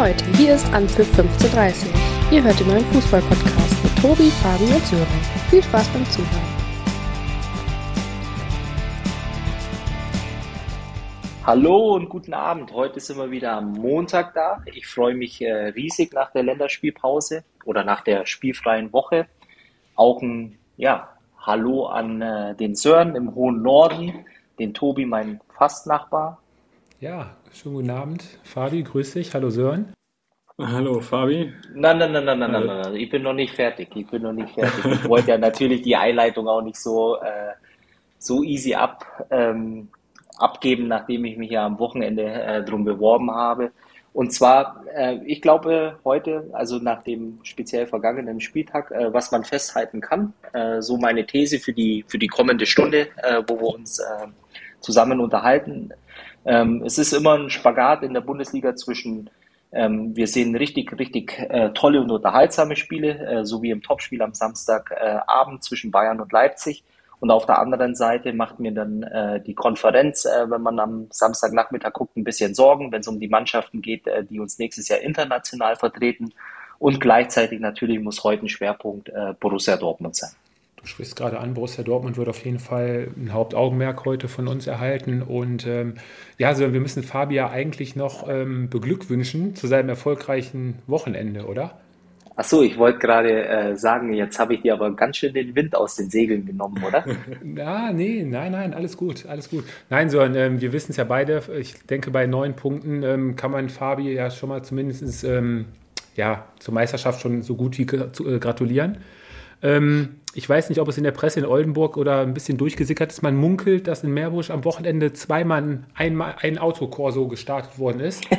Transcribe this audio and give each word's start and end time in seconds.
Leute, 0.00 0.24
hier 0.38 0.54
ist 0.54 0.64
Anpfiff 0.72 1.10
1530. 1.10 1.90
Ihr 2.32 2.42
hört 2.42 2.58
den 2.58 2.68
neuen 2.68 2.84
Fußball-Podcast 2.86 3.84
mit 3.84 3.96
Tobi, 3.98 4.30
Fabi 4.30 4.64
und 4.72 4.86
Sören. 4.86 5.06
Viel 5.50 5.62
Spaß 5.62 5.88
beim 5.88 6.06
Zuhören. 6.06 6.40
Hallo 11.44 11.96
und 11.96 12.08
guten 12.08 12.32
Abend. 12.32 12.72
Heute 12.72 12.98
sind 12.98 13.18
wir 13.18 13.30
wieder 13.30 13.52
am 13.52 13.72
Montag 13.72 14.32
da. 14.32 14.62
Ich 14.72 14.86
freue 14.86 15.14
mich 15.14 15.42
äh, 15.42 15.52
riesig 15.52 16.14
nach 16.14 16.32
der 16.32 16.44
Länderspielpause 16.44 17.44
oder 17.66 17.84
nach 17.84 18.00
der 18.00 18.24
spielfreien 18.24 18.94
Woche. 18.94 19.26
Auch 19.96 20.22
ein 20.22 20.58
ja, 20.78 21.10
Hallo 21.36 21.88
an 21.88 22.22
äh, 22.22 22.54
den 22.54 22.74
Sören 22.74 23.16
im 23.16 23.34
hohen 23.34 23.60
Norden, 23.60 24.24
den 24.58 24.72
Tobi, 24.72 25.04
mein 25.04 25.42
Fastnachbar. 25.58 26.40
Ja, 27.00 27.34
schönen 27.50 27.74
guten 27.76 27.90
Abend. 27.90 28.24
Fabi, 28.44 28.82
grüß 28.82 29.12
dich. 29.12 29.32
Hallo 29.32 29.48
Sören. 29.48 29.94
Hallo 30.62 31.00
Fabi. 31.00 31.52
Nein, 31.74 31.96
nein, 31.98 32.12
nein, 32.12 32.24
nein, 32.24 32.38
nein, 32.38 32.52
nein, 32.52 32.66
nein, 32.66 32.94
ich 32.94 33.08
bin 33.08 33.22
noch 33.22 33.32
nicht 33.32 33.54
fertig. 33.54 33.88
Ich 33.94 34.06
bin 34.06 34.22
noch 34.22 34.32
nicht 34.32 34.52
fertig. 34.52 34.84
Ich 34.84 35.08
wollte 35.08 35.30
ja 35.30 35.38
natürlich 35.38 35.80
die 35.80 35.96
Einleitung 35.96 36.48
auch 36.48 36.60
nicht 36.60 36.76
so, 36.76 37.16
äh, 37.16 37.54
so 38.18 38.42
easy 38.42 38.74
ab, 38.74 39.26
ähm, 39.30 39.88
abgeben, 40.36 40.86
nachdem 40.86 41.24
ich 41.24 41.38
mich 41.38 41.50
ja 41.50 41.64
am 41.64 41.78
Wochenende 41.78 42.24
äh, 42.24 42.62
drum 42.62 42.84
beworben 42.84 43.30
habe. 43.30 43.70
Und 44.12 44.32
zwar, 44.34 44.84
äh, 44.94 45.18
ich 45.24 45.40
glaube 45.40 45.98
heute, 46.04 46.50
also 46.52 46.78
nach 46.78 47.04
dem 47.04 47.38
speziell 47.42 47.86
vergangenen 47.86 48.40
Spieltag, 48.40 48.90
äh, 48.90 49.10
was 49.14 49.32
man 49.32 49.44
festhalten 49.44 50.02
kann, 50.02 50.34
äh, 50.52 50.82
so 50.82 50.98
meine 50.98 51.24
These 51.24 51.58
für 51.58 51.72
die, 51.72 52.04
für 52.06 52.18
die 52.18 52.26
kommende 52.26 52.66
Stunde, 52.66 53.08
äh, 53.16 53.42
wo 53.46 53.58
wir 53.58 53.74
uns 53.76 53.98
äh, 53.98 54.26
zusammen 54.80 55.20
unterhalten. 55.20 55.94
Ähm, 56.44 56.82
es 56.84 56.98
ist 56.98 57.14
immer 57.14 57.38
ein 57.38 57.48
Spagat 57.48 58.02
in 58.02 58.12
der 58.12 58.20
Bundesliga 58.20 58.74
zwischen 58.76 59.30
ähm, 59.72 60.16
wir 60.16 60.26
sehen 60.26 60.56
richtig, 60.56 60.98
richtig 60.98 61.38
äh, 61.38 61.70
tolle 61.70 62.00
und 62.00 62.10
unterhaltsame 62.10 62.76
Spiele, 62.76 63.18
äh, 63.26 63.44
so 63.44 63.62
wie 63.62 63.70
im 63.70 63.82
Topspiel 63.82 64.22
am 64.22 64.34
Samstagabend 64.34 65.62
zwischen 65.62 65.90
Bayern 65.90 66.20
und 66.20 66.32
Leipzig. 66.32 66.84
Und 67.20 67.30
auf 67.30 67.44
der 67.44 67.58
anderen 67.58 67.94
Seite 67.94 68.32
macht 68.32 68.58
mir 68.58 68.72
dann 68.72 69.02
äh, 69.02 69.40
die 69.42 69.54
Konferenz, 69.54 70.24
äh, 70.24 70.50
wenn 70.50 70.62
man 70.62 70.80
am 70.80 71.06
Samstagnachmittag 71.10 71.92
guckt, 71.92 72.16
ein 72.16 72.24
bisschen 72.24 72.54
Sorgen, 72.54 72.90
wenn 72.90 73.00
es 73.00 73.08
um 73.08 73.20
die 73.20 73.28
Mannschaften 73.28 73.82
geht, 73.82 74.06
äh, 74.06 74.24
die 74.24 74.40
uns 74.40 74.58
nächstes 74.58 74.88
Jahr 74.88 75.00
international 75.00 75.76
vertreten. 75.76 76.32
Und 76.78 76.98
gleichzeitig 76.98 77.60
natürlich 77.60 78.00
muss 78.00 78.24
heute 78.24 78.46
ein 78.46 78.48
Schwerpunkt 78.48 79.10
äh, 79.10 79.34
Borussia 79.38 79.76
Dortmund 79.76 80.16
sein. 80.16 80.30
Du 80.80 80.86
sprichst 80.86 81.14
gerade 81.14 81.38
an, 81.38 81.52
Borussia 81.54 81.84
Dortmund 81.84 82.16
wird 82.16 82.28
auf 82.28 82.42
jeden 82.44 82.58
Fall 82.58 83.08
ein 83.16 83.32
Hauptaugenmerk 83.32 84.06
heute 84.06 84.28
von 84.28 84.48
uns 84.48 84.66
erhalten. 84.66 85.22
Und 85.22 85.66
ähm, 85.66 85.94
ja, 86.38 86.48
also 86.48 86.72
wir 86.72 86.80
müssen 86.80 87.02
Fabi 87.02 87.34
ja 87.34 87.50
eigentlich 87.50 87.96
noch 87.96 88.28
ähm, 88.28 88.70
beglückwünschen 88.70 89.54
zu 89.54 89.66
seinem 89.66 89.90
erfolgreichen 89.90 90.78
Wochenende, 90.86 91.44
oder? 91.44 91.78
Ach 92.36 92.44
so, 92.44 92.62
ich 92.62 92.78
wollte 92.78 93.00
gerade 93.00 93.44
äh, 93.46 93.76
sagen, 93.76 94.14
jetzt 94.14 94.38
habe 94.38 94.54
ich 94.54 94.62
dir 94.62 94.72
aber 94.72 94.90
ganz 94.96 95.18
schön 95.18 95.34
den 95.34 95.54
Wind 95.54 95.76
aus 95.76 95.96
den 95.96 96.08
Segeln 96.08 96.46
genommen, 96.46 96.82
oder? 96.82 97.04
ja, 97.56 97.92
nee, 97.92 98.22
nein, 98.22 98.52
nein, 98.52 98.72
alles 98.72 98.96
gut, 98.96 99.26
alles 99.26 99.50
gut. 99.50 99.64
Nein, 99.90 100.08
so, 100.08 100.22
ähm, 100.22 100.58
wir 100.58 100.72
wissen 100.72 100.92
es 100.92 100.96
ja 100.96 101.04
beide. 101.04 101.42
Ich 101.58 101.74
denke, 101.86 102.10
bei 102.10 102.26
neun 102.26 102.56
Punkten 102.56 103.02
ähm, 103.02 103.36
kann 103.36 103.50
man 103.50 103.68
Fabi 103.68 104.10
ja 104.14 104.30
schon 104.30 104.48
mal 104.48 104.62
zumindest 104.62 105.24
ähm, 105.24 105.66
ja, 106.16 106.46
zur 106.58 106.72
Meisterschaft 106.72 107.20
schon 107.20 107.42
so 107.42 107.56
gut 107.56 107.76
wie 107.76 107.82
äh, 107.82 108.38
gratulieren. 108.38 108.98
Ähm, 109.62 110.20
ich 110.32 110.48
weiß 110.48 110.68
nicht, 110.68 110.80
ob 110.80 110.88
es 110.88 110.96
in 110.96 111.04
der 111.04 111.10
Presse 111.10 111.40
in 111.40 111.46
Oldenburg 111.46 111.96
oder 111.96 112.20
ein 112.20 112.34
bisschen 112.34 112.56
durchgesickert 112.56 113.10
ist. 113.10 113.22
Man 113.22 113.36
munkelt, 113.36 113.88
dass 113.88 114.04
in 114.04 114.12
Meerbusch 114.12 114.50
am 114.50 114.64
Wochenende 114.64 115.12
zweimal 115.12 115.80
einmal 115.94 116.36
ein 116.40 116.58
Autokorso 116.58 117.26
gestartet 117.26 117.78
worden 117.78 118.00
ist. 118.00 118.24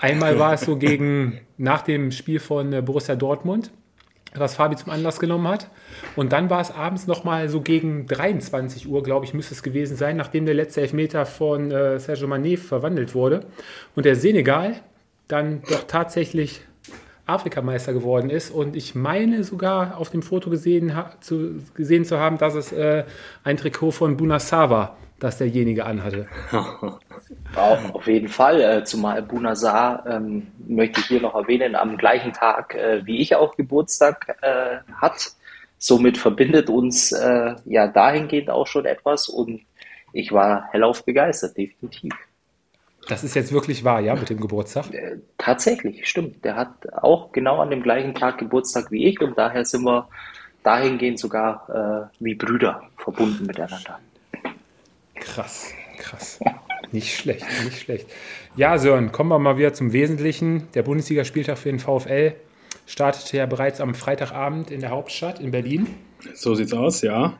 Einmal 0.00 0.38
war 0.38 0.52
es 0.52 0.60
so 0.60 0.76
gegen 0.76 1.40
nach 1.56 1.82
dem 1.82 2.12
Spiel 2.12 2.38
von 2.38 2.72
äh, 2.72 2.82
Borussia 2.82 3.16
Dortmund, 3.16 3.72
was 4.32 4.54
Fabi 4.54 4.76
zum 4.76 4.92
Anlass 4.92 5.18
genommen 5.18 5.48
hat. 5.48 5.70
Und 6.14 6.32
dann 6.32 6.50
war 6.50 6.60
es 6.60 6.70
abends 6.70 7.08
nochmal 7.08 7.48
so 7.48 7.62
gegen 7.62 8.06
23 8.06 8.88
Uhr, 8.88 9.02
glaube 9.02 9.26
ich, 9.26 9.34
müsste 9.34 9.54
es 9.54 9.64
gewesen 9.64 9.96
sein, 9.96 10.16
nachdem 10.16 10.46
der 10.46 10.54
letzte 10.54 10.82
Elfmeter 10.82 11.26
von 11.26 11.72
äh, 11.72 11.98
Sergio 11.98 12.28
Manet 12.28 12.60
verwandelt 12.60 13.16
wurde. 13.16 13.46
Und 13.96 14.06
der 14.06 14.14
Senegal 14.14 14.76
dann 15.26 15.62
doch 15.68 15.82
tatsächlich 15.88 16.60
Afrikameister 17.28 17.92
geworden 17.92 18.30
ist. 18.30 18.50
Und 18.50 18.74
ich 18.74 18.94
meine 18.94 19.44
sogar 19.44 19.98
auf 19.98 20.10
dem 20.10 20.22
Foto 20.22 20.50
gesehen, 20.50 20.92
zu, 21.20 21.62
gesehen 21.74 22.04
zu 22.04 22.18
haben, 22.18 22.38
dass 22.38 22.54
es 22.54 22.72
äh, 22.72 23.04
ein 23.44 23.56
Trikot 23.56 23.92
von 23.92 24.16
Bunasava, 24.16 24.96
das 25.20 25.38
derjenige 25.38 25.84
anhatte. 25.84 26.26
Auch 27.56 27.94
auf 27.94 28.06
jeden 28.06 28.28
Fall, 28.28 28.60
äh, 28.60 28.84
zumal 28.84 29.22
Bunasar, 29.22 30.04
ähm, 30.06 30.46
möchte 30.66 31.00
ich 31.00 31.06
hier 31.06 31.20
noch 31.20 31.34
erwähnen, 31.34 31.74
am 31.74 31.96
gleichen 31.96 32.32
Tag 32.32 32.74
äh, 32.74 33.04
wie 33.04 33.18
ich 33.18 33.34
auch 33.34 33.56
Geburtstag 33.56 34.36
äh, 34.42 34.78
hat. 35.00 35.32
Somit 35.78 36.18
verbindet 36.18 36.70
uns 36.70 37.12
äh, 37.12 37.54
ja 37.64 37.88
dahingehend 37.88 38.50
auch 38.50 38.66
schon 38.66 38.84
etwas 38.84 39.28
und 39.28 39.62
ich 40.12 40.32
war 40.32 40.68
hellauf 40.72 41.04
begeistert, 41.04 41.56
definitiv. 41.56 42.14
Das 43.08 43.24
ist 43.24 43.34
jetzt 43.34 43.52
wirklich 43.52 43.84
wahr, 43.84 44.00
ja, 44.00 44.14
mit 44.14 44.28
dem 44.28 44.38
Geburtstag? 44.38 44.92
Äh, 44.92 45.16
tatsächlich, 45.38 46.06
stimmt. 46.06 46.44
Der 46.44 46.56
hat 46.56 46.92
auch 46.92 47.32
genau 47.32 47.58
an 47.60 47.70
dem 47.70 47.82
gleichen 47.82 48.14
Tag 48.14 48.38
Geburtstag 48.38 48.90
wie 48.90 49.06
ich 49.06 49.20
und 49.20 49.36
daher 49.36 49.64
sind 49.64 49.82
wir 49.84 50.08
dahingehend 50.62 51.18
sogar 51.18 52.10
äh, 52.10 52.22
wie 52.22 52.34
Brüder 52.34 52.82
verbunden 52.98 53.46
miteinander. 53.46 53.98
Krass, 55.14 55.72
krass. 55.98 56.38
Nicht 56.92 57.16
schlecht, 57.16 57.46
nicht 57.64 57.80
schlecht. 57.80 58.06
Ja, 58.56 58.78
Sören, 58.78 59.10
kommen 59.12 59.30
wir 59.30 59.38
mal 59.38 59.56
wieder 59.56 59.72
zum 59.72 59.92
Wesentlichen. 59.92 60.68
Der 60.74 60.82
Bundesligaspieltag 60.82 61.58
für 61.58 61.70
den 61.70 61.78
VfL 61.78 62.34
startete 62.86 63.36
ja 63.38 63.46
bereits 63.46 63.80
am 63.80 63.94
Freitagabend 63.94 64.70
in 64.70 64.80
der 64.80 64.90
Hauptstadt 64.90 65.40
in 65.40 65.50
Berlin. 65.50 65.86
So 66.34 66.54
sieht's 66.54 66.72
aus, 66.72 67.02
ja. 67.02 67.38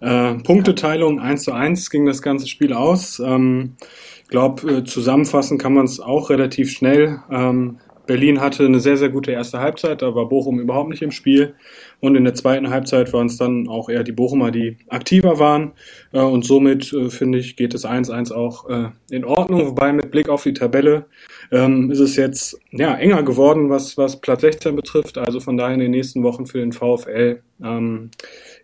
Äh, 0.00 0.34
Punkteteilung 0.34 1.20
1 1.20 1.42
zu 1.42 1.52
1 1.52 1.90
ging 1.90 2.06
das 2.06 2.22
ganze 2.22 2.46
Spiel 2.46 2.72
aus. 2.72 3.18
Ähm, 3.18 3.76
glaube, 4.30 4.72
äh, 4.72 4.84
zusammenfassen 4.84 5.58
kann 5.58 5.74
man 5.74 5.84
es 5.84 6.00
auch 6.00 6.30
relativ 6.30 6.70
schnell. 6.70 7.20
Ähm, 7.30 7.78
Berlin 8.06 8.40
hatte 8.40 8.64
eine 8.64 8.80
sehr, 8.80 8.96
sehr 8.96 9.10
gute 9.10 9.30
erste 9.30 9.60
Halbzeit, 9.60 10.02
da 10.02 10.16
war 10.16 10.28
Bochum 10.28 10.58
überhaupt 10.58 10.88
nicht 10.88 11.02
im 11.02 11.12
Spiel. 11.12 11.54
Und 12.00 12.16
in 12.16 12.24
der 12.24 12.34
zweiten 12.34 12.70
Halbzeit 12.70 13.12
waren 13.12 13.26
es 13.26 13.36
dann 13.36 13.68
auch 13.68 13.88
eher 13.88 14.02
die 14.02 14.10
Bochumer, 14.10 14.50
die 14.50 14.78
aktiver 14.88 15.38
waren. 15.38 15.72
Äh, 16.12 16.20
und 16.20 16.44
somit, 16.44 16.92
äh, 16.92 17.10
finde 17.10 17.38
ich, 17.38 17.56
geht 17.56 17.74
es 17.74 17.84
1-1 17.84 18.32
auch 18.32 18.64
in 19.10 19.24
Ordnung. 19.24 19.66
Wobei 19.66 19.92
mit 19.92 20.10
Blick 20.10 20.28
auf 20.28 20.42
die 20.42 20.54
Tabelle 20.54 21.06
ähm, 21.52 21.90
ist 21.90 22.00
es 22.00 22.16
jetzt 22.16 22.58
ja, 22.70 22.94
enger 22.94 23.22
geworden, 23.22 23.70
was, 23.70 23.98
was 23.98 24.20
Platz 24.20 24.40
16 24.40 24.74
betrifft. 24.74 25.18
Also 25.18 25.40
von 25.40 25.56
daher 25.56 25.74
in 25.74 25.80
den 25.80 25.90
nächsten 25.90 26.22
Wochen 26.22 26.46
für 26.46 26.58
den 26.58 26.72
VfL 26.72 27.42
ähm, 27.62 28.10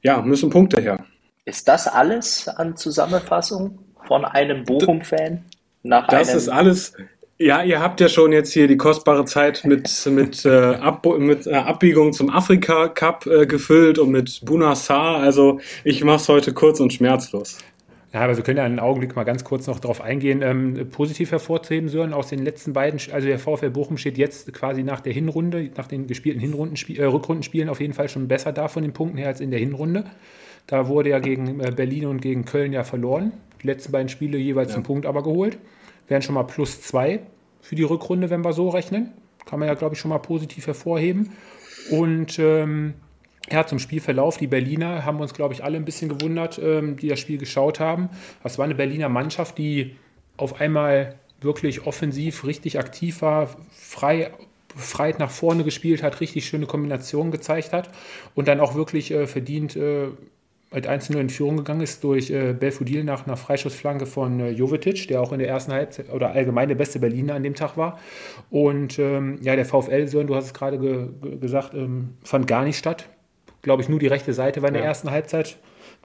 ja, 0.03 0.22
müssen 0.22 0.50
Punkte 0.50 0.81
her. 0.81 1.05
Ist 1.44 1.69
das 1.69 1.87
alles 1.87 2.49
an 2.49 2.76
Zusammenfassung 2.76 3.78
von 4.06 4.25
einem 4.25 4.65
Bochum-Fan? 4.65 5.44
Nach 5.87 6.09
das 6.09 6.35
ist 6.35 6.49
alles. 6.49 6.93
Ja, 7.39 7.63
ihr 7.63 7.81
habt 7.81 8.01
ja 8.01 8.09
schon 8.09 8.33
jetzt 8.33 8.53
hier 8.53 8.67
die 8.67 8.79
kostbare 8.79 9.25
Zeit 9.27 9.65
mit, 9.65 10.07
mit, 10.11 10.45
äh, 10.45 10.75
Ab 10.75 11.07
mit 11.19 11.47
äh, 11.47 11.55
Abbiegung 11.55 12.13
zum 12.13 12.31
Afrika 12.31 12.89
Cup 12.89 13.27
äh, 13.27 13.47
gefüllt 13.47 13.99
und 13.99 14.11
mit 14.11 14.41
Bunassar. 14.45 15.19
Also 15.19 15.61
ich 15.85 16.03
mache 16.03 16.17
es 16.17 16.29
heute 16.29 16.53
kurz 16.55 16.81
und 16.81 16.93
schmerzlos. 16.93 17.59
Ja, 18.13 18.21
aber 18.23 18.37
wir 18.37 18.43
können 18.43 18.57
ja 18.57 18.65
einen 18.65 18.79
Augenblick 18.79 19.15
mal 19.15 19.25
ganz 19.25 19.45
kurz 19.45 19.67
noch 19.67 19.79
darauf 19.79 20.01
eingehen. 20.01 20.41
Ähm, 20.41 20.89
positiv 20.91 21.33
hervorzuheben, 21.33 21.91
Sören, 21.91 22.15
aus 22.15 22.29
den 22.29 22.43
letzten 22.43 22.73
beiden, 22.73 22.99
also 23.13 23.29
der 23.29 23.39
VfL 23.39 23.69
Bochum 23.69 23.99
steht 23.99 24.17
jetzt 24.17 24.51
quasi 24.55 24.83
nach 24.83 25.01
der 25.01 25.13
Hinrunde, 25.13 25.71
nach 25.77 25.87
den 25.87 26.07
gespielten 26.07 26.41
Hinrundenspiel, 26.41 26.99
äh, 26.99 27.05
Rückrundenspielen 27.05 27.69
auf 27.69 27.81
jeden 27.81 27.93
Fall 27.93 28.09
schon 28.09 28.27
besser 28.27 28.53
da 28.53 28.69
von 28.69 28.82
den 28.82 28.94
Punkten 28.94 29.19
her 29.19 29.29
als 29.29 29.41
in 29.41 29.50
der 29.50 29.61
Hinrunde. 29.61 30.05
Da 30.67 30.89
wurde 30.89 31.11
ja 31.11 31.19
gegen 31.19 31.61
äh, 31.61 31.71
Berlin 31.71 32.07
und 32.07 32.21
gegen 32.21 32.45
Köln 32.45 32.73
ja 32.73 32.85
verloren. 32.85 33.33
Die 33.63 33.67
letzten 33.67 33.93
beiden 33.93 34.09
Spiele 34.09 34.39
jeweils 34.39 34.71
ja. 34.71 34.77
einen 34.77 34.85
Punkt 34.85 35.07
aber 35.07 35.23
geholt 35.23 35.59
wären 36.09 36.23
schon 36.23 36.35
mal 36.35 36.45
plus 36.45 36.83
zwei 36.83 37.21
für 37.61 37.75
die 37.75 37.83
Rückrunde, 37.83 38.31
wenn 38.31 38.45
wir 38.45 38.53
so 38.53 38.69
rechnen. 38.69 39.13
Kann 39.45 39.59
man 39.59 39.69
ja, 39.69 39.75
glaube 39.75 39.95
ich, 39.95 40.01
schon 40.01 40.09
mal 40.09 40.19
positiv 40.19 40.67
hervorheben. 40.67 41.33
Und 41.91 42.39
ähm, 42.39 42.95
ja, 43.51 43.67
zum 43.67 43.79
Spielverlauf. 43.79 44.39
Die 44.39 44.49
Berliner 44.49 45.05
haben 45.05 45.21
uns, 45.21 45.35
glaube 45.35 45.55
ich, 45.55 45.63
alle 45.63 45.77
ein 45.77 45.85
bisschen 45.85 46.09
gewundert, 46.09 46.59
ähm, 46.59 46.97
die 46.97 47.09
das 47.09 47.21
Spiel 47.21 47.39
geschaut 47.39 47.79
haben. 47.79 48.09
Das 48.43 48.59
war 48.59 48.65
eine 48.65 48.75
Berliner 48.75 49.09
Mannschaft, 49.09 49.59
die 49.59 49.97
auf 50.37 50.61
einmal 50.61 51.15
wirklich 51.41 51.87
offensiv 51.87 52.45
richtig 52.45 52.79
aktiv 52.79 53.23
war, 53.23 53.57
frei 53.73 54.33
befreit 54.75 55.19
nach 55.19 55.31
vorne 55.31 55.65
gespielt 55.65 56.03
hat, 56.03 56.21
richtig 56.21 56.47
schöne 56.47 56.67
Kombinationen 56.67 57.33
gezeigt 57.33 57.73
hat 57.73 57.89
und 58.35 58.47
dann 58.47 58.61
auch 58.61 58.75
wirklich 58.75 59.11
äh, 59.11 59.27
verdient 59.27 59.75
äh, 59.75 60.09
mit 60.73 60.87
1 60.87 61.11
in 61.11 61.31
Führung 61.31 61.57
gegangen 61.57 61.81
ist 61.81 62.03
durch 62.03 62.31
äh, 62.31 62.53
Belfodil 62.53 63.05
nach 63.05 63.27
einer 63.27 63.37
Freischussflanke 63.37 64.05
von 64.07 64.41
äh, 64.41 64.51
Jovetic, 64.51 65.09
der 65.09 65.21
auch 65.21 65.33
in 65.33 65.39
der 65.39 65.49
ersten 65.49 65.73
Halbzeit 65.73 66.13
oder 66.13 66.33
allgemein 66.33 66.69
der 66.69 66.75
beste 66.75 66.99
Berliner 66.99 67.35
an 67.35 67.43
dem 67.43 67.55
Tag 67.55 67.77
war. 67.77 67.99
Und 68.51 68.99
ähm, 68.99 69.39
ja, 69.43 69.55
der 69.55 69.65
VfL, 69.65 70.07
Sören, 70.09 70.27
du 70.27 70.35
hast 70.35 70.47
es 70.47 70.55
gerade 70.55 70.79
ge 70.79 71.09
gesagt, 71.39 71.75
ähm, 71.75 72.15
fand 72.25 72.47
gar 72.47 72.65
nicht 72.65 72.79
statt. 72.79 73.09
Glaube 73.63 73.83
ich, 73.83 73.89
nur 73.89 73.99
die 73.99 74.07
rechte 74.07 74.33
Seite 74.33 74.63
war 74.63 74.69
in 74.69 74.75
der 74.75 74.85
ersten 74.85 75.11
Halbzeit 75.11 75.57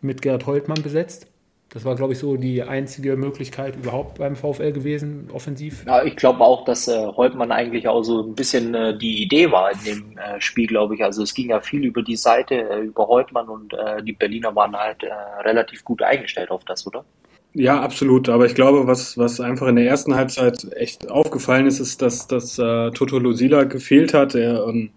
mit 0.01 0.21
Gerhard 0.21 0.45
Holtmann 0.45 0.81
besetzt. 0.81 1.27
Das 1.73 1.85
war, 1.85 1.95
glaube 1.95 2.11
ich, 2.11 2.19
so 2.19 2.35
die 2.35 2.63
einzige 2.63 3.15
Möglichkeit 3.15 3.77
überhaupt 3.77 4.17
beim 4.17 4.35
VfL 4.35 4.73
gewesen, 4.73 5.29
offensiv. 5.33 5.85
Ja, 5.87 6.03
ich 6.03 6.17
glaube 6.17 6.41
auch, 6.41 6.65
dass 6.65 6.89
äh, 6.89 7.07
Holtmann 7.07 7.53
eigentlich 7.53 7.87
auch 7.87 8.03
so 8.03 8.23
ein 8.23 8.35
bisschen 8.35 8.75
äh, 8.75 8.97
die 8.97 9.23
Idee 9.23 9.51
war 9.51 9.71
in 9.71 9.79
dem 9.85 10.17
äh, 10.17 10.41
Spiel, 10.41 10.67
glaube 10.67 10.95
ich. 10.95 11.03
Also 11.03 11.23
es 11.23 11.33
ging 11.33 11.49
ja 11.49 11.61
viel 11.61 11.85
über 11.85 12.01
die 12.01 12.17
Seite, 12.17 12.55
äh, 12.55 12.81
über 12.81 13.07
Holtmann 13.07 13.47
und 13.47 13.73
äh, 13.73 14.03
die 14.03 14.11
Berliner 14.11 14.53
waren 14.53 14.75
halt 14.75 15.01
äh, 15.03 15.13
relativ 15.43 15.85
gut 15.85 16.01
eingestellt 16.01 16.51
auf 16.51 16.65
das, 16.65 16.85
oder? 16.85 17.05
Ja, 17.53 17.81
absolut. 17.81 18.27
Aber 18.27 18.45
ich 18.45 18.55
glaube, 18.55 18.87
was, 18.87 19.17
was 19.17 19.39
einfach 19.39 19.67
in 19.67 19.77
der 19.77 19.85
ersten 19.85 20.15
Halbzeit 20.15 20.67
echt 20.75 21.09
aufgefallen 21.09 21.67
ist, 21.67 21.79
ist, 21.79 22.01
dass, 22.01 22.27
dass 22.27 22.57
äh, 22.59 22.91
Toto 22.91 23.17
Lusila 23.17 23.63
gefehlt 23.63 24.13
hat. 24.13 24.33
Der, 24.33 24.65
ähm, 24.67 24.91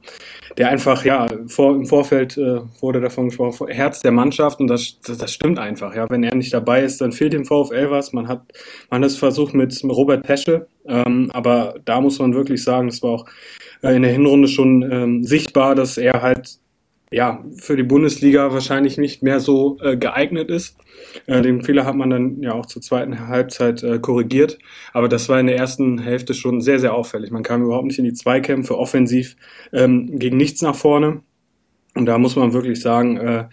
der 0.56 0.68
einfach, 0.68 1.04
ja, 1.04 1.28
vor, 1.46 1.74
im 1.74 1.86
Vorfeld 1.86 2.36
äh, 2.36 2.60
wurde 2.80 3.00
davon 3.00 3.28
gesprochen, 3.28 3.68
Herz 3.68 4.00
der 4.00 4.12
Mannschaft 4.12 4.60
und 4.60 4.68
das, 4.68 5.00
das, 5.04 5.18
das 5.18 5.32
stimmt 5.32 5.58
einfach. 5.58 5.94
Ja, 5.94 6.08
wenn 6.08 6.22
er 6.22 6.34
nicht 6.34 6.52
dabei 6.52 6.82
ist, 6.82 7.00
dann 7.00 7.12
fehlt 7.12 7.32
dem 7.32 7.44
VfL 7.44 7.90
was. 7.90 8.12
Man 8.12 8.28
hat, 8.28 8.42
man 8.90 9.02
hat 9.02 9.10
es 9.10 9.16
versucht 9.16 9.54
mit 9.54 9.82
Robert 9.84 10.24
Pesche, 10.24 10.66
ähm, 10.86 11.30
aber 11.32 11.74
da 11.84 12.00
muss 12.00 12.18
man 12.18 12.34
wirklich 12.34 12.62
sagen, 12.62 12.88
das 12.88 13.02
war 13.02 13.10
auch 13.10 13.26
äh, 13.82 13.96
in 13.96 14.02
der 14.02 14.12
Hinrunde 14.12 14.48
schon 14.48 14.82
ähm, 14.90 15.24
sichtbar, 15.24 15.74
dass 15.74 15.98
er 15.98 16.22
halt 16.22 16.58
ja, 17.14 17.44
für 17.56 17.76
die 17.76 17.84
Bundesliga 17.84 18.52
wahrscheinlich 18.52 18.98
nicht 18.98 19.22
mehr 19.22 19.38
so 19.38 19.78
äh, 19.80 19.96
geeignet 19.96 20.50
ist. 20.50 20.76
Äh, 21.26 21.42
den 21.42 21.62
Fehler 21.62 21.84
hat 21.86 21.94
man 21.94 22.10
dann 22.10 22.42
ja 22.42 22.54
auch 22.54 22.66
zur 22.66 22.82
zweiten 22.82 23.28
Halbzeit 23.28 23.84
äh, 23.84 24.00
korrigiert. 24.00 24.58
Aber 24.92 25.08
das 25.08 25.28
war 25.28 25.38
in 25.38 25.46
der 25.46 25.56
ersten 25.56 25.98
Hälfte 25.98 26.34
schon 26.34 26.60
sehr, 26.60 26.80
sehr 26.80 26.92
auffällig. 26.92 27.30
Man 27.30 27.44
kam 27.44 27.62
überhaupt 27.62 27.86
nicht 27.86 28.00
in 28.00 28.04
die 28.04 28.14
Zweikämpfe, 28.14 28.76
offensiv 28.76 29.36
ähm, 29.72 30.18
gegen 30.18 30.36
nichts 30.36 30.60
nach 30.60 30.74
vorne. 30.74 31.22
Und 31.94 32.06
da 32.06 32.18
muss 32.18 32.34
man 32.34 32.52
wirklich 32.52 32.80
sagen, 32.80 33.16
äh, 33.16 33.44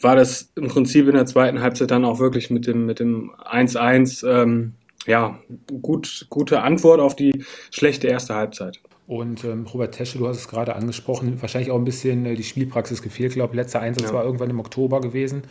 war 0.00 0.14
das 0.14 0.52
im 0.54 0.68
Prinzip 0.68 1.08
in 1.08 1.14
der 1.14 1.26
zweiten 1.26 1.60
Halbzeit 1.60 1.90
dann 1.90 2.04
auch 2.04 2.20
wirklich 2.20 2.50
mit 2.50 2.68
dem 2.68 2.86
mit 2.86 3.00
dem 3.00 3.32
1-1 3.32 4.24
ähm, 4.28 4.74
ja 5.06 5.40
gut 5.80 6.26
gute 6.30 6.62
Antwort 6.62 7.00
auf 7.00 7.16
die 7.16 7.44
schlechte 7.72 8.06
erste 8.06 8.36
Halbzeit. 8.36 8.80
Und 9.12 9.44
ähm, 9.44 9.66
Robert 9.66 9.94
Tesche, 9.94 10.16
du 10.16 10.26
hast 10.26 10.38
es 10.38 10.48
gerade 10.48 10.74
angesprochen, 10.74 11.42
wahrscheinlich 11.42 11.70
auch 11.70 11.76
ein 11.76 11.84
bisschen 11.84 12.24
äh, 12.24 12.34
die 12.34 12.44
Spielpraxis 12.44 13.02
gefehlt. 13.02 13.32
Ich 13.32 13.34
glaube, 13.34 13.54
letzter 13.54 13.80
Einsatz 13.80 14.08
ja. 14.08 14.14
war 14.14 14.24
irgendwann 14.24 14.48
im 14.48 14.58
Oktober 14.58 15.02
gewesen. 15.02 15.42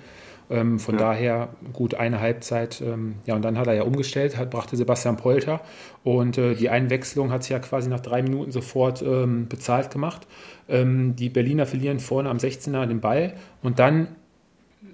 Ähm, 0.49 0.79
von 0.79 0.95
ja. 0.95 1.01
daher 1.01 1.49
gut 1.71 1.93
eine 1.93 2.19
Halbzeit. 2.19 2.81
Ähm, 2.81 3.17
ja, 3.27 3.35
und 3.35 3.43
dann 3.43 3.59
hat 3.59 3.67
er 3.67 3.75
ja 3.75 3.83
umgestellt, 3.83 4.35
hat, 4.35 4.49
brachte 4.49 4.75
Sebastian 4.77 5.15
Polter. 5.15 5.61
Und 6.03 6.39
äh, 6.39 6.55
die 6.55 6.69
Einwechslung 6.69 7.29
hat 7.29 7.43
sich 7.43 7.51
ja 7.51 7.59
quasi 7.59 7.87
nach 7.87 7.99
drei 7.99 8.23
Minuten 8.23 8.51
sofort 8.51 9.03
ähm, 9.03 9.47
bezahlt 9.47 9.91
gemacht. 9.91 10.25
Ähm, 10.67 11.15
die 11.15 11.29
Berliner 11.29 11.67
verlieren 11.67 11.99
vorne 11.99 12.31
am 12.31 12.37
16er 12.37 12.87
den 12.87 12.99
Ball. 12.99 13.35
Und 13.61 13.77
dann 13.77 14.07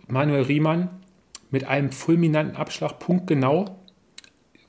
Manuel 0.09 0.41
Riemann 0.41 0.89
mit 1.51 1.63
einem 1.63 1.93
fulminanten 1.93 2.57
Abschlag, 2.57 2.99
punktgenau, 2.99 3.77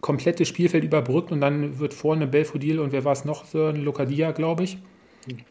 komplette 0.01 0.45
Spielfeld 0.45 0.85
überbrückt 0.85 1.33
und 1.33 1.41
dann 1.41 1.79
wird 1.79 1.95
vorne 1.95 2.27
Belfodil 2.27 2.79
und 2.79 2.93
wer 2.93 3.05
war 3.05 3.13
es 3.13 3.25
noch? 3.25 3.45
So, 3.45 3.71
Lokadia, 3.71 4.33
glaube 4.33 4.65
ich. 4.65 4.79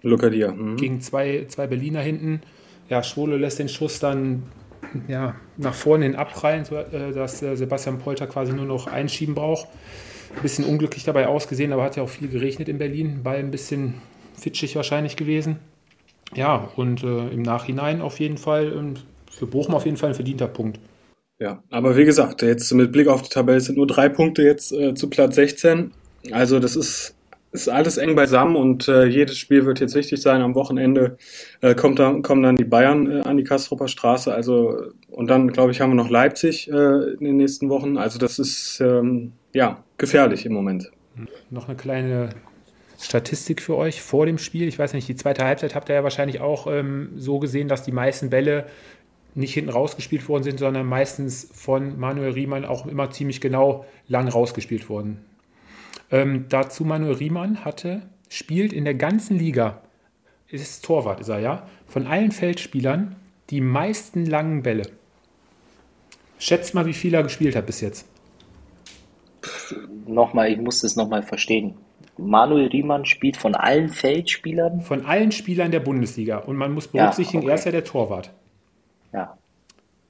Lokadia. 0.01 0.51
Mhm. 0.51 0.77
Gegen 0.77 1.01
zwei, 1.01 1.45
zwei 1.47 1.67
Berliner 1.67 2.01
hinten. 2.01 2.41
Ja, 2.89 3.03
Schwole 3.03 3.37
lässt 3.37 3.59
den 3.59 3.69
Schuss 3.69 3.99
dann 3.99 4.43
ja, 5.07 5.35
nach 5.57 5.73
vorne 5.73 6.05
hin 6.05 6.15
abprallen, 6.15 6.65
äh, 6.71 7.11
dass 7.11 7.41
äh, 7.41 7.55
Sebastian 7.55 7.99
Polter 7.99 8.27
quasi 8.27 8.53
nur 8.53 8.65
noch 8.65 8.87
einschieben 8.87 9.35
braucht. 9.35 9.67
Ein 10.35 10.41
bisschen 10.41 10.65
unglücklich 10.65 11.03
dabei 11.03 11.27
ausgesehen, 11.27 11.73
aber 11.73 11.83
hat 11.83 11.95
ja 11.95 12.03
auch 12.03 12.09
viel 12.09 12.27
geregnet 12.27 12.69
in 12.69 12.77
Berlin. 12.77 13.21
Ball 13.23 13.37
ein 13.37 13.51
bisschen 13.51 13.95
fitschig 14.39 14.75
wahrscheinlich 14.75 15.15
gewesen. 15.15 15.57
Ja, 16.35 16.69
und 16.75 17.03
äh, 17.03 17.29
im 17.29 17.41
Nachhinein 17.41 18.01
auf 18.01 18.19
jeden 18.19 18.37
Fall, 18.37 18.73
und 18.73 19.05
für 19.31 19.47
Bochum 19.47 19.75
auf 19.75 19.85
jeden 19.85 19.97
Fall 19.97 20.09
ein 20.09 20.15
verdienter 20.15 20.47
Punkt. 20.47 20.79
Ja, 21.39 21.61
aber 21.69 21.95
wie 21.95 22.05
gesagt, 22.05 22.41
jetzt 22.41 22.71
mit 22.73 22.91
Blick 22.91 23.07
auf 23.07 23.21
die 23.21 23.29
Tabelle 23.29 23.61
sind 23.61 23.77
nur 23.77 23.87
drei 23.87 24.09
Punkte 24.09 24.41
jetzt 24.41 24.71
äh, 24.71 24.95
zu 24.95 25.09
Platz 25.09 25.35
16. 25.35 25.91
Also 26.31 26.59
das 26.59 26.75
ist, 26.75 27.15
ist 27.51 27.69
alles 27.69 27.97
eng 27.97 28.15
beisammen 28.15 28.55
und 28.55 28.87
äh, 28.87 29.05
jedes 29.05 29.37
Spiel 29.37 29.65
wird 29.65 29.79
jetzt 29.79 29.93
wichtig 29.93 30.19
sein. 30.19 30.41
Am 30.41 30.55
Wochenende 30.55 31.17
äh, 31.61 31.75
kommt 31.75 31.99
dann, 31.99 32.23
kommen 32.23 32.41
dann 32.41 32.55
die 32.55 32.63
Bayern 32.63 33.11
äh, 33.11 33.21
an 33.21 33.37
die 33.37 33.43
Kastrupper 33.43 33.87
Straße. 33.87 34.33
Also 34.33 34.91
und 35.09 35.29
dann, 35.29 35.51
glaube 35.51 35.71
ich, 35.71 35.79
haben 35.79 35.91
wir 35.91 35.95
noch 35.95 36.09
Leipzig 36.09 36.69
äh, 36.71 37.13
in 37.13 37.23
den 37.23 37.37
nächsten 37.37 37.69
Wochen. 37.69 37.97
Also 37.97 38.17
das 38.17 38.39
ist 38.39 38.79
ähm, 38.81 39.33
ja 39.53 39.83
gefährlich 39.99 40.45
im 40.45 40.53
Moment. 40.53 40.91
Noch 41.51 41.67
eine 41.67 41.77
kleine 41.77 42.29
Statistik 42.99 43.61
für 43.61 43.75
euch 43.75 44.01
vor 44.01 44.25
dem 44.25 44.39
Spiel. 44.39 44.67
Ich 44.67 44.79
weiß 44.79 44.93
nicht, 44.93 45.07
die 45.07 45.15
zweite 45.15 45.45
Halbzeit 45.45 45.75
habt 45.75 45.89
ihr 45.89 45.95
ja 45.95 46.03
wahrscheinlich 46.03 46.41
auch 46.41 46.65
ähm, 46.67 47.11
so 47.15 47.37
gesehen, 47.37 47.67
dass 47.67 47.83
die 47.83 47.91
meisten 47.91 48.31
Bälle 48.31 48.65
nicht 49.37 49.53
hinten 49.53 49.69
rausgespielt 49.69 50.27
worden 50.27 50.43
sind, 50.43 50.59
sondern 50.59 50.85
meistens 50.85 51.49
von 51.53 51.99
Manuel 51.99 52.31
Riemann 52.31 52.65
auch 52.65 52.87
immer 52.87 53.11
ziemlich 53.11 53.39
genau 53.39 53.85
lang 54.07 54.27
rausgespielt 54.27 54.89
wurden. 54.89 55.23
Ähm, 56.11 56.45
dazu 56.49 56.85
Manuel 56.85 57.15
Riemann 57.15 57.63
hatte, 57.63 58.01
spielt 58.29 58.73
in 58.73 58.83
der 58.83 58.95
ganzen 58.95 59.37
Liga, 59.37 59.81
ist 60.49 60.83
Torwart, 60.83 61.19
ist 61.19 61.29
er 61.29 61.39
ja, 61.39 61.67
von 61.85 62.07
allen 62.07 62.31
Feldspielern 62.31 63.15
die 63.49 63.61
meisten 63.61 64.25
langen 64.25 64.63
Bälle. 64.63 64.89
Schätzt 66.39 66.73
mal, 66.73 66.85
wie 66.85 66.93
viel 66.93 67.13
er 67.13 67.23
gespielt 67.23 67.55
hat 67.55 67.65
bis 67.65 67.81
jetzt. 67.81 68.07
Nochmal, 70.05 70.51
ich 70.51 70.57
muss 70.57 70.81
das 70.81 70.95
nochmal 70.95 71.23
verstehen. 71.23 71.75
Manuel 72.17 72.67
Riemann 72.67 73.05
spielt 73.05 73.37
von 73.37 73.53
allen 73.53 73.89
Feldspielern? 73.89 74.81
Von 74.81 75.05
allen 75.05 75.31
Spielern 75.31 75.71
der 75.71 75.79
Bundesliga. 75.79 76.37
Und 76.37 76.55
man 76.55 76.73
muss 76.73 76.87
berücksichtigen, 76.87 77.43
ja, 77.43 77.47
okay. 77.47 77.51
er 77.51 77.55
ist 77.55 77.65
ja 77.65 77.71
der 77.71 77.83
Torwart. 77.83 78.31
Ja. 79.13 79.37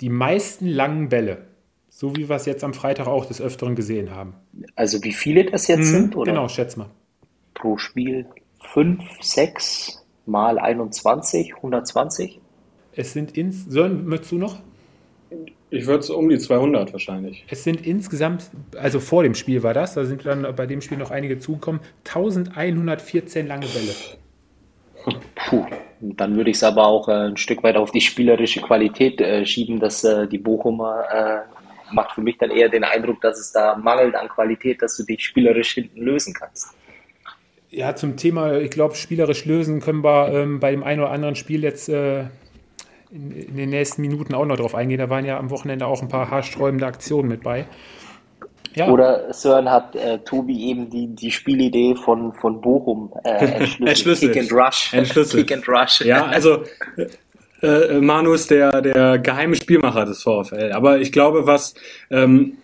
Die 0.01 0.09
meisten 0.09 0.67
langen 0.67 1.09
Bälle. 1.09 1.47
So 1.89 2.15
wie 2.15 2.29
wir 2.29 2.35
es 2.35 2.45
jetzt 2.45 2.63
am 2.63 2.73
Freitag 2.73 3.07
auch 3.07 3.25
des 3.25 3.41
Öfteren 3.41 3.75
gesehen 3.75 4.11
haben. 4.11 4.35
Also 4.75 5.03
wie 5.03 5.13
viele 5.13 5.45
das 5.45 5.67
jetzt 5.67 5.79
mhm, 5.79 5.83
sind? 5.83 6.15
Oder? 6.15 6.31
Genau, 6.31 6.47
schätz 6.47 6.75
mal. 6.75 6.89
Pro 7.55 7.77
Spiel 7.77 8.27
5, 8.73 9.01
6 9.21 10.05
mal 10.27 10.59
21, 10.59 11.55
120? 11.55 12.39
Es 12.93 13.13
sind 13.13 13.37
ins. 13.37 13.65
Sören, 13.65 14.05
möchtest 14.05 14.33
du 14.33 14.37
noch? 14.37 14.59
Ich 15.69 15.85
würde 15.85 15.99
es 15.99 16.09
um 16.09 16.29
die 16.29 16.37
200 16.37 16.93
wahrscheinlich. 16.93 17.45
Es 17.49 17.63
sind 17.63 17.85
insgesamt, 17.85 18.49
also 18.77 18.99
vor 18.99 19.23
dem 19.23 19.35
Spiel 19.35 19.63
war 19.63 19.73
das, 19.73 19.95
da 19.95 20.05
sind 20.05 20.25
dann 20.25 20.55
bei 20.55 20.65
dem 20.65 20.81
Spiel 20.81 20.97
noch 20.97 21.11
einige 21.11 21.39
zugekommen, 21.39 21.81
1114 22.05 23.47
lange 23.47 23.65
Bälle. 23.67 25.19
Puh. 25.35 25.65
Dann 25.99 26.35
würde 26.35 26.49
ich 26.51 26.57
es 26.57 26.63
aber 26.63 26.85
auch 26.85 27.07
äh, 27.07 27.27
ein 27.29 27.37
Stück 27.37 27.63
weit 27.63 27.75
auf 27.75 27.91
die 27.91 28.01
spielerische 28.01 28.61
Qualität 28.61 29.19
äh, 29.19 29.45
schieben, 29.45 29.79
dass 29.79 30.03
äh, 30.03 30.27
die 30.27 30.37
Bochumer 30.37 31.45
macht 31.91 32.15
für 32.15 32.21
mich 32.21 32.37
dann 32.37 32.51
eher 32.51 32.67
den 32.67 32.83
Eindruck, 32.83 33.21
dass 33.21 33.39
es 33.39 33.53
da 33.53 33.75
mangelt 33.77 34.15
an 34.15 34.27
Qualität, 34.27 34.81
dass 34.81 34.97
du 34.97 35.03
dich 35.03 35.23
spielerisch 35.23 35.73
hinten 35.73 36.01
lösen 36.01 36.33
kannst. 36.33 36.75
Ja, 37.69 37.95
zum 37.95 38.15
Thema, 38.15 38.57
ich 38.57 38.71
glaube, 38.71 38.95
spielerisch 38.95 39.45
lösen 39.45 39.81
können 39.81 40.03
wir 40.03 40.33
ähm, 40.33 40.59
bei 40.59 40.71
dem 40.71 40.83
einen 40.83 41.01
oder 41.01 41.11
anderen 41.11 41.35
Spiel 41.35 41.63
jetzt 41.63 41.89
äh, 41.89 42.21
in, 43.11 43.31
in, 43.31 43.57
den 43.57 43.69
nächsten 43.69 44.01
Minuten 44.01 44.33
auch 44.33 44.45
noch 44.45 44.55
drauf 44.55 44.73
eingehen. 44.73 44.99
Da 44.99 45.09
waren 45.09 45.25
ja 45.25 45.37
am 45.37 45.49
Wochenende 45.49 45.85
auch 45.85 46.01
ein 46.01 46.07
paar 46.07 46.31
haarsträubende 46.31 46.85
Aktionen 46.85 47.27
mit 47.27 47.43
bei. 47.43 47.65
Ja. 48.75 48.89
Oder 48.89 49.33
Sören 49.33 49.71
hat 49.71 49.95
äh, 49.95 50.19
Tobi 50.19 50.65
eben 50.65 50.89
die, 50.89 51.07
die 51.07 51.31
Spielidee 51.31 51.95
von, 51.95 52.31
von 52.33 52.61
Bochum 52.61 53.11
äh, 53.23 53.29
entschlüsselt. 53.79 53.87
entschlüsselt. 53.87 54.33
Kick 54.33 54.41
and 54.43 54.51
Rush. 54.51 54.93
Entschlüsselt. 54.93 55.47
Kick 55.47 55.57
and 55.57 55.67
Rush. 55.67 56.01
Ja, 56.01 56.25
also 56.25 56.63
äh, 57.61 57.67
äh, 57.67 58.01
Manu 58.01 58.33
ist 58.33 58.51
der, 58.51 58.81
der 58.81 59.17
geheime 59.17 59.55
Spielmacher 59.55 60.05
des 60.05 60.21
VfL. 60.21 60.71
Aber 60.73 60.99
ich 60.99 61.11
glaube, 61.11 61.47
was 61.47 61.73
ähm, 62.11 62.57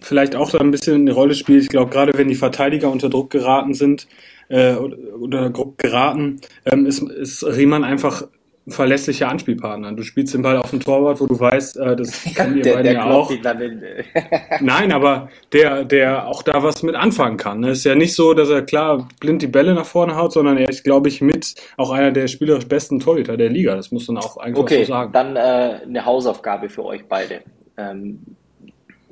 vielleicht 0.00 0.34
auch 0.34 0.50
da 0.50 0.58
ein 0.58 0.72
bisschen 0.72 1.02
eine 1.02 1.12
Rolle 1.12 1.34
spielt, 1.34 1.62
ich 1.62 1.68
glaube, 1.68 1.90
gerade 1.90 2.12
wenn 2.16 2.28
die 2.28 2.34
Verteidiger 2.34 2.90
unter 2.90 3.08
Druck 3.08 3.30
geraten 3.30 3.74
sind, 3.74 4.08
äh, 4.48 4.74
oder, 4.74 4.96
oder 5.18 5.52
geraten, 5.76 6.40
ähm, 6.64 6.86
ist, 6.86 7.02
ist 7.02 7.44
Riemann 7.44 7.84
einfach 7.84 8.24
verlässlicher 8.68 9.28
Anspielpartner. 9.28 9.92
Du 9.92 10.02
spielst 10.02 10.34
den 10.34 10.42
Ball 10.42 10.56
auf 10.56 10.70
dem 10.70 10.80
Torwart, 10.80 11.20
wo 11.20 11.26
du 11.26 11.38
weißt, 11.38 11.76
äh, 11.78 11.96
das 11.96 12.22
kann 12.34 12.56
ihr 12.56 12.62
beiden 12.62 12.92
ja 12.92 13.10
auch. 13.10 13.30
Nein, 14.60 14.92
aber 14.92 15.28
der, 15.52 15.84
der 15.84 16.28
auch 16.28 16.42
da 16.42 16.62
was 16.62 16.82
mit 16.82 16.94
anfangen 16.94 17.36
kann. 17.36 17.60
Ne? 17.60 17.70
Ist 17.70 17.84
ja 17.84 17.94
nicht 17.94 18.14
so, 18.14 18.34
dass 18.34 18.48
er 18.48 18.62
klar 18.62 19.08
blind 19.20 19.42
die 19.42 19.48
Bälle 19.48 19.74
nach 19.74 19.86
vorne 19.86 20.16
haut, 20.16 20.32
sondern 20.32 20.56
er 20.56 20.68
ist, 20.68 20.84
glaube 20.84 21.08
ich, 21.08 21.20
mit 21.20 21.54
auch 21.76 21.90
einer 21.90 22.12
der 22.12 22.28
spielerisch 22.28 22.66
besten 22.66 23.00
Torhüter 23.00 23.36
der 23.36 23.50
Liga. 23.50 23.74
Das 23.74 23.90
muss 23.90 24.06
man 24.08 24.18
auch 24.18 24.36
eigentlich 24.36 24.62
okay, 24.62 24.84
so 24.84 24.92
sagen. 24.92 25.12
Dann 25.12 25.36
äh, 25.36 25.80
eine 25.84 26.04
Hausaufgabe 26.04 26.68
für 26.68 26.84
euch 26.84 27.04
beide. 27.08 27.42
Ähm, 27.76 28.20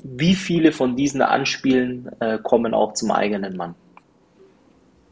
wie 0.03 0.35
viele 0.35 0.73
von 0.73 0.97
diesen 0.97 1.23
Anspielen 1.23 2.09
äh, 2.21 2.39
kommen 2.39 2.73
auch 2.73 2.95
zum 2.95 3.11
eigenen 3.11 3.57
Mann? 3.57 3.75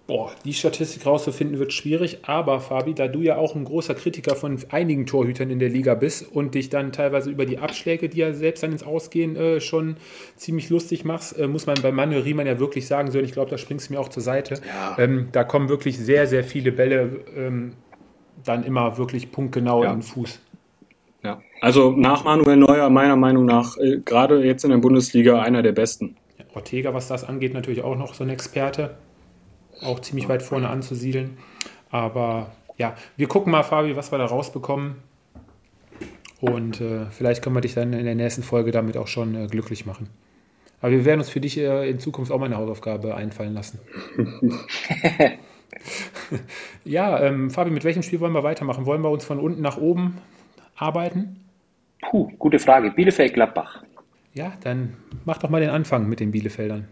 Boah, 0.08 0.32
die 0.46 0.54
Statistik 0.54 1.04
rauszufinden 1.04 1.58
wird 1.58 1.74
schwierig, 1.74 2.20
aber 2.22 2.60
Fabi, 2.60 2.94
da 2.94 3.08
du 3.08 3.20
ja 3.20 3.36
auch 3.36 3.54
ein 3.54 3.64
großer 3.64 3.94
Kritiker 3.94 4.36
von 4.36 4.58
einigen 4.70 5.04
Torhütern 5.04 5.50
in 5.50 5.58
der 5.58 5.68
Liga 5.68 5.94
bist 5.94 6.32
und 6.32 6.54
dich 6.54 6.70
dann 6.70 6.92
teilweise 6.92 7.30
über 7.30 7.44
die 7.44 7.58
Abschläge, 7.58 8.08
die 8.08 8.16
ja 8.16 8.32
selbst 8.32 8.62
dann 8.62 8.72
ins 8.72 8.82
Ausgehen 8.82 9.36
äh, 9.36 9.60
schon 9.60 9.98
ziemlich 10.34 10.70
lustig 10.70 11.04
machst, 11.04 11.38
äh, 11.38 11.46
muss 11.46 11.66
man 11.66 11.76
bei 11.82 11.92
Manuel 11.92 12.22
Riemann 12.22 12.46
ja 12.46 12.58
wirklich 12.58 12.86
sagen, 12.86 13.10
so, 13.10 13.18
ich 13.18 13.32
glaube, 13.32 13.50
da 13.50 13.58
springst 13.58 13.90
du 13.90 13.92
mir 13.92 14.00
auch 14.00 14.08
zur 14.08 14.22
Seite. 14.22 14.54
Ja. 14.66 14.96
Ähm, 14.98 15.28
da 15.32 15.44
kommen 15.44 15.68
wirklich 15.68 15.98
sehr, 15.98 16.26
sehr 16.26 16.42
viele 16.42 16.72
Bälle 16.72 17.26
ähm, 17.36 17.74
dann 18.42 18.64
immer 18.64 18.96
wirklich 18.96 19.30
punktgenau 19.30 19.84
ja. 19.84 19.90
in 19.90 19.98
den 19.98 20.02
Fuß. 20.02 20.40
Ja. 21.22 21.42
Also 21.60 21.90
nach 21.90 22.24
Manuel 22.24 22.56
Neuer 22.56 22.88
meiner 22.88 23.16
Meinung 23.16 23.44
nach 23.44 23.76
äh, 23.76 23.98
gerade 23.98 24.42
jetzt 24.42 24.64
in 24.64 24.70
der 24.70 24.78
Bundesliga 24.78 25.42
einer 25.42 25.62
der 25.62 25.72
besten. 25.72 26.16
Ortega, 26.54 26.94
was 26.94 27.08
das 27.08 27.24
angeht, 27.24 27.52
natürlich 27.52 27.82
auch 27.82 27.94
noch 27.94 28.14
so 28.14 28.24
ein 28.24 28.30
Experte. 28.30 28.96
Auch 29.82 30.00
ziemlich 30.00 30.28
weit 30.28 30.42
vorne 30.42 30.68
anzusiedeln. 30.68 31.38
Aber 31.90 32.52
ja, 32.76 32.94
wir 33.16 33.28
gucken 33.28 33.52
mal, 33.52 33.62
Fabi, 33.62 33.96
was 33.96 34.12
wir 34.12 34.18
da 34.18 34.26
rausbekommen. 34.26 34.96
Und 36.40 36.80
äh, 36.80 37.06
vielleicht 37.10 37.42
können 37.42 37.56
wir 37.56 37.60
dich 37.60 37.74
dann 37.74 37.92
in 37.92 38.04
der 38.04 38.14
nächsten 38.14 38.42
Folge 38.42 38.70
damit 38.70 38.96
auch 38.96 39.08
schon 39.08 39.34
äh, 39.34 39.46
glücklich 39.48 39.86
machen. 39.86 40.08
Aber 40.80 40.92
wir 40.92 41.04
werden 41.04 41.20
uns 41.20 41.30
für 41.30 41.40
dich 41.40 41.58
äh, 41.58 41.90
in 41.90 41.98
Zukunft 41.98 42.30
auch 42.30 42.38
mal 42.38 42.46
eine 42.46 42.56
Hausaufgabe 42.56 43.16
einfallen 43.16 43.54
lassen. 43.54 43.80
ja, 46.84 47.20
ähm, 47.20 47.50
Fabi, 47.50 47.70
mit 47.70 47.82
welchem 47.82 48.02
Spiel 48.02 48.20
wollen 48.20 48.32
wir 48.32 48.44
weitermachen? 48.44 48.86
Wollen 48.86 49.02
wir 49.02 49.10
uns 49.10 49.24
von 49.24 49.40
unten 49.40 49.60
nach 49.60 49.78
oben 49.78 50.18
arbeiten? 50.76 51.44
Puh, 52.00 52.30
gute 52.38 52.60
Frage. 52.60 52.92
Bielefeld-Gladbach. 52.92 53.82
Ja, 54.34 54.52
dann 54.62 54.96
mach 55.24 55.38
doch 55.38 55.50
mal 55.50 55.60
den 55.60 55.70
Anfang 55.70 56.08
mit 56.08 56.20
den 56.20 56.30
Bielefeldern. 56.30 56.86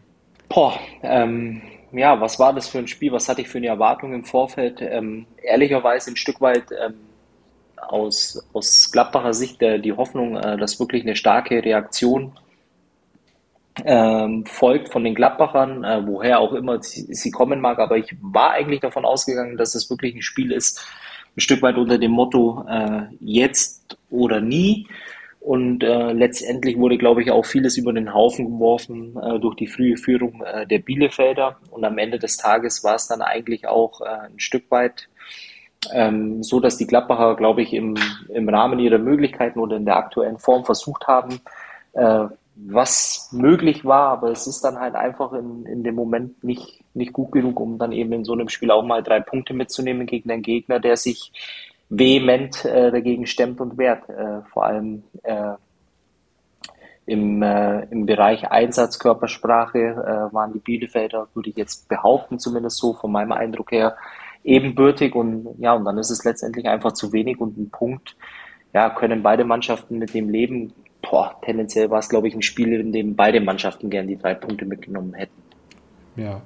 Boah, 0.48 0.74
ähm, 1.02 1.62
ja, 1.98 2.20
was 2.20 2.38
war 2.38 2.52
das 2.52 2.68
für 2.68 2.78
ein 2.78 2.88
Spiel? 2.88 3.12
Was 3.12 3.28
hatte 3.28 3.42
ich 3.42 3.48
für 3.48 3.58
eine 3.58 3.68
Erwartung 3.68 4.12
im 4.12 4.24
Vorfeld? 4.24 4.80
Ähm, 4.80 5.26
ehrlicherweise 5.42 6.10
ein 6.10 6.16
Stück 6.16 6.40
weit 6.40 6.64
ähm, 6.72 6.94
aus, 7.76 8.44
aus 8.52 8.90
Gladbacher 8.90 9.32
Sicht 9.32 9.62
äh, 9.62 9.78
die 9.78 9.92
Hoffnung, 9.92 10.36
äh, 10.36 10.56
dass 10.56 10.80
wirklich 10.80 11.02
eine 11.02 11.16
starke 11.16 11.64
Reaktion 11.64 12.32
ähm, 13.84 14.46
folgt 14.46 14.90
von 14.90 15.04
den 15.04 15.14
Gladbachern, 15.14 15.84
äh, 15.84 16.06
woher 16.06 16.40
auch 16.40 16.52
immer 16.54 16.82
sie, 16.82 17.02
sie, 17.14 17.30
kommen 17.30 17.60
mag. 17.60 17.78
Aber 17.78 17.96
ich 17.96 18.16
war 18.20 18.52
eigentlich 18.52 18.80
davon 18.80 19.04
ausgegangen, 19.04 19.56
dass 19.56 19.74
es 19.74 19.90
wirklich 19.90 20.14
ein 20.14 20.22
Spiel 20.22 20.52
ist, 20.52 20.80
ein 21.36 21.40
Stück 21.40 21.62
weit 21.62 21.76
unter 21.76 21.98
dem 21.98 22.12
Motto 22.12 22.64
äh, 22.68 23.02
jetzt 23.20 23.98
oder 24.10 24.40
nie. 24.40 24.88
Und 25.46 25.84
äh, 25.84 26.12
letztendlich 26.12 26.76
wurde, 26.76 26.98
glaube 26.98 27.22
ich, 27.22 27.30
auch 27.30 27.46
vieles 27.46 27.76
über 27.76 27.92
den 27.92 28.12
Haufen 28.12 28.46
geworfen 28.46 29.16
äh, 29.16 29.38
durch 29.38 29.54
die 29.54 29.68
frühe 29.68 29.96
Führung 29.96 30.42
äh, 30.42 30.66
der 30.66 30.80
Bielefelder. 30.80 31.56
Und 31.70 31.84
am 31.84 31.98
Ende 31.98 32.18
des 32.18 32.36
Tages 32.36 32.82
war 32.82 32.96
es 32.96 33.06
dann 33.06 33.22
eigentlich 33.22 33.68
auch 33.68 34.00
äh, 34.00 34.26
ein 34.26 34.40
Stück 34.40 34.68
weit 34.72 35.08
ähm, 35.92 36.42
so, 36.42 36.58
dass 36.58 36.78
die 36.78 36.88
Gladbacher, 36.88 37.36
glaube 37.36 37.62
ich, 37.62 37.74
im, 37.74 37.94
im 38.28 38.48
Rahmen 38.48 38.80
ihrer 38.80 38.98
Möglichkeiten 38.98 39.60
oder 39.60 39.76
in 39.76 39.84
der 39.84 39.98
aktuellen 39.98 40.38
Form 40.38 40.64
versucht 40.64 41.06
haben, 41.06 41.38
äh, 41.92 42.24
was 42.56 43.28
möglich 43.30 43.84
war, 43.84 44.08
aber 44.08 44.32
es 44.32 44.48
ist 44.48 44.62
dann 44.62 44.80
halt 44.80 44.96
einfach 44.96 45.32
in, 45.32 45.64
in 45.64 45.84
dem 45.84 45.94
Moment 45.94 46.42
nicht, 46.42 46.82
nicht 46.92 47.12
gut 47.12 47.30
genug, 47.30 47.60
um 47.60 47.78
dann 47.78 47.92
eben 47.92 48.12
in 48.12 48.24
so 48.24 48.32
einem 48.32 48.48
Spiel 48.48 48.72
auch 48.72 48.84
mal 48.84 49.04
drei 49.04 49.20
Punkte 49.20 49.54
mitzunehmen 49.54 50.08
gegen 50.08 50.28
einen 50.28 50.42
Gegner, 50.42 50.80
der 50.80 50.96
sich 50.96 51.30
vehement 51.88 52.64
äh, 52.64 52.90
dagegen 52.90 53.26
stemmt 53.26 53.60
und 53.60 53.78
wehrt. 53.78 54.08
Äh, 54.08 54.42
vor 54.52 54.64
allem 54.64 55.04
äh, 55.22 55.54
im, 57.06 57.42
äh, 57.42 57.84
im 57.90 58.04
Bereich 58.04 58.50
Einsatzkörpersprache 58.50 59.78
äh, 59.78 60.34
waren 60.34 60.52
die 60.52 60.58
Bielefelder, 60.58 61.28
würde 61.34 61.50
ich 61.50 61.56
jetzt 61.56 61.88
behaupten, 61.88 62.38
zumindest 62.38 62.78
so 62.78 62.94
von 62.94 63.12
meinem 63.12 63.32
Eindruck 63.32 63.70
her, 63.70 63.96
ebenbürtig 64.42 65.14
und 65.14 65.54
ja, 65.58 65.74
und 65.74 65.84
dann 65.84 65.98
ist 65.98 66.10
es 66.10 66.24
letztendlich 66.24 66.66
einfach 66.66 66.92
zu 66.92 67.12
wenig 67.12 67.40
und 67.40 67.56
ein 67.56 67.70
Punkt, 67.70 68.16
ja, 68.72 68.90
können 68.90 69.22
beide 69.22 69.44
Mannschaften 69.44 69.98
mit 69.98 70.14
dem 70.14 70.28
leben. 70.28 70.72
Boah, 71.02 71.36
tendenziell 71.42 71.90
war 71.90 72.00
es, 72.00 72.08
glaube 72.08 72.26
ich, 72.28 72.34
ein 72.34 72.42
Spiel, 72.42 72.72
in 72.80 72.92
dem 72.92 73.14
beide 73.14 73.40
Mannschaften 73.40 73.90
gern 73.90 74.08
die 74.08 74.18
drei 74.18 74.34
Punkte 74.34 74.64
mitgenommen 74.64 75.14
hätten. 75.14 75.42
Ja. 76.16 76.40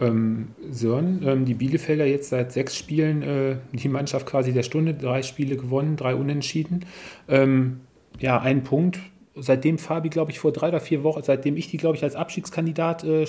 Ähm, 0.00 0.48
Sören, 0.70 1.22
ähm, 1.24 1.44
die 1.44 1.54
Bielefelder 1.54 2.04
jetzt 2.04 2.30
seit 2.30 2.52
sechs 2.52 2.76
Spielen 2.76 3.22
äh, 3.22 3.56
die 3.72 3.88
Mannschaft 3.88 4.26
quasi 4.26 4.52
der 4.52 4.64
Stunde, 4.64 4.94
drei 4.94 5.22
Spiele 5.22 5.56
gewonnen, 5.56 5.96
drei 5.96 6.16
Unentschieden. 6.16 6.84
Ähm, 7.28 7.80
ja, 8.18 8.40
ein 8.40 8.64
Punkt. 8.64 8.98
Seitdem 9.36 9.78
Fabi, 9.78 10.08
glaube 10.08 10.30
ich, 10.30 10.38
vor 10.38 10.52
drei 10.52 10.68
oder 10.68 10.80
vier 10.80 11.02
Wochen, 11.04 11.22
seitdem 11.22 11.56
ich 11.56 11.68
die, 11.68 11.76
glaube 11.76 11.96
ich, 11.96 12.02
als 12.02 12.16
Abstiegskandidat 12.16 13.04
äh, 13.04 13.26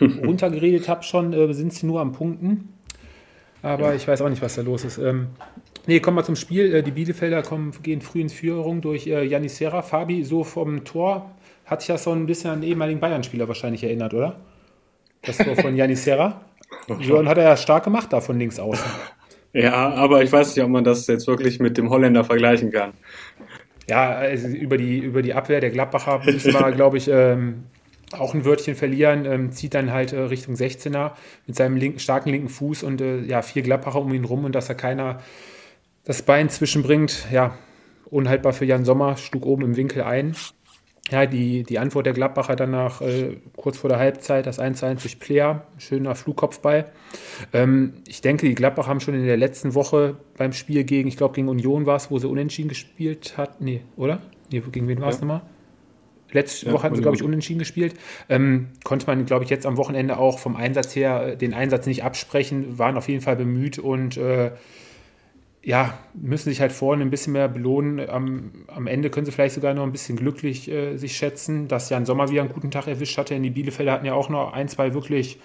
runtergeredet 0.26 0.88
habe, 0.88 1.02
schon 1.02 1.32
äh, 1.32 1.52
sind 1.54 1.72
sie 1.72 1.86
nur 1.86 2.00
am 2.00 2.12
Punkten. 2.12 2.68
Aber 3.62 3.94
ich 3.94 4.06
weiß 4.06 4.20
auch 4.22 4.28
nicht, 4.28 4.42
was 4.42 4.56
da 4.56 4.62
los 4.62 4.84
ist. 4.84 4.98
Ähm, 4.98 5.28
nee, 5.86 6.00
kommen 6.00 6.16
wir 6.16 6.24
zum 6.24 6.36
Spiel. 6.36 6.74
Äh, 6.74 6.82
die 6.82 6.90
Bielefelder 6.90 7.42
kommen, 7.42 7.72
gehen 7.82 8.00
früh 8.00 8.20
in 8.20 8.28
Führung 8.28 8.80
durch 8.80 9.06
äh, 9.06 9.24
Janis 9.24 9.56
Serra. 9.56 9.82
Fabi, 9.82 10.24
so 10.24 10.44
vom 10.44 10.84
Tor 10.84 11.30
hat 11.64 11.80
sich 11.80 11.88
das 11.88 12.04
so 12.04 12.10
ein 12.10 12.26
bisschen 12.26 12.50
an 12.50 12.60
den 12.60 12.70
ehemaligen 12.70 13.00
Bayern-Spieler 13.00 13.46
wahrscheinlich 13.48 13.84
erinnert, 13.84 14.14
oder? 14.14 14.36
Das 15.22 15.38
Tor 15.38 15.56
von 15.56 15.76
Janis 15.76 16.04
Serra. 16.04 16.42
Johann 17.00 17.28
hat 17.28 17.38
er 17.38 17.44
ja 17.44 17.56
stark 17.56 17.84
gemacht 17.84 18.12
da 18.12 18.20
von 18.20 18.38
links 18.38 18.58
außen. 18.58 18.84
Ja, 19.52 19.90
aber 19.94 20.22
ich 20.22 20.32
weiß 20.32 20.54
nicht, 20.56 20.64
ob 20.64 20.70
man 20.70 20.84
das 20.84 21.06
jetzt 21.06 21.26
wirklich 21.26 21.60
mit 21.60 21.76
dem 21.76 21.90
Holländer 21.90 22.24
vergleichen 22.24 22.70
kann. 22.70 22.92
Ja, 23.88 24.10
also 24.10 24.48
über 24.48 24.78
die, 24.78 24.98
über 24.98 25.22
die 25.22 25.34
Abwehr 25.34 25.60
der 25.60 25.70
Gladbacher 25.70 26.22
müssen 26.24 26.52
wir, 26.52 26.72
glaube 26.72 26.96
ich, 26.96 27.08
ähm, 27.08 27.64
auch 28.12 28.34
ein 28.34 28.44
Wörtchen 28.44 28.74
verlieren, 28.74 29.24
ähm, 29.24 29.52
zieht 29.52 29.74
dann 29.74 29.92
halt 29.92 30.12
äh, 30.12 30.20
Richtung 30.20 30.54
16er 30.54 31.12
mit 31.46 31.56
seinem 31.56 31.76
linken, 31.76 31.98
starken 31.98 32.30
linken 32.30 32.48
Fuß 32.48 32.82
und 32.82 33.00
äh, 33.00 33.20
ja, 33.20 33.42
vier 33.42 33.62
Gladbacher 33.62 34.00
um 34.00 34.12
ihn 34.12 34.24
rum 34.24 34.44
und 34.44 34.54
dass 34.54 34.66
da 34.66 34.74
keiner 34.74 35.20
das 36.04 36.22
Bein 36.22 36.48
zwischenbringt, 36.48 37.26
ja, 37.30 37.56
unhaltbar 38.06 38.52
für 38.52 38.64
Jan 38.64 38.84
Sommer, 38.84 39.16
schlug 39.16 39.46
oben 39.46 39.62
im 39.62 39.76
Winkel 39.76 40.02
ein. 40.02 40.34
Ja, 41.10 41.26
die, 41.26 41.64
die 41.64 41.78
Antwort 41.78 42.06
der 42.06 42.12
Gladbacher 42.12 42.54
danach 42.54 43.00
äh, 43.00 43.36
kurz 43.56 43.76
vor 43.76 43.90
der 43.90 43.98
Halbzeit, 43.98 44.46
das 44.46 44.60
1-1 44.60 45.02
durch 45.02 45.18
Player, 45.18 45.66
schöner 45.76 46.14
Flugkopfball. 46.14 46.86
Ähm, 47.52 47.94
ich 48.06 48.20
denke, 48.20 48.46
die 48.46 48.54
Gladbacher 48.54 48.88
haben 48.88 49.00
schon 49.00 49.14
in 49.14 49.26
der 49.26 49.36
letzten 49.36 49.74
Woche 49.74 50.16
beim 50.38 50.52
Spiel 50.52 50.84
gegen, 50.84 51.08
ich 51.08 51.16
glaube, 51.16 51.34
gegen 51.34 51.48
Union 51.48 51.86
war 51.86 51.96
es, 51.96 52.10
wo 52.10 52.18
sie 52.18 52.28
unentschieden 52.28 52.68
gespielt 52.68 53.36
hat. 53.36 53.60
Nee, 53.60 53.82
oder? 53.96 54.22
Nee, 54.50 54.62
gegen 54.70 54.86
wen 54.86 55.00
war 55.00 55.08
es 55.08 55.16
ja. 55.16 55.22
nochmal? 55.22 55.42
Letzte 56.30 56.66
ja, 56.66 56.72
Woche 56.72 56.84
hatten 56.84 56.94
sie, 56.94 57.02
glaube 57.02 57.16
ich, 57.16 57.22
unentschieden 57.22 57.58
gespielt. 57.58 57.94
Ähm, 58.28 58.68
konnte 58.84 59.06
man, 59.06 59.26
glaube 59.26 59.44
ich, 59.44 59.50
jetzt 59.50 59.66
am 59.66 59.76
Wochenende 59.76 60.18
auch 60.18 60.38
vom 60.38 60.56
Einsatz 60.56 60.94
her 60.96 61.26
äh, 61.26 61.36
den 61.36 61.52
Einsatz 61.52 61.86
nicht 61.86 62.04
absprechen, 62.04 62.78
waren 62.78 62.96
auf 62.96 63.08
jeden 63.08 63.20
Fall 63.20 63.36
bemüht 63.36 63.78
und 63.78 64.16
äh, 64.16 64.52
ja, 65.64 65.98
müssen 66.14 66.50
sich 66.50 66.60
halt 66.60 66.72
vorne 66.72 67.02
ein 67.02 67.10
bisschen 67.10 67.32
mehr 67.32 67.48
belohnen. 67.48 68.08
Am, 68.10 68.50
am 68.66 68.86
Ende 68.86 69.10
können 69.10 69.26
sie 69.26 69.32
vielleicht 69.32 69.54
sogar 69.54 69.74
noch 69.74 69.84
ein 69.84 69.92
bisschen 69.92 70.16
glücklich 70.16 70.68
äh, 70.68 70.96
sich 70.96 71.16
schätzen, 71.16 71.68
dass 71.68 71.88
Jan 71.88 72.04
Sommer 72.04 72.30
wieder 72.30 72.42
einen 72.42 72.52
guten 72.52 72.70
Tag 72.70 72.88
erwischt 72.88 73.16
hatte. 73.16 73.34
In 73.34 73.44
die 73.44 73.50
Bielefelder 73.50 73.92
hatten 73.92 74.06
ja 74.06 74.14
auch 74.14 74.28
noch 74.28 74.52
ein, 74.52 74.68
zwei 74.68 74.92
wirklich 74.92 75.38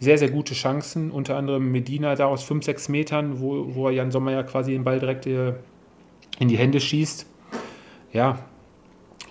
sehr, 0.00 0.18
sehr 0.18 0.30
gute 0.30 0.54
Chancen. 0.54 1.12
Unter 1.12 1.36
anderem 1.36 1.70
Medina 1.70 2.16
da 2.16 2.26
aus 2.26 2.42
5, 2.42 2.64
6 2.64 2.88
Metern, 2.88 3.40
wo, 3.40 3.74
wo 3.74 3.88
Jan 3.88 4.10
Sommer 4.10 4.32
ja 4.32 4.42
quasi 4.42 4.72
den 4.72 4.82
Ball 4.82 4.98
direkt 4.98 5.26
äh, 5.26 5.54
in 6.40 6.48
die 6.48 6.58
Hände 6.58 6.80
schießt. 6.80 7.26
Ja, 8.12 8.40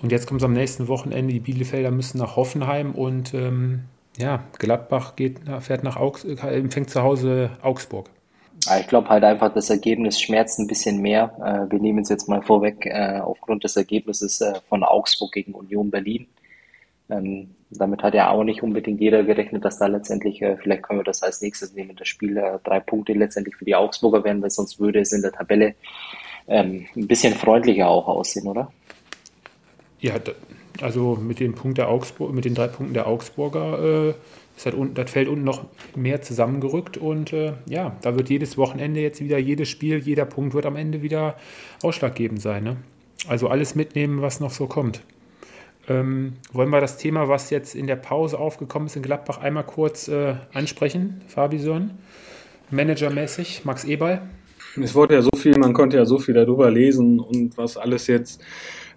und 0.02 0.12
jetzt 0.14 0.28
kommt 0.28 0.42
es 0.42 0.46
am 0.46 0.54
nächsten 0.54 0.88
Wochenende. 0.88 1.34
Die 1.34 1.42
Bielefelder 1.42 1.92
müssen 1.92 2.20
nach 2.20 2.38
Hoffenheim 2.38 2.94
und 2.94 3.34
ähm, 3.34 3.82
ja, 4.18 4.46
Gladbach 4.58 5.18
geht, 5.18 5.42
fährt 5.60 5.84
nach 5.84 5.98
Augs 5.98 6.24
äh, 6.24 6.36
empfängt 6.36 6.90
zu 6.90 7.02
Hause 7.02 7.52
Augsburg. 7.62 8.10
Ich 8.80 8.88
glaube 8.88 9.10
halt 9.10 9.24
einfach, 9.24 9.54
das 9.54 9.70
Ergebnis 9.70 10.22
schmerzt 10.22 10.60
ein 10.60 10.68
bisschen 10.68 11.02
mehr. 11.02 11.34
Äh, 11.40 11.72
wir 11.72 11.80
nehmen 11.80 12.00
es 12.00 12.10
jetzt 12.10 12.30
mal 12.30 12.42
vorweg 12.42 12.86
äh, 12.86 13.20
aufgrund 13.20 13.64
des 13.64 13.76
Ergebnisses 13.76 14.44
von 14.70 14.84
Augsburg 14.84 15.32
gegen 15.32 15.54
Union 15.54 15.90
Berlin. 15.90 16.28
Ähm, 17.10 17.56
damit 17.72 18.04
hat 18.04 18.14
ja 18.14 18.30
auch 18.30 18.44
nicht 18.44 18.64
unbedingt 18.64 19.02
jeder 19.02 19.24
gerechnet, 19.24 19.66
dass 19.66 19.80
da 19.80 19.88
letztendlich, 19.88 20.44
vielleicht 20.62 20.84
können 20.84 21.00
wir 21.00 21.06
das 21.06 21.24
als 21.24 21.42
nächstes 21.42 21.74
nehmen, 21.74 21.96
das 21.96 22.08
Spiel 22.10 22.60
drei 22.66 22.82
Punkte 22.82 23.14
letztendlich 23.14 23.56
für 23.56 23.64
die 23.64 23.76
Augsburger 23.76 24.26
werden, 24.26 24.42
weil 24.42 24.50
sonst 24.50 24.80
würde 24.80 25.00
es 25.00 25.14
in 25.14 25.22
der 25.22 25.32
Tabelle 25.32 25.76
ähm, 26.48 26.86
ein 26.96 27.08
bisschen 27.08 27.34
freundlicher 27.34 27.88
auch 27.88 28.08
aussehen, 28.08 28.48
oder? 28.48 28.72
Ja, 30.00 30.16
also 30.82 31.16
mit 31.16 31.40
dem 31.40 31.54
Punkt 31.54 31.78
der 31.78 31.90
Augsburg, 31.90 32.34
mit 32.34 32.46
den 32.46 32.56
drei 32.56 32.68
Punkten 32.68 32.94
der 32.94 33.08
Augsburger 33.08 34.10
äh, 34.10 34.14
ist 34.62 34.66
halt 34.66 34.76
unten, 34.76 34.94
das 34.94 35.10
Feld 35.10 35.28
unten 35.28 35.44
noch 35.44 35.66
mehr 35.96 36.22
zusammengerückt 36.22 36.96
und 36.96 37.34
äh, 37.34 37.54
ja, 37.66 37.96
da 38.04 38.16
wird 38.16 38.30
jedes 38.30 38.60
Wochenende 38.60 39.02
jetzt 39.02 39.20
wieder, 39.20 39.40
jedes 39.40 39.70
Spiel, 39.70 39.98
jeder 39.98 40.26
Punkt 40.26 40.54
wird 40.54 40.68
am 40.68 40.76
Ende 40.76 41.02
wieder 41.02 41.36
ausschlaggebend 41.82 42.40
sein. 42.40 42.64
Ne? 42.64 42.78
Also 43.28 43.48
alles 43.48 43.74
mitnehmen, 43.74 44.22
was 44.22 44.40
noch 44.40 44.52
so 44.52 44.68
kommt. 44.68 45.02
Ähm, 45.90 46.34
wollen 46.54 46.70
wir 46.70 46.80
das 46.80 46.98
Thema, 46.98 47.28
was 47.28 47.50
jetzt 47.50 47.74
in 47.74 47.88
der 47.88 47.96
Pause 47.96 48.38
aufgekommen 48.38 48.86
ist 48.86 48.96
in 48.96 49.02
Gladbach, 49.02 49.40
einmal 49.40 49.64
kurz 49.64 50.08
äh, 50.08 50.36
ansprechen, 50.54 51.22
Fabi 51.26 51.58
Sören? 51.58 51.98
Managermäßig, 52.70 53.66
Max 53.66 53.84
Eberl? 53.84 54.22
Es 54.80 54.94
wurde 54.94 55.16
ja 55.16 55.22
so 55.24 55.32
viel, 55.36 55.58
man 55.58 55.74
konnte 55.74 55.98
ja 55.98 56.06
so 56.06 56.20
viel 56.20 56.36
darüber 56.36 56.70
lesen 56.70 57.20
und 57.20 57.58
was 57.58 57.78
alles 57.78 58.06
jetzt 58.06 58.44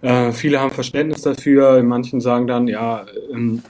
äh, 0.03 0.31
viele 0.31 0.59
haben 0.59 0.69
Verständnis 0.69 1.23
dafür, 1.23 1.81
manchen 1.81 2.21
sagen 2.21 2.45
dann, 2.45 2.67
ja, 2.67 3.07
ähm, 3.33 3.63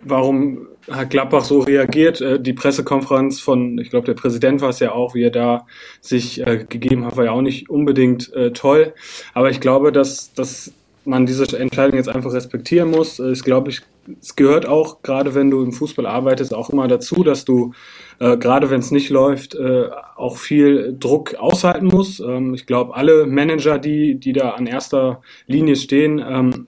warum 0.00 0.68
hat 0.90 1.10
Gladbach 1.10 1.44
so 1.44 1.60
reagiert? 1.60 2.20
Äh, 2.20 2.40
die 2.40 2.52
Pressekonferenz 2.52 3.40
von, 3.40 3.78
ich 3.78 3.90
glaube, 3.90 4.06
der 4.06 4.14
Präsident 4.14 4.60
war 4.60 4.70
es 4.70 4.80
ja 4.80 4.92
auch, 4.92 5.14
wie 5.14 5.24
er 5.24 5.30
da 5.30 5.66
sich 6.00 6.46
äh, 6.46 6.64
gegeben 6.68 7.04
hat, 7.04 7.16
war 7.16 7.24
ja 7.24 7.32
auch 7.32 7.42
nicht 7.42 7.68
unbedingt 7.70 8.32
äh, 8.34 8.52
toll. 8.52 8.94
Aber 9.34 9.50
ich 9.50 9.60
glaube, 9.60 9.92
dass, 9.92 10.32
dass 10.34 10.72
man 11.06 11.26
diese 11.26 11.58
Entscheidung 11.58 11.96
jetzt 11.96 12.08
einfach 12.08 12.32
respektieren 12.32 12.90
muss. 12.90 13.18
Ich 13.20 13.44
glaube, 13.44 13.70
ich, 13.70 13.82
es 14.20 14.36
gehört 14.36 14.66
auch, 14.66 15.02
gerade 15.02 15.34
wenn 15.34 15.50
du 15.50 15.62
im 15.62 15.72
Fußball 15.72 16.06
arbeitest, 16.06 16.52
auch 16.52 16.70
immer 16.70 16.88
dazu, 16.88 17.22
dass 17.22 17.44
du, 17.44 17.72
äh, 18.18 18.36
gerade 18.36 18.70
wenn 18.70 18.80
es 18.80 18.90
nicht 18.90 19.10
läuft, 19.10 19.54
äh, 19.54 19.88
auch 20.16 20.36
viel 20.36 20.96
Druck 20.98 21.36
aushalten 21.36 21.86
musst. 21.86 22.20
Ähm, 22.20 22.54
ich 22.54 22.66
glaube, 22.66 22.94
alle 22.96 23.26
Manager, 23.26 23.78
die, 23.78 24.16
die 24.16 24.32
da 24.32 24.50
an 24.50 24.66
erster 24.66 25.22
Linie 25.46 25.76
stehen, 25.76 26.22
ähm, 26.26 26.66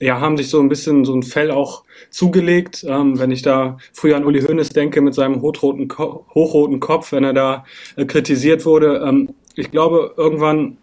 ja, 0.00 0.20
haben 0.20 0.36
sich 0.36 0.50
so 0.50 0.60
ein 0.60 0.68
bisschen 0.68 1.04
so 1.04 1.14
ein 1.14 1.22
Fell 1.22 1.50
auch 1.50 1.84
zugelegt. 2.10 2.84
Ähm, 2.86 3.18
wenn 3.18 3.30
ich 3.30 3.42
da 3.42 3.78
früher 3.92 4.16
an 4.16 4.24
Uli 4.24 4.42
Hoeneß 4.42 4.70
denke 4.70 5.00
mit 5.00 5.14
seinem 5.14 5.40
hochroten, 5.40 5.88
Ko 5.88 6.26
hochroten 6.34 6.80
Kopf, 6.80 7.12
wenn 7.12 7.24
er 7.24 7.32
da 7.32 7.64
äh, 7.96 8.04
kritisiert 8.04 8.66
wurde. 8.66 9.02
Ähm, 9.06 9.34
ich 9.54 9.70
glaube, 9.70 10.14
irgendwann 10.16 10.76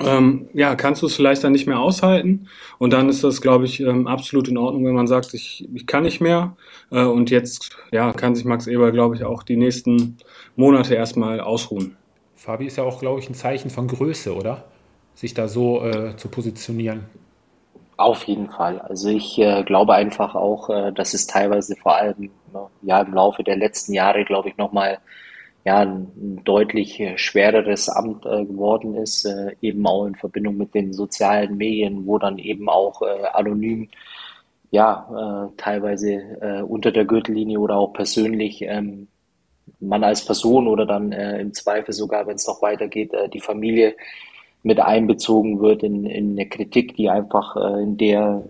ähm, 0.00 0.48
ja, 0.52 0.74
kannst 0.74 1.02
du 1.02 1.06
es 1.06 1.14
vielleicht 1.14 1.44
dann 1.44 1.52
nicht 1.52 1.66
mehr 1.66 1.78
aushalten. 1.78 2.48
Und 2.78 2.92
dann 2.92 3.08
ist 3.08 3.22
das, 3.22 3.40
glaube 3.40 3.64
ich, 3.64 3.80
ähm, 3.80 4.06
absolut 4.06 4.48
in 4.48 4.56
Ordnung, 4.56 4.84
wenn 4.84 4.94
man 4.94 5.06
sagt, 5.06 5.34
ich, 5.34 5.68
ich 5.72 5.86
kann 5.86 6.02
nicht 6.02 6.20
mehr. 6.20 6.56
Äh, 6.90 7.04
und 7.04 7.30
jetzt 7.30 7.76
ja, 7.92 8.12
kann 8.12 8.34
sich 8.34 8.44
Max 8.44 8.66
Eber, 8.66 8.90
glaube 8.90 9.14
ich, 9.14 9.24
auch 9.24 9.44
die 9.44 9.56
nächsten 9.56 10.16
Monate 10.56 10.94
erstmal 10.94 11.40
ausruhen. 11.40 11.96
Fabi 12.34 12.66
ist 12.66 12.76
ja 12.76 12.84
auch, 12.84 12.98
glaube 12.98 13.20
ich, 13.20 13.28
ein 13.28 13.34
Zeichen 13.34 13.70
von 13.70 13.86
Größe, 13.86 14.34
oder? 14.34 14.64
Sich 15.14 15.32
da 15.32 15.46
so 15.46 15.84
äh, 15.84 16.16
zu 16.16 16.28
positionieren. 16.28 17.04
Auf 17.96 18.24
jeden 18.24 18.50
Fall. 18.50 18.80
Also 18.80 19.08
ich 19.08 19.38
äh, 19.38 19.62
glaube 19.62 19.94
einfach 19.94 20.34
auch, 20.34 20.68
äh, 20.68 20.92
dass 20.92 21.14
es 21.14 21.26
teilweise 21.26 21.76
vor 21.76 21.96
allem 21.96 22.30
ne, 22.52 22.66
ja 22.82 23.00
im 23.00 23.14
Laufe 23.14 23.44
der 23.44 23.56
letzten 23.56 23.92
Jahre, 23.92 24.24
glaube 24.24 24.48
ich, 24.48 24.56
nochmal 24.56 24.98
ja 25.64 25.80
ein, 25.80 26.40
deutlich 26.44 26.98
äh, 27.00 27.16
schwereres 27.18 27.88
Amt 27.88 28.26
äh, 28.26 28.44
geworden 28.44 28.96
ist, 28.96 29.24
äh, 29.24 29.54
eben 29.62 29.86
auch 29.86 30.06
in 30.06 30.16
Verbindung 30.16 30.56
mit 30.56 30.74
den 30.74 30.92
sozialen 30.92 31.56
Medien, 31.56 32.06
wo 32.06 32.18
dann 32.18 32.38
eben 32.38 32.68
auch 32.68 33.00
äh, 33.02 33.26
anonym 33.32 33.88
ja 34.72 35.46
äh, 35.52 35.56
teilweise 35.56 36.14
äh, 36.40 36.62
unter 36.62 36.90
der 36.90 37.04
Gürtellinie 37.04 37.60
oder 37.60 37.76
auch 37.76 37.92
persönlich 37.92 38.62
ähm, 38.62 39.06
man 39.80 40.02
als 40.02 40.24
Person 40.24 40.66
oder 40.68 40.86
dann 40.86 41.12
im 41.12 41.52
Zweifel 41.54 41.92
sogar, 41.92 42.26
wenn 42.26 42.36
es 42.36 42.46
noch 42.46 42.62
weitergeht, 42.62 43.12
die 43.32 43.40
Familie 43.40 43.94
mit 44.64 44.80
einbezogen 44.80 45.60
wird 45.60 45.82
in, 45.82 46.04
in 46.06 46.32
eine 46.32 46.48
Kritik, 46.48 46.96
die 46.96 47.08
einfach 47.10 47.54
äh, 47.54 47.82
in 47.82 47.96
der 47.96 48.42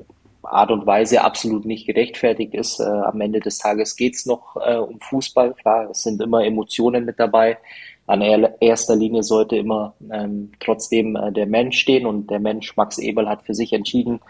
Art 0.43 0.71
und 0.71 0.87
Weise 0.87 1.23
absolut 1.23 1.65
nicht 1.65 1.87
gerechtfertigt 1.87 2.55
ist. 2.55 2.81
Äh, 2.81 2.85
am 2.85 3.21
Ende 3.21 3.41
des 3.41 3.59
Tages 3.59 3.97
geht's 3.97 4.25
noch 4.25 4.57
äh, 4.65 4.77
um 4.77 5.01
Fußball. 5.01 5.55
Klar, 5.55 5.91
es 5.91 6.03
sind 6.03 6.23
immer 6.23 6.45
Emotionen 6.45 7.05
mit 7.05 7.19
dabei. 7.19 7.59
An 8.07 8.21
erster 8.21 8.97
Linie 8.97 9.23
sollte 9.23 9.57
immer 9.57 9.95
ähm, 10.13 10.53
trotzdem 10.61 11.17
äh, 11.17 11.33
der 11.33 11.47
Mensch 11.47 11.79
stehen 11.79 12.07
und 12.07 12.31
der 12.31 12.39
Mensch, 12.39 12.77
Max 12.77 12.99
Ebel, 12.99 13.29
hat 13.29 13.43
für 13.43 13.55
sich 13.55 13.73
entschieden, 13.73 14.21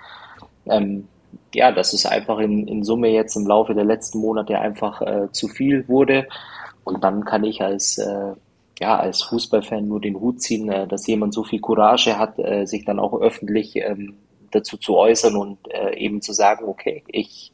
ähm, 0.66 1.08
ja, 1.52 1.70
dass 1.70 1.92
es 1.92 2.06
einfach 2.06 2.38
in, 2.38 2.66
in 2.66 2.82
Summe 2.82 3.08
jetzt 3.08 3.36
im 3.36 3.46
Laufe 3.46 3.74
der 3.74 3.84
letzten 3.84 4.20
Monate 4.20 4.58
einfach 4.58 5.02
äh, 5.02 5.30
zu 5.32 5.48
viel 5.48 5.86
wurde. 5.88 6.28
Und 6.84 7.04
dann 7.04 7.24
kann 7.24 7.44
ich 7.44 7.60
als 7.60 7.98
äh, 7.98 8.32
ja, 8.80 8.96
als 8.96 9.22
Fußballfan 9.22 9.86
nur 9.86 10.00
den 10.00 10.20
Hut 10.20 10.40
ziehen, 10.40 10.68
äh, 10.68 10.86
dass 10.86 11.06
jemand 11.06 11.34
so 11.34 11.44
viel 11.44 11.60
Courage 11.60 12.18
hat, 12.18 12.38
äh, 12.38 12.66
sich 12.66 12.84
dann 12.84 12.98
auch 12.98 13.20
öffentlich 13.20 13.76
ähm, 13.76 14.16
dazu 14.50 14.76
zu 14.76 14.96
äußern 14.96 15.36
und 15.36 15.58
äh, 15.70 15.96
eben 15.96 16.20
zu 16.22 16.32
sagen, 16.32 16.64
okay, 16.66 17.04
ich 17.08 17.52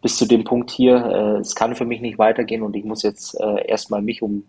bis 0.00 0.16
zu 0.16 0.26
dem 0.26 0.42
Punkt 0.42 0.72
hier, 0.72 1.38
es 1.40 1.54
kann 1.54 1.76
für 1.76 1.84
mich 1.84 2.00
nicht 2.00 2.18
weitergehen 2.18 2.62
und 2.62 2.74
ich 2.74 2.84
muss 2.84 3.04
jetzt 3.04 3.38
erstmal 3.38 4.02
mich 4.02 4.20
um, 4.20 4.42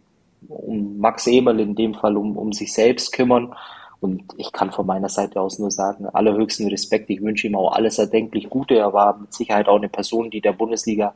um 0.48 0.98
Max 0.98 1.28
Eberl 1.28 1.60
in 1.60 1.76
dem 1.76 1.94
Fall 1.94 2.18
um, 2.18 2.38
um 2.38 2.54
sich 2.54 2.74
selbst 2.74 3.12
kümmern. 3.12 3.54
Und 4.00 4.24
ich 4.38 4.52
kann 4.52 4.72
von 4.72 4.88
meiner 4.88 5.10
Seite 5.10 5.40
aus 5.40 5.60
nur 5.60 5.70
sagen, 5.70 6.08
allerhöchsten 6.08 6.68
Respekt. 6.70 7.08
Ich 7.12 7.22
wünsche 7.22 7.46
ihm 7.46 7.56
auch 7.56 7.74
alles 7.74 8.00
erdenklich 8.00 8.50
Gute. 8.50 8.74
Er 8.74 8.94
war 8.94 9.20
mit 9.20 9.32
Sicherheit 9.32 9.68
auch 9.68 9.78
eine 9.78 9.90
Person, 9.90 10.32
die 10.32 10.42
der 10.42 10.54
Bundesliga 10.54 11.14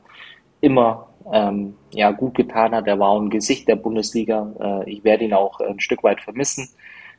immer 0.60 1.08
ähm, 1.32 1.74
ja, 1.92 2.10
gut 2.10 2.34
getan 2.34 2.72
hat. 2.72 2.86
Er 2.86 2.98
war 2.98 3.10
auch 3.10 3.20
ein 3.20 3.30
Gesicht 3.30 3.68
der 3.68 3.76
Bundesliga. 3.76 4.52
Äh, 4.60 4.90
ich 4.90 5.04
werde 5.04 5.24
ihn 5.24 5.34
auch 5.34 5.60
ein 5.60 5.80
Stück 5.80 6.02
weit 6.02 6.20
vermissen. 6.20 6.68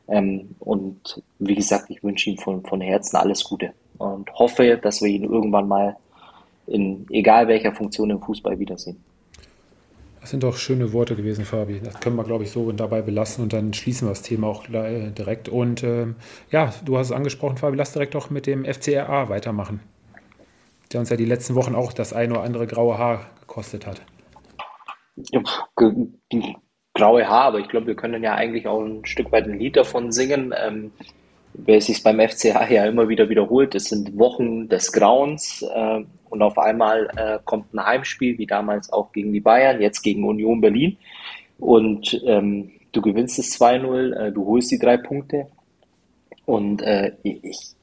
Ähm, 0.08 0.56
und 0.58 1.22
wie 1.38 1.54
gesagt, 1.54 1.90
ich 1.90 2.02
wünsche 2.02 2.30
ihm 2.30 2.38
von, 2.38 2.64
von 2.64 2.80
Herzen 2.80 3.16
alles 3.16 3.44
Gute 3.44 3.72
und 3.98 4.32
hoffe, 4.34 4.78
dass 4.82 5.02
wir 5.02 5.08
ihn 5.08 5.24
irgendwann 5.24 5.68
mal 5.68 5.96
in 6.66 7.06
egal 7.10 7.48
welcher 7.48 7.72
Funktion 7.72 8.10
im 8.10 8.20
Fußball 8.20 8.58
wiedersehen. 8.58 9.02
Das 10.20 10.30
sind 10.30 10.42
doch 10.42 10.56
schöne 10.56 10.92
Worte 10.92 11.16
gewesen, 11.16 11.44
Fabi. 11.44 11.80
Das 11.82 11.98
können 11.98 12.16
wir, 12.16 12.24
glaube 12.24 12.44
ich, 12.44 12.50
so 12.50 12.70
dabei 12.72 13.00
belassen 13.00 13.42
und 13.42 13.52
dann 13.54 13.72
schließen 13.72 14.06
wir 14.06 14.10
das 14.10 14.22
Thema 14.22 14.48
auch 14.48 14.66
direkt. 14.66 15.48
Und 15.48 15.82
ähm, 15.82 16.16
ja, 16.50 16.74
du 16.84 16.98
hast 16.98 17.06
es 17.06 17.12
angesprochen, 17.12 17.56
Fabi, 17.56 17.76
lass 17.76 17.92
direkt 17.92 18.14
doch 18.14 18.28
mit 18.28 18.46
dem 18.46 18.64
FCRA 18.64 19.30
weitermachen, 19.30 19.80
der 20.92 21.00
uns 21.00 21.10
ja 21.10 21.16
die 21.16 21.24
letzten 21.24 21.54
Wochen 21.54 21.74
auch 21.74 21.92
das 21.92 22.12
ein 22.12 22.32
oder 22.32 22.42
andere 22.42 22.66
graue 22.66 22.98
Haar 22.98 23.30
gekostet 23.40 23.86
hat. 23.86 24.02
Ja, 25.16 25.42
graue 26.94 27.28
Haar, 27.28 27.44
aber 27.44 27.60
ich 27.60 27.68
glaube, 27.68 27.88
wir 27.88 27.96
können 27.96 28.22
ja 28.22 28.34
eigentlich 28.34 28.66
auch 28.66 28.82
ein 28.82 29.04
Stück 29.04 29.30
weit 29.32 29.44
ein 29.44 29.58
Lied 29.58 29.76
davon 29.76 30.12
singen. 30.12 30.54
Ähm, 30.56 30.92
wer 31.54 31.80
sich 31.80 32.02
beim 32.02 32.20
FCH 32.20 32.70
ja 32.70 32.86
immer 32.86 33.08
wieder 33.08 33.28
wiederholt, 33.28 33.74
es 33.74 33.84
sind 33.84 34.16
Wochen 34.18 34.68
des 34.68 34.92
Grauens 34.92 35.62
äh, 35.62 36.04
und 36.28 36.42
auf 36.42 36.58
einmal 36.58 37.10
äh, 37.16 37.38
kommt 37.44 37.74
ein 37.74 37.84
Heimspiel, 37.84 38.38
wie 38.38 38.46
damals 38.46 38.92
auch 38.92 39.12
gegen 39.12 39.32
die 39.32 39.40
Bayern, 39.40 39.80
jetzt 39.80 40.02
gegen 40.02 40.24
Union 40.24 40.60
Berlin 40.60 40.96
und 41.58 42.20
ähm, 42.24 42.70
du 42.92 43.02
gewinnst 43.02 43.38
es 43.38 43.60
2-0, 43.60 44.12
äh, 44.14 44.32
du 44.32 44.46
holst 44.46 44.70
die 44.70 44.78
drei 44.78 44.96
Punkte 44.96 45.46
und 46.46 46.82
äh, 46.82 47.12
ich, 47.22 47.44
ich 47.44 47.74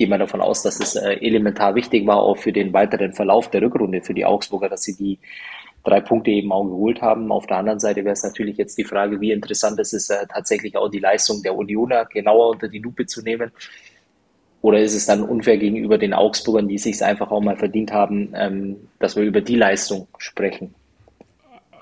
gehe 0.00 0.08
mal 0.08 0.18
davon 0.18 0.40
aus, 0.40 0.62
dass 0.62 0.80
es 0.80 0.96
äh, 0.96 1.18
elementar 1.20 1.74
wichtig 1.74 2.06
war, 2.06 2.22
auch 2.22 2.38
für 2.38 2.54
den 2.54 2.72
weiteren 2.72 3.12
Verlauf 3.12 3.50
der 3.50 3.60
Rückrunde 3.60 4.00
für 4.00 4.14
die 4.14 4.24
Augsburger, 4.24 4.70
dass 4.70 4.82
sie 4.82 4.96
die 4.96 5.18
drei 5.84 6.00
Punkte 6.00 6.30
eben 6.30 6.52
auch 6.52 6.64
geholt 6.64 7.02
haben. 7.02 7.30
Auf 7.30 7.46
der 7.46 7.58
anderen 7.58 7.80
Seite 7.80 8.02
wäre 8.02 8.14
es 8.14 8.22
natürlich 8.22 8.56
jetzt 8.56 8.78
die 8.78 8.84
Frage, 8.84 9.20
wie 9.20 9.30
interessant 9.30 9.78
es 9.78 9.92
ist, 9.92 10.08
äh, 10.08 10.26
tatsächlich 10.26 10.74
auch 10.78 10.88
die 10.88 11.00
Leistung 11.00 11.42
der 11.42 11.54
Unioner 11.54 12.06
genauer 12.06 12.48
unter 12.48 12.68
die 12.68 12.78
Lupe 12.78 13.04
zu 13.04 13.20
nehmen. 13.20 13.52
Oder 14.62 14.80
ist 14.80 14.94
es 14.94 15.04
dann 15.04 15.22
unfair 15.22 15.58
gegenüber 15.58 15.98
den 15.98 16.14
Augsburgern, 16.14 16.66
die 16.66 16.78
sich 16.78 17.04
einfach 17.04 17.30
auch 17.30 17.42
mal 17.42 17.58
verdient 17.58 17.92
haben, 17.92 18.32
ähm, 18.34 18.76
dass 19.00 19.16
wir 19.16 19.22
über 19.22 19.42
die 19.42 19.56
Leistung 19.56 20.08
sprechen? 20.16 20.74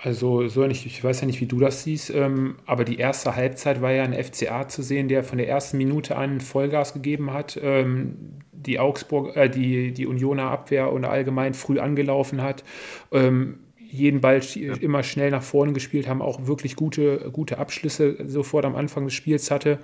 Also, 0.00 0.46
so 0.46 0.64
nicht, 0.66 0.86
ich 0.86 1.02
weiß 1.02 1.22
ja 1.22 1.26
nicht, 1.26 1.40
wie 1.40 1.46
du 1.46 1.58
das 1.58 1.82
siehst, 1.82 2.10
ähm, 2.10 2.56
aber 2.66 2.84
die 2.84 2.98
erste 2.98 3.34
Halbzeit 3.34 3.82
war 3.82 3.90
ja 3.90 4.04
ein 4.04 4.14
FCA 4.14 4.68
zu 4.68 4.82
sehen, 4.82 5.08
der 5.08 5.24
von 5.24 5.38
der 5.38 5.48
ersten 5.48 5.76
Minute 5.76 6.14
an 6.16 6.40
Vollgas 6.40 6.94
gegeben 6.94 7.32
hat, 7.32 7.58
ähm, 7.60 8.14
die 8.52 8.78
Augsburg, 8.78 9.36
äh, 9.36 9.48
die, 9.48 9.92
die 9.92 10.06
Unioner 10.06 10.50
Abwehr 10.50 10.92
und 10.92 11.04
allgemein 11.04 11.52
früh 11.52 11.80
angelaufen 11.80 12.42
hat. 12.42 12.62
Ähm, 13.10 13.58
jeden 13.90 14.20
Ball 14.20 14.42
immer 14.80 15.02
schnell 15.02 15.30
nach 15.30 15.42
vorne 15.42 15.72
gespielt, 15.72 16.06
haben 16.06 16.22
auch 16.22 16.46
wirklich 16.46 16.76
gute, 16.76 17.30
gute 17.32 17.58
Abschlüsse 17.58 18.16
sofort 18.28 18.66
am 18.66 18.76
Anfang 18.76 19.04
des 19.04 19.14
Spiels 19.14 19.50
hatte 19.50 19.78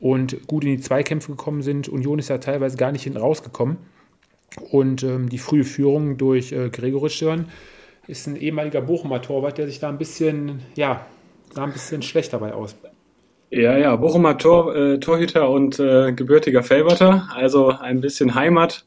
und 0.00 0.46
gut 0.46 0.64
in 0.64 0.70
die 0.70 0.80
Zweikämpfe 0.80 1.32
gekommen 1.32 1.62
sind. 1.62 1.88
Union 1.88 2.18
ist 2.18 2.30
ja 2.30 2.38
teilweise 2.38 2.78
gar 2.78 2.92
nicht 2.92 3.04
hinten 3.04 3.18
rausgekommen. 3.18 3.76
Und 4.70 5.02
ähm, 5.02 5.28
die 5.28 5.38
frühe 5.38 5.64
Führung 5.64 6.16
durch 6.16 6.52
äh, 6.52 6.70
Gregoritsch 6.70 7.16
Störn 7.16 7.46
ist 8.06 8.26
ein 8.26 8.36
ehemaliger 8.36 8.80
Bochumer 8.80 9.22
Torwart, 9.22 9.58
der 9.58 9.66
sich 9.66 9.78
da 9.78 9.88
ein 9.88 9.98
bisschen, 9.98 10.62
ja, 10.74 11.06
sah 11.54 11.64
ein 11.64 11.72
bisschen 11.72 12.02
schlecht 12.02 12.32
dabei 12.32 12.52
aus. 12.52 12.74
Ja, 13.50 13.76
ja, 13.76 13.94
Bochumer 13.96 14.38
Tor, 14.38 14.74
äh, 14.74 14.98
Torhüter 14.98 15.50
und 15.50 15.78
äh, 15.78 16.12
gebürtiger 16.12 16.62
Felberter, 16.62 17.28
also 17.34 17.68
ein 17.68 18.00
bisschen 18.00 18.34
Heimat. 18.34 18.86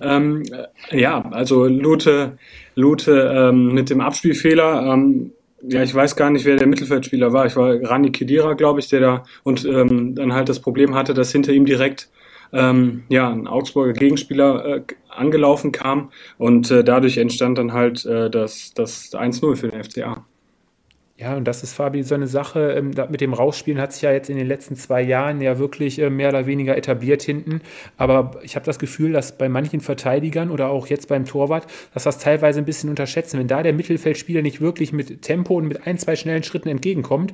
Ähm, 0.00 0.42
äh, 0.90 0.98
ja, 0.98 1.20
also 1.32 1.66
Lute, 1.66 2.38
Lute 2.74 3.30
ähm, 3.36 3.74
mit 3.74 3.90
dem 3.90 4.00
Abspielfehler. 4.00 4.90
Ähm, 4.90 5.32
ja, 5.60 5.82
ich 5.82 5.94
weiß 5.94 6.16
gar 6.16 6.30
nicht, 6.30 6.46
wer 6.46 6.56
der 6.56 6.66
Mittelfeldspieler 6.66 7.34
war. 7.34 7.44
Ich 7.44 7.56
war 7.56 7.74
Rani 7.82 8.10
Kedira, 8.10 8.54
glaube 8.54 8.80
ich, 8.80 8.88
der 8.88 9.00
da 9.00 9.24
und 9.42 9.66
ähm, 9.66 10.14
dann 10.14 10.32
halt 10.32 10.48
das 10.48 10.60
Problem 10.60 10.94
hatte, 10.94 11.12
dass 11.12 11.30
hinter 11.30 11.52
ihm 11.52 11.66
direkt 11.66 12.08
ähm, 12.54 13.02
ja 13.10 13.28
ein 13.28 13.46
Augsburger 13.46 13.92
Gegenspieler 13.92 14.76
äh, 14.76 14.82
angelaufen 15.16 15.72
kam 15.72 16.10
und 16.38 16.70
äh, 16.70 16.84
dadurch 16.84 17.18
entstand 17.18 17.58
dann 17.58 17.72
halt 17.72 18.04
äh, 18.06 18.30
das, 18.30 18.72
das 18.74 19.12
1-0 19.12 19.56
für 19.56 19.68
den 19.68 19.82
FCA. 19.82 20.24
Ja, 21.18 21.34
und 21.34 21.44
das 21.44 21.62
ist, 21.62 21.72
Fabi, 21.72 22.02
so 22.02 22.14
eine 22.14 22.26
Sache, 22.26 22.72
ähm, 22.72 22.90
mit 23.08 23.22
dem 23.22 23.32
Rausspielen 23.32 23.80
hat 23.80 23.94
sich 23.94 24.02
ja 24.02 24.12
jetzt 24.12 24.28
in 24.28 24.36
den 24.36 24.46
letzten 24.46 24.76
zwei 24.76 25.00
Jahren 25.00 25.40
ja 25.40 25.58
wirklich 25.58 25.98
äh, 25.98 26.10
mehr 26.10 26.28
oder 26.28 26.44
weniger 26.44 26.76
etabliert 26.76 27.22
hinten. 27.22 27.62
Aber 27.96 28.38
ich 28.42 28.54
habe 28.54 28.66
das 28.66 28.78
Gefühl, 28.78 29.12
dass 29.12 29.38
bei 29.38 29.48
manchen 29.48 29.80
Verteidigern 29.80 30.50
oder 30.50 30.68
auch 30.68 30.88
jetzt 30.88 31.08
beim 31.08 31.24
Torwart, 31.24 31.66
dass 31.94 32.04
das 32.04 32.18
teilweise 32.18 32.58
ein 32.58 32.66
bisschen 32.66 32.90
unterschätzen. 32.90 33.38
Wenn 33.38 33.48
da 33.48 33.62
der 33.62 33.72
Mittelfeldspieler 33.72 34.42
nicht 34.42 34.60
wirklich 34.60 34.92
mit 34.92 35.22
Tempo 35.22 35.54
und 35.54 35.68
mit 35.68 35.86
ein, 35.86 35.96
zwei 35.96 36.16
schnellen 36.16 36.42
Schritten 36.42 36.68
entgegenkommt, 36.68 37.32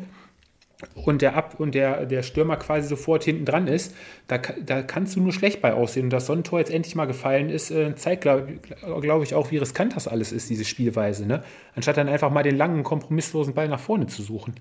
und 0.94 1.22
der 1.22 1.36
Ab 1.36 1.56
und 1.58 1.74
der, 1.74 2.06
der 2.06 2.22
Stürmer 2.22 2.56
quasi 2.56 2.88
sofort 2.88 3.24
hinten 3.24 3.44
dran 3.44 3.66
ist, 3.66 3.94
da, 4.28 4.38
da 4.38 4.82
kannst 4.82 5.16
du 5.16 5.20
nur 5.20 5.32
schlecht 5.32 5.60
bei 5.60 5.74
aussehen. 5.74 6.04
Und 6.04 6.12
dass 6.12 6.26
so 6.26 6.32
ein 6.32 6.44
Tor 6.44 6.58
jetzt 6.58 6.72
endlich 6.72 6.94
mal 6.94 7.06
gefallen 7.06 7.50
ist, 7.50 7.70
äh, 7.70 7.94
zeigt, 7.94 8.22
glaube 8.22 8.58
glaub 9.00 9.22
ich, 9.22 9.34
auch, 9.34 9.50
wie 9.50 9.58
riskant 9.58 9.96
das 9.96 10.08
alles 10.08 10.32
ist, 10.32 10.50
diese 10.50 10.64
Spielweise. 10.64 11.26
Ne? 11.26 11.42
Anstatt 11.74 11.96
dann 11.96 12.08
einfach 12.08 12.30
mal 12.30 12.42
den 12.42 12.56
langen, 12.56 12.82
kompromisslosen 12.82 13.54
Ball 13.54 13.68
nach 13.68 13.80
vorne 13.80 14.06
zu 14.06 14.22
suchen. 14.22 14.54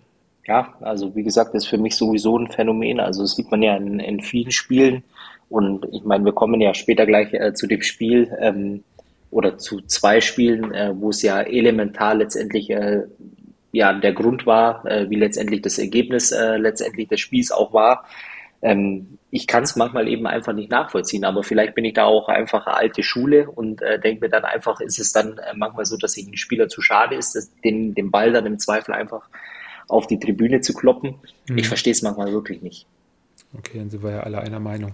Ja, 0.47 0.73
also 0.81 1.15
wie 1.15 1.23
gesagt, 1.23 1.53
ist 1.53 1.67
für 1.67 1.77
mich 1.77 1.95
sowieso 1.95 2.37
ein 2.37 2.51
Phänomen. 2.51 2.99
Also 2.99 3.21
das 3.21 3.35
sieht 3.35 3.51
man 3.51 3.61
ja 3.61 3.75
in, 3.75 3.99
in 3.99 4.21
vielen 4.21 4.51
Spielen. 4.51 5.03
Und 5.49 5.85
ich 5.91 6.03
meine, 6.03 6.25
wir 6.25 6.33
kommen 6.33 6.61
ja 6.61 6.73
später 6.73 7.05
gleich 7.05 7.33
äh, 7.33 7.53
zu 7.53 7.67
dem 7.67 7.81
Spiel 7.81 8.31
ähm, 8.39 8.83
oder 9.29 9.57
zu 9.57 9.81
zwei 9.81 10.21
Spielen, 10.21 10.73
äh, 10.73 10.93
wo 10.95 11.09
es 11.09 11.21
ja 11.21 11.41
elementar 11.41 12.15
letztendlich 12.15 12.69
äh, 12.69 13.03
ja 13.71 13.93
der 13.93 14.13
Grund 14.13 14.45
war, 14.45 14.85
äh, 14.85 15.09
wie 15.09 15.15
letztendlich 15.15 15.61
das 15.61 15.77
Ergebnis 15.77 16.31
äh, 16.31 16.57
letztendlich 16.57 17.07
des 17.07 17.19
Spiels 17.19 17.51
auch 17.51 17.73
war. 17.73 18.05
Ähm, 18.61 19.17
ich 19.31 19.47
kann 19.47 19.63
es 19.63 19.75
manchmal 19.75 20.07
eben 20.07 20.27
einfach 20.27 20.53
nicht 20.53 20.69
nachvollziehen, 20.69 21.23
aber 21.23 21.43
vielleicht 21.43 21.73
bin 21.73 21.85
ich 21.85 21.93
da 21.93 22.03
auch 22.03 22.27
einfach 22.27 22.67
alte 22.67 23.01
Schule 23.01 23.49
und 23.49 23.81
äh, 23.81 23.99
denke 23.99 24.25
mir 24.25 24.29
dann 24.29 24.43
einfach, 24.43 24.81
ist 24.81 24.99
es 24.99 25.13
dann 25.13 25.37
äh, 25.37 25.55
manchmal 25.55 25.85
so, 25.85 25.97
dass 25.97 26.13
sich 26.13 26.27
ein 26.27 26.37
Spieler 26.37 26.67
zu 26.67 26.81
schade 26.81 27.15
ist, 27.15 27.35
dass 27.35 27.51
den, 27.61 27.95
den 27.95 28.11
Ball 28.11 28.33
dann 28.33 28.45
im 28.45 28.59
Zweifel 28.59 28.93
einfach 28.93 29.27
auf 29.87 30.05
die 30.07 30.19
Tribüne 30.19 30.61
zu 30.61 30.73
kloppen. 30.73 31.15
Mhm. 31.49 31.57
Ich 31.57 31.67
verstehe 31.67 31.91
es 31.91 32.01
manchmal 32.01 32.31
wirklich 32.31 32.61
nicht. 32.61 32.85
Okay, 33.57 33.79
dann 33.79 33.89
sind 33.89 34.01
wir 34.03 34.11
ja 34.11 34.19
alle 34.21 34.39
einer 34.39 34.59
Meinung. 34.61 34.93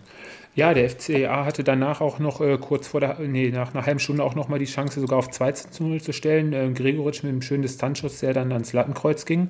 Ja, 0.56 0.74
der 0.74 0.90
FCA 0.90 1.46
hatte 1.46 1.64
danach 1.64 2.02
auch 2.02 2.18
noch 2.18 2.42
äh, 2.42 2.58
kurz 2.58 2.88
vor 2.88 3.00
der, 3.00 3.20
nee, 3.20 3.50
nach 3.50 3.74
einer 3.74 3.86
halben 3.86 4.00
Stunde 4.00 4.24
auch 4.24 4.34
noch 4.34 4.48
mal 4.48 4.58
die 4.58 4.66
Chance, 4.66 5.00
sogar 5.00 5.20
auf 5.20 5.30
2 5.30 5.52
zu 5.52 5.84
0 5.84 6.02
zu 6.02 6.12
stellen. 6.12 6.54
Äh, 6.54 6.72
Gregoritsch 6.74 7.22
mit 7.24 7.32
einem 7.32 7.44
schönen 7.44 7.62
Distanzschuss, 7.62 8.20
der 8.20 8.34
dann 8.34 8.52
ans 8.52 8.74
Lattenkreuz 8.74 9.26
ging. 9.26 9.50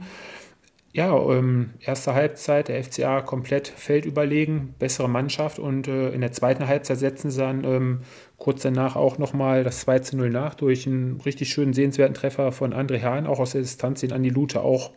Ja, 0.91 1.15
ähm, 1.15 1.72
erste 1.80 2.13
Halbzeit, 2.15 2.70
der 2.70 2.84
FCA 2.84 3.22
komplett 3.22 3.67
feldüberlegen, 3.67 4.74
bessere 4.80 5.08
Mannschaft 5.08 5.60
und 5.60 5.88
äh, 5.88 6.10
in 6.10 6.22
der 6.22 6.32
zweiten 6.32 6.67
Halbzeit 6.67 6.98
setzen 6.98 7.30
sie 7.30 7.39
dann 7.39 7.63
ähm, 7.63 8.00
kurz 8.38 8.63
danach 8.63 8.96
auch 8.96 9.17
nochmal 9.17 9.63
das 9.63 9.82
2 9.82 10.00
zu 10.00 10.17
0 10.17 10.30
nach 10.32 10.56
durch 10.56 10.88
einen 10.88 11.22
richtig 11.22 11.50
schönen 11.50 11.74
sehenswerten 11.74 12.15
Treffer 12.15 12.52
von 12.52 12.74
André 12.74 13.02
Hahn, 13.04 13.28
auch 13.28 13.39
aus 13.39 13.52
der 13.52 13.62
Distanz, 13.62 14.02
den 14.02 14.12
Andi 14.12 14.30
Lute 14.30 14.62
auch 14.62 14.91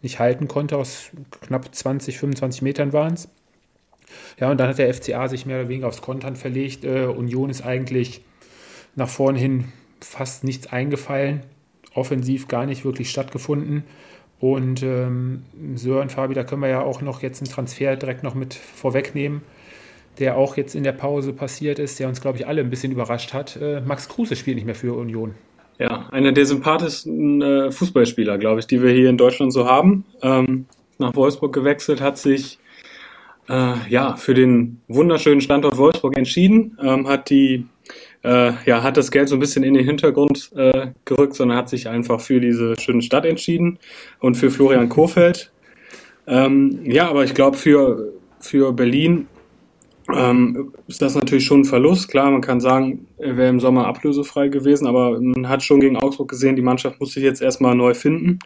nicht 0.00 0.18
halten 0.18 0.48
konnte, 0.48 0.76
aus 0.78 1.10
knapp 1.42 1.72
20, 1.72 2.18
25 2.18 2.62
Metern 2.62 2.92
waren 2.92 3.14
es. 3.14 3.28
Ja, 4.38 4.50
und 4.50 4.58
dann 4.58 4.68
hat 4.68 4.78
der 4.78 4.92
FCA 4.92 5.28
sich 5.28 5.46
mehr 5.46 5.60
oder 5.60 5.68
weniger 5.68 5.88
aufs 5.88 6.02
Kontern 6.02 6.36
verlegt. 6.36 6.84
Äh, 6.84 7.06
Union 7.06 7.50
ist 7.50 7.62
eigentlich 7.62 8.22
nach 8.94 9.08
vorn 9.08 9.36
hin 9.36 9.72
fast 10.00 10.44
nichts 10.44 10.66
eingefallen, 10.66 11.42
offensiv 11.94 12.48
gar 12.48 12.66
nicht 12.66 12.84
wirklich 12.84 13.10
stattgefunden. 13.10 13.84
Und 14.40 14.82
ähm, 14.82 15.44
Sören 15.76 16.10
Fabi, 16.10 16.34
da 16.34 16.42
können 16.42 16.62
wir 16.62 16.68
ja 16.68 16.82
auch 16.82 17.00
noch 17.00 17.22
jetzt 17.22 17.40
einen 17.40 17.50
Transfer 17.50 17.94
direkt 17.94 18.24
noch 18.24 18.34
mit 18.34 18.54
vorwegnehmen, 18.54 19.42
der 20.18 20.36
auch 20.36 20.56
jetzt 20.56 20.74
in 20.74 20.82
der 20.82 20.92
Pause 20.92 21.32
passiert 21.32 21.78
ist, 21.78 22.00
der 22.00 22.08
uns, 22.08 22.20
glaube 22.20 22.38
ich, 22.38 22.46
alle 22.46 22.60
ein 22.60 22.70
bisschen 22.70 22.90
überrascht 22.90 23.32
hat. 23.32 23.56
Äh, 23.56 23.80
Max 23.82 24.08
Kruse 24.08 24.34
spielt 24.34 24.56
nicht 24.56 24.66
mehr 24.66 24.74
für 24.74 24.94
Union. 24.94 25.34
Ja, 25.78 26.08
einer 26.10 26.32
der 26.32 26.46
sympathischsten 26.46 27.40
äh, 27.40 27.70
Fußballspieler, 27.70 28.38
glaube 28.38 28.60
ich, 28.60 28.66
die 28.66 28.82
wir 28.82 28.90
hier 28.90 29.08
in 29.10 29.16
Deutschland 29.16 29.52
so 29.52 29.66
haben. 29.66 30.04
Ähm, 30.22 30.66
nach 30.98 31.14
Wolfsburg 31.14 31.52
gewechselt, 31.52 32.00
hat 32.00 32.18
sich 32.18 32.58
äh, 33.48 33.74
ja 33.88 34.16
für 34.16 34.34
den 34.34 34.80
wunderschönen 34.88 35.40
Standort 35.40 35.76
Wolfsburg 35.78 36.16
entschieden, 36.16 36.78
ähm, 36.82 37.08
hat 37.08 37.30
die 37.30 37.66
äh, 38.24 38.52
ja, 38.66 38.82
hat 38.82 38.96
das 38.96 39.10
Geld 39.10 39.28
so 39.28 39.36
ein 39.36 39.40
bisschen 39.40 39.64
in 39.64 39.74
den 39.74 39.84
Hintergrund 39.84 40.50
äh, 40.54 40.88
gerückt, 41.04 41.34
sondern 41.34 41.58
hat 41.58 41.68
sich 41.68 41.88
einfach 41.88 42.20
für 42.20 42.40
diese 42.40 42.78
schöne 42.80 43.02
Stadt 43.02 43.24
entschieden 43.24 43.78
und 44.20 44.36
für 44.36 44.50
Florian 44.50 44.88
Kohfeldt. 44.88 45.52
Ähm, 46.26 46.80
ja, 46.84 47.08
aber 47.08 47.24
ich 47.24 47.34
glaube, 47.34 47.56
für, 47.56 48.12
für 48.38 48.72
Berlin 48.72 49.26
ähm, 50.12 50.72
ist 50.86 51.02
das 51.02 51.14
natürlich 51.14 51.44
schon 51.44 51.60
ein 51.60 51.64
Verlust. 51.64 52.08
Klar, 52.08 52.30
man 52.30 52.40
kann 52.40 52.60
sagen, 52.60 53.06
er 53.18 53.36
wäre 53.36 53.48
im 53.48 53.60
Sommer 53.60 53.86
ablösefrei 53.86 54.48
gewesen, 54.48 54.86
aber 54.86 55.20
man 55.20 55.48
hat 55.48 55.62
schon 55.62 55.80
gegen 55.80 55.96
Augsburg 55.96 56.28
gesehen, 56.28 56.56
die 56.56 56.62
Mannschaft 56.62 57.00
muss 57.00 57.12
sich 57.12 57.24
jetzt 57.24 57.42
erstmal 57.42 57.74
neu 57.74 57.94
finden, 57.94 58.38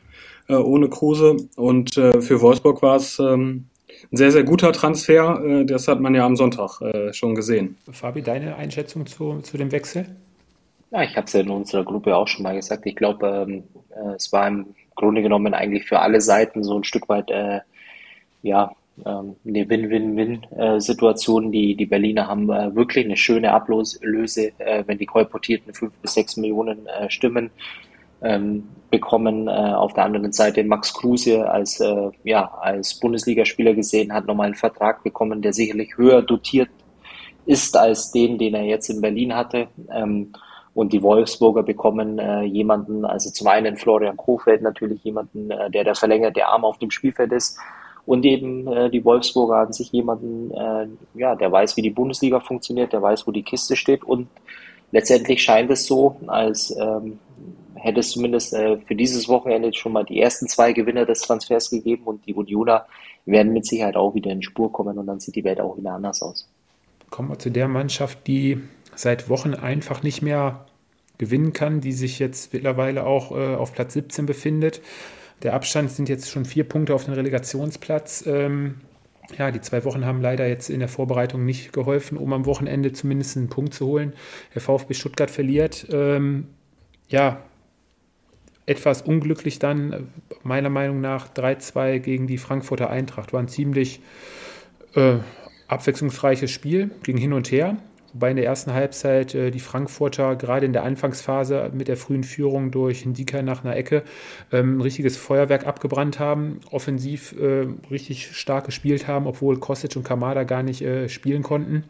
äh, 0.48 0.54
ohne 0.54 0.88
Kruse. 0.88 1.36
Und 1.56 1.96
äh, 1.98 2.20
für 2.22 2.40
Wolfsburg 2.40 2.80
war 2.82 2.96
es 2.96 3.18
ähm, 3.18 3.66
ein 4.12 4.16
sehr, 4.16 4.30
sehr 4.30 4.44
guter 4.44 4.72
Transfer. 4.72 5.42
Äh, 5.44 5.64
das 5.64 5.88
hat 5.88 6.00
man 6.00 6.14
ja 6.14 6.24
am 6.24 6.36
Sonntag 6.36 6.80
äh, 6.80 7.12
schon 7.12 7.34
gesehen. 7.34 7.76
Fabi, 7.90 8.22
deine 8.22 8.56
Einschätzung 8.56 9.06
zu, 9.06 9.40
zu 9.40 9.56
dem 9.56 9.72
Wechsel? 9.72 10.06
Ja, 10.90 11.02
ich 11.02 11.16
habe 11.16 11.26
es 11.26 11.32
ja 11.32 11.40
in 11.40 11.50
unserer 11.50 11.84
Gruppe 11.84 12.16
auch 12.16 12.28
schon 12.28 12.44
mal 12.44 12.54
gesagt. 12.54 12.86
Ich 12.86 12.96
glaube, 12.96 13.46
ähm, 13.48 13.64
äh, 13.90 14.14
es 14.14 14.32
war 14.32 14.46
im 14.46 14.66
Grunde 14.94 15.22
genommen 15.22 15.54
eigentlich 15.54 15.84
für 15.84 16.00
alle 16.00 16.20
Seiten 16.20 16.62
so 16.62 16.78
ein 16.78 16.84
Stück 16.84 17.08
weit 17.08 17.30
äh, 17.30 17.60
ja, 18.42 18.72
ähm, 19.04 19.36
eine 19.46 19.68
Win-Win-Win-Situation. 19.68 21.52
Die, 21.52 21.74
die 21.74 21.86
Berliner 21.86 22.28
haben 22.28 22.50
äh, 22.50 22.74
wirklich 22.74 23.04
eine 23.04 23.16
schöne 23.16 23.52
Ablöse, 23.52 24.52
äh, 24.58 24.84
wenn 24.86 24.98
die 24.98 25.06
kolportierten 25.06 25.74
fünf 25.74 25.92
bis 25.94 26.14
sechs 26.14 26.36
Millionen 26.36 26.86
äh, 26.86 27.10
stimmen 27.10 27.50
ähm, 28.26 28.68
bekommen. 28.90 29.48
Äh, 29.48 29.50
auf 29.50 29.92
der 29.94 30.04
anderen 30.04 30.32
Seite 30.32 30.64
Max 30.64 30.92
Kruse 30.94 31.48
als, 31.48 31.80
äh, 31.80 32.10
ja, 32.24 32.50
als 32.60 32.98
Bundesligaspieler 32.98 33.74
gesehen, 33.74 34.12
hat 34.12 34.26
nochmal 34.26 34.46
einen 34.46 34.54
Vertrag 34.54 35.02
bekommen, 35.02 35.42
der 35.42 35.52
sicherlich 35.52 35.96
höher 35.96 36.22
dotiert 36.22 36.70
ist 37.46 37.76
als 37.76 38.10
den, 38.10 38.38
den 38.38 38.54
er 38.54 38.64
jetzt 38.64 38.88
in 38.90 39.00
Berlin 39.00 39.34
hatte. 39.34 39.68
Ähm, 39.90 40.32
und 40.74 40.92
die 40.92 41.02
Wolfsburger 41.02 41.62
bekommen 41.62 42.18
äh, 42.18 42.42
jemanden, 42.42 43.06
also 43.06 43.30
zum 43.30 43.46
einen 43.46 43.78
Florian 43.78 44.16
Kofeld 44.16 44.60
natürlich 44.60 45.02
jemanden, 45.04 45.50
äh, 45.50 45.70
der 45.70 45.84
der 45.84 45.94
verlängerte 45.94 46.46
Arm 46.46 46.64
auf 46.64 46.78
dem 46.78 46.90
Spielfeld 46.90 47.32
ist. 47.32 47.58
Und 48.04 48.24
eben 48.24 48.70
äh, 48.70 48.90
die 48.90 49.04
Wolfsburger 49.04 49.56
an 49.56 49.72
sich 49.72 49.90
jemanden, 49.90 50.50
äh, 50.52 50.86
ja, 51.14 51.34
der 51.34 51.50
weiß, 51.50 51.76
wie 51.76 51.82
die 51.82 51.90
Bundesliga 51.90 52.40
funktioniert, 52.40 52.92
der 52.92 53.00
weiß, 53.00 53.26
wo 53.26 53.32
die 53.32 53.42
Kiste 53.42 53.74
steht. 53.74 54.04
Und 54.04 54.28
letztendlich 54.92 55.42
scheint 55.42 55.70
es 55.70 55.86
so, 55.86 56.16
als 56.26 56.76
ähm, 56.78 57.18
hätte 57.86 58.00
es 58.00 58.10
zumindest 58.10 58.52
äh, 58.52 58.78
für 58.78 58.94
dieses 58.94 59.28
Wochenende 59.28 59.72
schon 59.72 59.92
mal 59.92 60.04
die 60.04 60.20
ersten 60.20 60.48
zwei 60.48 60.72
Gewinner 60.72 61.06
des 61.06 61.20
Transfers 61.20 61.70
gegeben 61.70 62.04
und 62.04 62.26
die 62.26 62.34
Unioner 62.34 62.86
werden 63.24 63.52
mit 63.52 63.66
Sicherheit 63.66 63.96
auch 63.96 64.14
wieder 64.14 64.30
in 64.30 64.42
Spur 64.42 64.72
kommen 64.72 64.98
und 64.98 65.06
dann 65.06 65.20
sieht 65.20 65.36
die 65.36 65.44
Welt 65.44 65.60
auch 65.60 65.76
wieder 65.76 65.92
anders 65.92 66.22
aus. 66.22 66.48
Kommen 67.10 67.30
wir 67.30 67.38
zu 67.38 67.50
der 67.50 67.68
Mannschaft, 67.68 68.26
die 68.26 68.60
seit 68.94 69.28
Wochen 69.28 69.54
einfach 69.54 70.02
nicht 70.02 70.22
mehr 70.22 70.66
gewinnen 71.18 71.52
kann, 71.52 71.80
die 71.80 71.92
sich 71.92 72.18
jetzt 72.18 72.52
mittlerweile 72.52 73.06
auch 73.06 73.30
äh, 73.32 73.54
auf 73.54 73.72
Platz 73.72 73.94
17 73.94 74.26
befindet. 74.26 74.80
Der 75.42 75.54
Abstand 75.54 75.90
sind 75.90 76.08
jetzt 76.08 76.30
schon 76.30 76.44
vier 76.44 76.64
Punkte 76.64 76.94
auf 76.94 77.04
den 77.04 77.14
Relegationsplatz. 77.14 78.24
Ähm, 78.26 78.76
ja, 79.38 79.50
die 79.50 79.60
zwei 79.60 79.84
Wochen 79.84 80.04
haben 80.04 80.20
leider 80.20 80.46
jetzt 80.46 80.70
in 80.70 80.80
der 80.80 80.88
Vorbereitung 80.88 81.44
nicht 81.44 81.72
geholfen, 81.72 82.16
um 82.16 82.32
am 82.32 82.46
Wochenende 82.46 82.92
zumindest 82.92 83.36
einen 83.36 83.48
Punkt 83.48 83.74
zu 83.74 83.86
holen. 83.86 84.12
Der 84.54 84.62
VfB 84.62 84.94
Stuttgart 84.94 85.30
verliert. 85.30 85.86
Ähm, 85.90 86.48
ja, 87.08 87.42
etwas 88.66 89.02
unglücklich 89.02 89.58
dann, 89.58 90.08
meiner 90.42 90.70
Meinung 90.70 91.00
nach, 91.00 91.32
3-2 91.32 92.00
gegen 92.00 92.26
die 92.26 92.38
Frankfurter 92.38 92.90
Eintracht. 92.90 93.32
War 93.32 93.40
ein 93.40 93.48
ziemlich 93.48 94.00
äh, 94.94 95.18
abwechslungsreiches 95.68 96.50
Spiel, 96.50 96.90
ging 97.02 97.16
hin 97.16 97.32
und 97.32 97.50
her. 97.50 97.76
Wobei 98.12 98.30
in 98.30 98.36
der 98.36 98.46
ersten 98.46 98.72
Halbzeit 98.72 99.34
äh, 99.34 99.50
die 99.50 99.60
Frankfurter 99.60 100.36
gerade 100.36 100.64
in 100.64 100.72
der 100.72 100.84
Anfangsphase 100.84 101.70
mit 101.74 101.86
der 101.86 101.98
frühen 101.98 102.24
Führung 102.24 102.70
durch 102.70 103.04
Ndika 103.04 103.42
nach 103.42 103.62
einer 103.62 103.76
Ecke 103.76 104.04
ähm, 104.50 104.78
ein 104.78 104.80
richtiges 104.80 105.18
Feuerwerk 105.18 105.66
abgebrannt 105.66 106.18
haben, 106.18 106.60
offensiv 106.70 107.34
äh, 107.38 107.66
richtig 107.90 108.34
stark 108.34 108.64
gespielt 108.64 109.06
haben, 109.06 109.26
obwohl 109.26 109.58
Kostic 109.58 109.96
und 109.96 110.04
Kamada 110.04 110.44
gar 110.44 110.62
nicht 110.62 110.80
äh, 110.80 111.10
spielen 111.10 111.42
konnten. 111.42 111.84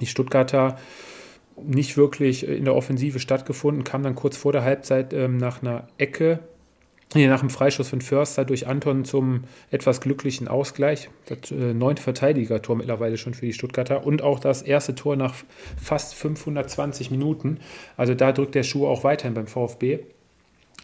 Die 0.00 0.06
Stuttgarter 0.06 0.78
nicht 1.62 1.96
wirklich 1.96 2.46
in 2.46 2.64
der 2.64 2.74
Offensive 2.74 3.18
stattgefunden, 3.18 3.84
kam 3.84 4.02
dann 4.02 4.14
kurz 4.14 4.36
vor 4.36 4.52
der 4.52 4.62
Halbzeit 4.62 5.12
ähm, 5.12 5.36
nach 5.36 5.62
einer 5.62 5.88
Ecke, 5.98 6.40
nee, 7.14 7.26
nach 7.26 7.40
einem 7.40 7.50
Freischuss 7.50 7.88
von 7.88 8.00
Förster 8.00 8.44
durch 8.44 8.66
Anton 8.66 9.04
zum 9.04 9.44
etwas 9.70 10.00
glücklichen 10.00 10.48
Ausgleich. 10.48 11.08
Das 11.26 11.50
äh, 11.50 11.74
neunte 11.74 12.02
Verteidigertor 12.02 12.76
mittlerweile 12.76 13.16
schon 13.16 13.34
für 13.34 13.46
die 13.46 13.52
Stuttgarter 13.52 14.06
und 14.06 14.22
auch 14.22 14.38
das 14.38 14.62
erste 14.62 14.94
Tor 14.94 15.16
nach 15.16 15.34
fast 15.82 16.14
520 16.14 17.10
Minuten. 17.10 17.58
Also 17.96 18.14
da 18.14 18.32
drückt 18.32 18.54
der 18.54 18.62
Schuh 18.62 18.86
auch 18.86 19.04
weiterhin 19.04 19.34
beim 19.34 19.46
VfB. 19.46 20.00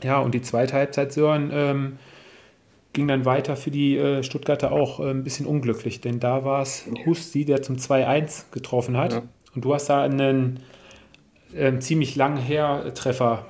Ja, 0.02 0.20
und 0.20 0.35
die 0.35 0.42
zweite 0.42 0.72
Halbzeit, 0.74 1.12
Sören, 1.12 1.50
ähm, 1.52 1.98
ging 2.92 3.08
dann 3.08 3.24
weiter 3.24 3.56
für 3.56 3.70
die 3.70 3.96
äh, 3.96 4.22
Stuttgarter 4.22 4.72
auch 4.72 5.00
äh, 5.00 5.11
ein 5.11 5.24
bisschen 5.24 5.46
unglücklich, 5.46 6.00
denn 6.00 6.20
da 6.20 6.44
war 6.44 6.62
es 6.62 6.87
Husti, 7.06 7.44
der 7.44 7.62
zum 7.62 7.76
2-1 7.76 8.52
getroffen 8.52 8.96
hat. 8.96 9.12
Ja. 9.12 9.22
Und 9.54 9.64
du 9.64 9.74
hast 9.74 9.88
da 9.88 10.02
einen 10.02 10.60
äh, 11.54 11.78
ziemlich 11.78 12.16
langen 12.16 12.38
Her-Treffer 12.38 13.46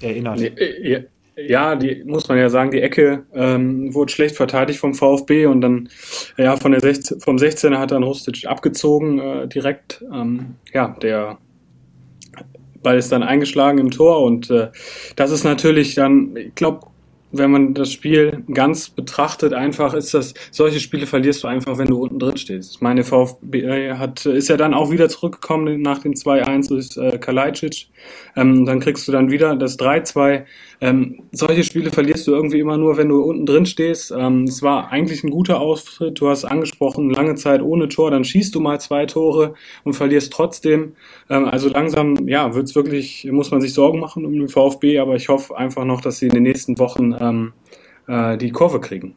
erinnert. 0.00 0.40
Äh, 0.40 1.04
ja, 1.36 1.76
die 1.76 2.02
muss 2.04 2.28
man 2.28 2.38
ja 2.38 2.48
sagen, 2.48 2.70
die 2.70 2.80
Ecke 2.80 3.24
ähm, 3.34 3.92
wurde 3.94 4.10
schlecht 4.10 4.36
verteidigt 4.36 4.78
vom 4.78 4.94
VfB 4.94 5.44
und 5.46 5.60
dann 5.60 5.90
ja 6.38 6.56
von 6.56 6.72
der 6.72 6.80
16, 6.80 7.20
vom 7.20 7.36
16er 7.36 7.76
hat 7.76 7.90
dann 7.90 8.02
Rustic 8.02 8.46
abgezogen 8.46 9.18
äh, 9.18 9.46
direkt. 9.46 10.02
Ähm, 10.12 10.54
ja, 10.72 10.96
der 11.02 11.36
Ball 12.82 12.96
ist 12.96 13.12
dann 13.12 13.22
eingeschlagen 13.22 13.78
im 13.78 13.90
Tor 13.90 14.22
und 14.22 14.50
äh, 14.50 14.68
das 15.16 15.30
ist 15.30 15.44
natürlich 15.44 15.94
dann, 15.94 16.34
ich 16.36 16.54
glaube, 16.54 16.86
wenn 17.38 17.50
man 17.50 17.74
das 17.74 17.92
Spiel 17.92 18.44
ganz 18.52 18.88
betrachtet, 18.88 19.52
einfach 19.52 19.94
ist 19.94 20.14
das, 20.14 20.34
solche 20.50 20.80
Spiele 20.80 21.06
verlierst 21.06 21.42
du 21.42 21.48
einfach, 21.48 21.78
wenn 21.78 21.88
du 21.88 22.02
unten 22.02 22.18
drin 22.18 22.36
stehst. 22.36 22.82
Meine 22.82 23.04
VfB 23.04 23.92
hat, 23.92 24.26
ist 24.26 24.48
ja 24.48 24.56
dann 24.56 24.74
auch 24.74 24.90
wieder 24.90 25.08
zurückgekommen 25.08 25.80
nach 25.82 25.98
dem 25.98 26.12
2-1 26.12 26.68
durch 26.68 26.96
äh, 26.96 27.18
Kalajdzic. 27.18 27.88
Ähm, 28.36 28.64
dann 28.66 28.80
kriegst 28.80 29.06
du 29.08 29.12
dann 29.12 29.30
wieder 29.30 29.56
das 29.56 29.78
3-2. 29.78 30.44
Ähm, 30.80 31.22
solche 31.32 31.64
Spiele 31.64 31.90
verlierst 31.90 32.26
du 32.26 32.32
irgendwie 32.32 32.60
immer 32.60 32.76
nur, 32.76 32.96
wenn 32.96 33.08
du 33.08 33.22
unten 33.22 33.46
drin 33.46 33.66
stehst. 33.66 34.10
Ähm, 34.10 34.44
es 34.44 34.62
war 34.62 34.92
eigentlich 34.92 35.24
ein 35.24 35.30
guter 35.30 35.60
Auftritt. 35.60 36.20
Du 36.20 36.28
hast 36.28 36.44
angesprochen, 36.44 37.10
lange 37.10 37.34
Zeit 37.34 37.62
ohne 37.62 37.88
Tor, 37.88 38.10
dann 38.10 38.24
schießt 38.24 38.54
du 38.54 38.60
mal 38.60 38.80
zwei 38.80 39.06
Tore 39.06 39.54
und 39.84 39.94
verlierst 39.94 40.32
trotzdem. 40.32 40.94
Ähm, 41.30 41.46
also 41.46 41.68
langsam, 41.68 42.28
ja, 42.28 42.54
wird's 42.54 42.74
wirklich, 42.74 43.26
muss 43.30 43.50
man 43.50 43.60
sich 43.60 43.72
Sorgen 43.72 44.00
machen 44.00 44.24
um 44.26 44.32
den 44.32 44.48
VfB, 44.48 44.98
aber 44.98 45.16
ich 45.16 45.28
hoffe 45.28 45.56
einfach 45.56 45.84
noch, 45.84 46.00
dass 46.00 46.18
sie 46.18 46.26
in 46.26 46.34
den 46.34 46.42
nächsten 46.42 46.78
Wochen 46.78 47.14
ähm, 47.18 47.52
äh, 48.06 48.36
die 48.36 48.50
Kurve 48.50 48.80
kriegen. 48.80 49.16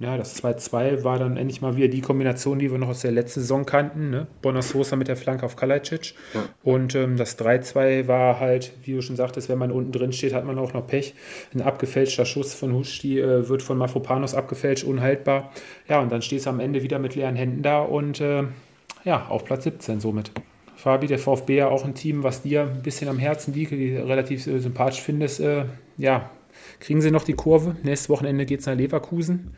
Ja, 0.00 0.16
das 0.16 0.42
2-2 0.42 1.04
war 1.04 1.20
dann 1.20 1.36
endlich 1.36 1.60
mal 1.60 1.76
wieder 1.76 1.86
die 1.86 2.00
Kombination, 2.00 2.58
die 2.58 2.70
wir 2.70 2.78
noch 2.78 2.88
aus 2.88 3.02
der 3.02 3.12
letzten 3.12 3.40
Saison 3.40 3.64
kannten. 3.64 4.10
Ne? 4.10 4.26
Bonner 4.42 4.62
Sosa 4.62 4.96
mit 4.96 5.06
der 5.06 5.16
Flanke 5.16 5.46
auf 5.46 5.54
Kalajdzic. 5.54 6.14
Ja. 6.34 6.44
Und 6.64 6.96
ähm, 6.96 7.16
das 7.16 7.38
3-2 7.38 8.08
war 8.08 8.40
halt, 8.40 8.72
wie 8.82 8.94
du 8.94 9.02
schon 9.02 9.14
sagtest, 9.14 9.48
wenn 9.48 9.58
man 9.58 9.70
unten 9.70 9.92
drin 9.92 10.12
steht, 10.12 10.34
hat 10.34 10.44
man 10.44 10.58
auch 10.58 10.72
noch 10.72 10.86
Pech. 10.86 11.14
Ein 11.54 11.62
abgefälschter 11.62 12.24
Schuss 12.24 12.54
von 12.54 12.74
Huschti 12.74 13.20
äh, 13.20 13.48
wird 13.48 13.62
von 13.62 13.78
Mafropanos 13.78 14.34
abgefälscht, 14.34 14.84
unhaltbar. 14.84 15.52
Ja, 15.88 16.00
und 16.00 16.10
dann 16.10 16.22
stehst 16.22 16.46
du 16.46 16.50
am 16.50 16.58
Ende 16.58 16.82
wieder 16.82 16.98
mit 16.98 17.14
leeren 17.14 17.36
Händen 17.36 17.62
da 17.62 17.80
und 17.80 18.20
äh, 18.20 18.42
ja, 19.04 19.26
auf 19.28 19.44
Platz 19.44 19.62
17 19.62 20.00
somit. 20.00 20.32
Fabi, 20.76 21.06
der 21.06 21.20
VfB 21.20 21.56
ja 21.56 21.68
auch 21.68 21.84
ein 21.84 21.94
Team, 21.94 22.24
was 22.24 22.42
dir 22.42 22.62
ein 22.62 22.82
bisschen 22.82 23.08
am 23.08 23.18
Herzen 23.18 23.54
liegt, 23.54 23.70
die 23.70 23.96
relativ 23.96 24.46
äh, 24.48 24.58
sympathisch 24.58 25.02
findest. 25.02 25.38
Äh, 25.38 25.66
ja, 25.98 26.30
kriegen 26.80 27.00
sie 27.00 27.12
noch 27.12 27.24
die 27.24 27.34
Kurve? 27.34 27.76
Nächstes 27.84 28.08
Wochenende 28.08 28.44
geht 28.44 28.60
es 28.60 28.66
nach 28.66 28.74
Leverkusen. 28.74 29.54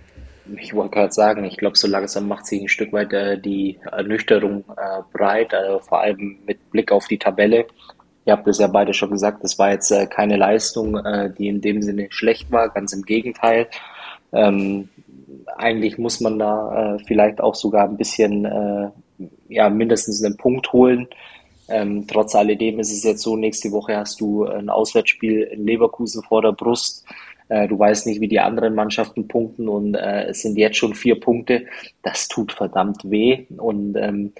Ich 0.58 0.74
wollte 0.74 0.94
gerade 0.94 1.12
sagen, 1.12 1.44
ich 1.44 1.56
glaube, 1.56 1.76
so 1.76 1.88
langsam 1.88 2.28
macht 2.28 2.46
sich 2.46 2.62
ein 2.62 2.68
Stück 2.68 2.92
weit 2.92 3.12
äh, 3.12 3.38
die 3.38 3.78
Ernüchterung 3.90 4.64
äh, 4.76 5.02
breit, 5.12 5.52
also 5.54 5.80
vor 5.80 6.00
allem 6.00 6.38
mit 6.46 6.70
Blick 6.70 6.92
auf 6.92 7.08
die 7.08 7.18
Tabelle. 7.18 7.66
Ihr 8.24 8.32
habt 8.32 8.46
es 8.48 8.58
ja 8.58 8.66
beide 8.66 8.92
schon 8.92 9.10
gesagt, 9.10 9.42
das 9.44 9.58
war 9.58 9.70
jetzt 9.70 9.90
äh, 9.90 10.06
keine 10.06 10.36
Leistung, 10.36 10.96
äh, 10.96 11.32
die 11.32 11.48
in 11.48 11.60
dem 11.60 11.82
Sinne 11.82 12.08
schlecht 12.10 12.50
war, 12.50 12.68
ganz 12.68 12.92
im 12.92 13.02
Gegenteil. 13.02 13.68
Ähm, 14.32 14.88
eigentlich 15.56 15.98
muss 15.98 16.20
man 16.20 16.38
da 16.38 16.96
äh, 16.96 16.98
vielleicht 17.06 17.40
auch 17.40 17.54
sogar 17.54 17.88
ein 17.88 17.96
bisschen, 17.96 18.44
äh, 18.44 18.90
ja, 19.48 19.70
mindestens 19.70 20.22
einen 20.24 20.36
Punkt 20.36 20.72
holen. 20.72 21.08
Ähm, 21.68 22.06
trotz 22.06 22.34
alledem 22.34 22.78
ist 22.78 22.92
es 22.92 23.02
jetzt 23.02 23.22
so, 23.22 23.36
nächste 23.36 23.72
Woche 23.72 23.96
hast 23.96 24.20
du 24.20 24.44
ein 24.44 24.68
Auswärtsspiel 24.68 25.42
in 25.42 25.66
Leverkusen 25.66 26.22
vor 26.22 26.42
der 26.42 26.52
Brust. 26.52 27.04
Äh, 27.48 27.68
du 27.68 27.78
weißt 27.78 28.06
nicht, 28.06 28.20
wie 28.20 28.28
die 28.28 28.40
anderen 28.40 28.74
Mannschaften 28.74 29.28
punkten 29.28 29.68
und 29.68 29.94
äh, 29.94 30.24
es 30.26 30.42
sind 30.42 30.56
jetzt 30.56 30.76
schon 30.76 30.94
vier 30.94 31.20
Punkte. 31.20 31.66
Das 32.02 32.28
tut 32.28 32.52
verdammt 32.52 33.08
weh. 33.10 33.46
Und 33.56 33.96
ähm, 33.96 34.32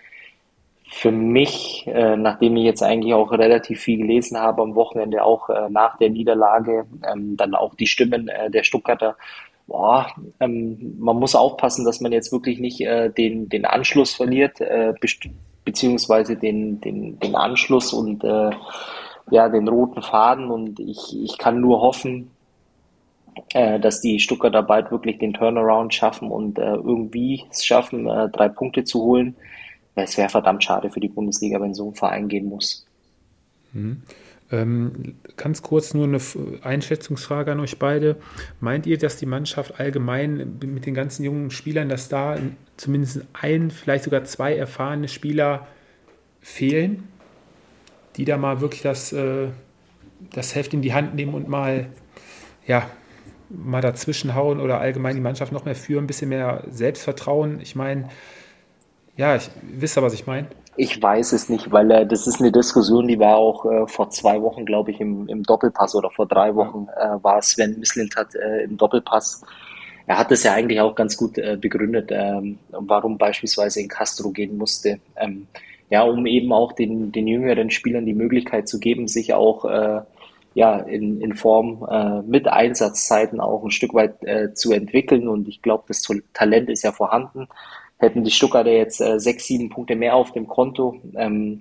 für 0.89 1.11
mich, 1.11 1.85
äh, 1.87 2.17
nachdem 2.17 2.57
ich 2.57 2.65
jetzt 2.65 2.83
eigentlich 2.83 3.13
auch 3.15 3.33
relativ 3.33 3.81
viel 3.81 3.99
gelesen 3.99 4.39
habe 4.39 4.63
am 4.63 4.75
Wochenende, 4.75 5.25
auch 5.25 5.49
äh, 5.51 5.69
nach 5.69 5.99
der 5.99 6.11
Niederlage, 6.11 6.87
ähm, 7.11 7.37
dann 7.37 7.55
auch 7.55 7.75
die 7.75 7.87
Stimmen 7.87 8.29
äh, 8.29 8.51
der 8.51 8.63
Stuttgarter, 8.63 9.17
boah, 9.67 10.07
ähm, 10.41 10.97
man 10.99 11.17
muss 11.17 11.35
aufpassen, 11.35 11.85
dass 11.85 12.01
man 12.01 12.13
jetzt 12.13 12.33
wirklich 12.33 12.61
nicht 12.61 12.81
äh, 12.81 13.11
den, 13.11 13.49
den 13.49 13.65
Anschluss 13.65 14.15
verliert, 14.15 14.61
äh, 14.61 14.95
beziehungsweise 15.65 16.37
den, 16.37 16.81
den, 16.81 17.19
den 17.19 17.35
Anschluss 17.35 17.93
und 17.93 18.23
äh, 18.23 18.51
ja, 19.31 19.49
den 19.49 19.67
roten 19.67 20.03
Faden. 20.03 20.51
Und 20.51 20.79
ich, 20.79 21.21
ich 21.21 21.37
kann 21.37 21.61
nur 21.61 21.81
hoffen, 21.81 22.31
äh, 23.53 23.79
dass 23.79 24.01
die 24.01 24.19
Stuttgarter 24.19 24.63
bald 24.63 24.91
wirklich 24.91 25.19
den 25.19 25.35
Turnaround 25.35 25.95
schaffen 25.95 26.31
und 26.31 26.59
äh, 26.59 26.75
irgendwie 26.75 27.45
es 27.51 27.65
schaffen, 27.65 28.07
äh, 28.07 28.29
drei 28.31 28.49
Punkte 28.49 28.85
zu 28.85 29.03
holen. 29.03 29.37
Es 29.95 30.17
wäre 30.19 30.29
verdammt 30.29 30.63
schade 30.65 30.91
für 30.91 31.01
die 31.01 31.09
Bundesliga, 31.09 31.61
wenn 31.61 31.75
so 31.75 31.91
ein 31.91 31.95
Verein 31.95 32.29
gehen 32.29 32.47
muss. 32.47 32.87
Mhm. 33.73 34.03
Ähm, 34.53 35.17
ganz 35.37 35.63
kurz 35.63 35.93
nur 35.93 36.05
eine 36.05 36.21
Einschätzungsfrage 36.63 37.53
an 37.53 37.61
euch 37.61 37.79
beide. 37.79 38.17
Meint 38.61 38.87
ihr, 38.87 38.97
dass 38.97 39.17
die 39.17 39.27
Mannschaft 39.27 39.81
allgemein 39.81 40.59
mit 40.63 40.87
den 40.87 40.95
ganzen 40.95 41.25
jungen 41.25 41.51
Spielern, 41.51 41.89
dass 41.89 42.09
da 42.09 42.39
zumindest 42.77 43.23
ein, 43.33 43.71
vielleicht 43.71 44.05
sogar 44.05 44.25
zwei 44.25 44.55
erfahrene 44.55 45.09
Spieler 45.09 45.67
fehlen, 46.41 47.09
die 48.17 48.25
da 48.25 48.37
mal 48.37 48.61
wirklich 48.61 48.83
das, 48.83 49.13
äh, 49.13 49.49
das 50.33 50.55
Heft 50.55 50.75
in 50.75 50.83
die 50.83 50.95
Hand 50.95 51.17
nehmen 51.17 51.35
und 51.35 51.49
mal 51.49 51.89
ja, 52.67 52.89
mal 53.49 53.81
dazwischenhauen 53.81 54.61
oder 54.61 54.81
allgemein 54.81 55.15
die 55.15 55.23
Mannschaft 55.23 55.53
noch 55.53 55.65
mehr 55.65 55.75
führen, 55.75 56.05
ein 56.05 56.07
bisschen 56.07 56.29
mehr 56.29 56.65
Selbstvertrauen. 56.71 57.61
Ich 57.61 57.77
meine, 57.77 58.09
ja, 59.17 59.37
ich 59.37 59.51
wisst 59.63 59.97
ihr, 59.97 60.03
was 60.03 60.15
ich 60.15 60.27
meine? 60.27 60.49
Ich 60.77 61.03
weiß 61.03 61.33
es 61.33 61.49
nicht, 61.49 61.73
weil 61.73 61.91
äh, 61.91 62.07
das 62.07 62.27
ist 62.27 62.41
eine 62.41 62.53
Diskussion, 62.53 63.09
die 63.09 63.19
war 63.19 63.37
auch 63.37 63.65
äh, 63.65 63.87
vor 63.87 64.11
zwei 64.11 64.43
Wochen, 64.43 64.67
glaube 64.67 64.91
ich, 64.91 65.01
im, 65.01 65.27
im 65.29 65.43
Doppelpass 65.43 65.95
oder 65.95 66.11
vor 66.11 66.27
drei 66.27 66.55
Wochen 66.55 66.89
äh, 66.97 67.23
war 67.23 67.41
Sven 67.41 67.79
Mislint 67.79 68.15
äh, 68.35 68.65
im 68.65 68.77
Doppelpass. 68.77 69.43
Er 70.07 70.19
hat 70.19 70.31
es 70.31 70.43
ja 70.45 70.53
eigentlich 70.53 70.81
auch 70.81 70.95
ganz 70.95 71.17
gut 71.17 71.39
äh, 71.39 71.57
begründet, 71.59 72.11
ähm, 72.13 72.59
warum 72.71 73.17
beispielsweise 73.17 73.81
in 73.81 73.89
Castro 73.89 74.31
gehen 74.31 74.57
musste. 74.59 75.01
Ähm, 75.17 75.47
ja, 75.89 76.03
um 76.03 76.27
eben 76.27 76.53
auch 76.53 76.73
den, 76.73 77.11
den 77.11 77.27
jüngeren 77.27 77.71
Spielern 77.71 78.07
die 78.07 78.15
Möglichkeit 78.15 78.69
zu 78.69 78.79
geben, 78.79 79.09
sich 79.09 79.35
auch 79.35 79.65
äh, 79.65 80.01
ja, 80.57 80.79
in, 80.79 81.21
in 81.21 81.35
Form 81.35 81.87
äh, 81.87 82.23
mit 82.23 82.49
Einsatzzeiten 82.49 83.41
auch 83.41 83.63
ein 83.63 83.71
Stück 83.71 83.93
weit 83.93 84.25
äh, 84.25 84.55
zu 84.55 84.73
entwickeln. 84.73 85.29
Und 85.29 85.49
ich 85.49 85.61
glaube, 85.61 85.85
das 85.89 86.03
Talent 86.33 86.71
ist 86.71 86.83
ja 86.83 86.93
vorhanden. 86.93 87.47
Hätten 87.99 88.25
die 88.25 88.31
Stuttgarter 88.31 88.71
jetzt 88.71 89.03
äh, 89.03 89.21
sechs, 89.21 89.45
sieben 89.45 89.69
Punkte 89.69 89.97
mehr 89.97 90.17
auf 90.17 90.33
dem 90.33 90.47
Konto. 90.47 90.97
Ähm, 91.15 91.61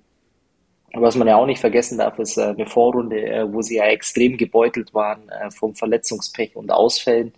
was 0.93 1.17
man 1.17 1.27
ja 1.27 1.35
auch 1.35 1.45
nicht 1.45 1.59
vergessen 1.59 1.97
darf, 1.97 2.17
ist 2.19 2.37
äh, 2.37 2.43
eine 2.43 2.67
Vorrunde, 2.67 3.21
äh, 3.21 3.53
wo 3.53 3.61
sie 3.61 3.75
ja 3.75 3.83
extrem 3.83 4.37
gebeutelt 4.37 4.93
waren 4.93 5.27
äh, 5.27 5.51
vom 5.51 5.75
Verletzungspech 5.75 6.55
und 6.55 6.71
Ausfällen. 6.71 7.33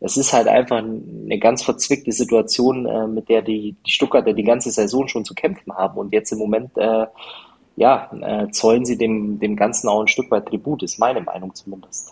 Es 0.00 0.16
ist 0.16 0.32
halt 0.32 0.48
einfach 0.48 0.78
eine 0.78 1.38
ganz 1.38 1.62
verzwickte 1.62 2.12
Situation, 2.12 3.14
mit 3.14 3.30
der 3.30 3.40
die, 3.40 3.76
die 3.86 3.90
Stuttgarter 3.90 4.34
die 4.34 4.44
ganze 4.44 4.70
Saison 4.70 5.08
schon 5.08 5.24
zu 5.24 5.34
kämpfen 5.34 5.74
haben. 5.74 5.98
Und 5.98 6.12
jetzt 6.12 6.32
im 6.32 6.38
Moment 6.38 6.70
ja, 7.76 8.10
äh, 8.20 8.50
zollen 8.50 8.84
sie 8.84 8.98
dem, 8.98 9.38
dem 9.38 9.56
Ganzen 9.56 9.88
auch 9.88 10.00
ein 10.00 10.08
Stück 10.08 10.30
weit 10.30 10.46
Tribut, 10.46 10.82
ist 10.82 10.98
meine 10.98 11.20
Meinung 11.20 11.54
zumindest. 11.54 12.10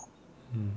Hm. 0.53 0.71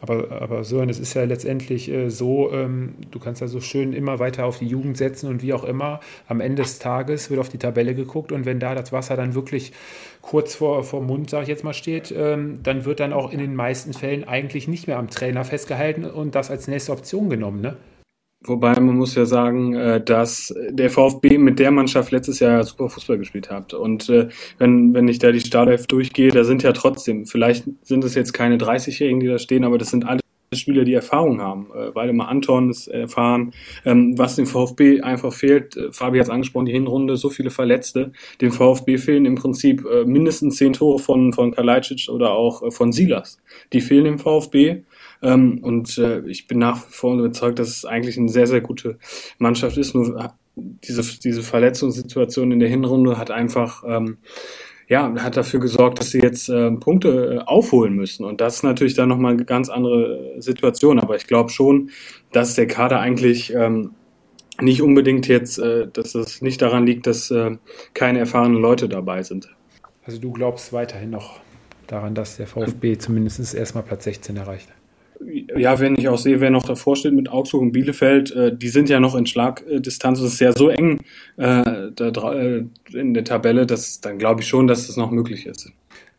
Aber, 0.00 0.42
aber 0.42 0.58
und 0.58 0.90
es 0.90 0.98
ist 0.98 1.14
ja 1.14 1.24
letztendlich 1.24 1.90
äh, 1.90 2.10
so, 2.10 2.52
ähm, 2.52 2.94
du 3.10 3.18
kannst 3.18 3.40
ja 3.40 3.46
so 3.46 3.60
schön 3.60 3.94
immer 3.94 4.18
weiter 4.18 4.44
auf 4.44 4.58
die 4.58 4.66
Jugend 4.66 4.98
setzen 4.98 5.30
und 5.30 5.42
wie 5.42 5.54
auch 5.54 5.64
immer, 5.64 6.00
am 6.28 6.40
Ende 6.40 6.62
des 6.62 6.78
Tages 6.78 7.30
wird 7.30 7.40
auf 7.40 7.48
die 7.48 7.56
Tabelle 7.56 7.94
geguckt 7.94 8.30
und 8.30 8.44
wenn 8.44 8.60
da 8.60 8.74
das 8.74 8.92
Wasser 8.92 9.16
dann 9.16 9.34
wirklich 9.34 9.72
kurz 10.20 10.54
vor, 10.54 10.84
vor 10.84 11.00
Mund, 11.00 11.30
sage 11.30 11.44
ich 11.44 11.48
jetzt 11.48 11.64
mal, 11.64 11.72
steht, 11.72 12.12
ähm, 12.14 12.60
dann 12.62 12.84
wird 12.84 13.00
dann 13.00 13.14
auch 13.14 13.32
in 13.32 13.38
den 13.38 13.54
meisten 13.54 13.94
Fällen 13.94 14.24
eigentlich 14.24 14.68
nicht 14.68 14.86
mehr 14.86 14.98
am 14.98 15.08
Trainer 15.08 15.44
festgehalten 15.44 16.04
und 16.04 16.34
das 16.34 16.50
als 16.50 16.68
nächste 16.68 16.92
Option 16.92 17.30
genommen, 17.30 17.62
ne? 17.62 17.76
Wobei 18.46 18.78
man 18.78 18.96
muss 18.96 19.14
ja 19.14 19.24
sagen, 19.24 19.74
äh, 19.74 20.04
dass 20.04 20.54
der 20.68 20.90
VfB 20.90 21.38
mit 21.38 21.58
der 21.58 21.70
Mannschaft 21.70 22.12
letztes 22.12 22.40
Jahr 22.40 22.62
super 22.62 22.88
Fußball 22.88 23.18
gespielt 23.18 23.50
hat. 23.50 23.72
Und 23.72 24.08
äh, 24.10 24.28
wenn, 24.58 24.92
wenn 24.92 25.08
ich 25.08 25.18
da 25.18 25.32
die 25.32 25.40
Startelf 25.40 25.86
durchgehe, 25.86 26.30
da 26.30 26.44
sind 26.44 26.62
ja 26.62 26.72
trotzdem, 26.72 27.24
vielleicht 27.24 27.64
sind 27.82 28.04
es 28.04 28.14
jetzt 28.14 28.32
keine 28.32 28.58
30-Jährigen, 28.58 29.20
die 29.20 29.28
da 29.28 29.38
stehen, 29.38 29.64
aber 29.64 29.78
das 29.78 29.90
sind 29.90 30.06
alle 30.06 30.20
Spieler, 30.52 30.84
die 30.84 30.92
Erfahrung 30.92 31.40
haben. 31.40 31.68
Äh, 31.74 31.94
Waldemar 31.94 32.28
Anton 32.28 32.70
ist 32.70 32.86
erfahren. 32.86 33.52
Ähm, 33.84 34.16
was 34.18 34.36
dem 34.36 34.46
VfB 34.46 35.00
einfach 35.00 35.32
fehlt, 35.32 35.76
Fabi 35.90 36.18
hat 36.18 36.26
es 36.26 36.30
angesprochen, 36.30 36.66
die 36.66 36.72
Hinrunde, 36.72 37.16
so 37.16 37.30
viele 37.30 37.50
Verletzte. 37.50 38.12
Dem 38.42 38.52
VfB 38.52 38.98
fehlen 38.98 39.24
im 39.24 39.36
Prinzip 39.36 39.84
mindestens 40.04 40.56
zehn 40.56 40.74
Tore 40.74 40.98
von, 40.98 41.32
von 41.32 41.52
Kalajdzic 41.52 42.08
oder 42.08 42.32
auch 42.32 42.72
von 42.72 42.92
Silas. 42.92 43.40
Die 43.72 43.80
fehlen 43.80 44.04
dem 44.04 44.18
VfB. 44.18 44.82
Ähm, 45.24 45.58
und 45.62 45.96
äh, 45.98 46.20
ich 46.26 46.46
bin 46.46 46.58
nach 46.58 46.76
wie 46.76 46.92
vor 46.92 47.14
überzeugt, 47.18 47.58
dass 47.58 47.68
es 47.68 47.84
eigentlich 47.84 48.18
eine 48.18 48.28
sehr, 48.28 48.46
sehr 48.46 48.60
gute 48.60 48.98
Mannschaft 49.38 49.78
ist. 49.78 49.94
Nur 49.94 50.16
äh, 50.18 50.28
diese, 50.54 51.02
diese 51.20 51.42
Verletzungssituation 51.42 52.52
in 52.52 52.60
der 52.60 52.68
Hinrunde 52.68 53.16
hat 53.16 53.30
einfach, 53.30 53.82
ähm, 53.86 54.18
ja, 54.86 55.12
hat 55.16 55.38
dafür 55.38 55.60
gesorgt, 55.60 55.98
dass 55.98 56.10
sie 56.10 56.20
jetzt 56.20 56.50
äh, 56.50 56.70
Punkte 56.72 57.36
äh, 57.36 57.38
aufholen 57.46 57.94
müssen. 57.94 58.24
Und 58.24 58.42
das 58.42 58.56
ist 58.56 58.62
natürlich 58.64 58.94
dann 58.94 59.08
nochmal 59.08 59.32
eine 59.32 59.46
ganz 59.46 59.70
andere 59.70 60.34
Situation. 60.38 61.00
Aber 61.00 61.16
ich 61.16 61.26
glaube 61.26 61.50
schon, 61.50 61.90
dass 62.32 62.54
der 62.54 62.66
Kader 62.66 63.00
eigentlich 63.00 63.52
ähm, 63.54 63.92
nicht 64.60 64.82
unbedingt 64.82 65.26
jetzt, 65.26 65.58
äh, 65.58 65.88
dass 65.90 66.14
es 66.14 66.42
nicht 66.42 66.60
daran 66.60 66.84
liegt, 66.86 67.06
dass 67.06 67.30
äh, 67.30 67.56
keine 67.94 68.18
erfahrenen 68.18 68.60
Leute 68.60 68.90
dabei 68.90 69.22
sind. 69.22 69.48
Also 70.04 70.20
du 70.20 70.32
glaubst 70.32 70.74
weiterhin 70.74 71.10
noch 71.10 71.40
daran, 71.86 72.14
dass 72.14 72.36
der 72.36 72.46
VfB 72.46 72.98
zumindest 72.98 73.54
erstmal 73.54 73.84
Platz 73.84 74.04
16 74.04 74.36
erreicht 74.36 74.68
ja, 75.56 75.78
wenn 75.80 75.96
ich 75.96 76.08
auch 76.08 76.18
sehe, 76.18 76.40
wer 76.40 76.50
noch 76.50 76.64
davor 76.64 76.96
steht 76.96 77.14
mit 77.14 77.28
Augsburg 77.28 77.62
und 77.62 77.72
Bielefeld, 77.72 78.30
äh, 78.32 78.56
die 78.56 78.68
sind 78.68 78.88
ja 78.88 79.00
noch 79.00 79.14
in 79.14 79.26
Schlagdistanz. 79.26 80.20
Es 80.20 80.34
ist 80.34 80.40
ja 80.40 80.52
so 80.52 80.68
eng 80.68 81.00
äh, 81.36 81.90
da, 81.94 82.32
äh, 82.34 82.64
in 82.92 83.14
der 83.14 83.24
Tabelle, 83.24 83.66
dass 83.66 84.00
dann 84.00 84.18
glaube 84.18 84.42
ich 84.42 84.48
schon, 84.48 84.66
dass 84.66 84.86
das 84.86 84.96
noch 84.96 85.10
möglich 85.10 85.46
ist. 85.46 85.72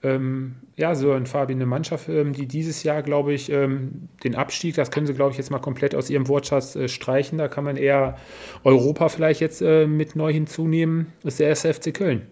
ähm, 0.04 0.56
ja, 0.76 0.94
so 0.94 1.12
ein 1.14 1.26
Fabi, 1.26 1.54
eine 1.54 1.66
Mannschaft, 1.66 2.10
ähm, 2.10 2.34
die 2.34 2.48
dieses 2.48 2.84
Jahr, 2.84 3.02
glaube 3.02 3.34
ich, 3.34 3.52
ähm, 3.52 4.10
den 4.24 4.36
Abstieg, 4.36 4.76
das 4.76 4.92
können 4.92 5.08
sie, 5.08 5.14
glaube 5.14 5.32
ich, 5.32 5.38
jetzt 5.38 5.52
mal 5.52 5.60
komplett 5.60 5.96
aus 5.96 6.10
ihrem 6.10 6.28
Wortschatz 6.28 6.76
äh, 6.76 6.88
streichen. 6.88 7.38
Da 7.38 7.48
kann 7.48 7.64
man 7.64 7.78
eher 7.78 8.18
Europa 8.64 9.10
vielleicht 9.10 9.42
jetzt 9.42 9.62
äh, 9.62 9.88
mit 9.88 10.16
neu 10.16 10.32
hinzunehmen, 10.34 11.08
ist 11.24 11.40
der 11.40 11.50
SFC 11.50 11.94
Köln, 11.94 12.24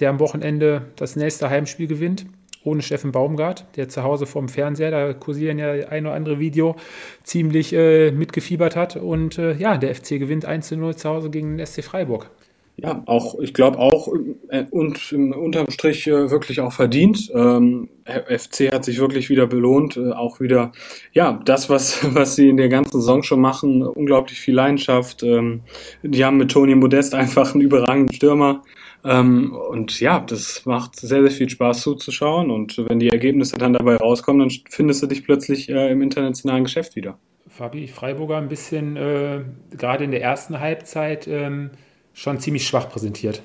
der 0.00 0.10
am 0.10 0.20
Wochenende 0.20 0.82
das 0.96 1.16
nächste 1.16 1.50
Heimspiel 1.50 1.86
gewinnt 1.86 2.26
ohne 2.66 2.82
Steffen 2.82 3.12
Baumgart, 3.12 3.64
der 3.76 3.88
zu 3.88 4.02
Hause 4.02 4.26
vorm 4.26 4.48
Fernseher, 4.48 4.90
da 4.90 5.12
kursieren 5.12 5.58
ja 5.58 5.70
ein 5.88 6.06
oder 6.06 6.14
andere 6.14 6.38
Video, 6.38 6.76
ziemlich 7.22 7.72
äh, 7.72 8.10
mitgefiebert 8.10 8.76
hat. 8.76 8.96
Und 8.96 9.38
äh, 9.38 9.54
ja, 9.54 9.78
der 9.78 9.94
FC 9.94 10.18
gewinnt 10.18 10.44
1 10.44 10.68
zu 10.68 10.76
0 10.76 10.96
zu 10.96 11.08
Hause 11.08 11.30
gegen 11.30 11.56
den 11.56 11.66
SC 11.66 11.84
Freiburg. 11.84 12.30
Ja, 12.78 13.02
auch, 13.06 13.38
ich 13.40 13.54
glaube 13.54 13.78
auch 13.78 14.08
äh, 14.50 14.64
und 14.70 15.10
unterm 15.12 15.70
Strich 15.70 16.06
äh, 16.08 16.30
wirklich 16.30 16.60
auch 16.60 16.74
verdient. 16.74 17.32
Ähm, 17.34 17.88
FC 18.04 18.70
hat 18.70 18.84
sich 18.84 18.98
wirklich 18.98 19.30
wieder 19.30 19.46
belohnt, 19.46 19.96
äh, 19.96 20.12
auch 20.12 20.40
wieder, 20.40 20.72
ja, 21.12 21.40
das, 21.46 21.70
was, 21.70 22.00
was 22.14 22.36
sie 22.36 22.50
in 22.50 22.58
der 22.58 22.68
ganzen 22.68 23.00
Saison 23.00 23.22
schon 23.22 23.40
machen, 23.40 23.82
unglaublich 23.82 24.38
viel 24.38 24.54
Leidenschaft. 24.54 25.22
Ähm, 25.22 25.62
die 26.02 26.22
haben 26.22 26.36
mit 26.36 26.50
Toni 26.50 26.74
Modest 26.74 27.14
einfach 27.14 27.54
einen 27.54 27.62
überragenden 27.62 28.14
Stürmer. 28.14 28.62
Ähm, 29.06 29.56
und 29.70 30.00
ja, 30.00 30.20
das 30.20 30.66
macht 30.66 30.96
sehr, 30.96 31.22
sehr 31.22 31.30
viel 31.30 31.48
Spaß 31.48 31.82
zuzuschauen. 31.82 32.50
Und 32.50 32.76
wenn 32.88 32.98
die 32.98 33.10
Ergebnisse 33.10 33.56
dann 33.56 33.74
dabei 33.74 33.96
rauskommen, 33.96 34.48
dann 34.48 34.58
findest 34.68 35.02
du 35.02 35.06
dich 35.06 35.24
plötzlich 35.24 35.68
äh, 35.68 35.90
im 35.92 36.02
internationalen 36.02 36.64
Geschäft 36.64 36.96
wieder. 36.96 37.18
Fabi, 37.48 37.86
Freiburger 37.86 38.36
ein 38.36 38.48
bisschen, 38.48 38.96
äh, 38.96 39.44
gerade 39.70 40.04
in 40.04 40.10
der 40.10 40.22
ersten 40.22 40.60
Halbzeit, 40.60 41.26
ähm 41.28 41.70
schon 42.16 42.40
ziemlich 42.40 42.66
schwach 42.66 42.88
präsentiert. 42.88 43.42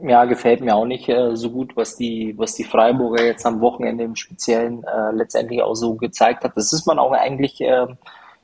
Ja, 0.00 0.24
gefällt 0.24 0.60
mir 0.60 0.74
auch 0.74 0.86
nicht 0.86 1.08
äh, 1.08 1.34
so 1.34 1.50
gut, 1.50 1.76
was 1.76 1.96
die, 1.96 2.34
was 2.38 2.54
die 2.54 2.64
Freiburger 2.64 3.24
jetzt 3.24 3.44
am 3.44 3.60
Wochenende 3.60 4.04
im 4.04 4.14
Speziellen 4.14 4.84
äh, 4.84 5.10
letztendlich 5.12 5.60
auch 5.60 5.74
so 5.74 5.94
gezeigt 5.94 6.44
hat. 6.44 6.56
Das 6.56 6.72
ist 6.72 6.86
man 6.86 6.98
auch 6.98 7.12
eigentlich, 7.12 7.60
äh, 7.60 7.86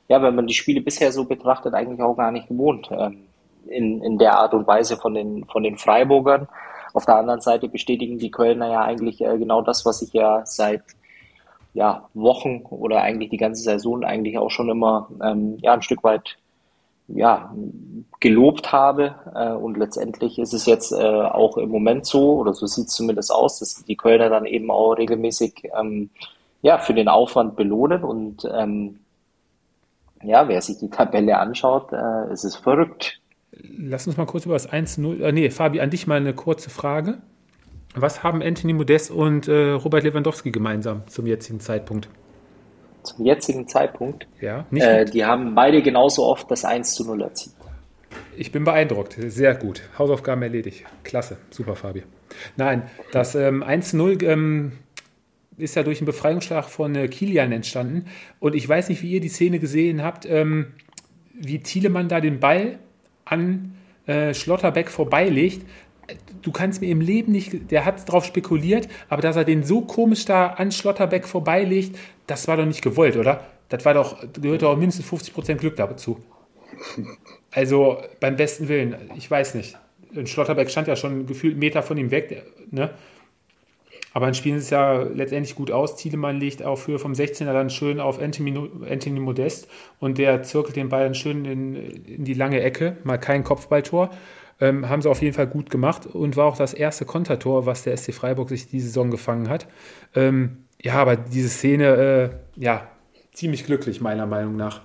ja, 0.09 0.21
wenn 0.21 0.35
man 0.35 0.47
die 0.47 0.53
Spiele 0.53 0.81
bisher 0.81 1.11
so 1.13 1.23
betrachtet, 1.23 1.73
eigentlich 1.73 2.01
auch 2.01 2.15
gar 2.15 2.31
nicht 2.31 2.49
gewohnt. 2.49 2.89
Ähm, 2.91 3.23
in, 3.67 4.01
in 4.01 4.17
der 4.17 4.37
Art 4.37 4.53
und 4.53 4.67
Weise 4.67 4.97
von 4.97 5.13
den, 5.13 5.45
von 5.45 5.63
den 5.63 5.77
Freiburgern. 5.77 6.47
Auf 6.93 7.05
der 7.05 7.15
anderen 7.15 7.41
Seite 7.41 7.69
bestätigen 7.69 8.17
die 8.17 8.31
Kölner 8.31 8.69
ja 8.69 8.81
eigentlich 8.81 9.21
äh, 9.21 9.37
genau 9.37 9.61
das, 9.61 9.85
was 9.85 10.01
ich 10.01 10.13
ja 10.13 10.41
seit 10.45 10.83
ja, 11.73 12.09
Wochen 12.13 12.63
oder 12.69 13.01
eigentlich 13.01 13.29
die 13.29 13.37
ganze 13.37 13.63
Saison 13.63 14.03
eigentlich 14.03 14.37
auch 14.37 14.49
schon 14.49 14.69
immer 14.69 15.07
ähm, 15.23 15.57
ja, 15.61 15.73
ein 15.73 15.81
Stück 15.81 16.03
weit 16.03 16.37
ja, 17.07 17.53
gelobt 18.19 18.71
habe. 18.71 19.15
Äh, 19.33 19.53
und 19.53 19.77
letztendlich 19.77 20.37
ist 20.39 20.53
es 20.53 20.65
jetzt 20.65 20.91
äh, 20.91 20.95
auch 20.95 21.57
im 21.57 21.69
Moment 21.69 22.05
so, 22.05 22.35
oder 22.35 22.53
so 22.53 22.65
sieht 22.65 22.87
es 22.87 22.93
zumindest 22.93 23.31
aus, 23.31 23.59
dass 23.59 23.83
die 23.85 23.95
Kölner 23.95 24.29
dann 24.29 24.45
eben 24.45 24.69
auch 24.69 24.93
regelmäßig 24.93 25.69
ähm, 25.79 26.09
ja, 26.61 26.77
für 26.77 26.93
den 26.93 27.07
Aufwand 27.07 27.55
belohnen. 27.55 28.03
Und 28.03 28.47
ähm, 28.53 28.99
ja, 30.23 30.47
wer 30.47 30.61
sich 30.61 30.77
die 30.77 30.89
Tabelle 30.89 31.39
anschaut, 31.39 31.91
äh, 31.93 32.31
es 32.31 32.43
ist 32.43 32.57
verrückt. 32.57 33.20
Lass 33.77 34.07
uns 34.07 34.17
mal 34.17 34.25
kurz 34.25 34.45
über 34.45 34.55
das 34.55 34.69
1-0. 34.69 35.21
Äh, 35.21 35.31
nee, 35.31 35.49
Fabi, 35.49 35.81
an 35.81 35.89
dich 35.89 36.07
mal 36.07 36.17
eine 36.17 36.33
kurze 36.33 36.69
Frage. 36.69 37.19
Was 37.93 38.23
haben 38.23 38.41
Anthony 38.41 38.73
Modest 38.73 39.11
und 39.11 39.47
äh, 39.47 39.71
Robert 39.71 40.03
Lewandowski 40.03 40.51
gemeinsam 40.51 41.07
zum 41.07 41.27
jetzigen 41.27 41.59
Zeitpunkt? 41.59 42.09
zum 43.03 43.25
jetzigen 43.25 43.67
Zeitpunkt. 43.67 44.27
Ja, 44.39 44.65
äh, 44.71 45.05
die 45.05 45.25
haben 45.25 45.55
beide 45.55 45.81
genauso 45.81 46.23
oft 46.23 46.49
das 46.51 46.65
1 46.65 46.93
zu 46.93 47.05
0 47.05 47.21
erzielt. 47.21 47.55
Ich 48.35 48.51
bin 48.51 48.63
beeindruckt. 48.63 49.17
Sehr 49.19 49.55
gut. 49.55 49.83
Hausaufgaben 49.97 50.41
erledigt. 50.41 50.85
Klasse. 51.03 51.37
Super, 51.49 51.75
Fabi. 51.75 52.03
Nein, 52.55 52.83
das 53.11 53.35
ähm, 53.35 53.61
1 53.61 53.91
zu 53.91 53.97
0 53.97 54.23
ähm, 54.23 54.71
ist 55.57 55.75
ja 55.75 55.83
durch 55.83 55.99
einen 55.99 56.05
Befreiungsschlag 56.05 56.65
von 56.69 56.95
äh, 56.95 57.07
Kilian 57.07 57.51
entstanden. 57.51 58.05
Und 58.39 58.55
ich 58.55 58.67
weiß 58.67 58.89
nicht, 58.89 59.01
wie 59.03 59.11
ihr 59.11 59.19
die 59.19 59.29
Szene 59.29 59.59
gesehen 59.59 60.03
habt, 60.03 60.25
ähm, 60.25 60.73
wie 61.33 61.59
Thielemann 61.59 62.07
da 62.07 62.21
den 62.21 62.39
Ball 62.39 62.79
an 63.31 63.75
äh, 64.05 64.33
Schlotterbeck 64.33 64.91
vorbeilegt 64.91 65.65
du 66.41 66.51
kannst 66.51 66.81
mir 66.81 66.89
im 66.89 67.01
Leben 67.01 67.31
nicht, 67.31 67.71
der 67.71 67.85
hat 67.85 68.07
darauf 68.07 68.25
spekuliert, 68.25 68.87
aber 69.09 69.21
dass 69.21 69.35
er 69.35 69.45
den 69.45 69.63
so 69.63 69.81
komisch 69.81 70.25
da 70.25 70.47
an 70.47 70.71
Schlotterbeck 70.71 71.27
vorbeilegt, 71.27 71.97
das 72.27 72.47
war 72.47 72.57
doch 72.57 72.65
nicht 72.65 72.81
gewollt, 72.81 73.17
oder? 73.17 73.45
Das 73.69 73.85
war 73.85 73.93
doch, 73.93 74.17
gehört 74.33 74.61
doch 74.61 74.75
mindestens 74.75 75.07
50% 75.07 75.55
Glück 75.55 75.75
dazu. 75.75 76.19
Also 77.51 77.97
beim 78.19 78.35
besten 78.35 78.67
Willen, 78.67 78.95
ich 79.15 79.29
weiß 79.29 79.55
nicht. 79.55 79.77
Schlotterbeck 80.25 80.69
stand 80.69 80.87
ja 80.87 80.95
schon 80.95 81.25
gefühlt 81.25 81.57
Meter 81.57 81.83
von 81.83 81.97
ihm 81.97 82.11
weg, 82.11 82.43
ne? 82.71 82.91
Aber 84.13 84.25
dann 84.25 84.35
spielen 84.35 84.57
sie 84.59 84.65
es 84.65 84.69
ja 84.69 85.03
letztendlich 85.03 85.55
gut 85.55 85.71
aus. 85.71 85.95
Thielemann 85.95 86.39
legt 86.39 86.63
auf 86.63 86.87
Höhe 86.87 86.99
vom 86.99 87.13
16er 87.13 87.53
dann 87.53 87.69
schön 87.69 87.99
auf 87.99 88.21
Anthony, 88.21 88.69
Anthony 88.89 89.19
Modest 89.19 89.69
und 89.99 90.17
der 90.17 90.43
zirkelt 90.43 90.75
den 90.75 90.89
Ball 90.89 91.05
dann 91.05 91.15
schön 91.15 91.45
in, 91.45 91.75
in 91.75 92.25
die 92.25 92.33
lange 92.33 92.61
Ecke. 92.61 92.97
Mal 93.03 93.17
kein 93.17 93.43
Kopfballtor. 93.43 94.11
Ähm, 94.59 94.87
haben 94.89 95.01
sie 95.01 95.09
auf 95.09 95.21
jeden 95.21 95.33
Fall 95.33 95.47
gut 95.47 95.71
gemacht 95.71 96.05
und 96.05 96.37
war 96.37 96.45
auch 96.45 96.57
das 96.57 96.73
erste 96.73 97.03
Kontertor, 97.05 97.65
was 97.65 97.83
der 97.83 97.97
SC 97.97 98.13
Freiburg 98.13 98.49
sich 98.49 98.67
diese 98.67 98.87
Saison 98.87 99.09
gefangen 99.09 99.49
hat. 99.49 99.67
Ähm, 100.13 100.65
ja, 100.79 100.95
aber 100.95 101.15
diese 101.15 101.49
Szene, 101.49 101.85
äh, 102.57 102.61
ja, 102.61 102.87
ziemlich 103.33 103.65
glücklich, 103.65 104.01
meiner 104.01 104.27
Meinung 104.27 104.55
nach. 104.55 104.81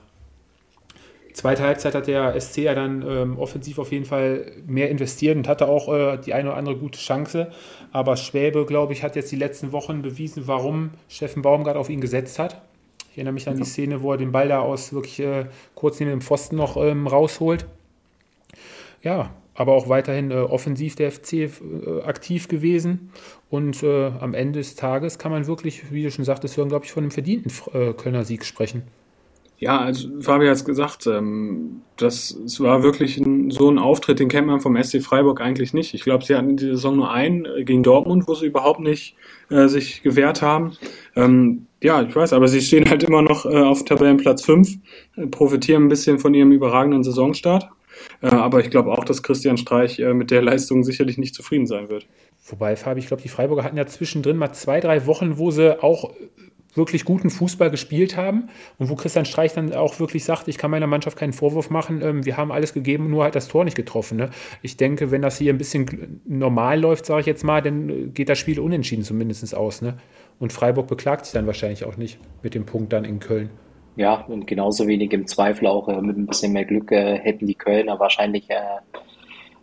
Zweite 1.36 1.64
Halbzeit 1.64 1.94
hat 1.94 2.06
der 2.06 2.40
SC 2.40 2.62
ja 2.62 2.74
dann 2.74 3.04
ähm, 3.06 3.38
offensiv 3.38 3.78
auf 3.78 3.92
jeden 3.92 4.06
Fall 4.06 4.52
mehr 4.66 4.88
investiert 4.88 5.36
und 5.36 5.46
hatte 5.46 5.68
auch 5.68 5.92
äh, 5.92 6.16
die 6.16 6.32
eine 6.32 6.48
oder 6.48 6.56
andere 6.56 6.78
gute 6.78 6.98
Chance. 6.98 7.50
Aber 7.92 8.16
Schwäbe, 8.16 8.64
glaube 8.64 8.94
ich, 8.94 9.02
hat 9.02 9.16
jetzt 9.16 9.30
die 9.32 9.36
letzten 9.36 9.70
Wochen 9.70 10.00
bewiesen, 10.00 10.44
warum 10.46 10.92
Steffen 11.10 11.42
Baumgart 11.42 11.76
auf 11.76 11.90
ihn 11.90 12.00
gesetzt 12.00 12.38
hat. 12.38 12.62
Ich 13.10 13.18
erinnere 13.18 13.34
mich 13.34 13.50
an 13.50 13.58
die 13.58 13.64
Szene, 13.64 14.00
wo 14.00 14.12
er 14.12 14.16
den 14.16 14.32
Ball 14.32 14.48
da 14.48 14.60
aus 14.60 14.94
wirklich 14.94 15.20
äh, 15.20 15.44
kurz 15.74 16.00
neben 16.00 16.10
dem 16.10 16.22
Pfosten 16.22 16.56
noch 16.56 16.78
ähm, 16.78 17.06
rausholt. 17.06 17.66
Ja, 19.02 19.28
aber 19.54 19.74
auch 19.74 19.90
weiterhin 19.90 20.30
äh, 20.30 20.36
offensiv 20.36 20.96
der 20.96 21.12
FC 21.12 21.34
äh, 21.34 21.50
aktiv 22.06 22.48
gewesen. 22.48 23.12
Und 23.50 23.82
äh, 23.82 24.06
am 24.06 24.32
Ende 24.32 24.60
des 24.60 24.74
Tages 24.74 25.18
kann 25.18 25.32
man 25.32 25.46
wirklich, 25.46 25.92
wie 25.92 26.02
du 26.02 26.10
schon 26.10 26.24
sagtest, 26.24 26.56
hören, 26.56 26.70
glaube 26.70 26.86
ich, 26.86 26.92
von 26.92 27.04
einem 27.04 27.10
verdienten 27.10 27.52
äh, 27.74 27.92
Kölner 27.92 28.24
Sieg 28.24 28.46
sprechen. 28.46 28.84
Ja, 29.58 29.80
also 29.80 30.08
Fabi 30.20 30.46
hat 30.46 30.56
es 30.56 30.64
gesagt, 30.66 31.06
ähm, 31.06 31.80
das 31.96 32.30
es 32.30 32.60
war 32.60 32.82
wirklich 32.82 33.16
ein, 33.16 33.50
so 33.50 33.70
ein 33.70 33.78
Auftritt, 33.78 34.18
den 34.18 34.28
kennt 34.28 34.46
man 34.46 34.60
vom 34.60 34.76
SC 34.82 35.02
Freiburg 35.02 35.40
eigentlich 35.40 35.72
nicht. 35.72 35.94
Ich 35.94 36.02
glaube, 36.02 36.24
sie 36.24 36.34
hatten 36.34 36.50
in 36.50 36.56
dieser 36.58 36.72
Saison 36.72 36.96
nur 36.96 37.10
einen 37.10 37.46
äh, 37.46 37.64
gegen 37.64 37.82
Dortmund, 37.82 38.28
wo 38.28 38.34
sie 38.34 38.46
überhaupt 38.46 38.80
nicht 38.80 39.16
äh, 39.48 39.68
sich 39.68 40.02
gewehrt 40.02 40.42
haben. 40.42 40.72
Ähm, 41.14 41.66
ja, 41.82 42.02
ich 42.02 42.14
weiß, 42.14 42.34
aber 42.34 42.48
sie 42.48 42.60
stehen 42.60 42.88
halt 42.88 43.02
immer 43.04 43.22
noch 43.22 43.46
äh, 43.46 43.56
auf 43.56 43.84
Tabellenplatz 43.84 44.44
5, 44.44 44.68
äh, 45.16 45.26
profitieren 45.26 45.84
ein 45.84 45.88
bisschen 45.88 46.18
von 46.18 46.34
ihrem 46.34 46.52
überragenden 46.52 47.02
Saisonstart. 47.02 47.70
Äh, 48.20 48.26
aber 48.28 48.60
ich 48.60 48.68
glaube 48.68 48.92
auch, 48.92 49.04
dass 49.04 49.22
Christian 49.22 49.56
Streich 49.56 49.98
äh, 49.98 50.12
mit 50.12 50.30
der 50.30 50.42
Leistung 50.42 50.84
sicherlich 50.84 51.16
nicht 51.16 51.34
zufrieden 51.34 51.66
sein 51.66 51.88
wird. 51.88 52.06
Wobei, 52.48 52.76
Fabi, 52.76 53.00
ich 53.00 53.06
glaube, 53.06 53.22
die 53.22 53.30
Freiburger 53.30 53.64
hatten 53.64 53.78
ja 53.78 53.86
zwischendrin 53.86 54.36
mal 54.36 54.52
zwei, 54.52 54.80
drei 54.80 55.06
Wochen, 55.06 55.38
wo 55.38 55.50
sie 55.50 55.82
auch 55.82 56.12
wirklich 56.76 57.04
guten 57.04 57.30
Fußball 57.30 57.70
gespielt 57.70 58.16
haben 58.16 58.48
und 58.78 58.88
wo 58.88 58.94
Christian 58.94 59.24
Streich 59.24 59.54
dann 59.54 59.72
auch 59.74 60.00
wirklich 60.00 60.24
sagt, 60.24 60.48
ich 60.48 60.58
kann 60.58 60.70
meiner 60.70 60.86
Mannschaft 60.86 61.18
keinen 61.18 61.32
Vorwurf 61.32 61.70
machen, 61.70 62.02
ähm, 62.02 62.24
wir 62.24 62.36
haben 62.36 62.52
alles 62.52 62.72
gegeben, 62.72 63.10
nur 63.10 63.24
halt 63.24 63.34
das 63.34 63.48
Tor 63.48 63.64
nicht 63.64 63.76
getroffen. 63.76 64.18
Ne? 64.18 64.30
Ich 64.62 64.76
denke, 64.76 65.10
wenn 65.10 65.22
das 65.22 65.38
hier 65.38 65.52
ein 65.52 65.58
bisschen 65.58 66.20
normal 66.26 66.80
läuft, 66.80 67.06
sage 67.06 67.20
ich 67.20 67.26
jetzt 67.26 67.44
mal, 67.44 67.62
dann 67.62 68.12
geht 68.14 68.28
das 68.28 68.38
Spiel 68.38 68.60
unentschieden 68.60 69.04
zumindest 69.04 69.54
aus. 69.54 69.82
Ne? 69.82 69.96
Und 70.38 70.52
Freiburg 70.52 70.86
beklagt 70.86 71.26
sich 71.26 71.32
dann 71.32 71.46
wahrscheinlich 71.46 71.84
auch 71.84 71.96
nicht 71.96 72.18
mit 72.42 72.54
dem 72.54 72.66
Punkt 72.66 72.92
dann 72.92 73.04
in 73.04 73.20
Köln. 73.20 73.50
Ja, 73.96 74.16
und 74.28 74.46
genauso 74.46 74.86
wenig 74.86 75.12
im 75.12 75.26
Zweifel 75.26 75.66
auch 75.66 75.88
äh, 75.88 76.00
mit 76.02 76.18
ein 76.18 76.26
bisschen 76.26 76.52
mehr 76.52 76.66
Glück 76.66 76.92
äh, 76.92 77.18
hätten 77.18 77.46
die 77.46 77.54
Kölner 77.54 77.98
wahrscheinlich 77.98 78.48
äh, 78.50 78.60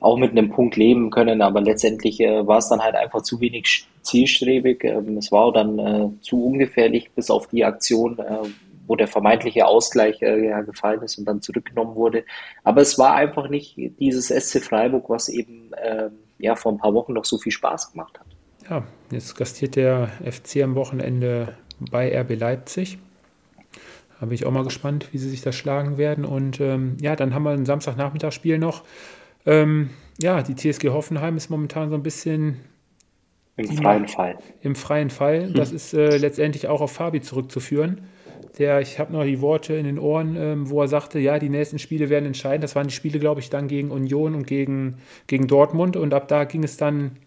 auch 0.04 0.18
mit 0.18 0.32
einem 0.32 0.50
Punkt 0.50 0.76
leben 0.76 1.10
können, 1.12 1.42
aber 1.42 1.62
letztendlich 1.62 2.20
äh, 2.20 2.46
war 2.46 2.58
es 2.58 2.68
dann 2.68 2.82
halt 2.82 2.96
einfach 2.96 3.22
zu 3.22 3.40
wenig 3.40 3.88
zielstrebig. 4.02 4.84
Ähm, 4.84 5.18
es 5.18 5.32
war 5.32 5.54
dann 5.54 5.80
äh, 5.80 6.10
zu 6.22 6.46
ungefährlich 6.46 7.12
bis 7.12 7.32
auf 7.32 7.48
die 7.48 7.64
Aktion, 7.64 8.20
äh, 8.20 8.40
wo 8.86 8.98
der 8.98 9.08
vermeintliche 9.08 9.66
Ausgleich 9.66 10.22
äh, 10.22 10.46
ja, 10.46 10.60
gefallen 10.62 11.02
ist 11.04 11.18
und 11.18 11.26
dann 11.26 11.42
zurückgenommen 11.42 11.96
wurde. 11.96 12.26
Aber 12.66 12.82
es 12.82 13.00
war 13.00 13.16
einfach 13.16 13.48
nicht 13.48 13.78
dieses 13.78 14.28
SC 14.28 14.62
Freiburg, 14.62 15.10
was 15.10 15.30
eben 15.30 15.72
äh, 15.82 16.10
ja 16.38 16.58
vor 16.58 16.74
ein 16.74 16.80
paar 16.80 16.94
Wochen 16.94 17.14
noch 17.14 17.24
so 17.24 17.38
viel 17.38 17.54
Spaß 17.54 17.94
gemacht 17.94 18.20
hat. 18.20 18.28
Ja, 18.70 18.84
jetzt 19.10 19.38
gastiert 19.38 19.78
der 19.78 20.10
FC 20.30 20.64
am 20.64 20.76
Wochenende 20.76 21.56
bei 21.80 22.14
RB 22.20 22.38
Leipzig. 22.38 22.98
Da 24.20 24.26
bin 24.26 24.36
ich 24.36 24.46
auch 24.46 24.52
mal 24.52 24.66
gespannt, 24.66 25.14
wie 25.14 25.18
sie 25.18 25.30
sich 25.30 25.42
da 25.42 25.54
schlagen 25.54 25.98
werden. 25.98 26.26
Und 26.26 26.60
ähm, 26.60 26.98
ja, 27.00 27.16
dann 27.16 27.34
haben 27.34 27.44
wir 27.44 27.52
ein 27.52 27.66
Samstagnachmittagsspiel 27.66 28.58
noch. 28.58 28.84
Ähm, 29.46 29.90
ja, 30.22 30.42
die 30.42 30.56
TSG 30.56 30.90
Hoffenheim 30.90 31.38
ist 31.38 31.50
momentan 31.50 31.90
so 31.90 31.96
ein 31.96 32.04
bisschen 32.04 32.62
im 33.56 33.68
freien 33.78 34.08
Fall. 34.08 34.38
Im 34.62 34.76
freien 34.76 35.10
Fall. 35.10 35.52
Das 35.52 35.70
hm. 35.70 35.76
ist 35.76 35.94
äh, 35.94 36.18
letztendlich 36.18 36.68
auch 36.68 36.82
auf 36.82 36.92
Fabi 36.92 37.22
zurückzuführen. 37.22 38.02
Der, 38.58 38.82
ich 38.82 39.00
habe 39.00 39.14
noch 39.14 39.24
die 39.24 39.42
Worte 39.42 39.74
in 39.74 39.86
den 39.86 40.00
Ohren, 40.00 40.36
ähm, 40.38 40.70
wo 40.70 40.82
er 40.82 40.88
sagte, 40.88 41.20
ja, 41.20 41.40
die 41.40 41.50
nächsten 41.50 41.80
Spiele 41.80 42.10
werden 42.10 42.26
entscheidend. 42.26 42.64
Das 42.64 42.76
waren 42.76 42.88
die 42.88 42.94
Spiele, 42.94 43.20
glaube 43.20 43.42
ich, 43.42 43.50
dann 43.50 43.68
gegen 43.68 43.92
Union 43.92 44.36
und 44.36 44.46
gegen, 44.46 44.98
gegen 45.28 45.48
Dortmund. 45.48 45.98
Und 45.98 46.14
ab 46.14 46.28
da 46.28 46.44
ging 46.44 46.64
es 46.64 46.78
dann 46.78 47.18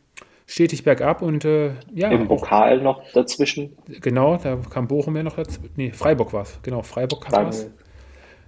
stetig 0.47 0.85
bergab 0.85 1.23
und 1.23 1.45
äh, 1.45 1.73
ja. 1.93 2.11
Im 2.11 2.29
Pokal 2.29 2.81
noch 2.81 3.03
dazwischen. 3.13 3.77
Genau, 4.01 4.37
da 4.37 4.57
kam 4.71 4.87
Bochum 4.87 5.17
ja 5.17 5.25
noch 5.25 5.35
dazu. 5.35 5.61
Nee, 5.75 5.91
Freiburg 5.93 6.33
war 6.33 6.43
es. 6.43 6.61
Genau, 6.63 6.83
Freiburg 6.83 7.25
kam 7.25 7.49
es. 7.49 7.71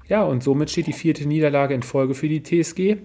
Ja, 0.06 0.22
und 0.22 0.42
somit 0.42 0.70
steht 0.70 0.86
die 0.86 0.92
vierte 0.92 1.26
Niederlage 1.26 1.74
in 1.74 1.82
Folge 1.82 2.14
für 2.14 2.28
die 2.28 2.42
TSG. 2.42 2.98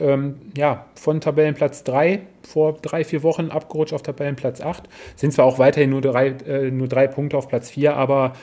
Ähm, 0.00 0.36
ja, 0.56 0.86
von 0.94 1.20
Tabellenplatz 1.20 1.84
3 1.84 2.20
vor 2.46 2.74
drei, 2.74 3.04
vier 3.04 3.22
Wochen 3.22 3.50
abgerutscht 3.50 3.92
auf 3.92 4.02
Tabellenplatz 4.02 4.60
8. 4.60 4.88
Sind 5.16 5.32
zwar 5.32 5.44
auch 5.44 5.58
weiterhin 5.58 5.90
nur 5.90 6.00
drei, 6.00 6.28
äh, 6.28 6.70
nur 6.70 6.88
drei 6.88 7.06
Punkte 7.08 7.36
auf 7.36 7.48
Platz 7.48 7.70
4, 7.70 7.96
aber 7.96 8.34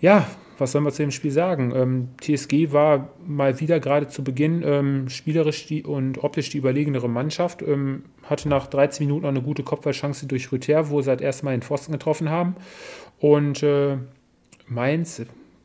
ja, 0.00 0.26
was 0.58 0.72
soll 0.72 0.82
man 0.82 0.92
zu 0.92 1.02
dem 1.02 1.10
Spiel 1.10 1.30
sagen? 1.30 1.72
Ähm, 1.74 2.08
TSG 2.20 2.72
war 2.72 3.08
mal 3.26 3.60
wieder 3.60 3.80
gerade 3.80 4.06
zu 4.08 4.22
Beginn 4.22 4.62
ähm, 4.64 5.08
spielerisch 5.08 5.66
die 5.66 5.82
und 5.82 6.22
optisch 6.22 6.50
die 6.50 6.58
überlegenere 6.58 7.08
Mannschaft. 7.08 7.62
Ähm, 7.62 8.04
hatte 8.22 8.48
nach 8.48 8.66
13 8.66 9.06
Minuten 9.06 9.22
noch 9.22 9.30
eine 9.30 9.42
gute 9.42 9.62
Kopfballchance 9.62 10.26
durch 10.26 10.52
Rüther, 10.52 10.90
wo 10.90 11.00
sie 11.00 11.10
halt 11.10 11.20
erstmal 11.20 11.54
den 11.54 11.62
Pfosten 11.62 11.92
getroffen 11.92 12.30
haben. 12.30 12.54
Und 13.18 13.62
äh, 13.62 13.96
Mainz 14.68 15.22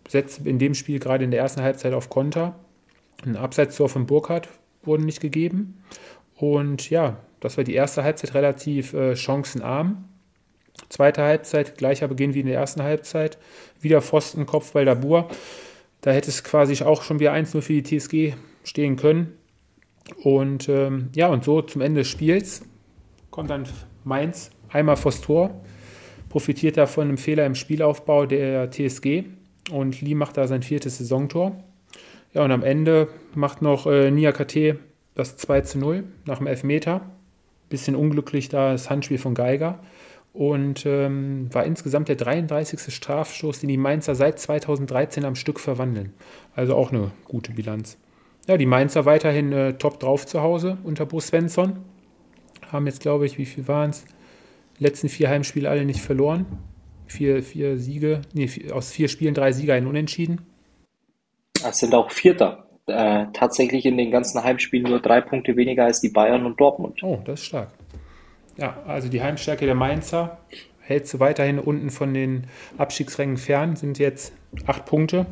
setzt 0.07 0.45
in 0.45 0.57
dem 0.57 0.73
Spiel 0.73 0.99
gerade 0.99 1.23
in 1.23 1.31
der 1.31 1.39
ersten 1.39 1.61
Halbzeit 1.61 1.93
auf 1.93 2.09
Konter. 2.09 2.55
Ein 3.23 3.35
Abseitstor 3.35 3.89
von 3.89 4.05
Burkhardt 4.05 4.49
wurde 4.83 5.03
nicht 5.03 5.21
gegeben. 5.21 5.83
Und 6.35 6.89
ja, 6.89 7.17
das 7.39 7.57
war 7.57 7.63
die 7.63 7.73
erste 7.73 8.03
Halbzeit 8.03 8.33
relativ 8.33 8.93
äh, 8.93 9.15
chancenarm. 9.15 10.05
Zweite 10.87 11.21
Halbzeit, 11.21 11.77
gleicher 11.77 12.07
Beginn 12.07 12.33
wie 12.33 12.39
in 12.39 12.47
der 12.47 12.55
ersten 12.55 12.81
Halbzeit. 12.81 13.37
Wieder 13.81 14.01
Pfosten, 14.01 14.45
Kopfball 14.45 14.85
Dabur. 14.85 15.29
Da 16.01 16.11
hätte 16.11 16.29
es 16.29 16.43
quasi 16.43 16.81
auch 16.83 17.03
schon 17.03 17.19
wieder 17.19 17.33
1-0 17.33 17.61
für 17.61 17.81
die 17.81 17.83
TSG 17.83 18.35
stehen 18.63 18.95
können. 18.95 19.33
Und 20.23 20.69
ähm, 20.69 21.09
ja, 21.13 21.27
und 21.27 21.43
so 21.43 21.61
zum 21.61 21.81
Ende 21.81 22.01
des 22.01 22.07
Spiels 22.07 22.63
kommt 23.29 23.49
dann 23.49 23.67
Mainz 24.03 24.51
einmal 24.69 24.95
vors 24.95 25.21
Tor, 25.21 25.61
profitiert 26.29 26.77
da 26.77 26.87
von 26.87 27.07
einem 27.07 27.17
Fehler 27.17 27.45
im 27.45 27.55
Spielaufbau 27.55 28.25
der 28.25 28.71
TSG 28.71 29.25
und 29.71 30.01
Lee 30.01 30.15
macht 30.15 30.37
da 30.37 30.47
sein 30.47 30.63
viertes 30.63 30.97
Saisontor. 30.97 31.63
Ja, 32.33 32.43
und 32.43 32.51
am 32.51 32.63
Ende 32.63 33.07
macht 33.33 33.61
noch 33.61 33.87
äh, 33.87 34.11
Nia 34.11 34.31
KT 34.31 34.75
das 35.15 35.35
2 35.37 35.61
zu 35.61 35.79
0 35.79 36.03
nach 36.25 36.37
dem 36.37 36.47
Elfmeter. 36.47 37.01
Bisschen 37.69 37.95
unglücklich 37.95 38.49
da 38.49 38.71
das 38.71 38.89
Handspiel 38.89 39.17
von 39.17 39.33
Geiger. 39.33 39.79
Und 40.31 40.85
ähm, 40.85 41.49
war 41.53 41.65
insgesamt 41.65 42.07
der 42.07 42.15
33. 42.15 42.93
Strafstoß, 42.93 43.59
den 43.59 43.69
die 43.69 43.77
Mainzer 43.77 44.15
seit 44.15 44.39
2013 44.39 45.25
am 45.25 45.35
Stück 45.35 45.59
verwandeln. 45.59 46.13
Also 46.55 46.75
auch 46.75 46.91
eine 46.91 47.11
gute 47.25 47.51
Bilanz. 47.51 47.97
Ja, 48.47 48.57
die 48.57 48.65
Mainzer 48.65 49.05
weiterhin 49.05 49.51
äh, 49.51 49.73
top 49.73 49.99
drauf 49.99 50.25
zu 50.25 50.41
Hause 50.41 50.77
unter 50.83 51.05
Bo 51.05 51.19
Svensson. 51.19 51.79
Haben 52.71 52.85
jetzt, 52.85 53.01
glaube 53.01 53.25
ich, 53.25 53.37
wie 53.37 53.45
viel 53.45 53.67
waren 53.67 53.89
es? 53.89 54.05
Letzten 54.77 55.09
vier 55.09 55.29
Heimspiele 55.29 55.69
alle 55.69 55.85
nicht 55.85 56.01
verloren. 56.01 56.45
Vier, 57.07 57.41
vier 57.41 57.77
Siege, 57.77 58.21
nee, 58.33 58.47
vier, 58.47 58.75
aus 58.75 58.91
vier 58.91 59.07
Spielen 59.07 59.33
drei 59.33 59.51
Sieger, 59.51 59.73
ein 59.73 59.87
Unentschieden. 59.87 60.41
Sind 61.71 61.93
auch 61.93 62.11
Vierter. 62.11 62.65
Äh, 62.87 63.27
tatsächlich 63.33 63.85
in 63.85 63.97
den 63.97 64.09
ganzen 64.09 64.43
Heimspielen 64.43 64.89
nur 64.89 64.99
drei 64.99 65.21
Punkte 65.21 65.55
weniger 65.55 65.85
als 65.85 66.01
die 66.01 66.09
Bayern 66.09 66.45
und 66.45 66.59
Dortmund. 66.59 67.03
Oh, 67.03 67.19
das 67.23 67.41
ist 67.41 67.45
stark. 67.45 67.69
Ja, 68.57 68.77
also 68.87 69.09
die 69.09 69.21
Heimstärke 69.21 69.65
der 69.65 69.75
Mainzer 69.75 70.39
hält 70.79 71.07
sie 71.07 71.19
weiterhin 71.19 71.59
unten 71.59 71.91
von 71.91 72.13
den 72.13 72.47
Abstiegsrängen 72.77 73.37
fern, 73.37 73.75
sind 73.75 73.99
jetzt 73.99 74.33
acht 74.65 74.85
Punkte. 74.85 75.27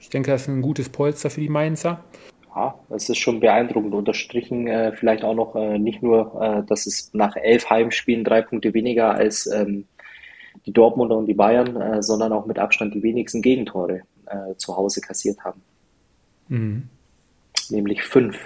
Ich 0.00 0.08
denke, 0.08 0.30
das 0.30 0.42
ist 0.42 0.48
ein 0.48 0.62
gutes 0.62 0.88
Polster 0.88 1.28
für 1.28 1.40
die 1.40 1.50
Mainzer. 1.50 2.02
Ja, 2.54 2.74
das 2.88 3.10
ist 3.10 3.18
schon 3.18 3.40
beeindruckend. 3.40 3.92
Unterstrichen 3.92 4.66
äh, 4.66 4.92
vielleicht 4.92 5.22
auch 5.22 5.34
noch 5.34 5.54
äh, 5.54 5.78
nicht 5.78 6.02
nur, 6.02 6.40
äh, 6.40 6.66
dass 6.66 6.86
es 6.86 7.10
nach 7.12 7.36
elf 7.36 7.68
Heimspielen 7.68 8.24
drei 8.24 8.40
Punkte 8.40 8.72
weniger 8.72 9.14
als 9.14 9.46
ähm, 9.46 9.84
die 10.64 10.72
Dortmunder 10.72 11.18
und 11.18 11.26
die 11.26 11.34
Bayern, 11.34 11.76
äh, 11.76 12.02
sondern 12.02 12.32
auch 12.32 12.46
mit 12.46 12.58
Abstand 12.58 12.94
die 12.94 13.02
wenigsten 13.02 13.42
Gegentore 13.42 14.02
äh, 14.26 14.56
zu 14.56 14.76
Hause 14.76 15.00
kassiert 15.00 15.40
haben. 15.44 15.62
Mhm. 16.48 16.88
Nämlich 17.70 18.02
fünf. 18.02 18.38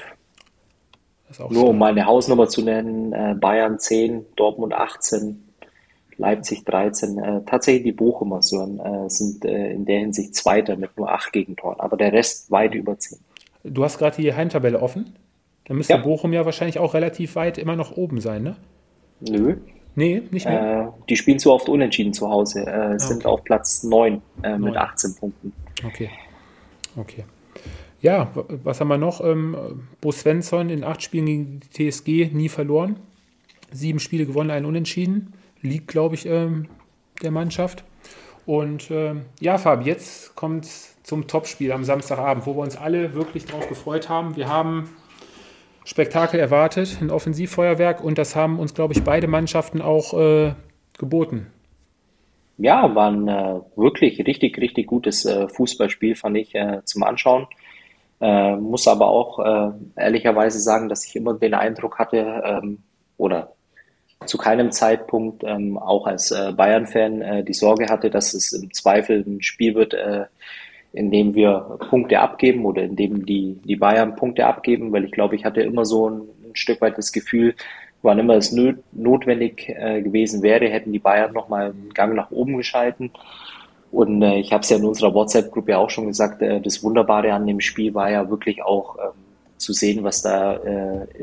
Nur 1.48 1.68
um 1.68 1.78
mal 1.78 1.92
eine 1.92 2.06
Hausnummer 2.06 2.48
zu 2.48 2.62
nennen, 2.62 3.12
äh, 3.12 3.34
Bayern 3.38 3.78
10, 3.78 4.26
Dortmund 4.34 4.72
18, 4.72 5.44
Leipzig 6.16 6.64
13. 6.64 7.18
Äh, 7.18 7.40
tatsächlich 7.46 7.84
die 7.84 7.92
Bochumer 7.92 8.38
äh, 8.38 9.08
sind 9.08 9.44
äh, 9.44 9.72
in 9.72 9.84
der 9.84 10.00
Hinsicht 10.00 10.34
Zweiter 10.34 10.76
mit 10.76 10.96
nur 10.96 11.10
acht 11.10 11.32
Gegentoren, 11.32 11.78
aber 11.78 11.96
der 11.96 12.12
Rest 12.12 12.50
weit 12.50 12.74
über 12.74 12.98
10. 12.98 13.18
Du 13.64 13.84
hast 13.84 13.98
gerade 13.98 14.20
die 14.20 14.34
Heimtabelle 14.34 14.80
offen. 14.80 15.14
Da 15.66 15.74
müsste 15.74 15.92
ja. 15.92 15.98
Bochum 16.00 16.32
ja 16.32 16.44
wahrscheinlich 16.44 16.78
auch 16.78 16.94
relativ 16.94 17.36
weit 17.36 17.58
immer 17.58 17.76
noch 17.76 17.96
oben 17.96 18.20
sein, 18.20 18.42
ne? 18.42 18.56
Nö. 19.20 19.56
Nee, 19.94 20.22
nicht 20.30 20.46
mehr. 20.46 20.94
Äh, 20.98 21.02
die 21.08 21.16
spielen 21.16 21.38
zu 21.38 21.52
oft 21.52 21.68
unentschieden 21.68 22.12
zu 22.12 22.28
Hause, 22.28 22.66
äh, 22.66 22.70
ah, 22.70 22.98
sind 22.98 23.26
auf 23.26 23.44
Platz 23.44 23.82
9, 23.82 24.22
9 24.42 24.60
mit 24.60 24.76
18 24.76 25.14
Punkten. 25.16 25.52
Okay. 25.84 26.10
Okay. 26.96 27.24
Ja, 28.00 28.30
was 28.64 28.80
haben 28.80 28.88
wir 28.88 28.98
noch? 28.98 29.22
Ähm, 29.22 29.56
Bo 30.00 30.10
Svensson 30.10 30.70
in 30.70 30.84
acht 30.84 31.02
Spielen 31.02 31.26
gegen 31.26 31.60
die 31.60 31.90
TSG 31.90 32.30
nie 32.32 32.48
verloren. 32.48 32.96
Sieben 33.70 34.00
Spiele 34.00 34.26
gewonnen, 34.26 34.50
ein 34.50 34.64
Unentschieden. 34.64 35.34
Liegt, 35.60 35.88
glaube 35.88 36.14
ich, 36.14 36.26
ähm, 36.26 36.68
der 37.22 37.30
Mannschaft. 37.30 37.84
Und 38.46 38.90
ähm, 38.90 39.26
ja, 39.40 39.58
Fabi, 39.58 39.84
jetzt 39.84 40.34
kommt 40.34 40.66
zum 41.02 41.26
Topspiel 41.26 41.72
am 41.72 41.84
Samstagabend, 41.84 42.46
wo 42.46 42.56
wir 42.56 42.62
uns 42.62 42.76
alle 42.76 43.14
wirklich 43.14 43.44
drauf 43.44 43.68
gefreut 43.68 44.08
haben. 44.08 44.36
Wir 44.36 44.48
haben 44.48 44.88
Spektakel 45.84 46.40
erwartet, 46.40 46.98
ein 47.00 47.10
Offensivfeuerwerk 47.10 48.02
und 48.02 48.16
das 48.16 48.34
haben 48.34 48.58
uns, 48.58 48.74
glaube 48.74 48.94
ich, 48.94 49.02
beide 49.02 49.26
Mannschaften 49.26 49.82
auch 49.82 50.14
äh, 50.18 50.54
geboten. 50.98 51.46
Ja, 52.62 52.94
war 52.94 53.10
ein 53.10 53.26
äh, 53.26 53.60
wirklich 53.74 54.24
richtig, 54.26 54.58
richtig 54.58 54.86
gutes 54.86 55.24
äh, 55.24 55.48
Fußballspiel, 55.48 56.14
fand 56.14 56.36
ich, 56.36 56.54
äh, 56.54 56.82
zum 56.84 57.02
Anschauen. 57.02 57.46
Äh, 58.20 58.56
muss 58.56 58.86
aber 58.86 59.08
auch 59.08 59.38
äh, 59.38 59.70
ehrlicherweise 59.96 60.58
sagen, 60.58 60.90
dass 60.90 61.06
ich 61.06 61.16
immer 61.16 61.32
den 61.34 61.54
Eindruck 61.54 61.98
hatte, 61.98 62.42
ähm, 62.44 62.78
oder 63.16 63.54
zu 64.26 64.36
keinem 64.36 64.72
Zeitpunkt 64.72 65.42
ähm, 65.42 65.78
auch 65.78 66.06
als 66.06 66.30
äh, 66.32 66.52
Bayern-Fan 66.52 67.46
die 67.46 67.54
Sorge 67.54 67.86
hatte, 67.88 68.10
dass 68.10 68.34
es 68.34 68.52
im 68.52 68.70
Zweifel 68.74 69.24
ein 69.26 69.40
Spiel 69.40 69.74
wird, 69.74 69.94
in 70.92 71.10
dem 71.10 71.34
wir 71.34 71.78
Punkte 71.88 72.20
abgeben 72.20 72.66
oder 72.66 72.82
in 72.82 72.96
dem 72.96 73.24
die, 73.24 73.58
die 73.64 73.76
Bayern 73.76 74.16
Punkte 74.16 74.46
abgeben, 74.46 74.92
weil 74.92 75.04
ich 75.06 75.12
glaube, 75.12 75.36
ich 75.36 75.46
hatte 75.46 75.62
immer 75.62 75.86
so 75.86 76.10
ein, 76.10 76.20
ein 76.44 76.54
Stück 76.56 76.82
weit 76.82 76.98
das 76.98 77.12
Gefühl, 77.12 77.54
wann 78.02 78.18
immer 78.18 78.34
es 78.34 78.52
notwendig 78.92 79.68
äh, 79.68 80.02
gewesen 80.02 80.42
wäre, 80.42 80.68
hätten 80.68 80.92
die 80.92 80.98
Bayern 80.98 81.32
nochmal 81.32 81.70
einen 81.70 81.90
Gang 81.92 82.14
nach 82.14 82.30
oben 82.30 82.56
geschalten. 82.56 83.10
Und 83.90 84.22
äh, 84.22 84.38
ich 84.38 84.52
habe 84.52 84.62
es 84.62 84.70
ja 84.70 84.76
in 84.76 84.84
unserer 84.84 85.14
WhatsApp-Gruppe 85.14 85.76
auch 85.76 85.90
schon 85.90 86.06
gesagt, 86.06 86.42
äh, 86.42 86.60
das 86.60 86.82
Wunderbare 86.82 87.32
an 87.32 87.46
dem 87.46 87.60
Spiel 87.60 87.92
war 87.94 88.10
ja 88.10 88.30
wirklich 88.30 88.62
auch 88.62 88.96
ähm, 88.96 89.12
zu 89.56 89.74
sehen, 89.74 90.02
was 90.02 90.22
da 90.22 90.58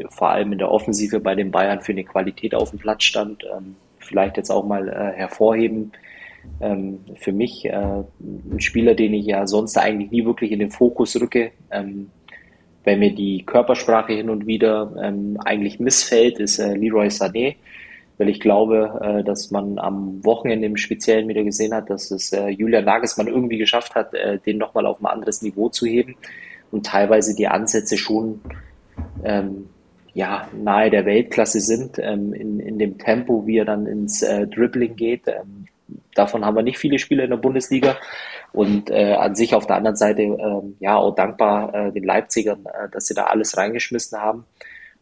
vor 0.09 0.30
allem 0.30 0.51
in 0.51 0.59
der 0.59 0.69
Offensive 0.69 1.19
bei 1.19 1.34
den 1.34 1.49
Bayern 1.49 1.82
für 1.82 1.93
eine 1.93 2.03
Qualität 2.03 2.53
auf 2.53 2.69
dem 2.69 2.78
Platz 2.78 3.03
stand. 3.03 3.43
Ähm, 3.45 3.75
vielleicht 3.97 4.38
jetzt 4.38 4.51
auch 4.51 4.63
mal 4.63 5.13
hervorheben. 5.15 5.91
Ähm, 6.61 6.99
für 7.15 7.32
mich 7.32 7.67
ein 7.67 8.59
Spieler, 8.59 8.93
den 8.93 9.15
ich 9.15 9.25
ja 9.25 9.47
sonst 9.47 9.75
eigentlich 9.75 10.11
nie 10.11 10.23
wirklich 10.23 10.51
in 10.51 10.59
den 10.59 10.69
Fokus 10.69 11.19
rücke, 11.19 11.49
weil 12.88 12.97
mir 12.97 13.13
die 13.13 13.43
Körpersprache 13.45 14.13
hin 14.13 14.29
und 14.29 14.47
wieder 14.47 14.95
ähm, 15.01 15.38
eigentlich 15.43 15.79
missfällt, 15.79 16.39
ist 16.39 16.57
äh, 16.57 16.73
Leroy 16.73 17.07
Sané 17.07 17.55
weil 18.17 18.29
ich 18.29 18.39
glaube, 18.39 18.99
äh, 19.01 19.23
dass 19.23 19.51
man 19.51 19.77
am 19.77 20.23
Wochenende 20.25 20.65
im 20.65 20.77
Speziellen 20.77 21.27
wieder 21.27 21.43
gesehen 21.43 21.73
hat, 21.73 21.89
dass 21.89 22.11
es 22.11 22.33
äh, 22.33 22.49
Julian 22.49 22.85
Nagelsmann 22.85 23.27
irgendwie 23.27 23.57
geschafft 23.57 23.95
hat, 23.95 24.13
äh, 24.13 24.39
den 24.39 24.57
nochmal 24.57 24.85
auf 24.85 24.99
ein 25.01 25.05
anderes 25.05 25.41
Niveau 25.41 25.69
zu 25.69 25.85
heben 25.85 26.15
und 26.71 26.85
teilweise 26.85 27.35
die 27.35 27.47
Ansätze 27.47 27.97
schon 27.97 28.41
ähm, 29.23 29.69
ja, 30.13 30.47
nahe 30.51 30.89
der 30.89 31.05
Weltklasse 31.05 31.59
sind, 31.59 31.99
ähm, 31.99 32.33
in, 32.33 32.59
in 32.59 32.79
dem 32.79 32.97
Tempo, 32.97 33.45
wie 33.45 33.59
er 33.59 33.65
dann 33.65 33.85
ins 33.85 34.23
äh, 34.23 34.47
Dribbling 34.47 34.95
geht. 34.95 35.27
Ähm, 35.27 35.56
davon 36.18 36.45
haben 36.45 36.55
wir 36.55 36.63
nicht 36.63 36.78
viele 36.78 36.99
Spieler 36.99 37.24
in 37.24 37.30
der 37.30 37.38
Bundesliga. 37.38 37.97
Und 38.53 38.89
äh, 38.89 39.13
an 39.13 39.36
sich 39.36 39.53
auf 39.53 39.68
der 39.68 39.76
anderen 39.76 39.97
Seite 39.97 40.22
äh, 40.22 40.61
ja 40.80 40.95
auch 40.95 41.15
dankbar 41.15 41.74
äh, 41.74 41.91
den 41.91 42.03
Leipzigern, 42.03 42.65
äh, 42.65 42.89
dass 42.89 43.07
sie 43.07 43.13
da 43.13 43.26
alles 43.26 43.57
reingeschmissen 43.57 44.20
haben 44.20 44.45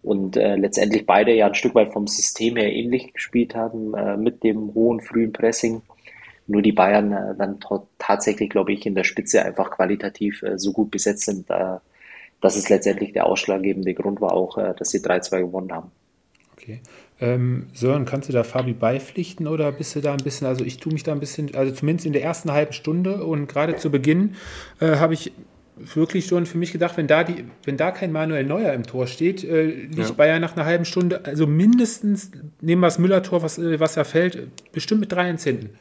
und 0.05 0.37
äh, 0.37 0.55
letztendlich 0.55 1.07
beide 1.07 1.33
ja 1.33 1.47
ein 1.47 1.55
Stück 1.55 1.73
weit 1.73 1.91
vom 1.91 2.05
System 2.05 2.57
her 2.57 2.71
ähnlich 2.71 3.11
gespielt 3.11 3.55
haben, 3.55 3.95
äh, 3.95 4.15
mit 4.17 4.43
dem 4.43 4.73
hohen 4.75 5.01
frühen 5.01 5.33
Pressing. 5.33 5.81
Nur 6.45 6.61
die 6.61 6.73
Bayern 6.73 7.11
äh, 7.11 7.35
dann 7.35 7.59
tatsächlich, 7.97 8.51
glaube 8.51 8.71
ich, 8.71 8.85
in 8.85 8.93
der 8.93 9.03
Spitze 9.03 9.43
einfach 9.43 9.71
qualitativ 9.71 10.43
äh, 10.43 10.59
so 10.59 10.73
gut 10.73 10.91
besetzt 10.91 11.25
sind, 11.25 11.49
äh, 11.49 11.77
dass 12.39 12.55
es 12.55 12.69
letztendlich 12.69 13.13
der 13.13 13.25
ausschlaggebende 13.25 13.95
Grund 13.95 14.21
war 14.21 14.33
auch, 14.33 14.59
äh, 14.59 14.75
dass 14.77 14.91
sie 14.91 14.99
3-2 14.99 15.39
gewonnen 15.39 15.71
haben. 15.71 15.91
Okay. 16.53 16.81
Ähm, 17.21 17.67
Sören, 17.73 18.05
kannst 18.05 18.27
du 18.27 18.33
da 18.33 18.43
Fabi 18.43 18.73
beipflichten 18.73 19.47
oder 19.47 19.71
bist 19.71 19.95
du 19.95 20.01
da 20.01 20.11
ein 20.11 20.23
bisschen, 20.23 20.47
also 20.47 20.65
ich 20.65 20.77
tue 20.77 20.91
mich 20.91 21.03
da 21.03 21.13
ein 21.13 21.21
bisschen, 21.21 21.55
also 21.55 21.73
zumindest 21.73 22.05
in 22.05 22.13
der 22.13 22.23
ersten 22.23 22.51
halben 22.51 22.73
Stunde 22.73 23.23
und 23.23 23.47
gerade 23.47 23.77
zu 23.77 23.89
Beginn 23.89 24.35
äh, 24.81 24.97
habe 24.97 25.13
ich 25.13 25.31
wirklich 25.77 26.25
schon 26.25 26.45
für 26.45 26.57
mich 26.57 26.71
gedacht, 26.71 26.97
wenn 26.97 27.07
da, 27.07 27.23
die, 27.23 27.45
wenn 27.63 27.77
da 27.77 27.91
kein 27.91 28.11
Manuel 28.11 28.45
Neuer 28.45 28.73
im 28.73 28.83
Tor 28.83 29.07
steht, 29.07 29.43
äh, 29.43 29.63
liegt 29.63 29.97
ja. 29.97 30.11
Bayern 30.11 30.41
nach 30.41 30.55
einer 30.55 30.65
halben 30.65 30.85
Stunde, 30.85 31.21
also 31.25 31.47
mindestens, 31.47 32.31
nehmen 32.61 32.81
wir 32.81 32.87
das 32.87 32.99
Müller-Tor, 32.99 33.43
was, 33.43 33.57
äh, 33.57 33.79
was 33.79 33.95
er 33.95 34.05
fällt, 34.05 34.71
bestimmt 34.71 35.01
mit 35.01 35.11
3 35.11 35.29
ins 35.29 35.43
hinten. 35.43 35.77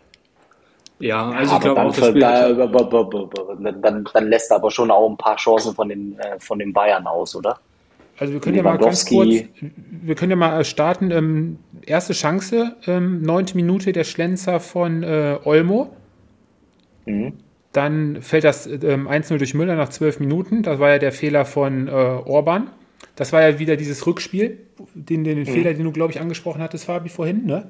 Ja, 1.01 1.30
also 1.30 1.57
ich 1.57 1.61
glaube 1.61 1.82
auch, 1.82 1.95
das 1.95 2.09
Spiel 2.09 2.20
da, 2.20 2.53
dann, 2.53 4.05
dann, 4.12 4.28
lässt 4.28 4.51
er 4.51 4.57
aber 4.57 4.70
schon 4.70 4.91
auch 4.91 5.09
ein 5.11 5.16
paar 5.16 5.37
Chancen 5.37 5.74
von 5.74 5.89
den, 5.89 6.18
äh, 6.18 6.39
von 6.39 6.59
den 6.59 6.72
Bayern 6.72 7.07
aus, 7.07 7.35
oder? 7.35 7.59
Also 8.18 8.32
wir 8.32 8.40
können 8.40 8.56
ja 8.56 8.62
mal 8.62 8.78
ganz 8.78 9.06
kurz, 9.06 9.44
wir 9.60 10.14
können 10.14 10.30
ja 10.30 10.36
mal 10.36 10.64
starten. 10.64 11.10
Ähm, 11.10 11.58
erste 11.84 12.12
Chance, 12.12 12.76
ähm, 12.86 13.22
neunte 13.22 13.56
Minute 13.56 13.92
der 13.92 14.04
Schlenzer 14.04 14.60
von 14.60 15.02
äh, 15.02 15.38
Olmo. 15.44 15.94
Mhm. 17.06 17.34
Dann 17.72 18.22
fällt 18.22 18.44
das 18.44 18.66
ähm, 18.66 19.08
1-0 19.08 19.38
durch 19.38 19.54
Müller 19.54 19.74
nach 19.74 19.88
zwölf 19.88 20.20
Minuten. 20.20 20.62
Das 20.62 20.78
war 20.78 20.90
ja 20.90 20.98
der 20.98 21.10
Fehler 21.10 21.44
von 21.44 21.88
äh, 21.88 21.90
Orban. 21.90 22.70
Das 23.16 23.32
war 23.32 23.42
ja 23.42 23.58
wieder 23.58 23.76
dieses 23.76 24.06
Rückspiel, 24.06 24.58
den, 24.94 25.24
den, 25.24 25.36
den 25.36 25.38
mhm. 25.40 25.46
Fehler, 25.46 25.74
den 25.74 25.84
du, 25.84 25.92
glaube 25.92 26.12
ich, 26.12 26.20
angesprochen 26.20 26.62
hattest, 26.62 26.84
Fabi, 26.84 27.08
vorhin, 27.08 27.46
ne? 27.46 27.66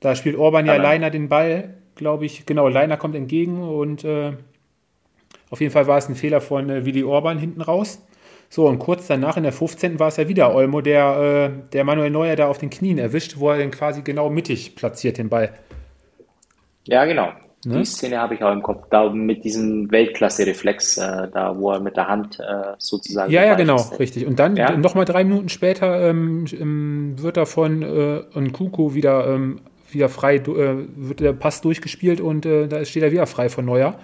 Da 0.00 0.14
spielt 0.14 0.36
Orban 0.36 0.66
ja 0.66 0.74
Aber 0.74 0.82
Leiner 0.82 1.10
den 1.10 1.28
Ball, 1.28 1.74
glaube 1.94 2.26
ich. 2.26 2.46
Genau, 2.46 2.68
Leiner 2.68 2.96
kommt 2.96 3.14
entgegen 3.14 3.62
und 3.62 4.04
äh, 4.04 4.32
auf 5.50 5.60
jeden 5.60 5.72
Fall 5.72 5.86
war 5.86 5.98
es 5.98 6.08
ein 6.08 6.14
Fehler 6.14 6.40
von 6.40 6.68
äh, 6.70 6.84
Willi 6.84 7.04
Orban 7.04 7.38
hinten 7.38 7.60
raus. 7.60 8.02
So, 8.48 8.66
und 8.66 8.78
kurz 8.78 9.06
danach, 9.06 9.36
in 9.36 9.42
der 9.42 9.52
15. 9.52 9.98
war 9.98 10.08
es 10.08 10.16
ja 10.16 10.28
wieder 10.28 10.54
Olmo, 10.54 10.80
der, 10.80 11.52
äh, 11.66 11.70
der 11.72 11.84
Manuel 11.84 12.10
Neuer 12.10 12.36
da 12.36 12.48
auf 12.48 12.58
den 12.58 12.70
Knien 12.70 12.98
erwischt, 12.98 13.36
wo 13.38 13.50
er 13.50 13.58
den 13.58 13.70
quasi 13.70 14.02
genau 14.02 14.30
mittig 14.30 14.76
platziert, 14.76 15.18
den 15.18 15.28
Ball. 15.28 15.52
Ja, 16.84 17.04
genau. 17.04 17.32
Ne? 17.66 17.78
Die 17.78 17.84
Szene 17.84 18.18
habe 18.18 18.34
ich 18.34 18.44
auch 18.44 18.52
im 18.52 18.62
Kopf, 18.62 18.84
da 18.90 19.08
mit 19.10 19.42
diesem 19.42 19.90
Weltklasse-Reflex, 19.90 20.98
äh, 20.98 21.28
da 21.32 21.58
wo 21.58 21.72
er 21.72 21.80
mit 21.80 21.96
der 21.96 22.06
Hand 22.06 22.38
äh, 22.38 22.74
sozusagen. 22.78 23.32
Ja, 23.32 23.44
ja, 23.44 23.54
genau, 23.54 23.74
ist. 23.74 23.98
richtig. 23.98 24.24
Und 24.24 24.38
dann 24.38 24.56
ja? 24.56 24.76
nochmal 24.76 25.04
drei 25.04 25.24
Minuten 25.24 25.48
später 25.48 26.08
ähm, 26.08 26.46
ähm, 26.52 27.16
wird 27.18 27.36
er 27.36 27.46
von 27.46 27.82
äh, 27.82 28.38
Nkuku 28.38 28.94
wieder, 28.94 29.26
ähm, 29.26 29.62
wieder 29.90 30.08
frei, 30.08 30.36
äh, 30.36 30.86
wird 30.94 31.18
der 31.18 31.32
Pass 31.32 31.60
durchgespielt 31.60 32.20
und 32.20 32.46
äh, 32.46 32.68
da 32.68 32.84
steht 32.84 33.02
er 33.02 33.10
wieder 33.10 33.26
frei 33.26 33.48
von 33.48 33.64
Neuer. 33.64 33.98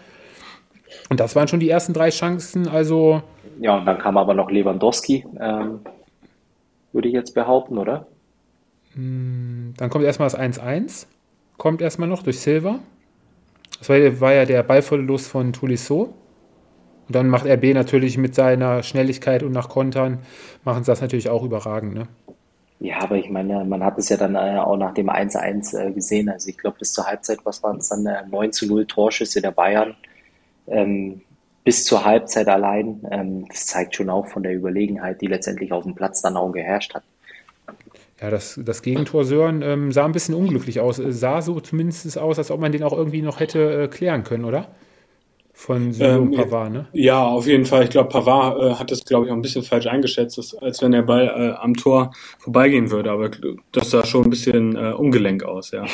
Und 1.09 1.21
das 1.21 1.37
waren 1.37 1.49
schon 1.49 1.61
die 1.61 1.69
ersten 1.69 1.93
drei 1.93 2.11
Chancen, 2.11 2.69
also. 2.69 3.23
Ja, 3.61 3.77
und 3.79 3.87
dann 3.87 3.99
kam 3.99 4.17
aber 4.17 4.35
noch 4.35 4.51
Lewandowski, 4.51 5.27
ähm, 5.41 5.81
würde 6.93 7.09
ich 7.09 7.15
jetzt 7.15 7.35
behaupten, 7.35 7.79
oder? 7.79 8.07
Hm, 8.95 9.75
dann 9.77 9.91
kommt 9.91 10.05
erstmal 10.05 10.29
das 10.29 10.39
1-1, 10.39 11.07
kommt 11.57 11.83
erstmal 11.83 12.09
noch 12.09 12.23
durch 12.23 12.41
Silva. 12.41 12.79
Das 13.79 13.89
war, 13.89 14.21
war 14.21 14.33
ja 14.33 14.45
der 14.45 14.63
Ballverlust 14.63 15.29
von 15.29 15.53
Tolisso. 15.53 16.15
Und 17.09 17.17
dann 17.17 17.29
macht 17.29 17.47
RB 17.47 17.75
natürlich 17.75 18.17
mit 18.17 18.35
seiner 18.35 18.83
Schnelligkeit 18.83 19.43
und 19.43 19.53
nach 19.53 19.69
Kontern, 19.69 20.21
machen 20.65 20.85
sie 20.85 20.93
das 20.93 21.01
natürlich 21.01 21.29
auch 21.29 21.43
überragend. 21.43 21.95
Ne? 21.95 22.07
Ja, 22.79 23.01
aber 23.01 23.17
ich 23.17 23.31
meine, 23.31 23.65
man 23.65 23.85
hat 23.85 23.99
es 23.99 24.09
ja 24.09 24.17
dann 24.17 24.35
äh, 24.35 24.59
auch 24.59 24.77
nach 24.77 24.95
dem 24.95 25.09
1-1 25.09 25.79
äh, 25.79 25.93
gesehen. 25.93 26.29
Also 26.29 26.49
ich 26.49 26.59
glaube, 26.59 26.79
bis 26.79 26.93
zur 26.93 27.07
Halbzeit, 27.07 27.39
was 27.45 27.63
waren 27.63 27.79
es 27.79 27.89
dann, 27.89 28.09
9 28.31 28.53
zu 28.53 28.67
0 28.67 28.87
Torschüsse 28.87 29.41
der 29.41 29.53
Bayern. 29.53 29.95
Ähm, 30.67 31.23
bis 31.65 31.85
zur 31.85 32.05
Halbzeit 32.05 32.49
allein. 32.49 33.07
Ähm, 33.11 33.47
das 33.49 33.67
zeigt 33.67 33.97
schon 33.97 34.11
auch 34.11 34.27
von 34.27 34.43
der 34.43 34.55
Überlegenheit, 34.55 35.21
die 35.21 35.27
letztendlich 35.27 35.73
auf 35.73 35.85
dem 35.85 35.95
Platz 35.95 36.23
dann 36.23 36.37
auch 36.37 36.53
geherrscht 36.53 36.95
hat. 36.95 37.05
Ja, 38.21 38.31
das, 38.31 38.61
das 38.65 38.83
Gegentor 38.83 39.25
Sören 39.25 39.63
ähm, 39.63 39.91
sah 39.91 40.05
ein 40.05 40.13
bisschen 40.13 40.35
unglücklich 40.35 40.81
aus. 40.81 40.99
Es 40.99 41.19
sah 41.19 41.43
so 41.43 41.61
zumindest 41.61 42.17
aus, 42.19 42.39
als 42.39 42.51
ob 42.51 42.61
man 42.61 42.71
den 42.71 42.85
auch 42.85 42.93
irgendwie 42.93 43.23
noch 43.23 43.41
hätte 43.41 43.83
äh, 43.83 43.89
klären 43.89 44.23
können, 44.23 44.45
oder? 44.45 44.69
Von 45.55 45.95
ähm, 46.01 46.33
Pavard, 46.33 46.73
ne? 46.73 46.87
Ja, 46.93 47.25
auf 47.25 47.47
jeden 47.47 47.67
Fall. 47.67 47.85
Ich 47.85 47.91
glaube, 47.91 48.09
Pavard 48.09 48.61
äh, 48.61 48.75
hat 48.75 48.91
das, 48.91 49.05
glaube 49.05 49.27
ich, 49.27 49.31
auch 49.31 49.37
ein 49.37 49.43
bisschen 49.43 49.63
falsch 49.63 49.87
eingeschätzt, 49.87 50.39
dass, 50.39 50.55
als 50.55 50.83
wenn 50.83 50.93
der 50.93 51.03
Ball 51.03 51.27
äh, 51.27 51.63
am 51.63 51.75
Tor 51.75 52.13
vorbeigehen 52.39 52.91
würde. 52.91 53.11
Aber 53.11 53.31
das 53.71 53.91
sah 53.91 54.05
schon 54.05 54.25
ein 54.25 54.31
bisschen 54.31 54.77
äh, 54.77 54.93
ungelenk 54.93 55.45
aus, 55.45 55.71
ja. 55.71 55.85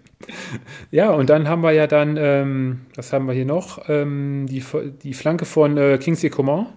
ja, 0.90 1.10
und 1.10 1.28
dann 1.28 1.48
haben 1.48 1.62
wir 1.62 1.72
ja 1.72 1.86
dann, 1.86 2.16
ähm, 2.18 2.80
was 2.94 3.12
haben 3.12 3.26
wir 3.26 3.34
hier 3.34 3.46
noch? 3.46 3.88
Ähm, 3.88 4.46
die, 4.48 4.64
die 5.02 5.12
Flanke 5.12 5.44
von 5.44 5.76
äh, 5.76 5.98
Kingsley 5.98 6.30
Coman 6.30 6.68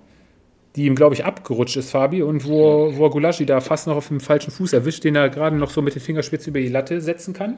die 0.75 0.85
ihm, 0.85 0.95
glaube 0.95 1.15
ich, 1.15 1.25
abgerutscht 1.25 1.75
ist, 1.75 1.91
Fabi, 1.91 2.23
und 2.23 2.47
wo, 2.47 2.93
wo 2.95 3.09
Gulaschi 3.09 3.45
da 3.45 3.59
fast 3.59 3.87
noch 3.87 3.97
auf 3.97 4.07
dem 4.07 4.21
falschen 4.21 4.51
Fuß 4.51 4.73
erwischt, 4.73 5.03
den 5.03 5.15
er 5.15 5.29
gerade 5.29 5.57
noch 5.57 5.69
so 5.69 5.81
mit 5.81 5.95
den 5.95 6.01
Fingerspitzen 6.01 6.51
über 6.51 6.59
die 6.59 6.69
Latte 6.69 7.01
setzen 7.01 7.33
kann. 7.33 7.57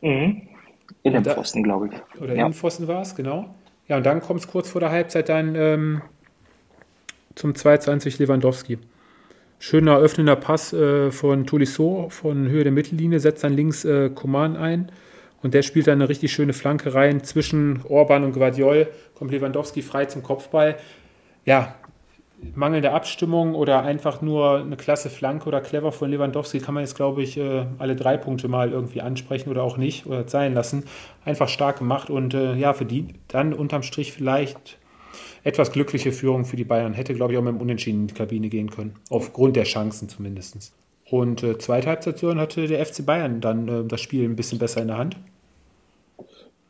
Mhm. 0.00 0.42
In 1.02 1.12
den 1.12 1.24
Pfosten, 1.24 1.62
glaube 1.62 1.88
ich. 1.88 2.20
Oder 2.20 2.34
ja. 2.34 2.46
in 2.46 2.52
den 2.52 2.54
Pfosten 2.54 2.88
war 2.88 3.02
es, 3.02 3.14
genau. 3.14 3.54
Ja, 3.86 3.96
und 3.96 4.06
dann 4.06 4.20
kommt 4.20 4.40
es 4.40 4.48
kurz 4.48 4.68
vor 4.68 4.80
der 4.80 4.90
Halbzeit 4.90 5.28
dann 5.28 5.54
ähm, 5.54 6.02
zum 7.34 7.52
2-20 7.52 8.20
Lewandowski. 8.20 8.78
Schöner 9.58 9.98
öffnender 9.98 10.36
Pass 10.36 10.72
äh, 10.72 11.10
von 11.10 11.46
Tolisso 11.46 12.08
von 12.10 12.48
Höhe 12.48 12.62
der 12.62 12.72
Mittellinie, 12.72 13.18
setzt 13.18 13.42
dann 13.42 13.54
links 13.54 13.84
äh, 13.84 14.10
Coman 14.10 14.56
ein 14.56 14.92
und 15.42 15.54
der 15.54 15.62
spielt 15.62 15.86
dann 15.86 15.98
eine 16.00 16.08
richtig 16.08 16.32
schöne 16.32 16.52
Flanke 16.52 16.94
rein. 16.94 17.24
Zwischen 17.24 17.82
Orban 17.88 18.24
und 18.24 18.32
Guardiol 18.32 18.88
kommt 19.14 19.30
Lewandowski 19.30 19.82
frei 19.82 20.04
zum 20.06 20.22
Kopfball. 20.22 20.76
Ja, 21.44 21.74
mangelnde 22.54 22.92
Abstimmung 22.92 23.54
oder 23.54 23.82
einfach 23.82 24.22
nur 24.22 24.58
eine 24.58 24.76
klasse 24.76 25.10
Flanke 25.10 25.46
oder 25.48 25.60
clever 25.60 25.92
von 25.92 26.10
Lewandowski 26.10 26.60
kann 26.60 26.74
man 26.74 26.84
jetzt, 26.84 26.96
glaube 26.96 27.22
ich, 27.22 27.36
äh, 27.36 27.66
alle 27.78 27.96
drei 27.96 28.16
Punkte 28.16 28.48
mal 28.48 28.70
irgendwie 28.70 29.00
ansprechen 29.00 29.50
oder 29.50 29.62
auch 29.62 29.76
nicht 29.76 30.06
oder 30.06 30.26
sein 30.28 30.54
lassen. 30.54 30.84
Einfach 31.24 31.48
stark 31.48 31.78
gemacht 31.78 32.10
und 32.10 32.34
äh, 32.34 32.54
ja, 32.54 32.72
für 32.72 32.84
die 32.84 33.08
dann 33.28 33.52
unterm 33.52 33.82
Strich 33.82 34.12
vielleicht 34.12 34.78
etwas 35.44 35.72
glückliche 35.72 36.12
Führung 36.12 36.44
für 36.44 36.56
die 36.56 36.64
Bayern. 36.64 36.94
Hätte, 36.94 37.14
glaube 37.14 37.32
ich, 37.32 37.38
auch 37.38 37.42
mit 37.42 37.54
dem 37.54 37.60
Unentschieden 37.60 38.02
in 38.02 38.06
die 38.08 38.14
Kabine 38.14 38.48
gehen 38.48 38.70
können. 38.70 38.94
Aufgrund 39.10 39.56
der 39.56 39.64
Chancen 39.64 40.08
zumindest. 40.08 40.72
Und 41.10 41.42
äh, 41.42 41.58
zweite 41.58 41.88
Halbzeit 41.88 42.22
hatte 42.22 42.66
der 42.66 42.84
FC 42.84 43.04
Bayern 43.04 43.40
dann 43.40 43.68
äh, 43.68 43.84
das 43.84 44.00
Spiel 44.00 44.24
ein 44.24 44.36
bisschen 44.36 44.58
besser 44.58 44.82
in 44.82 44.88
der 44.88 44.98
Hand. 44.98 45.16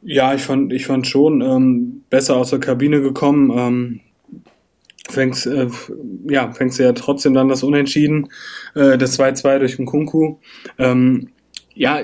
Ja, 0.02 0.32
ich 0.32 0.42
fand, 0.42 0.72
ich 0.72 0.86
fand 0.86 1.06
schon 1.06 1.40
ähm, 1.40 2.04
besser 2.08 2.36
aus 2.36 2.50
der 2.50 2.60
Kabine 2.60 3.00
gekommen. 3.00 3.50
Ähm, 3.56 4.00
fängst, 5.08 5.46
äh, 5.46 5.68
ja, 6.28 6.52
fängst 6.52 6.78
ja 6.78 6.92
trotzdem 6.92 7.34
dann 7.34 7.48
das 7.48 7.62
Unentschieden, 7.62 8.28
äh, 8.74 8.98
das 8.98 9.18
2-2 9.18 9.58
durch 9.58 9.76
den 9.76 9.86
Kunku. 9.86 10.36
Ähm, 10.78 11.30
ja, 11.74 12.02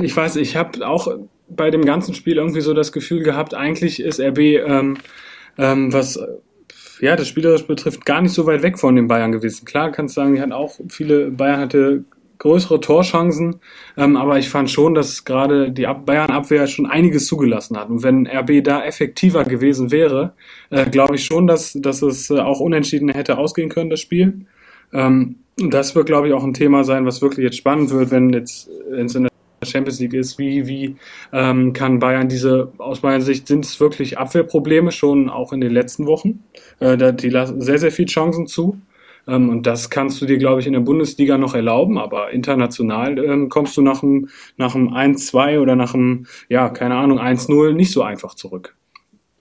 ich 0.00 0.16
weiß, 0.16 0.36
ich 0.36 0.56
habe 0.56 0.86
auch 0.86 1.08
bei 1.48 1.70
dem 1.70 1.84
ganzen 1.84 2.14
Spiel 2.14 2.36
irgendwie 2.36 2.60
so 2.60 2.74
das 2.74 2.92
Gefühl 2.92 3.22
gehabt, 3.22 3.54
eigentlich 3.54 4.00
ist 4.00 4.20
RB, 4.20 4.38
ähm, 4.38 4.96
ähm, 5.58 5.92
was 5.92 6.18
ja, 7.00 7.16
das 7.16 7.28
Spielerisch 7.28 7.66
betrifft, 7.66 8.06
gar 8.06 8.22
nicht 8.22 8.32
so 8.32 8.46
weit 8.46 8.62
weg 8.62 8.78
von 8.78 8.96
den 8.96 9.08
Bayern 9.08 9.32
gewesen. 9.32 9.64
Klar, 9.64 9.92
kannst 9.92 10.14
sagen, 10.14 10.34
die 10.34 10.40
hatten 10.40 10.52
auch 10.52 10.80
viele, 10.88 11.30
Bayern 11.30 11.60
hatte 11.60 12.04
größere 12.38 12.80
Torchancen, 12.80 13.60
ähm, 13.96 14.16
aber 14.16 14.38
ich 14.38 14.48
fand 14.48 14.70
schon, 14.70 14.94
dass 14.94 15.24
gerade 15.24 15.70
die 15.70 15.86
Bayern-Abwehr 15.86 16.66
schon 16.66 16.86
einiges 16.86 17.26
zugelassen 17.26 17.76
hat. 17.76 17.88
Und 17.88 18.02
wenn 18.02 18.26
RB 18.26 18.62
da 18.62 18.84
effektiver 18.84 19.44
gewesen 19.44 19.90
wäre, 19.90 20.34
äh, 20.70 20.88
glaube 20.88 21.16
ich 21.16 21.24
schon, 21.24 21.46
dass, 21.46 21.72
dass 21.74 22.02
es 22.02 22.30
äh, 22.30 22.38
auch 22.38 22.60
unentschieden 22.60 23.08
hätte 23.08 23.38
ausgehen 23.38 23.68
können, 23.68 23.90
das 23.90 24.00
Spiel. 24.00 24.46
Ähm, 24.92 25.36
das 25.56 25.94
wird, 25.94 26.06
glaube 26.06 26.28
ich, 26.28 26.34
auch 26.34 26.44
ein 26.44 26.54
Thema 26.54 26.84
sein, 26.84 27.06
was 27.06 27.22
wirklich 27.22 27.44
jetzt 27.44 27.56
spannend 27.56 27.90
wird, 27.90 28.10
wenn 28.10 28.30
jetzt 28.30 28.68
wenn 28.90 29.06
es 29.06 29.14
in 29.14 29.22
der 29.24 29.30
Champions 29.66 30.00
League 30.00 30.14
ist. 30.14 30.38
Wie, 30.38 30.66
wie 30.66 30.96
ähm, 31.32 31.72
kann 31.72 31.98
Bayern 31.98 32.28
diese, 32.28 32.72
aus 32.78 33.02
meiner 33.02 33.22
Sicht 33.22 33.48
sind 33.48 33.64
es 33.64 33.80
wirklich 33.80 34.18
Abwehrprobleme 34.18 34.92
schon 34.92 35.30
auch 35.30 35.52
in 35.52 35.60
den 35.60 35.72
letzten 35.72 36.06
Wochen. 36.06 36.44
Äh, 36.80 37.14
die 37.14 37.30
lassen 37.30 37.62
sehr, 37.62 37.78
sehr 37.78 37.90
viele 37.90 38.08
Chancen 38.08 38.46
zu. 38.46 38.78
Ähm, 39.26 39.48
und 39.48 39.66
das 39.66 39.90
kannst 39.90 40.20
du 40.20 40.26
dir, 40.26 40.38
glaube 40.38 40.60
ich, 40.60 40.66
in 40.66 40.72
der 40.72 40.80
Bundesliga 40.80 41.38
noch 41.38 41.54
erlauben, 41.54 41.98
aber 41.98 42.30
international 42.30 43.18
ähm, 43.18 43.48
kommst 43.48 43.76
du 43.76 43.82
nach 43.82 44.02
einem, 44.02 44.28
nach 44.56 44.74
einem 44.74 44.88
1-2 44.94 45.60
oder 45.60 45.76
nach 45.76 45.94
einem, 45.94 46.26
ja, 46.48 46.68
keine 46.68 46.96
Ahnung, 46.96 47.18
1-0 47.18 47.72
nicht 47.72 47.92
so 47.92 48.02
einfach 48.02 48.34
zurück. 48.34 48.76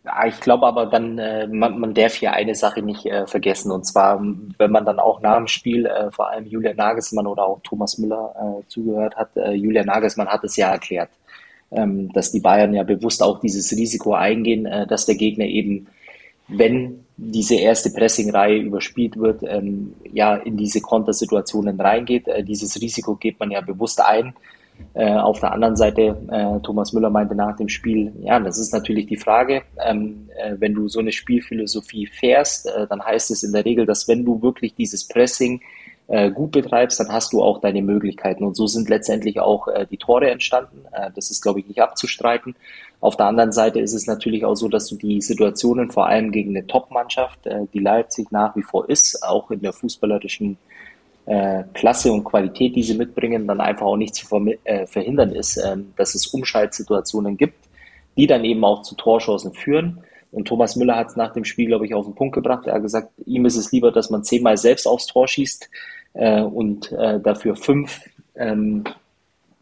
Ja, 0.06 0.28
ich 0.28 0.40
glaube 0.40 0.68
aber 0.68 0.86
dann, 0.86 1.18
äh, 1.18 1.48
man, 1.48 1.80
man 1.80 1.96
darf 1.96 2.14
hier 2.14 2.34
eine 2.34 2.54
Sache 2.54 2.84
nicht 2.84 3.08
äh, 3.08 3.26
vergessen. 3.26 3.72
Und 3.72 3.86
zwar, 3.86 4.24
wenn 4.58 4.72
man 4.72 4.86
dann 4.86 5.00
auch 5.00 5.20
nach 5.22 5.38
dem 5.38 5.48
Spiel 5.48 5.88
äh, 5.88 6.12
vor 6.12 6.30
allem 6.30 6.46
Julian 6.46 6.76
Nagelsmann 6.76 7.26
oder 7.26 7.46
auch 7.48 7.60
Thomas 7.64 7.98
Müller 7.98 8.36
äh, 8.40 8.68
zugehört 8.68 9.16
hat, 9.16 9.36
äh, 9.36 9.54
Julian 9.54 9.88
Nagelsmann 9.88 10.28
hat 10.28 10.44
es 10.44 10.58
ja 10.58 10.72
erklärt, 10.72 11.10
ähm, 11.72 12.12
dass 12.14 12.32
die 12.32 12.40
Bayern 12.40 12.74
ja 12.76 12.84
bewusst 12.84 13.24
auch 13.24 13.40
dieses 13.40 13.72
Risiko 13.72 14.14
eingehen, 14.14 14.68
äh, 14.68 14.86
dass 14.86 15.08
der 15.08 15.16
Gegner 15.16 15.46
eben, 15.46 15.88
wenn 16.48 17.05
diese 17.18 17.56
erste 17.56 17.90
Pressing-Reihe 17.92 18.58
überspielt 18.58 19.18
wird, 19.18 19.42
ähm, 19.44 19.94
ja, 20.12 20.36
in 20.36 20.58
diese 20.58 20.82
Kontersituationen 20.82 21.80
reingeht. 21.80 22.28
Äh, 22.28 22.44
dieses 22.44 22.80
Risiko 22.82 23.16
geht 23.16 23.40
man 23.40 23.52
ja 23.52 23.62
bewusst 23.62 24.02
ein. 24.02 24.34
Äh, 24.94 25.14
auf 25.14 25.40
der 25.40 25.54
anderen 25.54 25.78
Seite, 25.78 26.18
äh, 26.30 26.60
Thomas 26.62 26.92
Müller 26.92 27.10
meinte 27.10 27.34
nach 27.34 27.56
dem 27.56 27.70
Spiel, 27.70 28.12
ja, 28.22 28.40
das 28.42 28.60
ist 28.60 28.74
natürlich 28.74 29.08
die 29.08 29.16
Frage, 29.16 29.62
ähm, 29.86 30.30
äh, 30.38 30.56
wenn 30.60 30.74
du 30.74 30.90
so 30.90 31.00
eine 31.00 31.14
Spielphilosophie 31.14 32.08
fährst, 32.08 32.68
äh, 32.68 32.86
dann 32.88 33.02
heißt 33.02 33.32
es 33.32 33.44
in 33.44 33.54
der 33.54 33.64
Regel, 33.64 33.86
dass 33.86 34.10
wenn 34.10 34.26
du 34.26 34.42
wirklich 34.42 34.76
dieses 34.76 35.08
Pressing 35.08 35.62
äh, 35.62 35.85
gut 36.08 36.52
betreibst, 36.52 37.00
dann 37.00 37.12
hast 37.12 37.34
du 37.34 37.42
auch 37.42 37.62
deine 37.62 37.82
Möglichkeiten. 37.82 38.44
Und 38.44 38.56
so 38.56 38.68
sind 38.68 38.90
letztendlich 38.90 39.40
auch 39.40 39.68
äh, 39.68 39.88
die 39.90 39.98
Tore 39.98 40.30
entstanden. 40.30 40.86
Äh, 40.92 41.10
das 41.16 41.32
ist, 41.32 41.42
glaube 41.42 41.60
ich, 41.60 41.68
nicht 41.68 41.82
abzustreiten. 41.82 42.56
Auf 43.02 43.18
der 43.18 43.26
anderen 43.26 43.52
Seite 43.52 43.80
ist 43.80 43.94
es 43.94 44.06
natürlich 44.06 44.46
auch 44.46 44.56
so, 44.56 44.68
dass 44.68 44.88
du 44.88 44.98
die 44.98 45.20
Situationen 45.22 45.92
vor 45.92 46.06
allem 46.06 46.32
gegen 46.32 46.56
eine 46.56 46.68
Top-Mannschaft, 46.68 47.48
äh, 47.48 47.66
die 47.74 47.80
Leipzig 47.80 48.32
nach 48.32 48.56
wie 48.56 48.62
vor 48.62 48.88
ist, 48.88 49.24
auch 49.24 49.50
in 49.50 49.62
der 49.62 49.74
fußballerischen 49.74 50.58
äh, 51.26 51.64
Klasse 51.74 52.12
und 52.12 52.24
Qualität, 52.24 52.76
die 52.76 52.84
sie 52.84 52.96
mitbringen, 52.96 53.48
dann 53.48 53.60
einfach 53.60 53.88
auch 53.88 53.98
nicht 53.98 54.14
zu 54.14 54.28
äh, 54.64 54.86
verhindern 54.86 55.32
ist, 55.32 55.58
ähm, 55.58 55.94
dass 55.98 56.14
es 56.14 56.28
Umschaltsituationen 56.28 57.36
gibt, 57.36 57.58
die 58.16 58.28
dann 58.28 58.46
eben 58.46 58.64
auch 58.64 58.84
zu 58.84 58.96
Torchancen 58.96 59.54
führen. 59.54 60.04
Und 60.32 60.48
Thomas 60.48 60.76
Müller 60.76 60.98
hat 60.98 61.08
es 61.08 61.16
nach 61.16 61.34
dem 61.34 61.46
Spiel, 61.46 61.68
glaube 61.68 61.86
ich, 61.86 61.96
auf 61.96 62.06
den 62.06 62.14
Punkt 62.14 62.36
gebracht. 62.36 62.68
Er 62.68 62.76
hat 62.76 62.82
gesagt, 62.82 63.10
ihm 63.26 63.46
ist 63.46 63.56
es 63.56 63.72
lieber, 63.72 63.92
dass 63.92 64.10
man 64.10 64.24
zehnmal 64.24 64.58
selbst 64.58 64.86
aufs 64.88 65.08
Tor 65.08 65.28
schießt 65.28 65.70
äh, 66.16 66.42
und 66.42 66.92
äh, 66.92 67.20
dafür 67.20 67.56
fünf 67.56 68.02
ähm, 68.36 68.84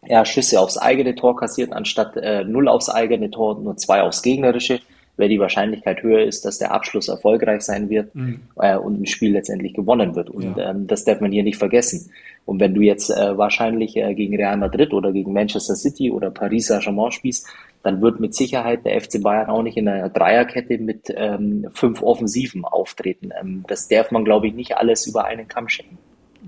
ja, 0.06 0.26
Schüsse 0.26 0.60
aufs 0.60 0.78
eigene 0.78 1.16
Tor 1.16 1.36
kassiert, 1.36 1.74
anstatt 1.74 2.18
äh, 2.18 2.44
null 2.44 2.68
aufs 2.68 2.90
eigene 2.90 3.30
Tor 3.32 3.58
und 3.58 3.64
nur 3.64 3.78
zwei 3.78 4.02
aufs 4.02 4.22
gegnerische 4.22 4.80
weil 5.18 5.30
die 5.30 5.40
Wahrscheinlichkeit 5.40 6.02
höher 6.02 6.24
ist, 6.24 6.44
dass 6.46 6.58
der 6.58 6.72
Abschluss 6.72 7.08
erfolgreich 7.08 7.62
sein 7.62 7.90
wird 7.90 8.14
mhm. 8.16 8.42
äh, 8.58 8.76
und 8.76 9.02
ein 9.02 9.06
Spiel 9.06 9.34
letztendlich 9.34 9.74
gewonnen 9.74 10.16
wird. 10.16 10.30
Und 10.30 10.58
ja. 10.58 10.72
ähm, 10.72 10.88
das 10.88 11.04
darf 11.06 11.22
man 11.22 11.32
hier 11.32 11.44
nicht 11.44 11.58
vergessen. 11.58 12.12
Und 12.46 12.60
wenn 12.60 12.74
du 12.74 12.82
jetzt 12.82 13.10
äh, 13.10 13.38
wahrscheinlich 13.38 13.96
äh, 13.96 14.14
gegen 14.16 14.36
Real 14.36 14.58
Madrid 14.58 14.94
oder 14.94 15.12
gegen 15.12 15.32
Manchester 15.34 15.76
City 15.76 16.12
oder 16.12 16.32
Paris 16.32 16.68
Saint-Germain 16.68 17.12
spielst, 17.12 17.48
dann 17.84 18.02
wird 18.02 18.20
mit 18.20 18.34
Sicherheit 18.34 18.86
der 18.86 19.00
FC 19.00 19.22
Bayern 19.22 19.50
auch 19.50 19.62
nicht 19.62 19.78
in 19.78 19.88
einer 19.88 20.10
Dreierkette 20.10 20.78
mit 20.78 21.14
ähm, 21.16 21.68
fünf 21.74 22.02
Offensiven 22.02 22.66
auftreten. 22.66 23.30
Ähm, 23.40 23.66
das 23.68 23.88
darf 23.88 24.10
man, 24.10 24.26
glaube 24.26 24.48
ich, 24.48 24.54
nicht 24.54 24.78
alles 24.78 25.06
über 25.06 25.26
einen 25.26 25.48
Kamm 25.48 25.70
schenken. 25.70 25.98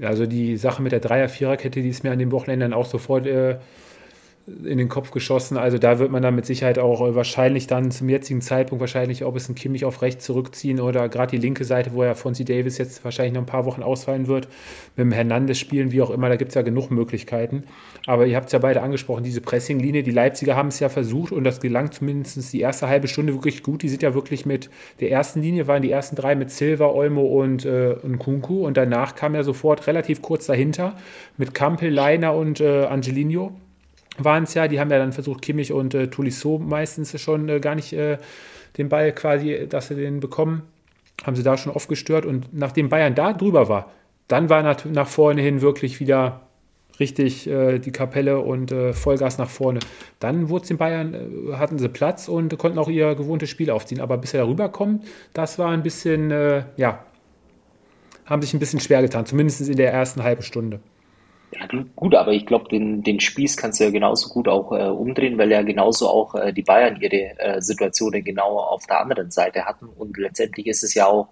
Also 0.02 0.26
die 0.26 0.58
Sache 0.58 0.82
mit 0.82 0.92
der 0.92 1.00
Dreier-Viererkette, 1.00 1.82
die 1.82 1.90
ist 1.90 2.04
mir 2.04 2.12
an 2.12 2.20
den 2.20 2.32
Wochenenden 2.32 2.74
auch 2.74 2.86
sofort 2.86 3.28
äh, 3.28 3.58
in 4.48 4.78
den 4.78 4.90
Kopf 4.90 5.10
geschossen. 5.10 5.58
Also 5.58 5.80
da 5.80 5.98
wird 5.98 6.12
man 6.12 6.22
dann 6.22 6.36
mit 6.36 6.46
Sicherheit 6.46 6.78
auch 6.78 7.02
äh, 7.02 7.16
wahrscheinlich 7.16 7.66
dann 7.66 7.90
zum 7.90 8.10
jetzigen 8.10 8.42
Zeitpunkt 8.42 8.80
wahrscheinlich, 8.80 9.26
ob 9.26 9.36
es 9.36 9.50
ein 9.50 9.56
Kimmich 9.56 9.86
auf 9.86 10.04
rechts 10.04 10.24
zurückziehen 10.24 10.80
oder 10.80 11.10
gerade 11.10 11.32
die 11.32 11.42
linke 11.42 11.66
Seite, 11.66 11.94
wo 11.94 12.04
ja 12.04 12.14
Fonzie 12.14 12.46
Davis 12.46 12.78
jetzt 12.78 13.04
wahrscheinlich 13.04 13.34
noch 13.34 13.42
ein 13.42 13.48
paar 13.48 13.66
Wochen 13.66 13.82
ausfallen 13.82 14.28
wird, 14.28 14.48
mit 14.96 15.06
dem 15.06 15.12
Hernandez 15.12 15.58
spielen, 15.58 15.92
wie 15.92 16.02
auch 16.04 16.12
immer, 16.12 16.30
da 16.30 16.36
gibt 16.36 16.50
es 16.50 16.56
ja 16.56 16.62
genug 16.62 16.92
Möglichkeiten. 16.92 17.64
Aber 18.06 18.28
ihr 18.28 18.36
habt 18.36 18.48
es 18.48 18.52
ja 18.52 18.60
beide 18.60 18.84
angesprochen, 18.84 19.24
diese 19.24 19.42
Pressinglinie, 19.42 20.04
die 20.04 20.12
Leipziger 20.12 20.56
haben 20.56 20.68
es 20.68 20.80
ja 20.80 20.90
versucht 20.90 21.32
und 21.32 21.44
das 21.44 21.60
gelang 21.60 21.92
zumindest 21.92 22.54
die 22.54 22.62
erste 22.62 22.88
halbe 22.88 23.08
Stunde 23.08 23.34
wirklich 23.34 23.64
gut. 23.64 23.82
Die 23.82 23.90
sind 23.90 24.04
ja 24.04 24.14
wirklich 24.14 24.46
mit 24.46 24.70
der 25.00 25.10
ersten 25.10 25.42
Linie, 25.42 25.66
waren 25.68 25.82
die 25.82 25.92
ersten 25.92 26.16
drei 26.16 26.36
mit 26.36 26.52
Silva, 26.52 26.86
Olmo 26.86 27.26
und, 27.26 27.66
äh, 27.66 27.96
und 28.00 28.20
Kunku 28.20 28.64
und 28.68 28.78
danach 28.78 29.16
kam 29.16 29.34
ja 29.34 29.42
sofort 29.42 29.88
relativ 29.88 30.22
kurz 30.22 30.46
dahinter 30.46 30.96
mit 31.36 31.56
Kampel, 31.56 31.90
Leiner 31.90 32.36
und 32.36 32.62
äh, 32.62 32.86
Angelino 32.86 33.56
waren 34.18 34.44
es 34.44 34.54
ja. 34.54 34.68
Die 34.68 34.80
haben 34.80 34.90
ja 34.92 34.98
dann 34.98 35.14
versucht, 35.14 35.42
Kimmich 35.42 35.72
und 35.72 35.94
äh, 35.94 36.08
Tolisso 36.08 36.60
meistens 36.60 37.20
schon 37.20 37.50
äh, 37.50 37.60
gar 37.60 37.76
nicht 37.76 37.94
äh, 37.94 38.18
den 38.78 38.90
Ball 38.90 39.12
quasi, 39.14 39.68
dass 39.68 39.88
sie 39.88 39.96
den 39.96 40.20
bekommen. 40.20 40.64
Haben 41.24 41.36
sie 41.36 41.44
da 41.44 41.58
schon 41.58 41.72
oft 41.72 41.88
gestört. 41.88 42.26
Und 42.26 42.54
nachdem 42.54 42.90
Bayern 42.90 43.16
da 43.16 43.34
drüber 43.34 43.70
war, 43.70 43.92
dann 44.28 44.50
war 44.50 44.64
nach, 44.64 44.84
nach 44.86 45.08
vorne 45.08 45.42
hin 45.42 45.62
wirklich 45.62 46.00
wieder 46.00 46.42
richtig 47.00 47.48
äh, 47.48 47.80
die 47.80 47.92
Kapelle 47.92 48.40
und 48.40 48.72
äh, 48.72 48.94
Vollgas 48.94 49.38
nach 49.38 49.50
vorne. 49.50 49.80
Dann 50.20 50.50
wurde 50.50 50.68
den 50.68 50.78
Bayern, 50.78 51.14
äh, 51.14 51.54
hatten 51.54 51.78
sie 51.78 51.90
Platz 51.90 52.28
und 52.28 52.58
konnten 52.58 52.80
auch 52.80 52.90
ihr 52.90 53.16
gewohntes 53.16 53.50
Spiel 53.50 53.70
aufziehen. 53.70 54.02
Aber 54.02 54.18
bis 54.18 54.34
er 54.34 54.42
darüber 54.42 54.70
kommt, 54.70 55.06
das 55.34 55.60
war 55.60 55.72
ein 55.72 55.84
bisschen, 55.84 56.32
äh, 56.32 56.64
ja, 56.78 57.04
haben 58.26 58.42
sich 58.42 58.54
ein 58.54 58.60
bisschen 58.60 58.80
schwer 58.80 59.02
getan, 59.02 59.26
zumindest 59.26 59.68
in 59.68 59.78
der 59.78 59.94
ersten 59.94 60.24
halben 60.24 60.42
Stunde. 60.42 60.80
Ja, 61.58 61.68
gut, 61.96 62.16
aber 62.16 62.34
ich 62.34 62.46
glaube, 62.46 62.68
den, 62.70 63.02
den 63.02 63.20
Spieß 63.20 63.56
kannst 63.56 63.80
du 63.80 63.86
ja 63.86 63.90
genauso 63.90 64.30
gut 64.30 64.48
auch 64.48 64.72
äh, 64.72 64.90
umdrehen, 64.90 65.38
weil 65.38 65.52
ja 65.52 65.62
genauso 65.62 66.10
auch 66.10 66.36
äh, 66.36 66.52
die 66.52 66.64
Bayern 66.64 67.00
ihre 67.00 67.40
äh, 67.40 67.62
Situationen 67.62 68.24
genau 68.24 68.60
auf 68.60 68.86
der 68.88 69.02
anderen 69.02 69.32
Seite 69.32 69.66
hatten. 69.66 69.88
Und 69.88 70.18
letztendlich 70.18 70.68
ist 70.68 70.84
es 70.84 70.94
ja 70.94 71.06
auch 71.06 71.30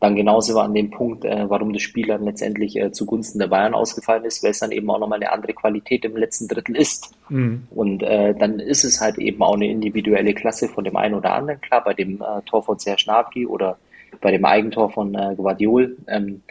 dann 0.00 0.16
genauso 0.16 0.58
an 0.58 0.74
dem 0.74 0.90
Punkt, 0.90 1.24
äh, 1.24 1.48
warum 1.48 1.72
das 1.72 1.82
Spiel 1.82 2.08
dann 2.08 2.24
letztendlich 2.24 2.76
äh, 2.76 2.90
zugunsten 2.90 3.38
der 3.38 3.46
Bayern 3.46 3.72
ausgefallen 3.72 4.24
ist, 4.24 4.42
weil 4.42 4.50
es 4.50 4.58
dann 4.58 4.72
eben 4.72 4.90
auch 4.90 4.98
nochmal 4.98 5.20
eine 5.20 5.30
andere 5.30 5.52
Qualität 5.52 6.04
im 6.04 6.16
letzten 6.16 6.48
Drittel 6.48 6.76
ist. 6.76 7.14
Mhm. 7.28 7.68
Und 7.70 8.02
äh, 8.02 8.34
dann 8.34 8.58
ist 8.58 8.82
es 8.82 9.00
halt 9.00 9.18
eben 9.18 9.40
auch 9.42 9.54
eine 9.54 9.70
individuelle 9.70 10.34
Klasse 10.34 10.66
von 10.68 10.82
dem 10.82 10.96
einen 10.96 11.14
oder 11.14 11.34
anderen. 11.34 11.60
Klar, 11.60 11.84
bei 11.84 11.94
dem 11.94 12.20
äh, 12.20 12.42
Tor 12.46 12.64
von 12.64 12.80
Serge 12.80 13.04
Gnabry 13.04 13.46
oder 13.46 13.78
bei 14.20 14.32
dem 14.32 14.44
Eigentor 14.44 14.90
von 14.90 15.14
äh, 15.14 15.36
Guardiol. 15.36 15.96
Ähm, 16.08 16.42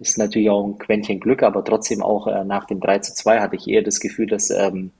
ist 0.00 0.18
natürlich 0.18 0.50
auch 0.50 0.64
ein 0.64 0.78
Quäntchen 0.78 1.20
Glück, 1.20 1.42
aber 1.42 1.64
trotzdem 1.64 2.02
auch 2.02 2.26
äh, 2.26 2.44
nach 2.44 2.66
dem 2.66 2.80
3 2.80 2.98
zu 3.00 3.14
2 3.14 3.40
hatte 3.40 3.56
ich 3.56 3.68
eher 3.68 3.82
das 3.82 4.00
Gefühl, 4.00 4.26
dass 4.26 4.50
ähm, 4.50 4.90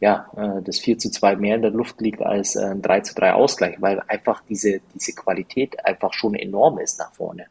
ja, 0.00 0.26
äh, 0.36 0.62
das 0.62 0.78
4 0.80 0.98
zu 0.98 1.10
2 1.10 1.36
mehr 1.36 1.56
in 1.56 1.62
der 1.62 1.70
Luft 1.70 2.00
liegt 2.00 2.22
als 2.22 2.56
äh, 2.56 2.66
ein 2.66 2.82
3 2.82 3.00
zu 3.00 3.14
3 3.14 3.34
Ausgleich, 3.34 3.76
weil 3.80 4.00
einfach 4.08 4.42
diese, 4.48 4.80
diese 4.94 5.12
Qualität 5.12 5.84
einfach 5.84 6.12
schon 6.12 6.34
enorm 6.34 6.78
ist 6.78 6.98
nach 6.98 7.12
vorne. 7.12 7.46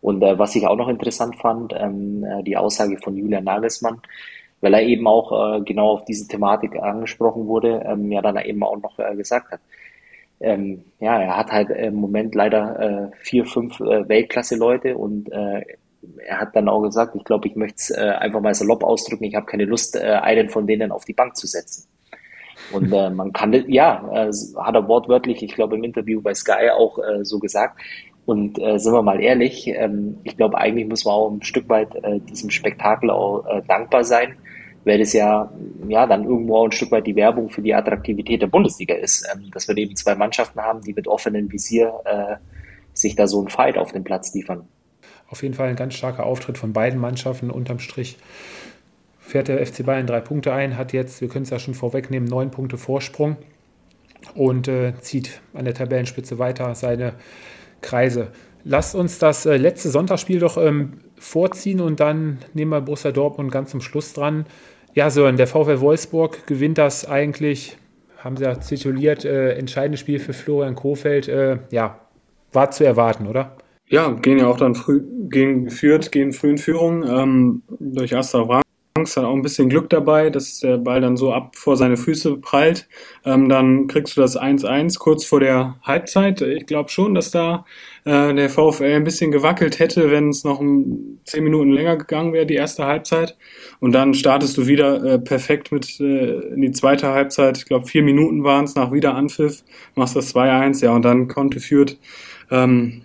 Und 0.00 0.22
äh, 0.22 0.38
was 0.38 0.54
ich 0.54 0.66
auch 0.66 0.76
noch 0.76 0.88
interessant 0.88 1.36
fand, 1.36 1.72
ähm, 1.76 2.24
äh, 2.24 2.42
die 2.42 2.56
Aussage 2.56 2.98
von 2.98 3.16
Julian 3.16 3.44
Nagelsmann, 3.44 4.00
weil 4.60 4.74
er 4.74 4.82
eben 4.82 5.06
auch 5.06 5.30
äh, 5.32 5.60
genau 5.60 5.90
auf 5.92 6.04
diese 6.04 6.26
Thematik 6.26 6.76
angesprochen 6.76 7.46
wurde, 7.46 7.84
ähm, 7.86 8.10
ja 8.10 8.22
dann 8.22 8.36
eben 8.38 8.62
auch 8.62 8.80
noch 8.80 8.98
äh, 8.98 9.14
gesagt 9.14 9.52
hat. 9.52 9.60
Ähm, 10.40 10.84
ja, 11.00 11.20
er 11.20 11.36
hat 11.36 11.52
halt 11.52 11.70
im 11.70 11.94
Moment 11.94 12.34
leider 12.34 12.80
äh, 12.80 13.16
vier, 13.18 13.46
fünf 13.46 13.80
äh, 13.80 14.08
Weltklasse-Leute 14.08 14.98
und 14.98 15.30
äh, 15.32 15.64
er 16.26 16.40
hat 16.40 16.56
dann 16.56 16.68
auch 16.68 16.82
gesagt, 16.82 17.14
ich 17.14 17.24
glaube, 17.24 17.48
ich 17.48 17.56
möchte 17.56 17.76
es 17.76 17.90
äh, 17.90 18.00
einfach 18.00 18.40
mal 18.40 18.54
salopp 18.54 18.82
ausdrücken, 18.82 19.24
ich 19.24 19.34
habe 19.34 19.46
keine 19.46 19.64
Lust, 19.64 19.96
äh, 19.96 20.00
einen 20.00 20.48
von 20.48 20.66
denen 20.66 20.92
auf 20.92 21.04
die 21.04 21.12
Bank 21.12 21.36
zu 21.36 21.46
setzen. 21.46 21.88
Und 22.72 22.92
äh, 22.92 23.10
man 23.10 23.32
kann, 23.32 23.52
ja, 23.68 24.30
hat 24.56 24.74
er 24.74 24.88
wortwörtlich, 24.88 25.42
ich 25.42 25.54
glaube, 25.54 25.76
im 25.76 25.84
Interview 25.84 26.20
bei 26.22 26.34
Sky 26.34 26.70
auch 26.76 26.98
äh, 26.98 27.24
so 27.24 27.38
gesagt. 27.38 27.80
Und 28.26 28.58
äh, 28.58 28.78
sind 28.78 28.94
wir 28.94 29.02
mal 29.02 29.20
ehrlich, 29.20 29.68
ähm, 29.68 30.18
ich 30.24 30.36
glaube, 30.36 30.56
eigentlich 30.56 30.88
muss 30.88 31.04
man 31.04 31.14
auch 31.14 31.30
ein 31.30 31.42
Stück 31.42 31.68
weit 31.68 31.94
äh, 31.96 32.20
diesem 32.20 32.50
Spektakel 32.50 33.10
auch 33.10 33.44
dankbar 33.66 34.04
sein, 34.04 34.36
weil 34.84 34.98
das 34.98 35.12
ja, 35.12 35.52
ja 35.88 36.06
dann 36.06 36.24
irgendwo 36.24 36.56
auch 36.56 36.64
ein 36.64 36.72
Stück 36.72 36.90
weit 36.90 37.06
die 37.06 37.16
Werbung 37.16 37.50
für 37.50 37.60
die 37.60 37.74
Attraktivität 37.74 38.40
der 38.40 38.46
Bundesliga 38.46 38.94
ist, 38.94 39.26
ähm, 39.34 39.50
dass 39.52 39.68
wir 39.68 39.76
eben 39.76 39.96
zwei 39.96 40.14
Mannschaften 40.14 40.60
haben, 40.60 40.80
die 40.80 40.94
mit 40.94 41.06
offenem 41.06 41.50
Visier 41.52 41.92
sich 42.94 43.16
da 43.16 43.26
so 43.26 43.40
einen 43.40 43.48
Fight 43.48 43.76
auf 43.76 43.90
den 43.90 44.04
Platz 44.04 44.32
liefern. 44.34 44.68
Auf 45.34 45.42
jeden 45.42 45.54
Fall 45.54 45.68
ein 45.68 45.74
ganz 45.74 45.94
starker 45.94 46.26
Auftritt 46.26 46.58
von 46.58 46.72
beiden 46.72 47.00
Mannschaften. 47.00 47.50
Unterm 47.50 47.80
Strich 47.80 48.18
fährt 49.18 49.48
der 49.48 49.66
FC 49.66 49.84
Bayern 49.84 50.06
drei 50.06 50.20
Punkte 50.20 50.52
ein, 50.52 50.78
hat 50.78 50.92
jetzt, 50.92 51.20
wir 51.20 51.26
können 51.26 51.42
es 51.42 51.50
ja 51.50 51.58
schon 51.58 51.74
vorwegnehmen, 51.74 52.28
neun 52.28 52.52
Punkte 52.52 52.78
Vorsprung 52.78 53.36
und 54.36 54.68
äh, 54.68 54.92
zieht 55.00 55.40
an 55.52 55.64
der 55.64 55.74
Tabellenspitze 55.74 56.38
weiter 56.38 56.72
seine 56.76 57.14
Kreise. 57.80 58.28
Lasst 58.62 58.94
uns 58.94 59.18
das 59.18 59.44
äh, 59.44 59.56
letzte 59.56 59.90
Sonntagsspiel 59.90 60.38
doch 60.38 60.56
ähm, 60.56 61.00
vorziehen 61.18 61.80
und 61.80 61.98
dann 61.98 62.38
nehmen 62.52 62.70
wir 62.70 62.80
Borussia 62.82 63.10
Dortmund 63.10 63.50
ganz 63.50 63.72
zum 63.72 63.80
Schluss 63.80 64.12
dran. 64.12 64.46
Ja, 64.94 65.10
Sören, 65.10 65.36
der 65.36 65.48
VfL 65.48 65.80
Wolfsburg 65.80 66.46
gewinnt 66.46 66.78
das 66.78 67.08
eigentlich, 67.08 67.76
haben 68.18 68.36
sie 68.36 68.44
ja 68.44 68.54
tituliert, 68.54 69.24
äh, 69.24 69.54
entscheidendes 69.54 69.98
Spiel 69.98 70.20
für 70.20 70.32
Florian 70.32 70.76
Kofeld. 70.76 71.26
Äh, 71.26 71.58
ja, 71.72 71.98
war 72.52 72.70
zu 72.70 72.84
erwarten, 72.84 73.26
oder? 73.26 73.56
Ja, 73.88 74.10
gehen 74.10 74.38
ja 74.38 74.46
auch 74.46 74.56
dann 74.56 74.74
früh, 74.74 75.02
gegen 75.28 75.66
geführt, 75.66 76.10
gehen 76.10 76.32
früh 76.32 76.50
in 76.50 76.58
Führung 76.58 77.04
ähm, 77.04 77.62
durch 77.78 78.16
Asta 78.16 78.44
Franks, 78.94 79.16
hat 79.16 79.24
auch 79.24 79.34
ein 79.34 79.42
bisschen 79.42 79.68
Glück 79.68 79.90
dabei, 79.90 80.30
dass 80.30 80.60
der 80.60 80.78
Ball 80.78 81.00
dann 81.00 81.16
so 81.16 81.32
ab 81.32 81.56
vor 81.56 81.76
seine 81.76 81.96
Füße 81.96 82.36
prallt. 82.36 82.88
Ähm, 83.24 83.48
dann 83.48 83.86
kriegst 83.88 84.16
du 84.16 84.22
das 84.22 84.38
1-1 84.38 84.98
kurz 84.98 85.24
vor 85.26 85.40
der 85.40 85.76
Halbzeit. 85.82 86.40
Ich 86.40 86.66
glaube 86.66 86.88
schon, 86.88 87.14
dass 87.14 87.30
da 87.30 87.66
äh, 88.04 88.32
der 88.32 88.48
VfL 88.48 88.94
ein 88.94 89.04
bisschen 89.04 89.32
gewackelt 89.32 89.80
hätte, 89.80 90.10
wenn 90.10 90.30
es 90.30 90.44
noch 90.44 90.60
um 90.60 91.18
zehn 91.24 91.44
Minuten 91.44 91.70
länger 91.72 91.96
gegangen 91.96 92.32
wäre, 92.32 92.46
die 92.46 92.54
erste 92.54 92.86
Halbzeit. 92.86 93.36
Und 93.80 93.92
dann 93.92 94.14
startest 94.14 94.56
du 94.56 94.66
wieder 94.66 95.04
äh, 95.04 95.18
perfekt 95.18 95.72
mit 95.72 96.00
äh, 96.00 96.54
in 96.54 96.62
die 96.62 96.72
zweite 96.72 97.08
Halbzeit. 97.08 97.58
Ich 97.58 97.66
glaube, 97.66 97.86
vier 97.86 98.02
Minuten 98.02 98.44
waren 98.44 98.64
es 98.64 98.76
nach 98.76 98.92
Wiederanpfiff, 98.92 99.62
machst 99.94 100.16
das 100.16 100.34
2-1, 100.34 100.84
ja, 100.84 100.94
und 100.94 101.04
dann 101.04 101.28
konnte 101.28 101.60
führt. 101.60 101.98
Ähm, 102.50 103.03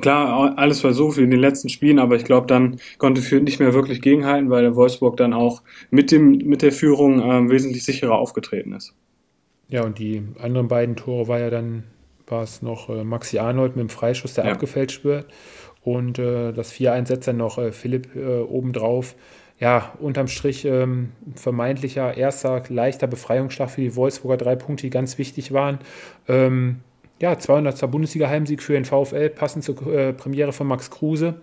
Klar, 0.00 0.58
alles 0.58 0.80
versucht 0.80 1.18
wie 1.18 1.22
in 1.22 1.30
den 1.30 1.40
letzten 1.40 1.68
Spielen, 1.68 1.98
aber 1.98 2.16
ich 2.16 2.24
glaube, 2.24 2.46
dann 2.46 2.76
konnte 2.98 3.22
Fürth 3.22 3.44
nicht 3.44 3.60
mehr 3.60 3.74
wirklich 3.74 4.02
gegenhalten, 4.02 4.50
weil 4.50 4.62
der 4.62 4.76
Wolfsburg 4.76 5.16
dann 5.16 5.32
auch 5.32 5.62
mit, 5.90 6.10
dem, 6.10 6.38
mit 6.38 6.62
der 6.62 6.72
Führung 6.72 7.20
äh, 7.20 7.50
wesentlich 7.50 7.84
sicherer 7.84 8.18
aufgetreten 8.18 8.72
ist. 8.72 8.94
Ja, 9.68 9.84
und 9.84 9.98
die 9.98 10.22
anderen 10.38 10.68
beiden 10.68 10.96
Tore 10.96 11.28
war 11.28 11.38
ja 11.40 11.50
dann, 11.50 11.84
war 12.26 12.42
es 12.42 12.62
noch 12.62 12.88
äh, 12.88 13.04
Maxi 13.04 13.38
Arnold 13.38 13.76
mit 13.76 13.82
dem 13.82 13.88
Freischuss, 13.88 14.34
der 14.34 14.46
ja. 14.46 14.52
abgefälscht 14.52 15.04
wird. 15.04 15.26
Und 15.82 16.18
äh, 16.18 16.52
das 16.52 16.72
4-1 16.72 17.08
setzt 17.08 17.28
dann 17.28 17.36
noch 17.36 17.58
äh, 17.58 17.72
Philipp 17.72 18.14
äh, 18.16 18.40
obendrauf. 18.40 19.14
Ja, 19.60 19.92
unterm 20.00 20.26
Strich 20.26 20.64
ähm, 20.64 21.12
vermeintlicher 21.36 22.16
erster 22.16 22.62
leichter 22.68 23.06
Befreiungsschlag 23.06 23.70
für 23.70 23.82
die 23.82 23.94
Wolfsburger 23.94 24.36
drei 24.36 24.56
Punkte, 24.56 24.82
die 24.82 24.90
ganz 24.90 25.16
wichtig 25.16 25.52
waren. 25.52 25.78
Ähm, 26.26 26.80
ja, 27.20 27.38
200. 27.38 27.90
Bundesliga-Heimsieg 27.90 28.62
für 28.62 28.74
den 28.74 28.84
VfL, 28.84 29.30
passend 29.30 29.64
zur 29.64 29.86
äh, 29.86 30.12
Premiere 30.12 30.52
von 30.52 30.66
Max 30.66 30.90
Kruse. 30.90 31.40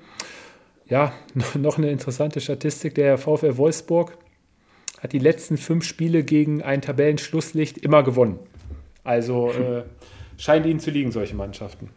ja, 0.87 1.13
noch 1.55 1.77
eine 1.77 1.89
interessante 1.89 2.41
Statistik. 2.41 2.95
Der 2.95 3.17
VfL 3.17 3.57
Wolfsburg 3.57 4.17
hat 5.01 5.13
die 5.13 5.19
letzten 5.19 5.57
fünf 5.57 5.85
Spiele 5.85 6.23
gegen 6.23 6.61
ein 6.61 6.81
Tabellenschlusslicht 6.81 7.77
immer 7.79 8.03
gewonnen. 8.03 8.39
Also 9.03 9.49
äh, 9.51 9.83
scheint 10.37 10.65
ihnen 10.65 10.79
zu 10.79 10.91
liegen, 10.91 11.11
solche 11.11 11.35
Mannschaften. 11.35 11.89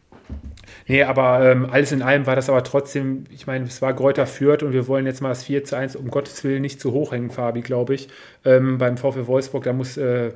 Nee, 0.86 1.02
aber 1.02 1.50
ähm, 1.50 1.68
alles 1.70 1.92
in 1.92 2.02
allem 2.02 2.26
war 2.26 2.36
das 2.36 2.48
aber 2.48 2.64
trotzdem, 2.64 3.24
ich 3.30 3.46
meine, 3.46 3.66
es 3.66 3.82
war 3.82 3.92
Gräuter 3.92 4.26
Fürth 4.26 4.62
und 4.62 4.72
wir 4.72 4.86
wollen 4.88 5.06
jetzt 5.06 5.20
mal 5.20 5.28
das 5.30 5.44
4 5.44 5.64
zu 5.64 5.76
1 5.76 5.96
um 5.96 6.08
Gottes 6.08 6.44
Willen 6.44 6.62
nicht 6.62 6.80
zu 6.80 6.92
hoch 6.92 7.12
hängen, 7.12 7.30
Fabi, 7.30 7.60
glaube 7.60 7.94
ich. 7.94 8.08
Ähm, 8.44 8.78
beim 8.78 8.96
VfL 8.96 9.26
Wolfsburg, 9.26 9.64
da 9.64 9.72
muss 9.72 9.96
äh, 9.96 10.32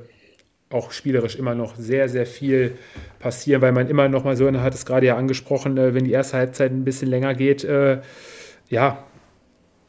auch 0.71 0.91
spielerisch 0.91 1.35
immer 1.35 1.55
noch 1.55 1.75
sehr, 1.75 2.09
sehr 2.09 2.25
viel 2.25 2.77
passieren, 3.19 3.61
weil 3.61 3.71
man 3.71 3.87
immer 3.87 4.07
noch 4.07 4.23
mal 4.23 4.35
so, 4.35 4.45
er 4.45 4.61
hat 4.61 4.75
es 4.75 4.85
gerade 4.85 5.07
ja 5.07 5.17
angesprochen, 5.17 5.77
äh, 5.77 5.93
wenn 5.93 6.05
die 6.05 6.11
erste 6.11 6.37
Halbzeit 6.37 6.71
ein 6.71 6.83
bisschen 6.83 7.09
länger 7.09 7.33
geht, 7.33 7.63
äh, 7.63 8.01
ja, 8.69 9.03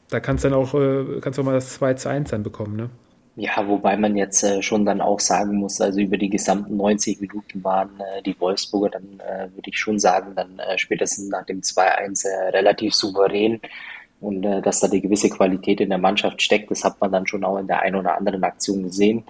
da 0.09 0.21
kannst 0.21 0.45
dann 0.45 0.55
auch, 0.55 0.75
äh, 0.75 1.21
kannst 1.21 1.39
du 1.39 1.43
auch 1.43 1.47
mal 1.47 1.53
das 1.53 1.75
2 1.75 1.95
zu 1.95 2.09
1 2.09 2.31
dann 2.31 2.43
bekommen, 2.43 2.77
ne? 2.77 2.91
Ja, 3.37 3.67
wobei 3.67 3.97
man 3.97 4.17
jetzt 4.17 4.43
äh, 4.43 4.61
schon 4.61 4.85
dann 4.85 5.01
auch 5.01 5.21
sagen 5.21 5.57
muss, 5.57 5.81
also 5.81 6.01
über 6.01 6.17
die 6.17 6.29
gesamten 6.29 6.77
90 6.77 7.21
Minuten 7.21 7.63
waren 7.63 7.91
äh, 8.01 8.23
die 8.23 8.39
Wolfsburger 8.41 8.91
dann, 8.91 9.21
äh, 9.21 9.55
würde 9.55 9.71
ich 9.71 9.79
schon 9.79 9.99
sagen, 9.99 10.33
dann 10.35 10.59
äh, 10.59 10.77
spätestens 10.77 11.29
nach 11.29 11.47
dem 11.47 11.61
2-1 11.61 12.27
äh, 12.27 12.49
relativ 12.51 12.95
souverän. 12.95 13.61
Und 14.21 14.43
dass 14.43 14.81
da 14.81 14.89
die 14.89 15.01
gewisse 15.01 15.31
Qualität 15.31 15.81
in 15.81 15.89
der 15.89 15.97
Mannschaft 15.97 16.43
steckt, 16.43 16.71
das 16.71 16.85
hat 16.85 17.01
man 17.01 17.11
dann 17.11 17.27
schon 17.27 17.43
auch 17.43 17.57
in 17.57 17.67
der 17.67 17.81
einen 17.81 17.97
oder 17.97 18.19
anderen 18.19 18.45
Aktion 18.45 18.83
gesehen. 18.83 19.25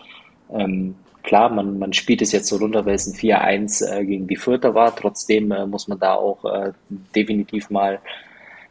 Ähm, 0.52 0.96
klar, 1.22 1.50
man, 1.50 1.78
man 1.78 1.92
spielt 1.92 2.22
es 2.22 2.32
jetzt 2.32 2.48
so 2.48 2.56
runter, 2.56 2.84
weil 2.86 2.94
es 2.94 3.06
ein 3.06 3.14
4-1 3.14 3.86
äh, 3.86 4.04
gegen 4.04 4.26
die 4.26 4.36
Vierter 4.36 4.74
war. 4.74 4.94
Trotzdem 4.94 5.50
äh, 5.52 5.66
muss 5.66 5.88
man 5.88 5.98
da 5.98 6.14
auch 6.14 6.44
äh, 6.44 6.72
definitiv 7.14 7.70
mal 7.70 7.98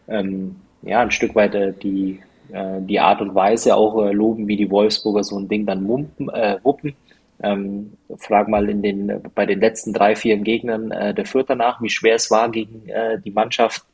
ähm, 0.07 0.55
ja, 0.81 1.01
ein 1.01 1.11
Stück 1.11 1.35
weit 1.35 1.55
äh, 1.55 1.73
die, 1.73 2.19
äh, 2.51 2.81
die 2.81 2.99
Art 2.99 3.21
und 3.21 3.35
Weise 3.35 3.75
auch 3.75 4.05
äh, 4.05 4.11
loben, 4.11 4.47
wie 4.47 4.57
die 4.57 4.71
Wolfsburger 4.71 5.23
so 5.23 5.37
ein 5.37 5.47
Ding 5.47 5.65
dann 5.65 5.83
mumpen, 5.83 6.27
wuppen. 6.63 6.95
Ähm, 7.41 7.93
frag 8.17 8.49
mal 8.49 8.69
in 8.69 8.81
den, 8.81 9.21
bei 9.33 9.45
den 9.45 9.61
letzten 9.61 9.93
drei, 9.93 10.15
vier 10.15 10.35
Gegnern 10.37 10.89
der 10.89 11.25
Fürther 11.25 11.55
nach, 11.55 11.81
wie 11.81 11.89
schwer 11.89 12.15
es 12.15 12.29
war, 12.29 12.49
gegen 12.51 12.83
die 13.23 13.31
Mannschaft 13.31 13.85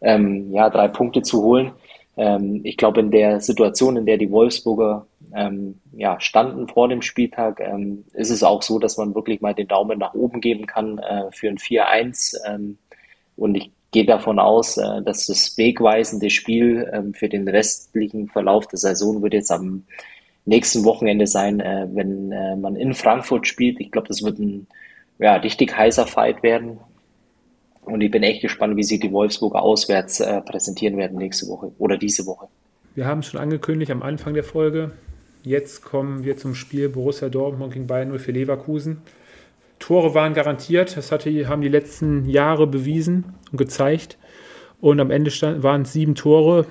ähm, 0.00 0.50
ja, 0.52 0.70
drei 0.70 0.88
Punkte 0.88 1.20
zu 1.20 1.42
holen. 1.42 1.72
Ähm, 2.16 2.60
ich 2.64 2.76
glaube, 2.76 3.00
in 3.00 3.10
der 3.10 3.40
Situation, 3.40 3.96
in 3.96 4.06
der 4.06 4.16
die 4.16 4.30
Wolfsburger 4.30 5.06
ähm, 5.34 5.80
ja, 5.92 6.20
standen 6.20 6.68
vor 6.68 6.88
dem 6.88 7.02
Spieltag, 7.02 7.60
ähm, 7.60 8.04
ist 8.12 8.30
es 8.30 8.42
auch 8.42 8.62
so, 8.62 8.78
dass 8.78 8.96
man 8.96 9.14
wirklich 9.14 9.40
mal 9.40 9.54
den 9.54 9.68
Daumen 9.68 9.98
nach 9.98 10.14
oben 10.14 10.40
geben 10.40 10.66
kann 10.66 10.98
äh, 10.98 11.30
für 11.32 11.48
ein 11.48 11.58
4-1. 11.58 12.36
Ähm, 12.46 12.78
und 13.36 13.54
ich 13.54 13.70
gehe 13.90 14.04
davon 14.04 14.38
aus, 14.38 14.76
äh, 14.76 15.02
dass 15.02 15.26
das 15.26 15.56
wegweisende 15.56 16.30
Spiel 16.30 16.88
ähm, 16.92 17.14
für 17.14 17.28
den 17.28 17.48
restlichen 17.48 18.28
Verlauf 18.28 18.66
der 18.66 18.78
Saison 18.78 19.22
wird 19.22 19.34
jetzt 19.34 19.50
am 19.50 19.84
nächsten 20.44 20.84
Wochenende 20.84 21.26
sein, 21.26 21.60
äh, 21.60 21.88
wenn 21.92 22.32
äh, 22.32 22.56
man 22.56 22.76
in 22.76 22.94
Frankfurt 22.94 23.46
spielt. 23.46 23.80
Ich 23.80 23.90
glaube, 23.90 24.08
das 24.08 24.22
wird 24.22 24.38
ein 24.38 24.66
ja, 25.18 25.36
richtig 25.36 25.76
heißer 25.76 26.06
Fight 26.06 26.42
werden. 26.42 26.78
Und 27.82 28.00
ich 28.02 28.10
bin 28.10 28.22
echt 28.22 28.42
gespannt, 28.42 28.76
wie 28.76 28.82
sich 28.82 29.00
die 29.00 29.12
Wolfsburger 29.12 29.62
auswärts 29.62 30.20
äh, 30.20 30.40
präsentieren 30.42 30.96
werden 30.96 31.18
nächste 31.18 31.48
Woche 31.48 31.72
oder 31.78 31.96
diese 31.96 32.26
Woche. 32.26 32.48
Wir 32.94 33.06
haben 33.06 33.20
es 33.20 33.26
schon 33.26 33.40
angekündigt 33.40 33.90
am 33.90 34.02
Anfang 34.02 34.34
der 34.34 34.44
Folge. 34.44 34.92
Jetzt 35.42 35.82
kommen 35.82 36.24
wir 36.24 36.36
zum 36.36 36.54
Spiel 36.54 36.88
Borussia 36.88 37.28
Dortmund 37.28 37.72
gegen 37.72 37.86
Bayern 37.86 38.08
0 38.08 38.18
für 38.18 38.32
Leverkusen. 38.32 38.98
Tore 39.78 40.14
waren 40.14 40.34
garantiert, 40.34 40.96
das 40.96 41.10
hatte, 41.10 41.48
haben 41.48 41.62
die 41.62 41.68
letzten 41.68 42.28
Jahre 42.28 42.66
bewiesen 42.66 43.24
und 43.50 43.56
gezeigt. 43.56 44.18
Und 44.80 45.00
am 45.00 45.10
Ende 45.10 45.30
stand, 45.30 45.62
waren 45.62 45.82
es 45.82 45.92
sieben 45.94 46.14
Tore, 46.14 46.66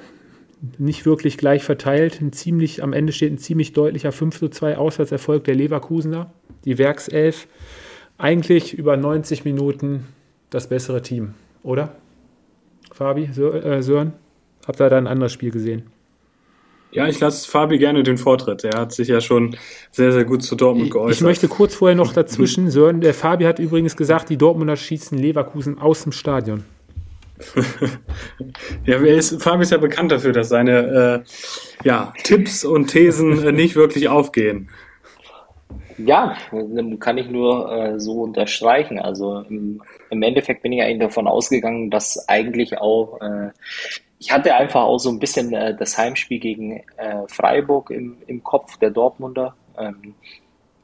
nicht 0.77 1.05
wirklich 1.05 1.37
gleich 1.37 1.63
verteilt. 1.63 2.21
Ein 2.21 2.31
ziemlich, 2.31 2.83
am 2.83 2.93
Ende 2.93 3.11
steht 3.11 3.31
ein 3.31 3.39
ziemlich 3.39 3.73
deutlicher 3.73 4.11
5 4.11 4.37
zu 4.37 4.49
2 4.49 4.77
Auswärtserfolg 4.77 5.43
der 5.43 5.55
Leverkusener, 5.55 6.31
die 6.65 6.77
Werkself. 6.77 7.47
Eigentlich 8.19 8.73
über 8.73 8.97
90 8.97 9.45
Minuten 9.45 10.05
das 10.51 10.69
bessere 10.69 11.01
Team, 11.01 11.33
oder? 11.63 11.95
Fabi, 12.91 13.23
äh, 13.23 13.81
Sören, 13.81 14.13
habt 14.67 14.81
ihr 14.81 14.89
da 14.89 14.97
ein 14.97 15.07
anderes 15.07 15.31
Spiel 15.31 15.51
gesehen? 15.51 15.83
Ja, 16.91 17.07
ich 17.07 17.19
lasse 17.19 17.49
Fabi 17.49 17.77
gerne 17.77 18.01
den 18.01 18.17
Vortritt. 18.17 18.63
Er 18.63 18.79
hat 18.79 18.93
sich 18.93 19.07
ja 19.07 19.21
schon 19.21 19.55
sehr, 19.91 20.11
sehr 20.11 20.25
gut 20.25 20.41
zu 20.41 20.55
Dortmund 20.55 20.91
geäußert. 20.91 21.17
Ich 21.17 21.21
möchte 21.21 21.47
kurz 21.47 21.75
vorher 21.75 21.95
noch 21.95 22.13
dazwischen, 22.13 22.71
Sören, 22.71 23.01
der 23.01 23.13
Fabi 23.13 23.45
hat 23.45 23.59
übrigens 23.59 23.95
gesagt, 23.95 24.29
die 24.29 24.37
Dortmunder 24.37 24.75
schießen 24.75 25.17
Leverkusen 25.17 25.77
aus 25.77 26.03
dem 26.03 26.11
Stadion. 26.11 26.63
ja, 28.85 28.97
ist, 28.97 29.41
Fabi 29.41 29.63
ist 29.63 29.71
ja 29.71 29.77
bekannt 29.77 30.11
dafür, 30.11 30.33
dass 30.33 30.49
seine 30.49 31.23
äh, 31.23 31.87
ja, 31.87 32.13
Tipps 32.23 32.65
und 32.65 32.87
Thesen 32.87 33.45
äh, 33.45 33.51
nicht 33.51 33.75
wirklich 33.75 34.09
aufgehen. 34.09 34.69
Ja, 35.97 36.37
kann 36.99 37.17
ich 37.17 37.29
nur 37.29 37.71
äh, 37.71 37.99
so 37.99 38.23
unterstreichen. 38.23 38.99
Also 38.99 39.43
im, 39.49 39.81
im, 40.09 40.23
Endeffekt 40.23 40.63
bin 40.63 40.71
ich 40.71 40.81
eigentlich 40.81 40.99
davon 40.99 41.27
ausgegangen, 41.27 41.89
dass 41.89 42.27
eigentlich 42.29 42.77
auch 42.77 43.19
äh, 43.21 43.49
ich 44.19 44.31
hatte 44.31 44.53
einfach 44.53 44.81
auch 44.81 44.99
so 44.99 45.09
ein 45.09 45.19
bisschen 45.19 45.53
äh, 45.53 45.75
das 45.75 45.97
Heimspiel 45.97 46.39
gegen 46.39 46.83
äh, 46.97 47.27
Freiburg 47.27 47.89
im, 47.89 48.17
im 48.27 48.43
Kopf 48.43 48.77
der 48.77 48.91
Dortmunder. 48.91 49.55
Ähm, 49.77 50.13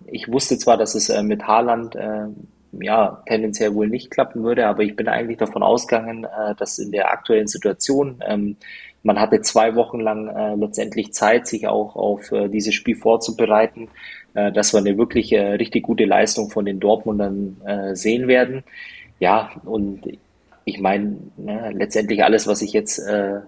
ich 0.08 0.32
wusste 0.32 0.58
zwar, 0.58 0.78
dass 0.78 0.96
es 0.96 1.10
äh, 1.10 1.22
mit 1.22 1.46
Haaland 1.46 1.96
äh, 1.96 2.28
ja 2.80 3.22
tendenziell 3.28 3.74
wohl 3.76 3.88
nicht 3.88 4.10
klappen 4.10 4.44
würde, 4.44 4.68
aber 4.68 4.84
ich 4.84 4.96
bin 4.96 5.10
eigentlich 5.10 5.38
davon 5.38 5.64
ausgegangen, 5.64 6.24
äh, 6.24 6.56
dass 6.56 6.80
in 6.80 6.92
der 6.92 7.12
aktuellen 7.12 7.48
Situation 7.48 8.24
ähm, 8.26 8.56
man 9.04 9.20
hatte 9.20 9.42
zwei 9.42 9.76
Wochen 9.76 10.00
lang 10.00 10.30
äh, 10.30 10.56
letztendlich 10.56 11.14
Zeit, 11.14 11.46
sich 11.46 11.68
auch 11.68 11.96
auf 11.96 12.32
äh, 12.32 12.48
dieses 12.48 12.74
Spiel 12.74 12.96
vorzubereiten, 12.96 13.90
äh, 14.34 14.52
dass 14.52 14.74
wir 14.74 14.80
eine 14.80 14.98
wirklich 14.98 15.32
äh, 15.34 15.54
richtig 15.54 15.84
gute 15.84 16.06
Leistung 16.06 16.50
von 16.50 16.66
den 16.66 16.80
Dortmundern 16.80 17.58
äh, 17.66 17.96
sehen 17.96 18.28
werden. 18.28 18.64
Ja, 19.20 19.52
und 19.64 20.08
ich 20.66 20.80
meine, 20.80 21.18
ne, 21.38 21.72
letztendlich 21.74 22.24
alles, 22.24 22.48
was 22.48 22.64
ich 22.64 22.74
jetzt 22.74 22.98
äh, 22.98 23.42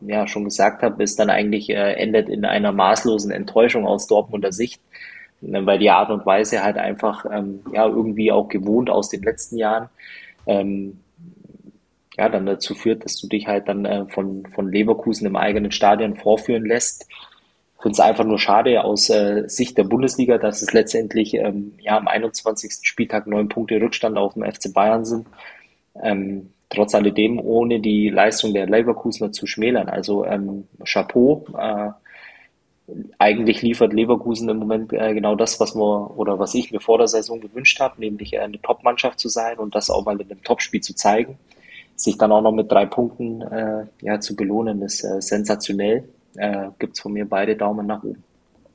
ja 0.00 0.26
schon 0.26 0.44
gesagt 0.44 0.82
habe, 0.82 1.02
ist 1.02 1.18
dann 1.18 1.30
eigentlich 1.30 1.68
äh, 1.70 1.92
endet 1.92 2.28
in 2.30 2.44
einer 2.46 2.72
maßlosen 2.72 3.30
Enttäuschung 3.30 3.86
aus 3.86 4.06
Dortmunder 4.06 4.50
Sicht, 4.50 4.80
ne, 5.42 5.64
weil 5.66 5.78
die 5.78 5.90
Art 5.90 6.10
und 6.10 6.24
Weise 6.24 6.62
halt 6.62 6.78
einfach 6.78 7.26
ähm, 7.30 7.60
ja 7.72 7.86
irgendwie 7.86 8.32
auch 8.32 8.48
gewohnt 8.48 8.88
aus 8.88 9.10
den 9.10 9.22
letzten 9.22 9.58
Jahren 9.58 9.90
ähm, 10.46 11.00
ja 12.16 12.30
dann 12.30 12.46
dazu 12.46 12.74
führt, 12.74 13.04
dass 13.04 13.20
du 13.20 13.28
dich 13.28 13.46
halt 13.46 13.68
dann 13.68 13.84
äh, 13.84 14.06
von 14.06 14.46
von 14.46 14.72
Leverkusen 14.72 15.26
im 15.26 15.36
eigenen 15.36 15.70
Stadion 15.70 16.16
vorführen 16.16 16.64
lässt. 16.64 17.06
Ich 17.76 17.82
finde 17.82 17.92
es 17.92 18.00
einfach 18.00 18.24
nur 18.24 18.38
schade 18.38 18.82
aus 18.84 19.10
äh, 19.10 19.44
Sicht 19.48 19.76
der 19.76 19.84
Bundesliga, 19.84 20.38
dass 20.38 20.62
es 20.62 20.72
letztendlich 20.72 21.34
ähm, 21.34 21.74
ja 21.78 21.98
am 21.98 22.08
21. 22.08 22.78
Spieltag 22.82 23.26
neun 23.26 23.50
Punkte 23.50 23.78
Rückstand 23.78 24.16
auf 24.16 24.32
dem 24.32 24.50
FC 24.50 24.72
Bayern 24.72 25.04
sind. 25.04 25.26
Ähm, 26.02 26.50
trotz 26.68 26.94
alledem, 26.94 27.38
ohne 27.38 27.80
die 27.80 28.10
Leistung 28.10 28.52
der 28.52 28.66
Leverkusener 28.66 29.32
zu 29.32 29.46
schmälern. 29.46 29.88
Also 29.88 30.24
ähm, 30.24 30.64
Chapeau. 30.84 31.46
Äh, 31.56 31.90
eigentlich 33.18 33.62
liefert 33.62 33.92
Leverkusen 33.92 34.48
im 34.48 34.58
Moment 34.58 34.92
äh, 34.92 35.12
genau 35.12 35.34
das, 35.34 35.58
was 35.58 35.74
wir 35.74 36.16
oder 36.16 36.38
was 36.38 36.54
ich 36.54 36.70
mir 36.70 36.80
vor 36.80 36.98
der 36.98 37.08
Saison 37.08 37.40
gewünscht 37.40 37.80
habe, 37.80 38.00
nämlich 38.00 38.38
eine 38.38 38.60
Top-Mannschaft 38.62 39.18
zu 39.18 39.28
sein 39.28 39.58
und 39.58 39.74
das 39.74 39.90
auch 39.90 40.04
mal 40.04 40.20
in 40.20 40.30
einem 40.30 40.42
Topspiel 40.44 40.80
zu 40.80 40.94
zeigen. 40.94 41.36
Sich 41.96 42.16
dann 42.18 42.30
auch 42.30 42.42
noch 42.42 42.52
mit 42.52 42.70
drei 42.70 42.86
Punkten 42.86 43.42
äh, 43.42 43.86
ja, 44.02 44.20
zu 44.20 44.36
belohnen, 44.36 44.82
ist 44.82 45.02
äh, 45.02 45.20
sensationell. 45.20 46.08
Äh, 46.36 46.68
Gibt 46.78 46.94
es 46.94 47.00
von 47.00 47.12
mir 47.12 47.28
beide 47.28 47.56
Daumen 47.56 47.86
nach 47.86 48.04
oben. 48.04 48.22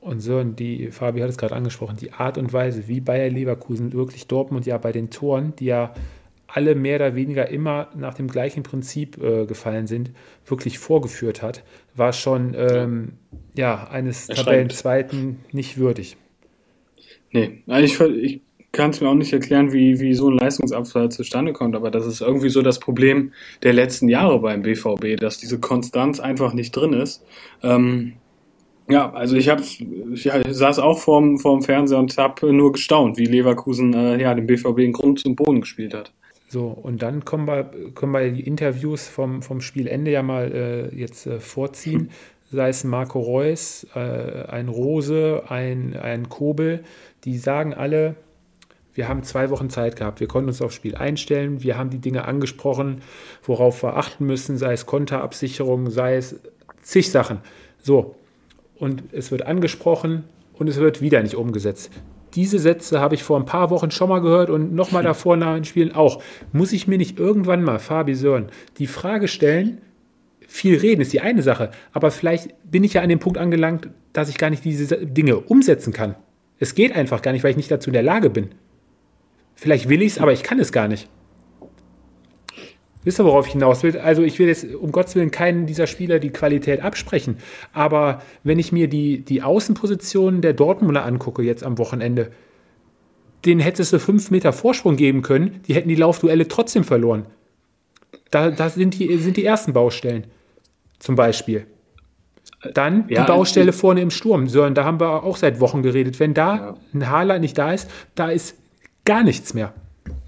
Und 0.00 0.18
so, 0.18 0.38
und 0.38 0.58
die, 0.58 0.90
Fabi 0.90 1.20
hat 1.20 1.30
es 1.30 1.38
gerade 1.38 1.54
angesprochen, 1.54 1.96
die 2.00 2.12
Art 2.12 2.36
und 2.36 2.52
Weise, 2.52 2.88
wie 2.88 3.00
Bayer 3.00 3.30
Leverkusen 3.30 3.92
wirklich 3.92 4.26
Dortmund 4.26 4.66
ja 4.66 4.76
bei 4.76 4.90
den 4.90 5.10
Toren, 5.10 5.54
die 5.56 5.66
ja 5.66 5.94
alle 6.52 6.74
mehr 6.74 6.96
oder 6.96 7.14
weniger 7.14 7.48
immer 7.48 7.88
nach 7.96 8.14
dem 8.14 8.28
gleichen 8.28 8.62
Prinzip 8.62 9.22
äh, 9.22 9.46
gefallen 9.46 9.86
sind, 9.86 10.10
wirklich 10.46 10.78
vorgeführt 10.78 11.42
hat, 11.42 11.64
war 11.94 12.12
schon 12.12 12.54
ähm, 12.56 13.12
ja, 13.54 13.88
eines 13.88 14.26
Tabellenzweiten 14.26 15.38
nicht 15.52 15.78
würdig. 15.78 16.16
Nee, 17.30 17.62
ich, 17.66 17.98
ich 18.00 18.40
kann 18.72 18.90
es 18.90 19.00
mir 19.00 19.08
auch 19.08 19.14
nicht 19.14 19.32
erklären, 19.32 19.72
wie, 19.72 20.00
wie 20.00 20.14
so 20.14 20.28
ein 20.28 20.38
Leistungsabfall 20.38 21.10
zustande 21.10 21.54
kommt, 21.54 21.74
aber 21.74 21.90
das 21.90 22.06
ist 22.06 22.20
irgendwie 22.20 22.50
so 22.50 22.60
das 22.60 22.78
Problem 22.78 23.32
der 23.62 23.72
letzten 23.72 24.08
Jahre 24.08 24.38
beim 24.40 24.62
BVB, 24.62 25.18
dass 25.18 25.38
diese 25.38 25.58
Konstanz 25.58 26.20
einfach 26.20 26.52
nicht 26.52 26.72
drin 26.72 26.92
ist. 26.92 27.24
Ähm, 27.62 28.14
ja, 28.90 29.10
also 29.12 29.36
ich, 29.36 29.48
hab, 29.48 29.60
ich 29.60 30.28
saß 30.50 30.78
auch 30.80 30.98
vorm, 30.98 31.38
vorm 31.38 31.62
Fernseher 31.62 31.98
und 31.98 32.16
habe 32.18 32.52
nur 32.52 32.72
gestaunt, 32.72 33.16
wie 33.16 33.24
Leverkusen 33.24 33.94
äh, 33.94 34.20
ja, 34.20 34.34
den 34.34 34.46
BVB 34.46 34.80
in 34.80 34.92
Grund 34.92 35.20
zum 35.20 35.36
Boden 35.36 35.60
gespielt 35.60 35.94
hat. 35.94 36.12
So, 36.52 36.66
und 36.66 37.00
dann 37.00 37.24
kommen 37.24 37.46
wir, 37.46 37.70
können 37.94 38.12
wir 38.12 38.30
die 38.30 38.46
Interviews 38.46 39.08
vom, 39.08 39.40
vom 39.40 39.62
Spielende 39.62 40.10
ja 40.10 40.22
mal 40.22 40.52
äh, 40.52 40.94
jetzt 40.94 41.26
äh, 41.26 41.40
vorziehen. 41.40 42.10
Sei 42.50 42.68
es 42.68 42.84
Marco 42.84 43.20
Reus, 43.20 43.86
äh, 43.94 43.98
ein 43.98 44.68
Rose, 44.68 45.44
ein, 45.48 45.96
ein 45.96 46.28
Kobel, 46.28 46.84
die 47.24 47.38
sagen 47.38 47.72
alle, 47.72 48.16
Wir 48.94 49.08
haben 49.08 49.22
zwei 49.22 49.48
Wochen 49.48 49.70
Zeit 49.70 49.96
gehabt. 49.96 50.20
Wir 50.20 50.28
konnten 50.28 50.48
uns 50.48 50.60
aufs 50.60 50.74
Spiel 50.74 50.94
einstellen. 50.94 51.62
Wir 51.62 51.78
haben 51.78 51.88
die 51.88 51.98
Dinge 51.98 52.26
angesprochen, 52.26 53.00
worauf 53.42 53.82
wir 53.82 53.96
achten 53.96 54.26
müssen, 54.26 54.58
sei 54.58 54.74
es 54.74 54.84
Konterabsicherung, 54.84 55.88
sei 55.88 56.16
es 56.16 56.38
zig 56.82 57.10
Sachen. 57.10 57.38
So. 57.78 58.16
Und 58.76 59.04
es 59.12 59.30
wird 59.30 59.46
angesprochen 59.46 60.24
und 60.52 60.68
es 60.68 60.76
wird 60.76 61.00
wieder 61.00 61.22
nicht 61.22 61.36
umgesetzt. 61.36 61.90
Diese 62.34 62.58
Sätze 62.58 63.00
habe 63.00 63.14
ich 63.14 63.22
vor 63.22 63.38
ein 63.38 63.44
paar 63.44 63.70
Wochen 63.70 63.90
schon 63.90 64.08
mal 64.08 64.20
gehört 64.20 64.48
und 64.48 64.74
nochmal 64.74 65.02
davor 65.02 65.36
nach 65.36 65.54
den 65.54 65.64
Spielen 65.64 65.94
auch. 65.94 66.22
Muss 66.52 66.72
ich 66.72 66.88
mir 66.88 66.98
nicht 66.98 67.18
irgendwann 67.18 67.62
mal, 67.62 67.78
Fabi 67.78 68.14
Sören, 68.14 68.46
die 68.78 68.86
Frage 68.86 69.28
stellen, 69.28 69.82
viel 70.48 70.78
reden 70.78 71.00
ist 71.00 71.12
die 71.12 71.20
eine 71.20 71.42
Sache, 71.42 71.70
aber 71.92 72.10
vielleicht 72.10 72.54
bin 72.70 72.84
ich 72.84 72.94
ja 72.94 73.02
an 73.02 73.08
dem 73.08 73.18
Punkt 73.18 73.38
angelangt, 73.38 73.88
dass 74.12 74.28
ich 74.28 74.38
gar 74.38 74.50
nicht 74.50 74.64
diese 74.64 75.06
Dinge 75.06 75.38
umsetzen 75.38 75.92
kann. 75.92 76.14
Es 76.58 76.74
geht 76.74 76.94
einfach 76.94 77.22
gar 77.22 77.32
nicht, 77.32 77.42
weil 77.42 77.50
ich 77.50 77.56
nicht 77.56 77.70
dazu 77.70 77.90
in 77.90 77.94
der 77.94 78.02
Lage 78.02 78.30
bin. 78.30 78.50
Vielleicht 79.54 79.88
will 79.88 80.02
ich 80.02 80.12
es, 80.12 80.18
aber 80.18 80.32
ich 80.32 80.42
kann 80.42 80.58
es 80.58 80.72
gar 80.72 80.88
nicht. 80.88 81.08
Wisst 83.04 83.18
ihr, 83.18 83.24
worauf 83.24 83.46
ich 83.46 83.52
hinaus 83.52 83.82
will? 83.82 83.98
Also 83.98 84.22
ich 84.22 84.38
will 84.38 84.46
jetzt 84.46 84.64
um 84.74 84.92
Gottes 84.92 85.14
Willen 85.14 85.30
keinen 85.30 85.66
dieser 85.66 85.86
Spieler 85.86 86.18
die 86.18 86.30
Qualität 86.30 86.82
absprechen. 86.82 87.38
Aber 87.72 88.22
wenn 88.44 88.58
ich 88.58 88.70
mir 88.70 88.88
die, 88.88 89.24
die 89.24 89.42
Außenpositionen 89.42 90.40
der 90.40 90.52
Dortmunder 90.52 91.04
angucke 91.04 91.42
jetzt 91.42 91.64
am 91.64 91.78
Wochenende, 91.78 92.30
denen 93.44 93.60
hättest 93.60 93.92
du 93.92 93.98
fünf 93.98 94.30
Meter 94.30 94.52
Vorsprung 94.52 94.96
geben 94.96 95.22
können, 95.22 95.60
die 95.66 95.74
hätten 95.74 95.88
die 95.88 95.96
Laufduelle 95.96 96.46
trotzdem 96.46 96.84
verloren. 96.84 97.26
Da, 98.30 98.50
da 98.50 98.68
sind, 98.68 98.98
die, 98.98 99.16
sind 99.18 99.36
die 99.36 99.44
ersten 99.44 99.72
Baustellen 99.72 100.26
zum 101.00 101.16
Beispiel. 101.16 101.66
Dann 102.74 103.06
ja, 103.08 103.22
die 103.22 103.26
Baustelle 103.26 103.72
vorne 103.72 104.00
im 104.00 104.10
Sturm. 104.10 104.46
Sören, 104.46 104.74
da 104.74 104.84
haben 104.84 105.00
wir 105.00 105.24
auch 105.24 105.36
seit 105.36 105.58
Wochen 105.58 105.82
geredet. 105.82 106.20
Wenn 106.20 106.34
da 106.34 106.56
ja. 106.56 106.76
ein 106.94 107.10
Haaland 107.10 107.40
nicht 107.40 107.58
da 107.58 107.72
ist, 107.72 107.90
da 108.14 108.30
ist 108.30 108.56
gar 109.04 109.24
nichts 109.24 109.54
mehr. 109.54 109.74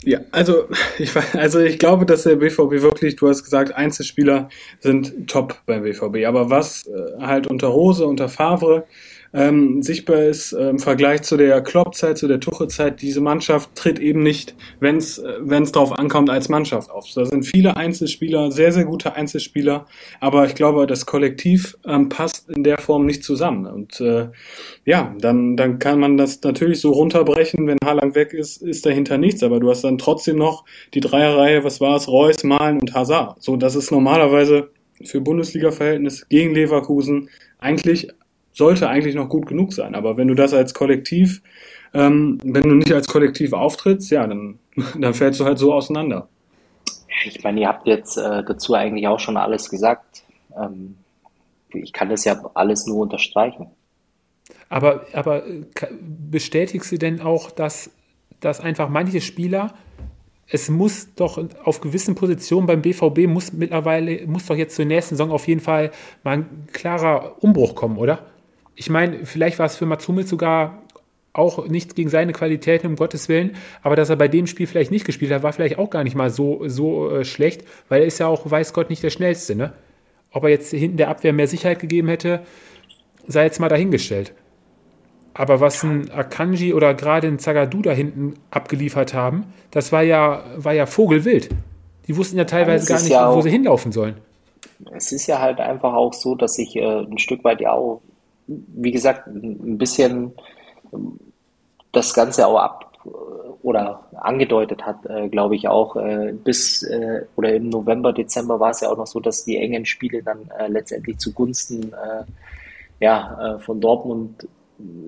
Ja, 0.04 0.20
also 0.30 0.68
ich, 0.98 1.10
also 1.34 1.60
ich 1.60 1.78
glaube, 1.78 2.06
dass 2.06 2.24
der 2.24 2.36
BVB 2.36 2.82
wirklich, 2.82 3.16
du 3.16 3.28
hast 3.28 3.42
gesagt, 3.42 3.74
Einzelspieler 3.74 4.48
sind 4.80 5.28
top 5.28 5.60
beim 5.66 5.82
BVB. 5.82 6.26
Aber 6.26 6.50
was 6.50 6.86
äh, 6.86 7.20
halt 7.20 7.46
unter 7.46 7.72
Hose, 7.72 8.06
unter 8.06 8.28
Favre 8.28 8.86
ähm, 9.34 9.82
sichtbar 9.82 10.22
ist 10.22 10.52
äh, 10.52 10.70
im 10.70 10.78
Vergleich 10.78 11.22
zu 11.22 11.36
der 11.36 11.60
Klopp-Zeit, 11.60 12.16
zu 12.18 12.28
der 12.28 12.38
Tuche-Zeit, 12.38 13.02
diese 13.02 13.20
Mannschaft 13.20 13.74
tritt 13.74 13.98
eben 13.98 14.22
nicht, 14.22 14.54
wenn 14.78 14.98
es 14.98 15.18
äh, 15.18 15.38
wenn's 15.40 15.72
drauf 15.72 15.90
ankommt, 15.90 16.30
als 16.30 16.48
Mannschaft 16.48 16.88
auf. 16.88 17.06
Da 17.12 17.24
sind 17.24 17.44
viele 17.44 17.76
Einzelspieler, 17.76 18.52
sehr, 18.52 18.70
sehr 18.70 18.84
gute 18.84 19.16
Einzelspieler, 19.16 19.86
aber 20.20 20.46
ich 20.46 20.54
glaube, 20.54 20.86
das 20.86 21.04
Kollektiv 21.04 21.76
ähm, 21.84 22.08
passt 22.08 22.48
in 22.48 22.62
der 22.62 22.78
Form 22.78 23.06
nicht 23.06 23.24
zusammen. 23.24 23.66
Und 23.66 24.00
äh, 24.00 24.28
ja, 24.84 25.12
dann, 25.18 25.56
dann 25.56 25.80
kann 25.80 25.98
man 25.98 26.16
das 26.16 26.40
natürlich 26.42 26.80
so 26.80 26.92
runterbrechen, 26.92 27.66
wenn 27.66 27.78
Haaland 27.84 28.14
weg 28.14 28.32
ist, 28.34 28.62
ist 28.62 28.86
dahinter 28.86 29.18
nichts, 29.18 29.42
aber 29.42 29.58
du 29.58 29.68
hast 29.68 29.82
dann 29.82 29.98
trotzdem 29.98 30.36
noch 30.36 30.64
die 30.94 31.00
Dreierreihe, 31.00 31.64
was 31.64 31.80
war 31.80 31.96
es, 31.96 32.06
Reus, 32.06 32.44
Malen 32.44 32.78
und 32.78 32.94
Hazard. 32.94 33.42
So, 33.42 33.56
das 33.56 33.74
ist 33.74 33.90
normalerweise 33.90 34.70
für 35.02 35.20
Bundesliga-Verhältnis 35.20 36.28
gegen 36.28 36.54
Leverkusen 36.54 37.30
eigentlich 37.58 38.08
sollte 38.54 38.88
eigentlich 38.88 39.14
noch 39.14 39.28
gut 39.28 39.46
genug 39.46 39.72
sein. 39.72 39.94
Aber 39.94 40.16
wenn 40.16 40.28
du 40.28 40.34
das 40.34 40.54
als 40.54 40.72
Kollektiv, 40.72 41.42
ähm, 41.92 42.38
wenn 42.42 42.62
du 42.62 42.74
nicht 42.76 42.92
als 42.92 43.08
Kollektiv 43.08 43.52
auftrittst, 43.52 44.10
ja, 44.10 44.26
dann, 44.26 44.58
dann 44.98 45.12
fällst 45.12 45.40
du 45.40 45.44
halt 45.44 45.58
so 45.58 45.74
auseinander. 45.74 46.28
Ich 47.26 47.42
meine, 47.42 47.60
ihr 47.60 47.68
habt 47.68 47.86
jetzt 47.86 48.16
äh, 48.16 48.42
dazu 48.44 48.74
eigentlich 48.74 49.06
auch 49.08 49.20
schon 49.20 49.36
alles 49.36 49.68
gesagt. 49.68 50.24
Ähm, 50.56 50.96
ich 51.72 51.92
kann 51.92 52.08
das 52.08 52.24
ja 52.24 52.40
alles 52.54 52.86
nur 52.86 52.98
unterstreichen. 52.98 53.66
Aber, 54.68 55.06
aber 55.12 55.42
bestätigst 56.00 56.92
du 56.92 56.98
denn 56.98 57.20
auch, 57.20 57.50
dass, 57.50 57.90
dass 58.40 58.60
einfach 58.60 58.88
manche 58.88 59.20
Spieler, 59.20 59.74
es 60.46 60.68
muss 60.68 61.14
doch 61.14 61.42
auf 61.64 61.80
gewissen 61.80 62.14
Positionen 62.14 62.66
beim 62.66 62.82
BVB 62.82 63.26
muss 63.26 63.52
mittlerweile, 63.52 64.26
muss 64.26 64.46
doch 64.46 64.56
jetzt 64.56 64.76
zur 64.76 64.84
nächsten 64.84 65.16
Saison 65.16 65.30
auf 65.32 65.48
jeden 65.48 65.60
Fall 65.60 65.90
mal 66.22 66.38
ein 66.38 66.68
klarer 66.72 67.42
Umbruch 67.42 67.74
kommen, 67.74 67.96
oder? 67.96 68.26
Ich 68.76 68.90
meine, 68.90 69.24
vielleicht 69.24 69.58
war 69.58 69.66
es 69.66 69.76
für 69.76 69.86
Matsumel 69.86 70.26
sogar 70.26 70.82
auch 71.32 71.66
nichts 71.66 71.94
gegen 71.94 72.08
seine 72.08 72.32
Qualitäten, 72.32 72.86
um 72.86 72.96
Gottes 72.96 73.28
Willen, 73.28 73.56
aber 73.82 73.96
dass 73.96 74.08
er 74.08 74.16
bei 74.16 74.28
dem 74.28 74.46
Spiel 74.46 74.66
vielleicht 74.66 74.92
nicht 74.92 75.04
gespielt 75.04 75.32
hat, 75.32 75.42
war 75.42 75.52
vielleicht 75.52 75.78
auch 75.78 75.90
gar 75.90 76.04
nicht 76.04 76.14
mal 76.14 76.30
so, 76.30 76.68
so 76.68 77.10
äh, 77.10 77.24
schlecht, 77.24 77.64
weil 77.88 78.02
er 78.02 78.06
ist 78.06 78.18
ja 78.18 78.28
auch, 78.28 78.48
weiß 78.48 78.72
Gott, 78.72 78.88
nicht 78.88 79.02
der 79.02 79.10
Schnellste. 79.10 79.56
Ne? 79.56 79.72
Ob 80.30 80.44
er 80.44 80.50
jetzt 80.50 80.70
hinten 80.70 80.96
der 80.96 81.08
Abwehr 81.08 81.32
mehr 81.32 81.48
Sicherheit 81.48 81.80
gegeben 81.80 82.08
hätte, 82.08 82.42
sei 83.26 83.44
jetzt 83.44 83.58
mal 83.58 83.68
dahingestellt. 83.68 84.32
Aber 85.34 85.60
was 85.60 85.82
ein 85.82 86.12
Akanji 86.12 86.72
oder 86.72 86.94
gerade 86.94 87.26
ein 87.26 87.40
Zagadou 87.40 87.82
da 87.82 87.90
hinten 87.90 88.34
abgeliefert 88.52 89.14
haben, 89.14 89.46
das 89.72 89.90
war 89.90 90.02
ja, 90.02 90.44
war 90.56 90.72
ja 90.72 90.86
Vogelwild. 90.86 91.48
Die 92.06 92.16
wussten 92.16 92.38
ja 92.38 92.44
teilweise 92.44 92.86
gar 92.86 93.00
nicht, 93.00 93.10
ja 93.10 93.34
wo 93.34 93.40
sie 93.40 93.50
hinlaufen 93.50 93.90
sollen. 93.90 94.18
Es 94.92 95.10
ist 95.10 95.26
ja 95.26 95.40
halt 95.40 95.58
einfach 95.58 95.94
auch 95.94 96.12
so, 96.12 96.36
dass 96.36 96.58
ich 96.58 96.76
äh, 96.76 97.00
ein 97.00 97.18
Stück 97.18 97.42
weit 97.42 97.60
ja 97.60 97.72
auch 97.72 98.02
wie 98.46 98.90
gesagt, 98.90 99.26
ein 99.26 99.78
bisschen 99.78 100.32
das 101.92 102.12
Ganze 102.14 102.46
auch 102.46 102.58
ab 102.58 102.84
oder 103.62 104.06
angedeutet 104.16 104.84
hat, 104.84 105.06
äh, 105.06 105.28
glaube 105.28 105.56
ich 105.56 105.68
auch, 105.68 105.96
äh, 105.96 106.32
bis 106.32 106.82
äh, 106.82 107.24
oder 107.36 107.54
im 107.54 107.68
November, 107.68 108.12
Dezember 108.12 108.60
war 108.60 108.70
es 108.70 108.80
ja 108.80 108.90
auch 108.90 108.96
noch 108.96 109.06
so, 109.06 109.20
dass 109.20 109.44
die 109.44 109.56
engen 109.56 109.86
Spiele 109.86 110.22
dann 110.22 110.50
äh, 110.58 110.68
letztendlich 110.68 111.18
zugunsten 111.18 111.92
äh, 111.92 112.24
ja, 113.00 113.56
äh, 113.56 113.58
von 113.60 113.80
Dortmund 113.80 114.46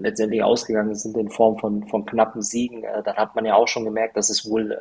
letztendlich 0.01 0.43
ausgegangen 0.43 0.95
sind 0.95 1.17
in 1.17 1.29
Form 1.29 1.59
von, 1.59 1.87
von 1.89 2.07
knappen 2.07 2.41
Siegen. 2.41 2.85
dann 3.05 3.17
hat 3.17 3.35
man 3.35 3.45
ja 3.45 3.57
auch 3.57 3.67
schon 3.67 3.85
gemerkt, 3.85 4.17
dass 4.17 4.31
es 4.31 4.49
wohl 4.49 4.79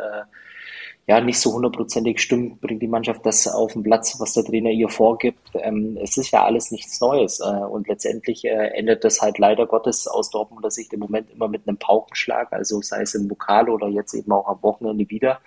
ja 1.08 1.22
nicht 1.22 1.40
so 1.40 1.54
hundertprozentig 1.54 2.20
stimmt, 2.20 2.62
bringt 2.62 2.82
die 2.82 2.88
Mannschaft 2.88 3.26
das 3.26 3.48
auf 3.48 3.74
den 3.74 3.84
Platz, 3.84 4.20
was 4.20 4.34
der 4.34 4.44
Trainer 4.44 4.72
ihr 4.72 4.90
vorgibt. 4.90 5.52
Ähm, 5.54 5.98
es 6.02 6.18
ist 6.18 6.32
ja 6.32 6.44
alles 6.44 6.72
nichts 6.72 7.00
Neues 7.00 7.40
äh, 7.40 7.44
und 7.44 7.88
letztendlich 7.88 8.44
äh, 8.46 8.72
endet 8.74 9.04
das 9.04 9.22
halt 9.22 9.38
leider 9.38 9.68
Gottes 9.68 10.08
aus 10.08 10.32
Dortmunder 10.32 10.72
Sicht 10.72 10.94
im 10.94 11.02
Moment 11.02 11.30
immer 11.30 11.48
mit 11.48 11.68
einem 11.68 11.78
Paukenschlag, 11.78 12.52
also 12.52 12.82
sei 12.82 13.02
es 13.02 13.14
im 13.14 13.28
Pokal 13.28 13.70
oder 13.70 13.88
jetzt 13.88 14.16
eben 14.16 14.32
auch 14.32 14.48
am 14.48 14.64
Wochenende 14.64 15.08
wieder. 15.10 15.42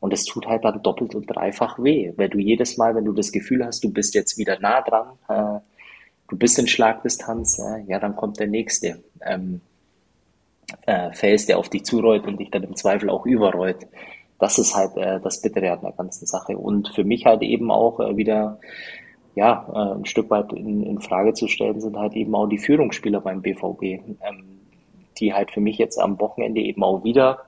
Und 0.00 0.12
es 0.12 0.24
tut 0.24 0.46
halt 0.46 0.64
dann 0.64 0.82
doppelt 0.82 1.14
und 1.14 1.26
dreifach 1.26 1.78
weh, 1.78 2.12
weil 2.16 2.28
du 2.28 2.38
jedes 2.38 2.76
Mal, 2.76 2.94
wenn 2.96 3.04
du 3.04 3.12
das 3.12 3.30
Gefühl 3.30 3.64
hast, 3.64 3.84
du 3.84 3.92
bist 3.92 4.14
jetzt 4.14 4.38
wieder 4.38 4.58
nah 4.58 4.82
dran, 4.82 5.06
äh, 5.28 5.60
du 6.28 6.36
bist 6.36 6.58
in 6.58 6.66
Schlagdistanz, 6.66 7.60
äh, 7.60 7.84
ja, 7.86 8.00
dann 8.00 8.16
kommt 8.16 8.40
der 8.40 8.48
nächste. 8.48 9.04
Ähm, 9.24 9.60
äh, 10.84 11.12
Fels, 11.12 11.46
der 11.46 11.58
auf 11.58 11.68
dich 11.68 11.84
zurollt 11.84 12.26
und 12.26 12.40
dich 12.40 12.50
dann 12.50 12.64
im 12.64 12.74
Zweifel 12.74 13.08
auch 13.08 13.24
überrollt 13.24 13.86
das 14.38 14.58
ist 14.58 14.74
halt 14.74 14.96
äh, 14.96 15.20
das 15.20 15.40
Bittere 15.40 15.72
an 15.72 15.80
der 15.82 15.92
ganzen 15.92 16.26
Sache. 16.26 16.56
Und 16.56 16.88
für 16.88 17.04
mich 17.04 17.26
halt 17.26 17.42
eben 17.42 17.70
auch 17.70 18.00
äh, 18.00 18.16
wieder 18.16 18.58
ja, 19.34 19.66
äh, 19.72 19.98
ein 19.98 20.06
Stück 20.06 20.30
weit 20.30 20.52
in, 20.52 20.82
in 20.82 21.00
Frage 21.00 21.34
zu 21.34 21.46
stellen 21.46 21.80
sind 21.80 21.96
halt 21.96 22.14
eben 22.14 22.34
auch 22.34 22.46
die 22.46 22.58
Führungsspieler 22.58 23.20
beim 23.20 23.42
BVB, 23.42 23.82
ähm, 23.82 24.60
die 25.18 25.32
halt 25.32 25.50
für 25.50 25.60
mich 25.60 25.78
jetzt 25.78 25.98
am 25.98 26.18
Wochenende 26.20 26.60
eben 26.60 26.82
auch 26.82 27.04
wieder 27.04 27.46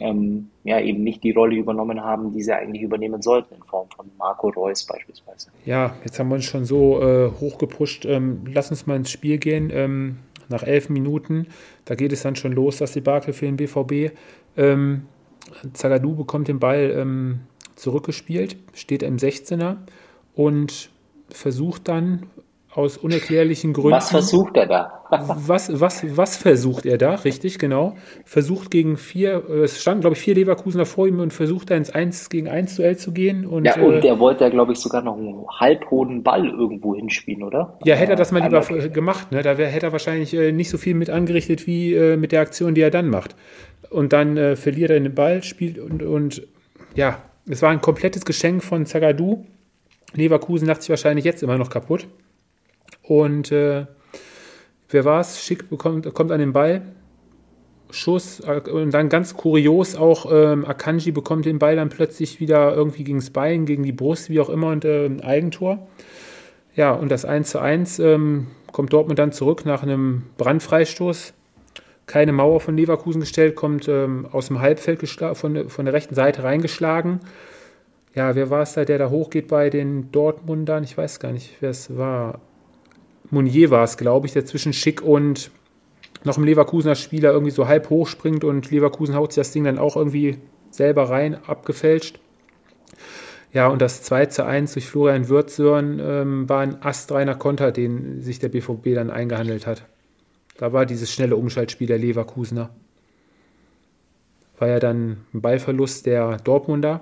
ähm, 0.00 0.48
ja, 0.64 0.80
eben 0.80 1.02
nicht 1.02 1.22
die 1.22 1.32
Rolle 1.32 1.56
übernommen 1.56 2.02
haben, 2.02 2.32
die 2.32 2.42
sie 2.42 2.52
eigentlich 2.52 2.82
übernehmen 2.82 3.20
sollten, 3.20 3.54
in 3.54 3.62
Form 3.64 3.88
von 3.94 4.10
Marco 4.18 4.48
Reus 4.48 4.84
beispielsweise. 4.84 5.50
Ja, 5.66 5.94
jetzt 6.04 6.18
haben 6.18 6.28
wir 6.28 6.36
uns 6.36 6.44
schon 6.44 6.64
so 6.64 7.02
äh, 7.02 7.30
hochgepusht. 7.40 8.06
Ähm, 8.06 8.44
lass 8.52 8.70
uns 8.70 8.86
mal 8.86 8.96
ins 8.96 9.10
Spiel 9.10 9.38
gehen. 9.38 9.70
Ähm, 9.72 10.18
nach 10.48 10.62
elf 10.62 10.88
Minuten, 10.88 11.46
da 11.84 11.94
geht 11.94 12.12
es 12.12 12.22
dann 12.22 12.36
schon 12.36 12.52
los, 12.52 12.78
das 12.78 12.92
Debakel 12.92 13.32
für 13.32 13.46
den 13.46 13.56
BVB. 13.56 14.16
Ähm, 14.56 15.06
Zagadou 15.72 16.14
bekommt 16.14 16.48
den 16.48 16.58
Ball 16.58 16.94
ähm, 16.96 17.40
zurückgespielt, 17.76 18.56
steht 18.74 19.02
im 19.02 19.16
16er 19.16 19.76
und 20.34 20.90
versucht 21.30 21.88
dann 21.88 22.26
aus 22.74 22.96
unerklärlichen 22.96 23.74
Gründen. 23.74 23.92
Was 23.92 24.10
versucht 24.10 24.56
er 24.56 24.66
da? 24.66 25.02
was, 25.10 25.78
was, 25.78 26.16
was 26.16 26.36
versucht 26.38 26.86
er 26.86 26.96
da? 26.96 27.16
Richtig, 27.16 27.58
genau. 27.58 27.96
Versucht 28.24 28.70
gegen 28.70 28.96
vier, 28.96 29.42
äh, 29.46 29.64
es 29.64 29.82
standen, 29.82 30.00
glaube 30.00 30.16
ich, 30.16 30.22
vier 30.22 30.34
Leverkusener 30.34 30.86
vor 30.86 31.06
ihm 31.06 31.20
und 31.20 31.34
versucht 31.34 31.70
da 31.70 31.74
ins 31.74 31.90
1 31.90 32.30
gegen 32.30 32.48
1 32.48 32.76
Duell 32.76 32.96
zu 32.96 33.12
gehen. 33.12 33.44
Und, 33.44 33.66
ja, 33.66 33.78
und 33.78 33.96
äh, 33.96 34.00
der 34.00 34.18
wollte 34.18 34.44
ja, 34.44 34.50
glaube 34.50 34.72
ich, 34.72 34.78
sogar 34.78 35.02
noch 35.02 35.18
einen 35.18 35.44
halbhohen 35.48 36.22
Ball 36.22 36.48
irgendwo 36.48 36.94
hinspielen, 36.94 37.42
oder? 37.42 37.78
Ja, 37.84 37.94
hätte 37.94 38.12
er 38.12 38.16
das 38.16 38.32
mal 38.32 38.42
lieber 38.42 38.62
gemacht, 38.88 39.32
ne? 39.32 39.42
Da 39.42 39.58
wär, 39.58 39.68
hätte 39.68 39.86
er 39.86 39.92
wahrscheinlich 39.92 40.32
äh, 40.32 40.50
nicht 40.50 40.70
so 40.70 40.78
viel 40.78 40.94
mit 40.94 41.10
angerichtet 41.10 41.66
wie 41.66 41.92
äh, 41.92 42.16
mit 42.16 42.32
der 42.32 42.40
Aktion, 42.40 42.74
die 42.74 42.80
er 42.80 42.90
dann 42.90 43.10
macht 43.10 43.36
und 43.92 44.12
dann 44.12 44.36
äh, 44.36 44.56
verliert 44.56 44.90
er 44.90 45.00
den 45.00 45.14
Ball, 45.14 45.42
spielt 45.42 45.78
und, 45.78 46.02
und 46.02 46.46
ja, 46.94 47.22
es 47.48 47.62
war 47.62 47.70
ein 47.70 47.80
komplettes 47.80 48.24
Geschenk 48.24 48.62
von 48.62 48.86
Zagadou. 48.86 49.44
Leverkusen 50.14 50.68
dachte 50.68 50.82
sich 50.82 50.90
wahrscheinlich 50.90 51.24
jetzt 51.24 51.42
immer 51.42 51.58
noch 51.58 51.70
kaputt. 51.70 52.06
Und 53.02 53.50
äh, 53.50 53.86
wer 54.90 55.04
war 55.04 55.20
es? 55.20 55.42
Schick 55.42 55.68
bekommt, 55.68 56.12
kommt 56.14 56.30
an 56.30 56.38
den 56.38 56.52
Ball. 56.52 56.82
Schuss 57.90 58.40
äh, 58.40 58.60
und 58.70 58.92
dann 58.92 59.08
ganz 59.08 59.36
kurios 59.36 59.96
auch 59.96 60.30
ähm, 60.32 60.64
Akanji 60.64 61.12
bekommt 61.12 61.44
den 61.44 61.58
Ball 61.58 61.76
dann 61.76 61.88
plötzlich 61.88 62.40
wieder 62.40 62.74
irgendwie 62.74 63.04
gegen 63.04 63.18
das 63.18 63.30
Bein, 63.30 63.66
gegen 63.66 63.82
die 63.82 63.92
Brust, 63.92 64.30
wie 64.30 64.40
auch 64.40 64.48
immer, 64.48 64.68
und 64.68 64.84
äh, 64.84 65.06
ein 65.06 65.20
Eigentor. 65.20 65.86
Ja, 66.74 66.92
und 66.92 67.10
das 67.10 67.24
1 67.24 67.50
zu 67.50 67.58
1 67.58 67.98
ähm, 67.98 68.46
kommt 68.70 68.92
Dortmund 68.92 69.18
dann 69.18 69.32
zurück 69.32 69.66
nach 69.66 69.82
einem 69.82 70.22
Brandfreistoß 70.38 71.34
keine 72.06 72.32
Mauer 72.32 72.60
von 72.60 72.76
Leverkusen 72.76 73.20
gestellt, 73.20 73.56
kommt 73.56 73.88
ähm, 73.88 74.26
aus 74.30 74.48
dem 74.48 74.60
Halbfeld 74.60 75.06
von, 75.34 75.68
von 75.68 75.84
der 75.84 75.94
rechten 75.94 76.14
Seite 76.14 76.42
reingeschlagen. 76.42 77.20
Ja, 78.14 78.34
wer 78.34 78.50
war 78.50 78.62
es 78.62 78.74
da, 78.74 78.84
der 78.84 78.98
da 78.98 79.08
hochgeht 79.08 79.48
bei 79.48 79.70
den 79.70 80.12
Dortmundern? 80.12 80.84
Ich 80.84 80.98
weiß 80.98 81.20
gar 81.20 81.32
nicht, 81.32 81.56
wer 81.60 81.70
es 81.70 81.96
war. 81.96 82.40
Mounier 83.30 83.70
war 83.70 83.84
es, 83.84 83.96
glaube 83.96 84.26
ich, 84.26 84.34
der 84.34 84.44
zwischen 84.44 84.74
Schick 84.74 85.00
und 85.00 85.50
noch 86.24 86.36
einem 86.36 86.44
Leverkusener 86.44 86.94
Spieler 86.94 87.32
irgendwie 87.32 87.50
so 87.50 87.66
halb 87.66 87.88
hochspringt 87.88 88.44
und 88.44 88.70
Leverkusen 88.70 89.14
haut 89.14 89.32
sich 89.32 89.40
das 89.40 89.52
Ding 89.52 89.64
dann 89.64 89.78
auch 89.78 89.96
irgendwie 89.96 90.38
selber 90.70 91.08
rein, 91.08 91.38
abgefälscht. 91.46 92.20
Ja, 93.52 93.68
und 93.68 93.82
das 93.82 94.02
2 94.02 94.26
zu 94.26 94.46
1 94.46 94.72
durch 94.72 94.86
Florian 94.86 95.28
Würzsörn 95.28 96.00
ähm, 96.00 96.48
war 96.48 96.60
ein 96.60 96.82
astreiner 96.82 97.34
Konter, 97.34 97.70
den 97.70 98.20
sich 98.20 98.38
der 98.38 98.48
BVB 98.48 98.94
dann 98.94 99.10
eingehandelt 99.10 99.66
hat. 99.66 99.84
Da 100.62 100.72
war 100.72 100.86
dieses 100.86 101.12
schnelle 101.12 101.34
Umschaltspiel 101.34 101.88
der 101.88 101.98
Leverkusener. 101.98 102.70
War 104.60 104.68
ja 104.68 104.78
dann 104.78 105.16
ein 105.34 105.40
Ballverlust 105.40 106.06
der 106.06 106.36
Dortmunder. 106.36 107.00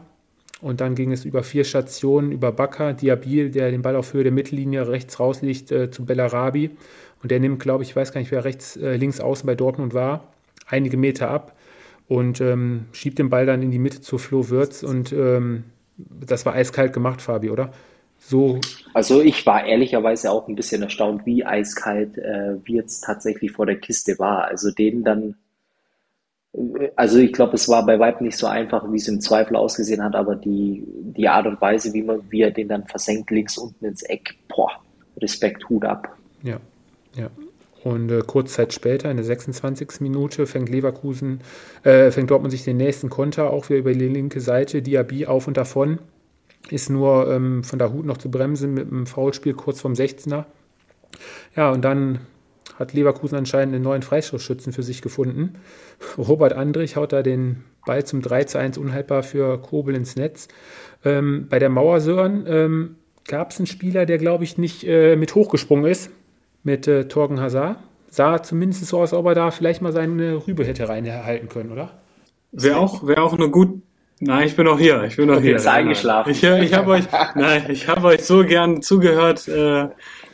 Und 0.62 0.80
dann 0.80 0.94
ging 0.94 1.12
es 1.12 1.26
über 1.26 1.42
vier 1.42 1.64
Stationen, 1.64 2.32
über 2.32 2.52
Bakker, 2.52 2.94
Diabil, 2.94 3.50
der 3.50 3.70
den 3.70 3.82
Ball 3.82 3.96
auf 3.96 4.14
Höhe 4.14 4.22
der 4.22 4.32
Mittellinie 4.32 4.88
rechts 4.88 5.20
rauslegt, 5.20 5.72
äh, 5.72 5.90
zu 5.90 6.06
Bellarabi. 6.06 6.70
Und 7.22 7.30
der 7.30 7.38
nimmt, 7.38 7.60
glaube 7.60 7.82
ich, 7.82 7.90
ich 7.90 7.96
weiß 7.96 8.14
gar 8.14 8.22
nicht, 8.22 8.30
wer 8.30 8.46
rechts, 8.46 8.78
äh, 8.78 8.96
links 8.96 9.20
außen 9.20 9.46
bei 9.46 9.56
Dortmund 9.56 9.92
war, 9.92 10.24
einige 10.66 10.96
Meter 10.96 11.28
ab 11.28 11.54
und 12.08 12.40
ähm, 12.40 12.86
schiebt 12.92 13.18
den 13.18 13.28
Ball 13.28 13.44
dann 13.44 13.60
in 13.60 13.70
die 13.70 13.78
Mitte 13.78 14.00
zu 14.00 14.16
Flo 14.16 14.48
Würz 14.48 14.82
und 14.82 15.12
ähm, 15.12 15.64
das 15.98 16.46
war 16.46 16.54
eiskalt 16.54 16.94
gemacht, 16.94 17.20
Fabi, 17.20 17.50
oder? 17.50 17.74
So. 18.30 18.60
Also 18.94 19.20
ich 19.22 19.44
war 19.44 19.66
ehrlicherweise 19.66 20.30
auch 20.30 20.46
ein 20.46 20.54
bisschen 20.54 20.82
erstaunt, 20.82 21.26
wie 21.26 21.44
eiskalt 21.44 22.16
äh, 22.16 22.64
Wirtz 22.64 23.00
tatsächlich 23.00 23.50
vor 23.50 23.66
der 23.66 23.80
Kiste 23.80 24.20
war. 24.20 24.44
Also 24.44 24.70
den 24.70 25.02
dann, 25.02 25.34
äh, 26.52 26.90
also 26.94 27.18
ich 27.18 27.32
glaube, 27.32 27.54
es 27.54 27.68
war 27.68 27.84
bei 27.84 27.98
Weib 27.98 28.20
nicht 28.20 28.36
so 28.36 28.46
einfach, 28.46 28.84
wie 28.92 28.98
es 28.98 29.08
im 29.08 29.20
Zweifel 29.20 29.56
ausgesehen 29.56 30.04
hat, 30.04 30.14
aber 30.14 30.36
die, 30.36 30.84
die 30.86 31.28
Art 31.28 31.48
und 31.48 31.60
Weise, 31.60 31.92
wie 31.92 32.02
man, 32.02 32.20
wie 32.30 32.42
er 32.42 32.52
den 32.52 32.68
dann 32.68 32.86
versenkt 32.86 33.32
links 33.32 33.58
unten 33.58 33.84
ins 33.84 34.02
Eck, 34.04 34.36
boah, 34.46 34.70
Respekt, 35.16 35.68
Hut 35.68 35.84
ab. 35.84 36.16
Ja, 36.44 36.60
ja. 37.16 37.30
Und 37.82 38.12
äh, 38.12 38.22
kurz 38.24 38.52
Zeit 38.52 38.72
später, 38.72 39.10
in 39.10 39.16
der 39.16 39.26
26. 39.26 40.00
Minute, 40.02 40.46
fängt 40.46 40.68
Leverkusen, 40.68 41.40
äh, 41.82 42.12
fängt 42.12 42.30
Dortmund 42.30 42.52
sich 42.52 42.62
den 42.62 42.76
nächsten 42.76 43.10
Konter 43.10 43.50
auch 43.50 43.70
wieder 43.70 43.80
über 43.80 43.92
die 43.92 44.06
linke 44.06 44.40
Seite, 44.40 44.82
Diaby 44.82 45.26
auf 45.26 45.48
und 45.48 45.56
davon. 45.56 45.98
Ist 46.68 46.90
nur 46.90 47.30
ähm, 47.32 47.64
von 47.64 47.78
der 47.78 47.92
Hut 47.92 48.04
noch 48.04 48.18
zu 48.18 48.30
bremsen 48.30 48.74
mit 48.74 48.90
einem 48.90 49.06
Foulspiel 49.06 49.54
kurz 49.54 49.80
vom 49.80 49.94
16er. 49.94 50.44
Ja, 51.56 51.70
und 51.70 51.82
dann 51.82 52.20
hat 52.78 52.92
Leverkusen 52.92 53.36
anscheinend 53.36 53.74
einen 53.74 53.84
neuen 53.84 54.02
Freistoßschützen 54.02 54.72
für 54.72 54.82
sich 54.82 55.02
gefunden. 55.02 55.54
Robert 56.18 56.52
Andrich 56.52 56.96
haut 56.96 57.12
da 57.12 57.22
den 57.22 57.64
Ball 57.86 58.04
zum 58.04 58.22
3 58.22 58.44
zu 58.44 58.58
1 58.58 58.78
unhaltbar 58.78 59.22
für 59.22 59.58
Kobel 59.60 59.94
ins 59.94 60.16
Netz. 60.16 60.48
Ähm, 61.04 61.46
bei 61.48 61.58
der 61.58 61.70
Mauersören 61.70 62.44
ähm, 62.46 62.96
gab 63.26 63.50
es 63.50 63.58
einen 63.58 63.66
Spieler, 63.66 64.06
der, 64.06 64.18
glaube 64.18 64.44
ich, 64.44 64.58
nicht 64.58 64.84
äh, 64.86 65.16
mit 65.16 65.34
hochgesprungen 65.34 65.90
ist 65.90 66.10
mit 66.62 66.86
äh, 66.86 67.08
Torgen 67.08 67.40
Hazard. 67.40 67.78
Sah 68.08 68.42
zumindest 68.42 68.84
so 68.86 68.98
aus, 69.00 69.12
ob 69.12 69.26
er 69.26 69.34
da 69.34 69.50
vielleicht 69.50 69.82
mal 69.82 69.92
seine 69.92 70.46
Rübe 70.46 70.64
hätte 70.64 70.88
reinhalten 70.88 71.48
können, 71.48 71.70
oder? 71.70 72.00
Wäre 72.52 72.78
auch, 72.78 73.06
wäre 73.06 73.22
auch 73.22 73.34
eine 73.34 73.48
gut. 73.50 73.82
Nein, 74.22 74.46
ich 74.46 74.54
bin 74.54 74.66
noch 74.66 74.78
hier. 74.78 75.04
Ich 75.04 75.16
bin 75.16 75.30
okay, 75.30 75.40
hier. 75.40 75.56
Ist 75.56 75.66
eingeschlafen. 75.66 76.30
Ich, 76.30 76.42
ich 76.42 76.74
habe 76.74 76.90
euch, 76.90 77.04
nein, 77.34 77.64
ich 77.70 77.88
habe 77.88 78.06
euch 78.06 78.22
so 78.22 78.44
gern 78.44 78.82
zugehört. 78.82 79.48
Äh, 79.48 79.88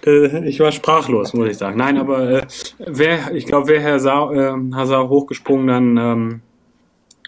äh, 0.04 0.48
ich 0.48 0.58
war 0.58 0.72
sprachlos, 0.72 1.34
muss 1.34 1.48
ich 1.48 1.56
sagen. 1.58 1.78
Nein, 1.78 1.96
aber 1.96 2.30
äh, 2.30 2.46
wer, 2.78 3.32
ich 3.32 3.46
glaube, 3.46 3.68
wäre 3.68 3.80
Herr 3.80 4.00
Sa 4.00 4.32
äh, 4.32 4.74
Hazard 4.74 5.08
hochgesprungen, 5.08 5.66
dann 5.68 5.96
ähm, 5.96 6.40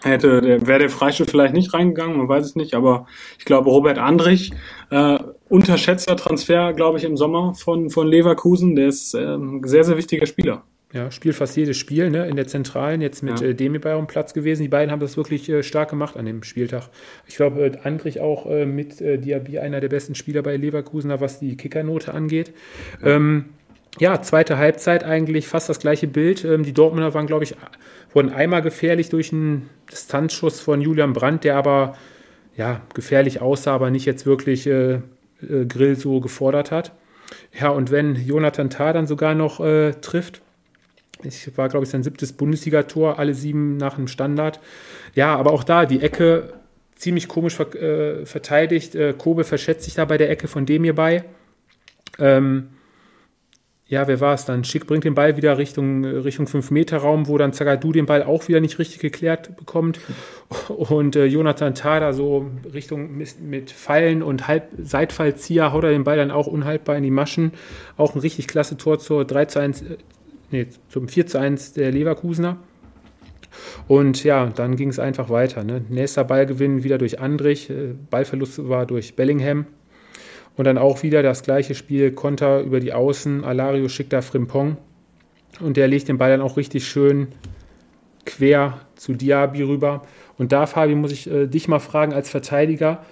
hätte, 0.03 0.65
wäre 0.65 0.79
der 0.79 0.89
Freistoß 0.89 1.29
vielleicht 1.29 1.53
nicht 1.53 1.73
reingegangen, 1.73 2.17
man 2.17 2.27
weiß 2.27 2.45
es 2.45 2.55
nicht, 2.55 2.73
aber 2.73 3.05
ich 3.37 3.45
glaube, 3.45 3.69
Robert 3.69 3.97
Andrich, 3.97 4.51
äh, 4.89 5.19
unterschätzter 5.49 6.15
Transfer, 6.15 6.73
glaube 6.73 6.97
ich, 6.97 7.03
im 7.03 7.17
Sommer 7.17 7.53
von, 7.53 7.89
von 7.89 8.07
Leverkusen, 8.07 8.75
der 8.75 8.87
ist 8.87 9.13
äh, 9.13 9.35
ein 9.35 9.61
sehr, 9.63 9.83
sehr 9.83 9.97
wichtiger 9.97 10.25
Spieler. 10.25 10.63
Ja, 10.91 11.11
spielt 11.11 11.35
fast 11.35 11.55
jedes 11.55 11.77
Spiel, 11.77 12.09
ne? 12.09 12.27
In 12.27 12.35
der 12.35 12.47
Zentralen, 12.47 12.99
jetzt 13.01 13.21
mit 13.21 13.41
ja. 13.41 13.47
äh, 13.47 13.53
Demi 13.53 13.77
auf 13.77 13.83
dem 13.83 14.07
Platz 14.07 14.33
gewesen. 14.33 14.63
Die 14.63 14.69
beiden 14.69 14.91
haben 14.91 14.99
das 14.99 15.17
wirklich 15.17 15.47
äh, 15.47 15.61
stark 15.61 15.91
gemacht 15.91 16.17
an 16.17 16.25
dem 16.25 16.41
Spieltag. 16.41 16.89
Ich 17.27 17.35
glaube, 17.35 17.63
äh, 17.63 17.77
Andrich 17.83 18.21
auch 18.21 18.47
äh, 18.47 18.65
mit 18.65 18.99
äh, 18.99 19.19
Diaby 19.19 19.59
einer 19.59 19.81
der 19.81 19.89
besten 19.89 20.15
Spieler 20.15 20.41
bei 20.41 20.57
Leverkusen, 20.57 21.11
was 21.19 21.39
die 21.39 21.55
Kickernote 21.57 22.13
angeht. 22.13 22.53
Ja. 23.01 23.15
Ähm, 23.15 23.45
ja, 23.99 24.21
zweite 24.21 24.57
Halbzeit 24.57 25.03
eigentlich 25.03 25.47
fast 25.47 25.69
das 25.69 25.79
gleiche 25.79 26.07
Bild. 26.07 26.43
Ähm, 26.43 26.63
die 26.63 26.73
Dortmunder 26.73 27.13
waren, 27.13 27.27
glaube 27.27 27.43
ich, 27.43 27.55
wurden 28.11 28.31
einmal 28.31 28.61
gefährlich 28.63 29.09
durch 29.09 29.31
einen 29.31 29.69
Distanzschuss 29.91 30.59
von 30.59 30.81
Julian 30.81 31.13
Brandt, 31.13 31.43
der 31.43 31.55
aber 31.55 31.97
ja, 32.55 32.81
gefährlich 32.93 33.41
aussah, 33.41 33.75
aber 33.75 33.91
nicht 33.91 34.05
jetzt 34.05 34.25
wirklich 34.25 34.67
äh, 34.67 34.93
äh, 35.41 35.65
Grill 35.67 35.95
so 35.95 36.19
gefordert 36.19 36.71
hat. 36.71 36.93
Ja, 37.59 37.69
und 37.69 37.91
wenn 37.91 38.15
Jonathan 38.15 38.69
Tah 38.69 38.91
dann 38.91 39.07
sogar 39.07 39.35
noch 39.35 39.59
äh, 39.59 39.93
trifft, 39.93 40.41
ich 41.23 41.57
war, 41.57 41.69
glaube 41.69 41.83
ich, 41.83 41.89
sein 41.89 42.03
siebtes 42.03 42.33
Bundesligator, 42.33 43.19
alle 43.19 43.33
sieben 43.33 43.77
nach 43.77 43.95
dem 43.95 44.07
Standard. 44.07 44.59
Ja, 45.15 45.35
aber 45.35 45.51
auch 45.51 45.63
da 45.63 45.85
die 45.85 46.01
Ecke 46.01 46.53
ziemlich 46.95 47.27
komisch 47.27 47.55
ver 47.55 47.73
äh, 47.75 48.25
verteidigt. 48.25 48.95
Äh, 48.95 49.13
Kobe 49.17 49.43
verschätzt 49.43 49.83
sich 49.83 49.95
da 49.95 50.05
bei 50.05 50.17
der 50.17 50.29
Ecke 50.29 50.47
von 50.47 50.65
dem 50.65 50.83
hier 50.83 50.95
bei. 50.95 51.23
Ähm, 52.19 52.69
ja, 53.89 54.07
wer 54.07 54.19
war 54.19 54.35
es 54.35 54.45
dann? 54.45 54.63
Schick 54.63 54.85
bringt 54.85 55.03
den 55.03 55.15
Ball 55.15 55.35
wieder 55.35 55.57
Richtung, 55.57 56.05
Richtung 56.05 56.45
5-Meter-Raum, 56.45 57.27
wo 57.27 57.39
dann 57.39 57.53
Zagadou 57.53 57.91
den 57.91 58.05
Ball 58.05 58.21
auch 58.21 58.47
wieder 58.47 58.59
nicht 58.59 58.77
richtig 58.77 58.99
geklärt 58.99 59.57
bekommt. 59.57 59.99
Und 60.67 61.15
äh, 61.15 61.25
Jonathan 61.25 61.73
Tada 61.73 62.13
so 62.13 62.51
Richtung 62.71 63.17
mit, 63.17 63.41
mit 63.41 63.71
Pfeilen 63.71 64.21
und 64.21 64.47
Halb 64.47 64.69
Seitfallzieher 64.79 65.73
haut 65.73 65.85
er 65.85 65.89
den 65.89 66.03
Ball 66.03 66.17
dann 66.17 66.29
auch 66.29 66.45
unhaltbar 66.45 66.97
in 66.97 67.03
die 67.03 67.09
Maschen. 67.09 67.51
Auch 67.97 68.13
ein 68.13 68.19
richtig 68.19 68.47
klasse 68.47 68.77
Tor 68.77 68.99
zur 68.99 69.25
3 69.25 69.45
zu 69.45 69.59
1, 69.59 69.81
äh, 69.81 69.97
nee, 70.51 70.67
zum 70.89 71.07
4 71.07 71.27
zu 71.27 71.39
1 71.39 71.73
der 71.73 71.91
Leverkusener. 71.91 72.57
Und 73.87 74.23
ja, 74.23 74.47
dann 74.47 74.75
ging 74.75 74.89
es 74.89 74.99
einfach 74.99 75.29
weiter. 75.29 75.63
Ne? 75.63 75.83
Nächster 75.89 76.23
Ballgewinn 76.23 76.83
wieder 76.83 76.97
durch 76.97 77.19
Andrich, 77.19 77.69
äh, 77.69 77.93
Ballverlust 78.09 78.69
war 78.69 78.85
durch 78.85 79.15
Bellingham. 79.15 79.65
Und 80.55 80.65
dann 80.65 80.77
auch 80.77 81.03
wieder 81.03 81.23
das 81.23 81.43
gleiche 81.43 81.73
Spiel, 81.73 82.11
Konter 82.11 82.61
über 82.61 82.79
die 82.79 82.93
Außen, 82.93 83.43
Alario 83.43 83.87
schickt 83.87 84.11
da 84.11 84.21
Frimpong 84.21 84.77
und 85.59 85.77
der 85.77 85.87
legt 85.87 86.07
den 86.07 86.17
Ball 86.17 86.31
dann 86.31 86.41
auch 86.41 86.57
richtig 86.57 86.87
schön 86.87 87.29
quer 88.25 88.81
zu 88.95 89.13
Diaby 89.13 89.63
rüber. 89.63 90.03
Und 90.37 90.51
da, 90.51 90.65
Fabi, 90.65 90.95
muss 90.95 91.11
ich 91.11 91.29
äh, 91.29 91.47
dich 91.47 91.67
mal 91.67 91.79
fragen 91.79 92.13
als 92.13 92.29
Verteidiger. 92.29 93.05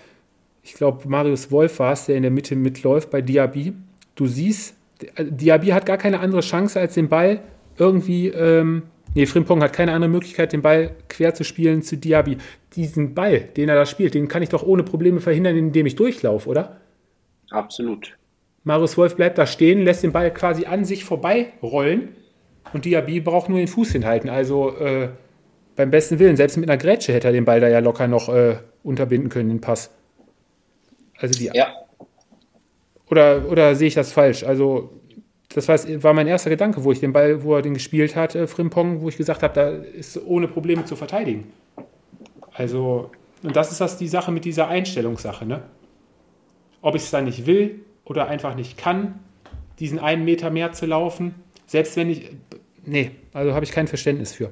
Ich 0.63 0.73
glaube, 0.73 1.07
Marius 1.07 1.51
Wolf 1.51 1.79
war 1.79 1.93
es, 1.93 2.05
der 2.05 2.15
in 2.15 2.23
der 2.23 2.31
Mitte 2.31 2.55
mitläuft 2.55 3.09
bei 3.09 3.21
Diaby. 3.21 3.73
Du 4.15 4.27
siehst, 4.27 4.75
Diaby 5.18 5.68
hat 5.68 5.86
gar 5.86 5.98
keine 5.98 6.20
andere 6.20 6.41
Chance, 6.41 6.80
als 6.80 6.93
den 6.93 7.10
Ball 7.10 7.41
irgendwie, 7.78 8.28
ähm, 8.30 8.84
nee, 9.14 9.26
Frimpong 9.26 9.62
hat 9.62 9.74
keine 9.74 9.93
andere 9.93 10.10
Möglichkeit, 10.10 10.54
den 10.54 10.62
Ball 10.62 10.91
quer 11.10 11.34
zu 11.34 11.43
spielen 11.43 11.82
zu 11.82 11.98
Diaby. 11.98 12.38
Diesen 12.76 13.14
Ball, 13.14 13.39
den 13.39 13.70
er 13.70 13.76
da 13.76 13.86
spielt, 13.86 14.14
den 14.14 14.28
kann 14.28 14.43
ich 14.43 14.50
doch 14.50 14.64
ohne 14.64 14.84
Probleme 14.84 15.22
verhindern, 15.22 15.56
indem 15.56 15.86
ich 15.86 15.95
durchlaufe, 15.95 16.50
oder? 16.50 16.78
Absolut. 17.50 18.18
Marius 18.64 18.98
Wolf 18.98 19.16
bleibt 19.16 19.38
da 19.38 19.45
stehen, 19.45 19.84
lässt 19.84 20.04
den 20.04 20.12
Ball 20.12 20.34
quasi 20.34 20.66
an 20.66 20.84
sich 20.84 21.06
vorbei 21.06 21.54
rollen 21.62 22.10
und 22.74 22.86
Diaby 22.86 23.22
braucht 23.22 23.50
nur 23.50 23.60
den 23.60 23.68
Fuß 23.68 23.91
hinhalten. 23.91 24.30
Also 24.30 24.76
äh, 24.78 25.10
beim 25.76 25.91
besten 25.91 26.20
Willen, 26.20 26.36
selbst 26.36 26.58
mit 26.58 26.70
einer 26.70 26.78
Grätsche 26.78 27.14
hätte 27.14 27.28
er 27.28 27.34
den 27.34 27.45
Ball 27.45 27.62
da 27.62 27.70
ja 27.70 27.80
locker 27.80 28.08
noch 28.08 28.28
äh, 28.30 28.58
unterbinden 28.84 29.30
können, 29.30 29.50
den 29.50 29.62
Pass. 29.62 29.91
Also 31.18 31.39
die. 31.39 31.50
Ja. 31.54 31.68
Oder, 33.10 33.49
oder 33.49 33.76
sehe 33.76 33.88
ich 33.88 33.93
das 33.93 34.12
falsch? 34.12 34.43
Also, 34.43 34.89
das 35.53 35.68
war, 35.68 36.14
mein 36.14 36.28
erster 36.28 36.49
Gedanke, 36.49 36.84
wo 36.84 36.91
ich 36.91 36.99
den 36.99 37.14
Ball, 37.14 37.43
wo 37.43 37.55
er 37.55 37.62
den 37.62 37.74
gespielt 37.74 38.16
hat, 38.16 38.36
äh, 38.36 38.47
Frimpong, 38.47 39.01
wo 39.01 39.10
ich 39.10 39.18
gesagt 39.18 39.43
habe, 39.43 39.53
da 39.53 39.70
ist 39.70 40.20
ohne 40.26 40.47
Probleme 40.47 40.86
zu 40.86 40.95
verteidigen. 40.95 41.51
Also, 42.53 43.12
und 43.43 43.55
das 43.55 43.72
ist 43.72 43.80
das 43.80 43.97
die 43.97 44.08
Sache 44.08 44.32
mit 44.32 44.45
dieser 44.45 44.68
Einstellungssache, 44.68 45.45
ne? 45.45 45.62
ob 46.82 46.95
ich 46.95 47.03
es 47.03 47.12
dann 47.12 47.26
nicht 47.26 47.45
will 47.45 47.82
oder 48.05 48.28
einfach 48.28 48.55
nicht 48.55 48.78
kann, 48.78 49.20
diesen 49.80 49.99
einen 49.99 50.26
Meter 50.26 50.49
mehr 50.49 50.72
zu 50.72 50.86
laufen, 50.86 51.36
selbst 51.66 51.97
wenn 51.97 52.10
ich, 52.10 52.32
nee, 52.86 53.12
also 53.34 53.53
habe 53.53 53.66
ich 53.66 53.72
kein 53.72 53.88
Verständnis 53.88 54.34
für. 54.34 54.51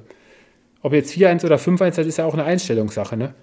Ob 0.82 0.92
jetzt 0.92 1.12
4-1 1.12 1.44
oder 1.44 1.56
5-1, 1.56 1.96
das 1.96 2.06
ist 2.06 2.18
ja 2.18 2.26
auch 2.26 2.34
eine 2.34 2.44
Einstellungssache, 2.44 3.16
ne? 3.16 3.34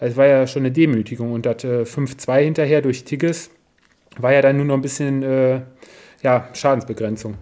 Das 0.00 0.16
war 0.16 0.26
ja 0.26 0.46
schon 0.46 0.62
eine 0.62 0.72
Demütigung 0.72 1.32
und 1.32 1.44
das 1.44 1.62
äh, 1.62 1.82
5-2 1.82 2.42
hinterher 2.42 2.80
durch 2.80 3.04
Tigges 3.04 3.50
war 4.18 4.32
ja 4.32 4.42
dann 4.42 4.56
nur 4.56 4.66
noch 4.66 4.74
ein 4.74 4.82
bisschen, 4.82 5.22
äh, 5.22 5.62
ja, 6.22 6.48
Schadensbegrenzung. 6.52 7.36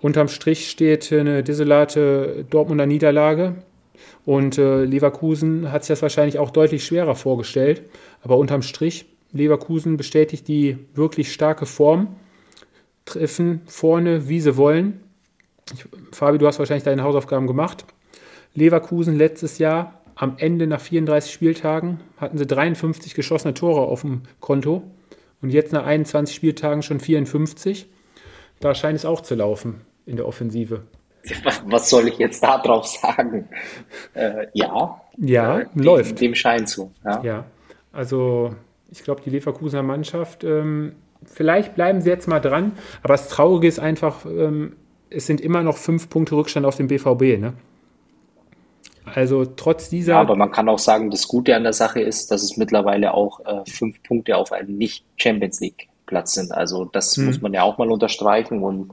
Unterm 0.00 0.28
Strich 0.28 0.70
steht 0.70 1.12
eine 1.12 1.42
desolate 1.42 2.44
Dortmunder 2.50 2.86
Niederlage 2.86 3.54
und 4.26 4.58
äh, 4.58 4.84
Leverkusen 4.84 5.72
hat 5.72 5.84
sich 5.84 5.88
das 5.88 6.02
wahrscheinlich 6.02 6.38
auch 6.38 6.50
deutlich 6.50 6.84
schwerer 6.84 7.14
vorgestellt. 7.14 7.82
Aber 8.22 8.36
unterm 8.36 8.62
Strich, 8.62 9.06
Leverkusen 9.32 9.96
bestätigt 9.96 10.46
die 10.48 10.78
wirklich 10.94 11.32
starke 11.32 11.66
Form, 11.66 12.16
treffen 13.04 13.62
vorne, 13.66 14.28
wie 14.28 14.40
sie 14.40 14.56
wollen. 14.56 15.00
Ich, 15.72 15.86
Fabi, 16.12 16.38
du 16.38 16.46
hast 16.46 16.58
wahrscheinlich 16.58 16.84
deine 16.84 17.02
Hausaufgaben 17.02 17.46
gemacht. 17.46 17.84
Leverkusen 18.54 19.16
letztes 19.16 19.58
Jahr 19.58 20.03
am 20.16 20.34
Ende 20.38 20.66
nach 20.66 20.80
34 20.80 21.32
Spieltagen 21.32 22.00
hatten 22.16 22.38
sie 22.38 22.46
53 22.46 23.14
geschossene 23.14 23.54
Tore 23.54 23.82
auf 23.82 24.02
dem 24.02 24.22
Konto 24.40 24.82
und 25.42 25.50
jetzt 25.50 25.72
nach 25.72 25.84
21 25.84 26.34
Spieltagen 26.34 26.82
schon 26.82 27.00
54. 27.00 27.86
Da 28.60 28.74
scheint 28.74 28.98
es 28.98 29.04
auch 29.04 29.20
zu 29.20 29.34
laufen 29.34 29.80
in 30.06 30.16
der 30.16 30.26
Offensive. 30.26 30.82
Was 31.66 31.90
soll 31.90 32.08
ich 32.08 32.18
jetzt 32.18 32.42
da 32.42 32.58
drauf 32.58 32.86
sagen? 32.86 33.48
Äh, 34.12 34.46
ja. 34.52 35.00
Ja, 35.16 35.60
äh, 35.60 35.66
läuft. 35.74 36.20
Dem, 36.20 36.34
scheint 36.34 36.68
zu. 36.68 36.92
Ja, 37.04 37.22
ja. 37.22 37.44
also 37.92 38.54
ich 38.90 39.02
glaube, 39.02 39.22
die 39.24 39.30
Leverkusener 39.30 39.82
Mannschaft, 39.82 40.44
ähm, 40.44 40.92
vielleicht 41.24 41.74
bleiben 41.74 42.00
sie 42.00 42.10
jetzt 42.10 42.28
mal 42.28 42.40
dran, 42.40 42.72
aber 43.02 43.14
das 43.14 43.28
Traurige 43.28 43.66
ist 43.66 43.78
einfach, 43.80 44.24
ähm, 44.26 44.76
es 45.10 45.26
sind 45.26 45.40
immer 45.40 45.62
noch 45.62 45.76
fünf 45.76 46.08
Punkte 46.10 46.36
Rückstand 46.36 46.66
auf 46.66 46.76
dem 46.76 46.88
BVB. 46.88 47.40
Ne? 47.40 47.54
Also 49.04 49.44
trotz 49.44 49.90
dieser. 49.90 50.14
Ja, 50.14 50.20
aber 50.20 50.36
man 50.36 50.50
kann 50.50 50.68
auch 50.68 50.78
sagen, 50.78 51.10
das 51.10 51.28
Gute 51.28 51.54
an 51.54 51.62
der 51.62 51.72
Sache 51.72 52.00
ist, 52.00 52.30
dass 52.30 52.42
es 52.42 52.56
mittlerweile 52.56 53.14
auch 53.14 53.40
äh, 53.40 53.62
fünf 53.68 54.02
Punkte 54.02 54.36
auf 54.36 54.52
einem 54.52 54.76
Nicht-Champions 54.76 55.60
League-Platz 55.60 56.32
sind. 56.32 56.52
Also 56.52 56.84
das 56.84 57.16
hm. 57.16 57.26
muss 57.26 57.40
man 57.40 57.52
ja 57.52 57.62
auch 57.62 57.78
mal 57.78 57.90
unterstreichen 57.90 58.62
und 58.62 58.92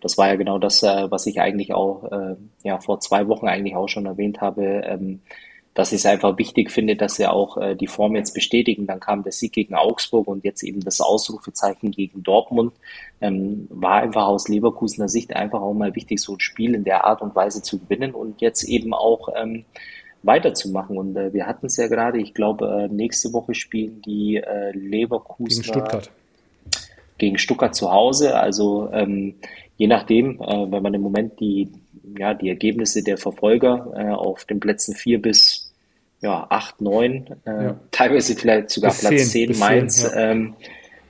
das 0.00 0.16
war 0.16 0.28
ja 0.28 0.36
genau 0.36 0.58
das, 0.58 0.82
äh, 0.82 1.10
was 1.10 1.26
ich 1.26 1.40
eigentlich 1.40 1.72
auch 1.74 2.04
äh, 2.12 2.36
ja 2.62 2.78
vor 2.78 3.00
zwei 3.00 3.26
Wochen 3.28 3.48
eigentlich 3.48 3.74
auch 3.74 3.88
schon 3.88 4.06
erwähnt 4.06 4.40
habe. 4.40 4.62
Ähm, 4.62 5.20
dass 5.78 5.92
ich 5.92 5.98
es 5.98 6.06
einfach 6.06 6.38
wichtig 6.38 6.72
finde, 6.72 6.96
dass 6.96 7.14
sie 7.14 7.28
auch 7.28 7.56
äh, 7.56 7.76
die 7.76 7.86
Form 7.86 8.16
jetzt 8.16 8.34
bestätigen. 8.34 8.88
Dann 8.88 8.98
kam 8.98 9.22
der 9.22 9.30
Sieg 9.30 9.52
gegen 9.52 9.76
Augsburg 9.76 10.26
und 10.26 10.42
jetzt 10.42 10.64
eben 10.64 10.80
das 10.80 11.00
Ausrufezeichen 11.00 11.92
gegen 11.92 12.24
Dortmund. 12.24 12.72
Ähm, 13.20 13.68
war 13.70 14.02
einfach 14.02 14.26
aus 14.26 14.48
Leverkusener 14.48 15.08
Sicht 15.08 15.36
einfach 15.36 15.60
auch 15.60 15.74
mal 15.74 15.94
wichtig, 15.94 16.20
so 16.20 16.32
ein 16.34 16.40
Spiel 16.40 16.74
in 16.74 16.82
der 16.82 17.04
Art 17.04 17.22
und 17.22 17.36
Weise 17.36 17.62
zu 17.62 17.78
gewinnen 17.78 18.12
und 18.12 18.40
jetzt 18.40 18.64
eben 18.64 18.92
auch 18.92 19.28
ähm, 19.40 19.66
weiterzumachen. 20.24 20.98
Und 20.98 21.16
äh, 21.16 21.32
wir 21.32 21.46
hatten 21.46 21.66
es 21.66 21.76
ja 21.76 21.86
gerade, 21.86 22.18
ich 22.18 22.34
glaube, 22.34 22.88
äh, 22.90 22.92
nächste 22.92 23.32
Woche 23.32 23.54
spielen 23.54 24.02
die 24.02 24.34
äh, 24.34 24.72
Leverkusener 24.72 25.48
gegen 25.48 25.62
Stuttgart. 25.62 26.10
Gegen 27.18 27.38
Stuttgart 27.38 27.76
zu 27.76 27.92
Hause. 27.92 28.36
Also 28.36 28.90
ähm, 28.92 29.36
je 29.76 29.86
nachdem, 29.86 30.42
äh, 30.42 30.72
wenn 30.72 30.82
man 30.82 30.94
im 30.94 31.02
Moment 31.02 31.38
die, 31.38 31.68
ja, 32.18 32.34
die 32.34 32.48
Ergebnisse 32.48 33.04
der 33.04 33.16
Verfolger 33.16 33.92
äh, 33.94 34.10
auf 34.10 34.44
den 34.44 34.58
Plätzen 34.58 34.96
vier 34.96 35.22
bis 35.22 35.67
ja, 36.20 36.46
8, 36.48 36.80
9, 36.80 37.36
äh, 37.46 37.50
ja. 37.50 37.80
teilweise 37.90 38.34
vielleicht 38.34 38.70
sogar 38.70 38.90
bis 38.90 39.00
Platz 39.00 39.30
10, 39.30 39.52
10 39.54 39.58
Mainz 39.58 40.02
10, 40.02 40.10
ja. 40.10 40.30
ähm, 40.30 40.56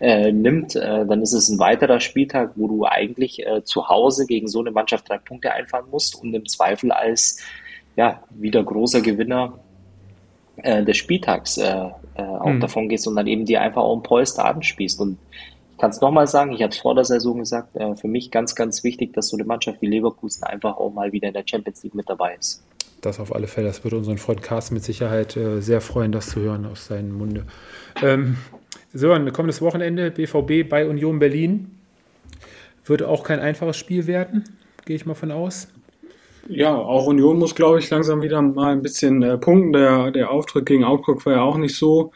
äh, 0.00 0.32
nimmt, 0.32 0.76
äh, 0.76 1.06
dann 1.06 1.22
ist 1.22 1.32
es 1.32 1.48
ein 1.48 1.59
weiterer 1.59 2.00
Spieltag, 2.00 2.52
wo 2.56 2.68
du 2.68 2.84
eigentlich 2.84 3.44
äh, 3.44 3.64
zu 3.64 3.88
Hause 3.88 4.26
gegen 4.26 4.46
so 4.46 4.61
eine 4.61 4.70
Mannschaft 4.70 5.09
drei 5.09 5.18
Punkte 5.18 5.52
einfahren 5.52 5.86
musst 5.90 6.20
und 6.20 6.34
im 6.34 6.46
Zweifel 6.46 6.92
als 6.92 7.38
ja, 7.96 8.22
wieder 8.30 8.62
großer 8.62 9.00
Gewinner 9.00 9.59
äh, 10.62 10.84
des 10.84 10.96
Spieltags 10.96 11.59
äh, 11.59 11.88
äh, 12.14 12.22
auch 12.22 12.46
mhm. 12.46 12.61
davon 12.61 12.88
gehst 12.88 13.09
und 13.09 13.16
dann 13.16 13.26
eben 13.26 13.44
dir 13.44 13.61
einfach 13.61 13.82
auch 13.82 13.96
ein 13.96 14.02
Polster 14.02 14.56
spielst. 14.61 15.00
Und 15.00 15.18
ich 15.72 15.78
kann 15.78 15.90
es 15.90 16.00
nochmal 16.00 16.26
sagen, 16.26 16.52
ich 16.52 16.62
habe 16.62 16.72
es 16.72 16.78
vor 16.78 16.94
der 16.94 17.04
Saison 17.04 17.38
gesagt, 17.38 17.76
äh, 17.76 17.94
für 17.96 18.09
mich 18.09 18.30
ganz, 18.30 18.54
ganz 18.54 18.84
wichtig, 18.84 19.14
dass 19.14 19.28
so 19.28 19.36
eine 19.36 19.44
Mannschaft 19.44 19.80
wie 19.82 19.86
Leverkusen 19.86 20.44
einfach 20.44 20.76
auch 20.76 20.92
mal 20.92 21.12
wieder 21.12 21.28
in 21.28 21.34
der 21.34 21.44
Champions 21.44 21.82
League 21.82 21.94
mit 21.94 22.09
dabei 22.09 22.36
ist. 22.38 22.62
Das 23.01 23.20
auf 23.20 23.34
alle 23.34 23.46
Fälle. 23.46 23.68
Das 23.68 23.84
würde 23.84 23.96
unseren 23.96 24.18
Freund 24.18 24.42
Carsten 24.42 24.74
mit 24.74 24.82
Sicherheit 24.82 25.36
äh, 25.36 25.61
sehr 25.61 25.80
freuen, 25.80 26.12
das 26.12 26.30
zu 26.30 26.40
hören 26.40 26.66
aus 26.66 26.86
seinem 26.86 27.12
Munde. 27.12 27.44
Ähm, 28.03 28.36
Sören, 28.92 29.32
kommendes 29.32 29.61
Wochenende 29.61 30.11
BVB 30.11 30.68
bei 30.68 30.88
Union 30.88 31.18
Berlin. 31.18 31.78
Wird 32.84 33.03
auch 33.03 33.22
kein 33.22 33.38
einfaches 33.38 33.76
Spiel 33.76 34.07
werden, 34.07 34.44
gehe 34.86 34.96
ich 34.96 35.05
mal 35.05 35.14
von 35.14 35.30
aus. 35.30 35.68
Ja, 36.49 36.74
auch 36.74 37.07
Union 37.07 37.38
muss, 37.38 37.55
glaube 37.55 37.78
ich, 37.78 37.90
langsam 37.90 38.22
wieder 38.22 38.40
mal 38.40 38.72
ein 38.72 38.80
bisschen 38.80 39.22
äh, 39.22 39.36
punkten. 39.36 39.74
Der, 39.74 40.11
der 40.11 40.30
Auftritt 40.30 40.64
gegen 40.64 40.84
Augsburg 40.84 41.24
war 41.26 41.34
ja 41.34 41.42
auch 41.42 41.59
nicht 41.59 41.76
so 41.76 42.12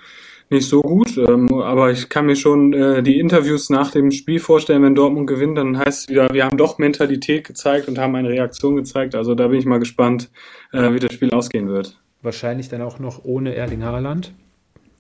nicht 0.53 0.69
so 0.69 0.83
gut, 0.83 1.17
ähm, 1.19 1.53
aber 1.55 1.91
ich 1.91 2.09
kann 2.09 2.27
mir 2.27 2.37
schon 2.37 2.73
äh, 2.73 3.03
die 3.03 3.19
Interviews 3.19 3.71
nach 3.71 3.91
dem 3.91 4.11
Spiel 4.11 4.39
vorstellen, 4.39 4.83
wenn 4.83 4.95
Dortmund 4.95 5.27
gewinnt, 5.27 5.59
dann 5.59 5.79
heißt 5.79 6.03
es 6.03 6.09
wieder, 6.09 6.33
wir 6.33 6.45
haben 6.45 6.57
doch 6.57 6.79
Mentalität 6.79 7.45
gezeigt 7.45 7.89
und 7.89 7.99
haben 7.99 8.15
eine 8.15 8.29
Reaktion 8.29 8.77
gezeigt. 8.77 9.15
Also 9.15 9.35
da 9.35 9.49
bin 9.49 9.59
ich 9.59 9.67
mal 9.67 9.79
gespannt, 9.79 10.31
äh, 10.73 10.93
wie 10.93 11.01
das 11.01 11.13
Spiel 11.13 11.31
ausgehen 11.31 11.69
wird. 11.69 11.99
Wahrscheinlich 12.23 12.69
dann 12.69 12.83
auch 12.83 12.99
noch 12.99 13.25
ohne 13.25 13.55
Erling 13.55 13.83
Haaland, 13.83 14.33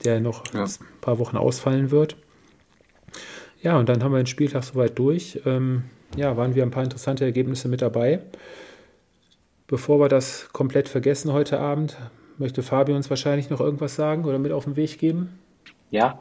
der 0.05 0.20
noch 0.20 0.42
ja. 0.53 0.64
ein 0.64 1.00
paar 1.00 1.18
Wochen 1.18 1.36
ausfallen 1.36 1.90
wird. 1.90 2.16
Ja, 3.62 3.78
und 3.78 3.88
dann 3.88 4.03
haben 4.03 4.12
wir 4.12 4.18
den 4.18 4.26
Spieltag 4.26 4.64
soweit 4.64 4.98
durch. 4.98 5.40
Ähm, 5.46 5.84
ja, 6.16 6.36
waren 6.36 6.55
wir 6.55 6.64
ein 6.64 6.72
paar 6.72 6.82
interessante 6.82 7.24
Ergebnisse 7.24 7.68
mit 7.68 7.80
dabei. 7.80 8.20
Bevor 9.68 10.00
wir 10.00 10.09
das 10.09 10.48
komplett 10.53 10.88
vergessen 10.88 11.32
heute 11.32 11.61
Abend, 11.61 11.96
möchte 12.39 12.62
Fabi 12.62 12.93
uns 12.93 13.11
wahrscheinlich 13.11 13.51
noch 13.51 13.61
irgendwas 13.61 13.95
sagen 13.95 14.24
oder 14.24 14.39
mit 14.39 14.53
auf 14.53 14.64
den 14.64 14.76
Weg 14.76 14.99
geben? 14.99 15.39
Ja, 15.91 16.18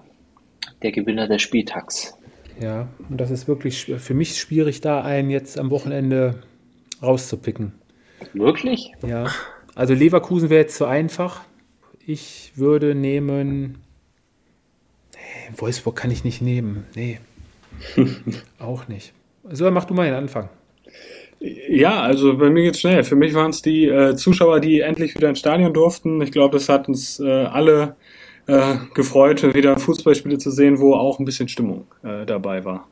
der 0.82 0.92
Gewinner 0.92 1.28
des 1.28 1.42
Spieltags. 1.42 2.18
Ja, 2.60 2.88
und 3.10 3.20
das 3.20 3.32
ist 3.32 3.48
wirklich 3.48 3.86
für 3.98 4.14
mich 4.14 4.38
schwierig, 4.38 4.82
da 4.82 5.02
einen 5.02 5.30
jetzt 5.30 5.58
am 5.58 5.72
Wochenende 5.72 6.36
rauszupicken. 7.02 7.74
Wirklich? 8.34 8.92
Ja. 9.06 9.28
Also 9.74 9.94
Leverkusen 9.94 10.50
wäre 10.50 10.62
jetzt 10.62 10.76
zu 10.76 10.86
einfach. 10.86 11.42
Ich 12.06 12.52
würde 12.56 12.94
nehmen. 12.94 13.80
Nee, 15.14 15.56
Wolfsburg 15.58 15.96
kann 15.96 16.12
ich 16.12 16.24
nicht 16.24 16.42
nehmen. 16.42 16.86
Nee. 16.96 17.20
Auch 18.60 18.88
nicht. 18.88 19.14
So, 19.50 19.70
mach 19.72 19.86
du 19.86 19.94
mal 19.94 20.06
den 20.06 20.14
Anfang. 20.14 20.50
Ja, 21.44 22.02
also 22.02 22.38
bei 22.38 22.52
mir 22.52 22.64
geht's 22.64 22.82
schnell. 22.82 23.04
Für 23.04 23.16
mich 23.16 23.34
waren 23.34 23.50
es 23.50 23.64
die 23.64 23.88
äh, 23.88 24.16
Zuschauer, 24.16 24.60
die 24.60 24.82
endlich 24.82 25.16
wieder 25.16 25.30
ins 25.30 25.40
Stadion 25.40 25.74
durften. 25.74 26.22
Ich 26.22 26.32
glaube, 26.32 26.54
das 26.54 26.70
hat 26.70 26.88
uns 26.88 27.20
äh, 27.20 27.46
alle 27.46 27.96
äh, 28.46 28.76
gefreut, 28.94 29.56
wieder 29.56 29.78
Fußballspiele 29.80 30.38
zu 30.38 30.52
sehen, 30.52 30.80
wo 30.80 30.94
auch 30.94 31.18
ein 31.18 31.26
bisschen 31.26 31.48
Stimmung 31.48 31.88
äh, 32.04 32.28
dabei 32.28 32.64
war. 32.64 32.88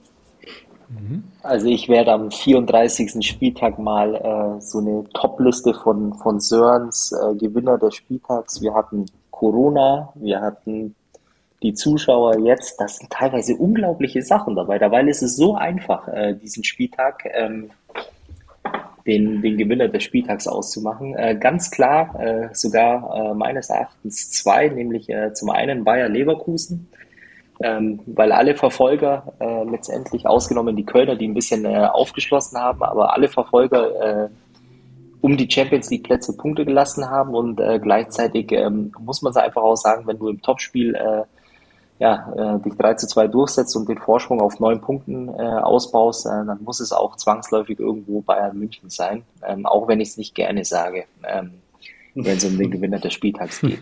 Mhm. 0.89 1.25
Also 1.43 1.67
ich 1.67 1.89
werde 1.89 2.11
am 2.11 2.31
34. 2.31 3.23
Spieltag 3.23 3.77
mal 3.77 4.15
äh, 4.15 4.61
so 4.61 4.79
eine 4.79 5.03
Top-Liste 5.13 5.75
von, 5.75 6.15
von 6.15 6.39
Sörens 6.39 7.11
äh, 7.11 7.35
Gewinner 7.35 7.77
des 7.77 7.95
Spieltags. 7.95 8.61
Wir 8.63 8.73
hatten 8.73 9.05
Corona, 9.29 10.11
wir 10.15 10.41
hatten 10.41 10.95
die 11.61 11.75
Zuschauer 11.75 12.39
jetzt. 12.39 12.81
Das 12.81 12.97
sind 12.97 13.11
teilweise 13.11 13.55
unglaubliche 13.55 14.23
Sachen 14.23 14.55
dabei. 14.55 14.79
Dabei 14.79 15.03
ist 15.03 15.21
es 15.21 15.35
so 15.35 15.53
einfach, 15.53 16.07
äh, 16.07 16.33
diesen 16.33 16.63
Spieltag 16.63 17.25
ähm, 17.31 17.69
den, 19.05 19.41
den 19.41 19.57
Gewinner 19.57 19.87
des 19.87 20.03
Spieltags 20.03 20.47
auszumachen. 20.47 21.15
Äh, 21.15 21.35
ganz 21.39 21.71
klar, 21.71 22.19
äh, 22.19 22.49
sogar 22.53 23.15
äh, 23.15 23.33
meines 23.33 23.69
Erachtens 23.69 24.31
zwei, 24.31 24.69
nämlich 24.69 25.09
äh, 25.09 25.33
zum 25.33 25.49
einen 25.49 25.83
Bayer 25.83 26.09
Leverkusen, 26.09 26.87
ähm, 27.61 27.99
weil 28.05 28.31
alle 28.31 28.55
Verfolger 28.55 29.33
äh, 29.39 29.63
letztendlich, 29.69 30.25
ausgenommen 30.27 30.75
die 30.75 30.85
Kölner, 30.85 31.15
die 31.15 31.27
ein 31.27 31.33
bisschen 31.33 31.65
äh, 31.65 31.87
aufgeschlossen 31.91 32.59
haben, 32.59 32.83
aber 32.83 33.13
alle 33.13 33.27
Verfolger 33.27 34.29
um 35.21 35.35
die 35.35 35.51
Champions 35.51 35.89
League 35.89 36.03
Plätze 36.03 36.37
Punkte 36.37 36.63
gelassen 36.63 37.09
haben 37.09 37.35
und 37.35 37.57
gleichzeitig 37.81 38.53
ähm, 38.53 38.93
muss 39.01 39.21
man 39.21 39.31
es 39.31 39.37
einfach 39.37 39.61
auch 39.61 39.75
sagen, 39.75 40.07
wenn 40.07 40.17
du 40.17 40.29
im 40.29 40.41
Topspiel 40.41 40.95
ja, 41.99 42.33
äh, 42.35 42.59
dich 42.61 42.75
3 42.75 42.93
zu 42.95 43.07
2 43.07 43.27
durchsetzt 43.27 43.75
und 43.75 43.89
den 43.89 43.97
Vorsprung 43.97 44.41
auf 44.41 44.59
neun 44.59 44.79
Punkten 44.79 45.27
äh, 45.27 45.41
ausbaust, 45.41 46.25
äh, 46.25 46.29
dann 46.29 46.63
muss 46.63 46.79
es 46.79 46.93
auch 46.93 47.17
zwangsläufig 47.17 47.77
irgendwo 47.77 48.21
Bayern 48.21 48.57
München 48.57 48.89
sein, 48.89 49.23
ähm, 49.45 49.65
auch 49.65 49.87
wenn 49.89 49.99
ich 49.99 50.09
es 50.09 50.17
nicht 50.17 50.33
gerne 50.33 50.63
sage, 50.63 51.05
ähm, 51.27 51.51
wenn 52.15 52.37
es 52.37 52.45
um 52.45 52.57
den 52.57 52.71
Gewinner 52.71 52.99
des 52.99 53.13
Spieltags 53.13 53.59
geht. 53.59 53.79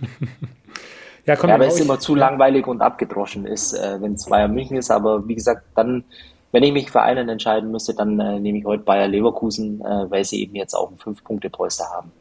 ja, 1.25 1.35
komm, 1.35 1.49
ja, 1.49 1.55
aber 1.55 1.67
es 1.67 1.79
immer 1.79 1.99
zu 1.99 2.15
langweilig 2.15 2.65
und 2.65 2.81
abgedroschen 2.81 3.45
ist, 3.45 3.73
äh, 3.73 4.01
wenn 4.01 4.13
es 4.13 4.25
Bayern 4.25 4.53
München 4.53 4.77
ist, 4.77 4.89
aber 4.89 5.27
wie 5.27 5.35
gesagt, 5.35 5.61
dann, 5.75 6.03
wenn 6.51 6.63
ich 6.63 6.73
mich 6.73 6.89
für 6.89 7.01
einen 7.01 7.29
entscheiden 7.29 7.71
müsste, 7.71 7.93
dann 7.93 8.19
äh, 8.19 8.39
nehme 8.39 8.57
ich 8.57 8.65
heute 8.65 8.83
Bayer 8.83 9.07
Leverkusen, 9.07 9.79
äh, 9.81 10.09
weil 10.09 10.25
sie 10.25 10.41
eben 10.41 10.55
jetzt 10.55 10.73
auch 10.73 10.89
ein 10.89 10.97
5-Punkte-Polster 10.97 11.85
haben. 11.91 12.11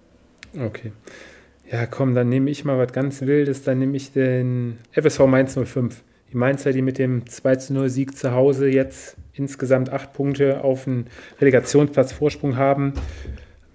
Okay. 0.55 0.93
Ja, 1.71 1.87
komm, 1.87 2.15
dann 2.15 2.29
nehme 2.29 2.51
ich 2.51 2.65
mal 2.65 2.79
was 2.79 2.93
ganz 2.93 3.23
Wildes. 3.23 3.63
Dann 3.65 3.79
nehme 3.79 3.97
ich 3.97 4.13
den 4.13 4.79
FSV 4.93 5.27
Mainz 5.27 5.59
05. 5.59 6.03
Die 6.33 6.37
Mainzer, 6.37 6.73
die 6.73 6.83
mit 6.83 6.99
dem 6.99 7.27
2 7.27 7.57
0 7.71 7.89
Sieg 7.89 8.17
zu 8.17 8.33
Hause 8.33 8.69
jetzt 8.69 9.17
insgesamt 9.33 9.91
acht 9.93 10.13
Punkte 10.13 10.63
auf 10.63 10.85
den 10.85 11.07
Relegationsplatz 11.41 12.13
Vorsprung 12.13 12.57
haben. 12.57 12.95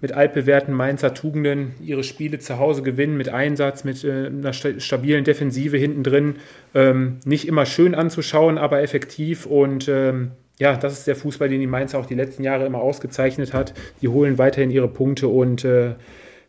Mit 0.00 0.12
altbewährten 0.12 0.74
Mainzer 0.74 1.14
Tugenden 1.14 1.74
ihre 1.80 2.02
Spiele 2.02 2.38
zu 2.38 2.58
Hause 2.58 2.82
gewinnen, 2.82 3.16
mit 3.16 3.28
Einsatz, 3.28 3.84
mit 3.84 4.02
äh, 4.04 4.26
einer 4.26 4.52
stabilen 4.52 5.24
Defensive 5.24 5.76
hinten 5.76 6.02
drin. 6.02 6.36
Ähm, 6.74 7.18
nicht 7.24 7.46
immer 7.46 7.66
schön 7.66 7.94
anzuschauen, 7.94 8.58
aber 8.58 8.82
effektiv. 8.82 9.46
Und 9.46 9.88
ähm, 9.88 10.32
ja, 10.58 10.76
das 10.76 10.94
ist 10.94 11.06
der 11.06 11.16
Fußball, 11.16 11.48
den 11.48 11.60
die 11.60 11.66
Mainzer 11.66 11.98
auch 11.98 12.06
die 12.06 12.14
letzten 12.14 12.42
Jahre 12.42 12.66
immer 12.66 12.80
ausgezeichnet 12.80 13.52
hat. 13.52 13.74
Die 14.00 14.08
holen 14.08 14.38
weiterhin 14.38 14.70
ihre 14.70 14.88
Punkte 14.88 15.28
und 15.28 15.64
äh, 15.64 15.94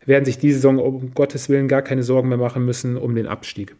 werden 0.05 0.25
sich 0.25 0.37
diese 0.37 0.55
Saison 0.55 0.79
um 0.79 1.13
Gottes 1.13 1.49
Willen 1.49 1.67
gar 1.67 1.81
keine 1.81 2.03
Sorgen 2.03 2.29
mehr 2.29 2.37
machen 2.37 2.65
müssen 2.65 2.97
um 2.97 3.15
den 3.15 3.27
Abstieg. 3.27 3.75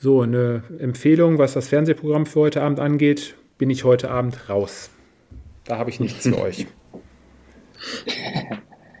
So, 0.00 0.22
eine 0.22 0.64
Empfehlung, 0.78 1.38
was 1.38 1.52
das 1.54 1.68
Fernsehprogramm 1.68 2.26
für 2.26 2.40
heute 2.40 2.62
Abend 2.62 2.80
angeht, 2.80 3.36
bin 3.58 3.70
ich 3.70 3.84
heute 3.84 4.10
Abend 4.10 4.48
raus. 4.48 4.90
Da 5.64 5.78
habe 5.78 5.90
ich 5.90 6.00
nichts 6.00 6.26
für 6.26 6.38
euch. 6.40 6.66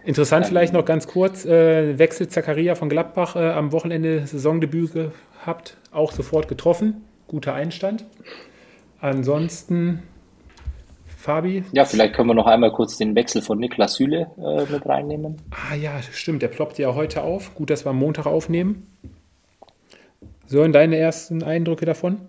Interessant 0.04 0.46
vielleicht 0.46 0.72
noch 0.72 0.84
ganz 0.84 1.06
kurz, 1.06 1.44
äh, 1.44 1.98
Wechsel 1.98 2.28
Zakaria 2.28 2.74
von 2.74 2.88
Gladbach 2.88 3.36
äh, 3.36 3.50
am 3.50 3.72
Wochenende 3.72 4.26
Saisondebüt 4.26 4.92
gehabt, 4.92 5.76
auch 5.92 6.12
sofort 6.12 6.48
getroffen, 6.48 7.04
guter 7.28 7.54
Einstand. 7.54 8.04
Ansonsten 9.00 10.02
Fabi? 11.22 11.62
Ja, 11.72 11.84
vielleicht 11.84 12.14
können 12.14 12.28
wir 12.28 12.34
noch 12.34 12.48
einmal 12.48 12.72
kurz 12.72 12.98
den 12.98 13.14
Wechsel 13.14 13.42
von 13.42 13.58
Niklas 13.58 13.94
Süle 13.94 14.26
äh, 14.38 14.70
mit 14.70 14.84
reinnehmen. 14.84 15.36
Ah 15.50 15.76
ja, 15.76 16.02
stimmt, 16.02 16.42
der 16.42 16.48
ploppt 16.48 16.80
ja 16.80 16.96
heute 16.96 17.22
auf. 17.22 17.54
Gut, 17.54 17.70
dass 17.70 17.86
wir 17.86 17.90
am 17.90 17.98
Montag 17.98 18.26
aufnehmen. 18.26 18.88
Sören, 20.46 20.72
deine 20.72 20.96
ersten 20.96 21.44
Eindrücke 21.44 21.86
davon? 21.86 22.22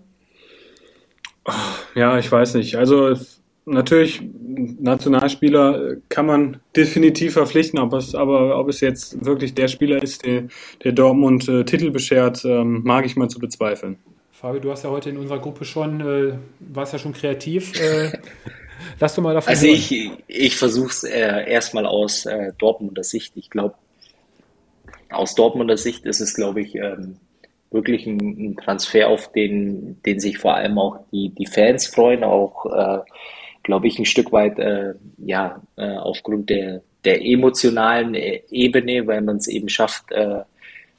Ja, 1.96 2.18
ich 2.18 2.30
weiß 2.30 2.54
nicht. 2.54 2.76
Also 2.76 3.14
natürlich, 3.64 4.22
Nationalspieler 4.78 5.96
kann 6.08 6.26
man 6.26 6.60
definitiv 6.76 7.32
verpflichten, 7.32 7.80
aber, 7.80 7.98
es, 7.98 8.14
aber 8.14 8.56
ob 8.60 8.68
es 8.68 8.80
jetzt 8.80 9.24
wirklich 9.24 9.54
der 9.54 9.66
Spieler 9.66 10.00
ist, 10.00 10.24
der, 10.24 10.44
der 10.84 10.92
Dortmund 10.92 11.48
äh, 11.48 11.64
Titel 11.64 11.90
beschert, 11.90 12.44
ähm, 12.44 12.82
mag 12.84 13.04
ich 13.06 13.16
mal 13.16 13.28
zu 13.28 13.40
bezweifeln. 13.40 13.98
Fabi, 14.30 14.60
du 14.60 14.70
hast 14.70 14.84
ja 14.84 14.90
heute 14.90 15.10
in 15.10 15.16
unserer 15.16 15.40
Gruppe 15.40 15.64
schon, 15.64 16.00
äh, 16.00 16.34
warst 16.60 16.92
ja 16.92 17.00
schon 17.00 17.12
kreativ. 17.12 17.72
Äh, 17.80 18.12
Lass 19.00 19.14
du 19.14 19.22
mal 19.22 19.34
davon 19.34 19.50
Also 19.50 19.66
hören. 19.66 19.76
ich, 19.76 20.10
ich 20.26 20.56
versuche 20.56 20.90
es 20.90 21.04
äh, 21.04 21.50
erstmal 21.50 21.86
aus 21.86 22.26
äh, 22.26 22.52
Dortmunder 22.58 23.04
Sicht. 23.04 23.36
Ich 23.36 23.50
glaube, 23.50 23.74
aus 25.10 25.34
Dortmunder 25.34 25.76
Sicht 25.76 26.04
ist 26.04 26.20
es, 26.20 26.34
glaube 26.34 26.60
ich, 26.60 26.74
ähm, 26.74 27.16
wirklich 27.70 28.06
ein, 28.06 28.18
ein, 28.18 28.56
Transfer, 28.56 29.08
auf 29.08 29.32
den, 29.32 30.00
den 30.04 30.20
sich 30.20 30.38
vor 30.38 30.54
allem 30.54 30.78
auch 30.78 31.00
die, 31.12 31.30
die 31.30 31.46
Fans 31.46 31.86
freuen, 31.86 32.24
auch, 32.24 32.66
äh, 32.66 32.98
glaube 33.62 33.88
ich, 33.88 33.98
ein 33.98 34.04
Stück 34.04 34.32
weit, 34.32 34.58
äh, 34.58 34.94
ja, 35.18 35.60
äh, 35.76 35.96
aufgrund 35.96 36.50
der, 36.50 36.82
der 37.04 37.24
emotionalen 37.24 38.14
äh, 38.14 38.42
Ebene, 38.50 39.06
weil 39.06 39.20
man 39.22 39.36
es 39.36 39.48
eben 39.48 39.68
schafft, 39.68 40.12
äh, 40.12 40.42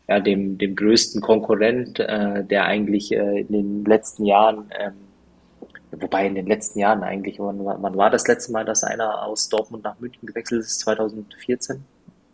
ja, 0.07 0.19
dem, 0.19 0.57
dem 0.57 0.75
größten 0.75 1.21
Konkurrent, 1.21 1.99
äh, 1.99 2.43
der 2.43 2.65
eigentlich 2.65 3.11
in 3.11 3.47
den 3.47 3.85
letzten 3.85 4.25
Jahren 4.25 4.69
ähm, 4.79 4.93
Wobei 5.91 6.27
in 6.27 6.35
den 6.35 6.47
letzten 6.47 6.79
Jahren 6.79 7.03
eigentlich, 7.03 7.39
wann, 7.39 7.59
wann 7.63 7.97
war 7.97 8.09
das 8.09 8.27
letzte 8.27 8.51
Mal, 8.51 8.65
dass 8.65 8.83
einer 8.83 9.23
aus 9.23 9.49
Dortmund 9.49 9.83
nach 9.83 9.99
München 9.99 10.25
gewechselt 10.25 10.61
ist? 10.61 10.79
2014? 10.79 11.83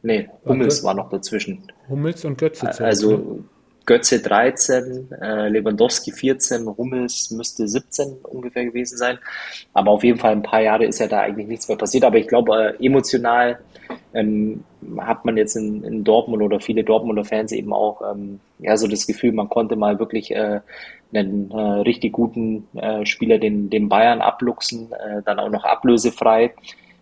Nee, 0.03 0.29
Hummels 0.45 0.83
war 0.83 0.93
noch 0.93 1.09
dazwischen. 1.09 1.63
Hummels 1.87 2.25
und 2.25 2.37
Götze. 2.37 2.67
Also 2.83 3.17
ne? 3.17 3.43
Götze 3.85 4.19
13, 4.19 5.11
äh, 5.11 5.49
Lewandowski 5.49 6.11
14, 6.11 6.65
Hummels 6.77 7.31
müsste 7.31 7.67
17 7.67 8.13
ungefähr 8.23 8.65
gewesen 8.65 8.97
sein. 8.97 9.19
Aber 9.73 9.91
auf 9.91 10.03
jeden 10.03 10.19
Fall 10.19 10.31
ein 10.31 10.43
paar 10.43 10.61
Jahre 10.61 10.85
ist 10.85 10.99
ja 10.99 11.07
da 11.07 11.21
eigentlich 11.21 11.47
nichts 11.47 11.67
mehr 11.67 11.77
passiert. 11.77 12.03
Aber 12.03 12.17
ich 12.17 12.27
glaube, 12.27 12.75
äh, 12.79 12.85
emotional 12.85 13.59
ähm, 14.13 14.63
hat 14.97 15.25
man 15.25 15.37
jetzt 15.37 15.55
in, 15.55 15.83
in, 15.83 16.03
Dortmund 16.03 16.41
oder 16.41 16.59
viele 16.59 16.83
Dortmunder 16.83 17.23
Fans 17.23 17.51
eben 17.51 17.73
auch 17.73 18.01
ähm, 18.01 18.39
ja 18.59 18.77
so 18.77 18.87
das 18.87 19.07
Gefühl, 19.07 19.31
man 19.31 19.49
konnte 19.49 19.75
mal 19.75 19.99
wirklich 19.99 20.31
äh, 20.31 20.59
einen 21.13 21.51
äh, 21.51 21.61
richtig 21.81 22.13
guten 22.13 22.67
äh, 22.75 23.05
Spieler 23.05 23.37
den, 23.37 23.69
den 23.69 23.89
Bayern 23.89 24.21
abluchsen, 24.21 24.91
äh, 24.91 25.21
dann 25.23 25.39
auch 25.39 25.49
noch 25.49 25.63
ablösefrei. 25.63 26.53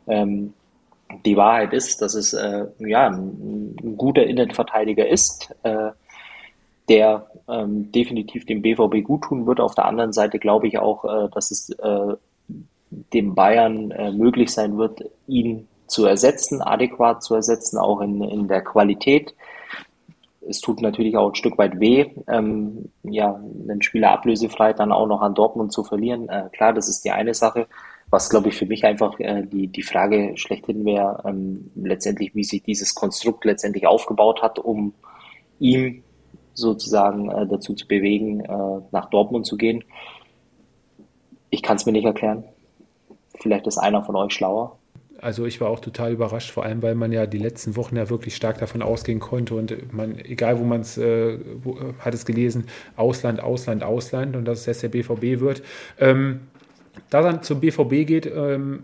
Ähm, 0.07 0.53
die 1.26 1.38
Wahrheit 1.38 1.74
ist, 1.74 2.02
dass 2.02 2.14
es 2.14 2.34
äh, 2.34 2.66
ja, 2.80 3.07
ein, 3.07 3.76
ein, 3.82 3.98
guter 3.98 4.24
Innenverteidiger 4.24 5.07
ist, 5.07 5.56
äh, 5.64 5.91
der 6.88 7.28
ähm, 7.48 7.91
definitiv 7.91 8.45
dem 8.45 8.61
BVB 8.61 9.03
gut 9.03 9.24
tun 9.24 9.45
wird. 9.45 9.60
Auf 9.60 9.76
der 9.76 9.86
anderen 9.86 10.14
Seite 10.14 10.40
glaube 10.40 10.68
ich 10.68 10.80
auch, 10.80 11.30
dass 11.30 11.52
es 11.52 11.72
dem 13.14 13.36
Bayern 13.36 13.94
möglich 14.18 14.49
sein 14.49 14.80
wird, 14.80 15.03
ihn 15.28 15.68
zu 15.90 16.06
ersetzen, 16.06 16.61
adäquat 16.61 17.24
zu 17.24 17.36
ersetzen, 17.36 17.78
auch 17.78 18.02
in, 18.02 18.22
in 18.22 18.48
der 18.48 18.61
Qualität 18.61 19.34
es 20.49 20.61
tut 20.61 20.82
natürlich 20.82 21.16
auch 21.16 21.30
ein 21.30 21.36
Stück 21.36 21.57
weit 21.57 21.80
weh, 21.80 22.07
ähm, 22.28 22.90
ja, 23.03 23.36
einen 23.36 23.84
Spieler 23.84 24.11
ablösefrei 24.11 24.74
dann 24.74 24.91
auch 24.91 25.06
noch 25.06 25.22
an 25.22 25.36
Dortmund 25.36 25.72
zu 25.72 25.84
verlieren. 25.84 26.28
Äh, 26.28 26.49
klar, 26.52 26.74
das 26.74 26.90
ist 26.90 27.06
die 27.06 27.11
eine 27.11 27.36
Sache. 27.36 27.68
Was, 28.10 28.32
glaube 28.32 28.49
ich, 28.49 28.56
für 28.56 28.66
mich 28.66 28.84
einfach 28.84 29.20
äh, 29.20 29.44
die, 29.44 29.68
die 29.68 29.84
Frage 29.84 30.36
schlechthin 30.38 30.86
wäre, 30.86 31.22
ähm, 31.26 31.70
letztendlich, 31.76 32.34
wie 32.34 32.44
sich 32.44 32.64
dieses 32.64 32.95
Konstrukt 32.95 33.45
letztendlich 33.45 33.86
aufgebaut 33.86 34.41
hat, 34.41 34.57
um 34.57 34.94
ihm 35.60 36.03
sozusagen 36.56 37.30
äh, 37.30 37.45
dazu 37.45 37.76
zu 37.76 37.88
bewegen, 37.88 38.40
äh, 38.41 38.82
nach 38.91 39.10
Dortmund 39.11 39.45
zu 39.45 39.56
gehen. 39.56 39.84
Ich 41.52 41.61
kann 41.61 41.78
es 41.78 41.86
mir 41.86 41.91
nicht 41.91 42.06
erklären. 42.06 42.44
Vielleicht 43.40 43.68
ist 43.68 43.78
einer 43.78 44.03
von 44.03 44.16
euch 44.16 44.34
schlauer 44.34 44.78
also 45.22 45.46
ich 45.46 45.60
war 45.62 45.70
auch 45.70 45.80
total 45.80 46.12
überrascht, 46.12 46.52
vor 46.52 46.64
allem 46.64 46.82
weil 46.82 46.96
man 46.96 47.12
ja 47.12 47.26
die 47.26 47.38
letzten 47.38 47.76
Wochen 47.76 47.96
ja 47.96 48.10
wirklich 48.10 48.36
stark 48.36 48.60
davon 48.60 48.82
ausgehen 48.82 49.20
konnte 49.20 49.56
und 49.56 49.94
man, 49.94 50.18
egal 50.20 50.60
wo 50.60 50.64
man 50.64 50.82
es, 50.82 50.98
äh, 50.98 51.38
hat 52.00 52.14
es 52.14 52.26
gelesen, 52.26 52.66
Ausland, 52.96 53.41
Ausland, 53.41 53.84
Ausland 53.84 54.36
und 54.36 54.46
dass 54.46 54.62
es 54.62 54.66
jetzt 54.66 54.84
der 54.84 54.90
BVB 54.90 55.40
wird. 55.40 55.62
Ähm, 56.00 56.41
da 57.10 57.22
dann 57.22 57.44
zum 57.44 57.60
BVB 57.60 58.08
geht 58.08 58.26
ähm, 58.26 58.84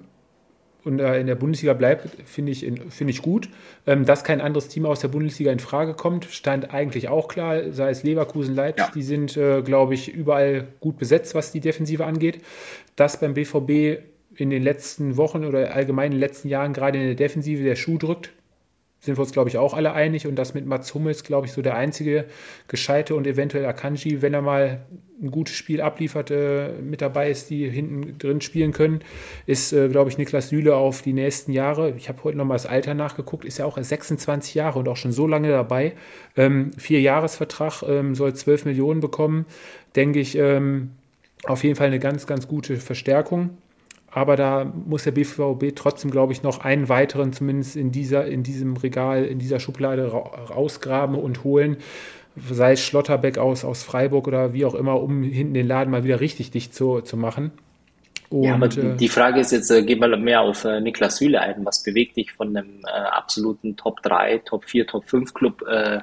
und 0.84 1.00
äh, 1.00 1.20
in 1.20 1.28
der 1.28 1.36
Bundesliga 1.36 1.74
bleibt, 1.74 2.10
finde 2.26 2.52
ich, 2.52 2.60
find 2.90 3.10
ich 3.10 3.22
gut. 3.22 3.50
Ähm, 3.88 4.06
dass 4.06 4.24
kein 4.24 4.40
anderes 4.40 4.68
Team 4.68 4.86
aus 4.86 5.00
der 5.00 5.08
Bundesliga 5.08 5.52
in 5.52 5.60
Frage 5.60 5.96
kommt, 5.96 6.26
stand 6.26 6.74
eigentlich 6.74 7.10
auch 7.10 7.28
klar, 7.28 7.72
sei 7.72 7.90
es 7.90 8.04
Leverkusen, 8.04 8.56
Leipzig, 8.56 8.88
ja. 8.88 8.92
die 8.94 9.04
sind, 9.04 9.36
äh, 9.36 9.62
glaube 9.64 9.96
ich, 9.96 10.14
überall 10.14 10.68
gut 10.80 10.98
besetzt, 10.98 11.34
was 11.34 11.52
die 11.52 11.60
Defensive 11.60 12.06
angeht. 12.06 12.42
Dass 12.96 13.20
beim 13.20 13.34
BVB 13.34 14.04
in 14.38 14.50
den 14.50 14.64
letzten 14.64 15.18
Wochen 15.18 15.46
oder 15.46 15.74
allgemein 15.74 16.08
in 16.08 16.12
den 16.14 16.20
letzten 16.20 16.48
Jahren 16.48 16.74
gerade 16.74 17.00
in 17.00 17.06
der 17.06 17.16
Defensive 17.16 17.64
der 17.64 17.76
Schuh 17.76 17.98
drückt, 17.98 18.32
sind 19.06 19.18
wir 19.18 19.22
uns, 19.22 19.32
glaube 19.32 19.50
ich, 19.50 19.58
auch 19.58 19.74
alle 19.74 19.94
einig. 19.94 20.28
Und 20.28 20.36
das 20.36 20.54
mit 20.54 20.66
Mats 20.66 20.94
Hummels, 20.94 21.24
glaube 21.24 21.48
ich, 21.48 21.54
so 21.54 21.62
der 21.62 21.76
einzige 21.76 22.26
Gescheite 22.68 23.16
und 23.16 23.28
eventuell 23.28 23.66
Akanji, 23.66 24.22
wenn 24.22 24.34
er 24.34 24.42
mal 24.42 24.86
ein 25.22 25.32
gutes 25.32 25.56
Spiel 25.56 25.80
abliefert, 25.80 26.32
äh, 26.32 26.74
mit 26.82 27.02
dabei 27.02 27.30
ist, 27.30 27.50
die 27.50 27.70
hinten 27.70 28.18
drin 28.18 28.42
spielen 28.42 28.74
können, 28.74 29.00
ist, 29.46 29.72
äh, 29.72 29.88
glaube 29.88 30.10
ich, 30.10 30.18
Niklas 30.18 30.50
Süle 30.50 30.76
auf 30.76 31.02
die 31.02 31.14
nächsten 31.14 31.54
Jahre. 31.54 31.94
Ich 31.96 32.10
habe 32.10 32.24
heute 32.24 32.38
nochmal 32.38 32.56
das 32.56 32.66
Alter 32.66 32.94
nachgeguckt, 32.96 33.46
ist 33.46 33.60
ja 33.60 33.66
auch 33.66 33.78
26 33.78 34.56
Jahre 34.56 34.80
und 34.80 34.90
auch 34.90 34.98
schon 34.98 35.14
so 35.14 35.26
lange 35.26 35.50
dabei. 35.50 35.94
Ähm, 36.36 36.72
vier 36.78 37.00
Jahresvertrag, 37.00 37.84
ähm, 37.84 38.16
soll 38.16 38.34
12 38.34 38.66
Millionen 38.66 39.00
bekommen. 39.00 39.46
Denke 39.96 40.20
ich, 40.20 40.38
ähm, 40.38 40.92
auf 41.46 41.64
jeden 41.64 41.76
Fall 41.76 41.88
eine 41.88 42.00
ganz, 42.00 42.28
ganz 42.28 42.48
gute 42.48 42.78
Verstärkung 42.78 43.58
aber 44.16 44.38
da 44.38 44.64
muss 44.64 45.04
der 45.04 45.12
BVB 45.12 45.76
trotzdem, 45.76 46.10
glaube 46.10 46.32
ich, 46.32 46.42
noch 46.42 46.64
einen 46.64 46.88
weiteren 46.88 47.34
zumindest 47.34 47.76
in, 47.76 47.92
dieser, 47.92 48.26
in 48.26 48.44
diesem 48.44 48.78
Regal, 48.78 49.26
in 49.26 49.40
dieser 49.40 49.60
Schublade 49.60 50.08
rausgraben 50.08 51.18
und 51.18 51.44
holen, 51.44 51.76
sei 52.50 52.72
es 52.72 52.82
Schlotterbeck 52.82 53.38
aus, 53.38 53.66
aus 53.66 53.84
Freiburg 53.84 54.30
oder 54.30 54.54
wie 54.54 54.64
auch 54.64 54.74
immer, 54.74 55.02
um 55.02 55.22
hinten 55.22 55.54
den 55.54 55.68
Laden 55.68 55.92
mal 55.92 56.06
wieder 56.06 56.22
richtig 56.22 56.50
dicht 56.50 56.74
zu, 56.74 57.02
zu 57.02 57.18
machen. 57.18 57.52
Und, 58.30 58.44
ja, 58.44 58.54
aber 58.54 58.68
äh, 58.68 58.96
die 58.96 59.10
Frage 59.10 59.42
ist 59.42 59.52
jetzt, 59.52 59.70
äh, 59.70 59.84
gehen 59.84 60.00
wir 60.00 60.16
mehr 60.16 60.40
auf 60.40 60.64
äh, 60.64 60.80
Niklas 60.80 61.18
Süle 61.18 61.42
ein. 61.42 61.66
Was 61.66 61.84
bewegt 61.84 62.16
dich 62.16 62.32
von 62.32 62.56
einem 62.56 62.86
äh, 62.86 62.92
absoluten 62.92 63.76
Top 63.76 64.02
3, 64.02 64.44
Top 64.46 64.64
4, 64.64 64.88
Top 64.88 65.10
5 65.10 65.34
Club, 65.34 65.62
äh, 65.70 66.00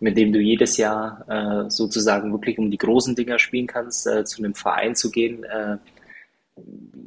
mit 0.00 0.16
dem 0.16 0.32
du 0.32 0.40
jedes 0.40 0.76
Jahr 0.76 1.64
sozusagen 1.68 2.30
wirklich 2.32 2.58
um 2.58 2.70
die 2.70 2.76
großen 2.76 3.14
Dinger 3.14 3.38
spielen 3.38 3.68
kannst, 3.68 4.02
zu 4.02 4.42
einem 4.42 4.54
Verein 4.54 4.96
zu 4.96 5.10
gehen, 5.10 5.46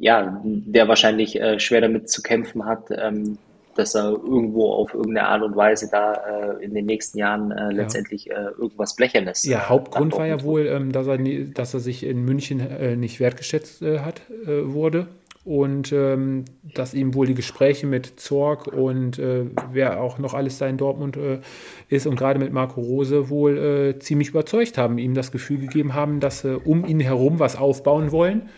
ja, 0.00 0.40
der 0.44 0.88
wahrscheinlich 0.88 1.40
äh, 1.40 1.58
schwer 1.58 1.80
damit 1.80 2.08
zu 2.10 2.22
kämpfen 2.22 2.64
hat, 2.64 2.90
ähm, 2.90 3.38
dass 3.74 3.94
er 3.94 4.10
irgendwo 4.10 4.72
auf 4.72 4.92
irgendeine 4.92 5.28
Art 5.28 5.42
und 5.42 5.56
Weise 5.56 5.88
da 5.90 6.14
äh, 6.14 6.64
in 6.64 6.74
den 6.74 6.86
nächsten 6.86 7.18
Jahren 7.18 7.52
äh, 7.52 7.70
letztendlich 7.70 8.26
ja. 8.26 8.48
äh, 8.48 8.50
irgendwas 8.58 8.96
Blechernes. 8.96 9.44
Ja, 9.44 9.68
Hauptgrund 9.68 10.16
war 10.16 10.26
ja 10.26 10.42
wohl, 10.42 10.66
ähm, 10.66 10.92
dass, 10.92 11.06
er 11.06 11.18
dass 11.18 11.74
er 11.74 11.80
sich 11.80 12.04
in 12.04 12.24
München 12.24 12.60
äh, 12.60 12.96
nicht 12.96 13.20
wertgeschätzt 13.20 13.82
äh, 13.82 14.00
hat, 14.00 14.22
wurde 14.44 15.06
und 15.44 15.92
ähm, 15.92 16.44
dass 16.74 16.92
ihm 16.92 17.14
wohl 17.14 17.26
die 17.26 17.34
Gespräche 17.34 17.86
mit 17.86 18.20
Zorg 18.20 18.66
und 18.66 19.18
wer 19.18 20.00
auch 20.00 20.18
noch 20.18 20.34
alles 20.34 20.58
da 20.58 20.66
in 20.66 20.76
Dortmund 20.76 21.18
ist 21.88 22.06
und 22.06 22.16
gerade 22.16 22.38
mit 22.38 22.52
Marco 22.52 22.80
Rose 22.80 23.30
wohl 23.30 23.96
ziemlich 24.00 24.28
überzeugt 24.30 24.76
haben, 24.76 24.98
ihm 24.98 25.14
das 25.14 25.32
Gefühl 25.32 25.58
gegeben 25.58 25.94
haben, 25.94 26.20
dass 26.20 26.40
sie 26.40 26.58
um 26.58 26.84
ihn 26.84 27.00
herum 27.00 27.38
was 27.38 27.56
aufbauen 27.56 28.12
wollen 28.12 28.50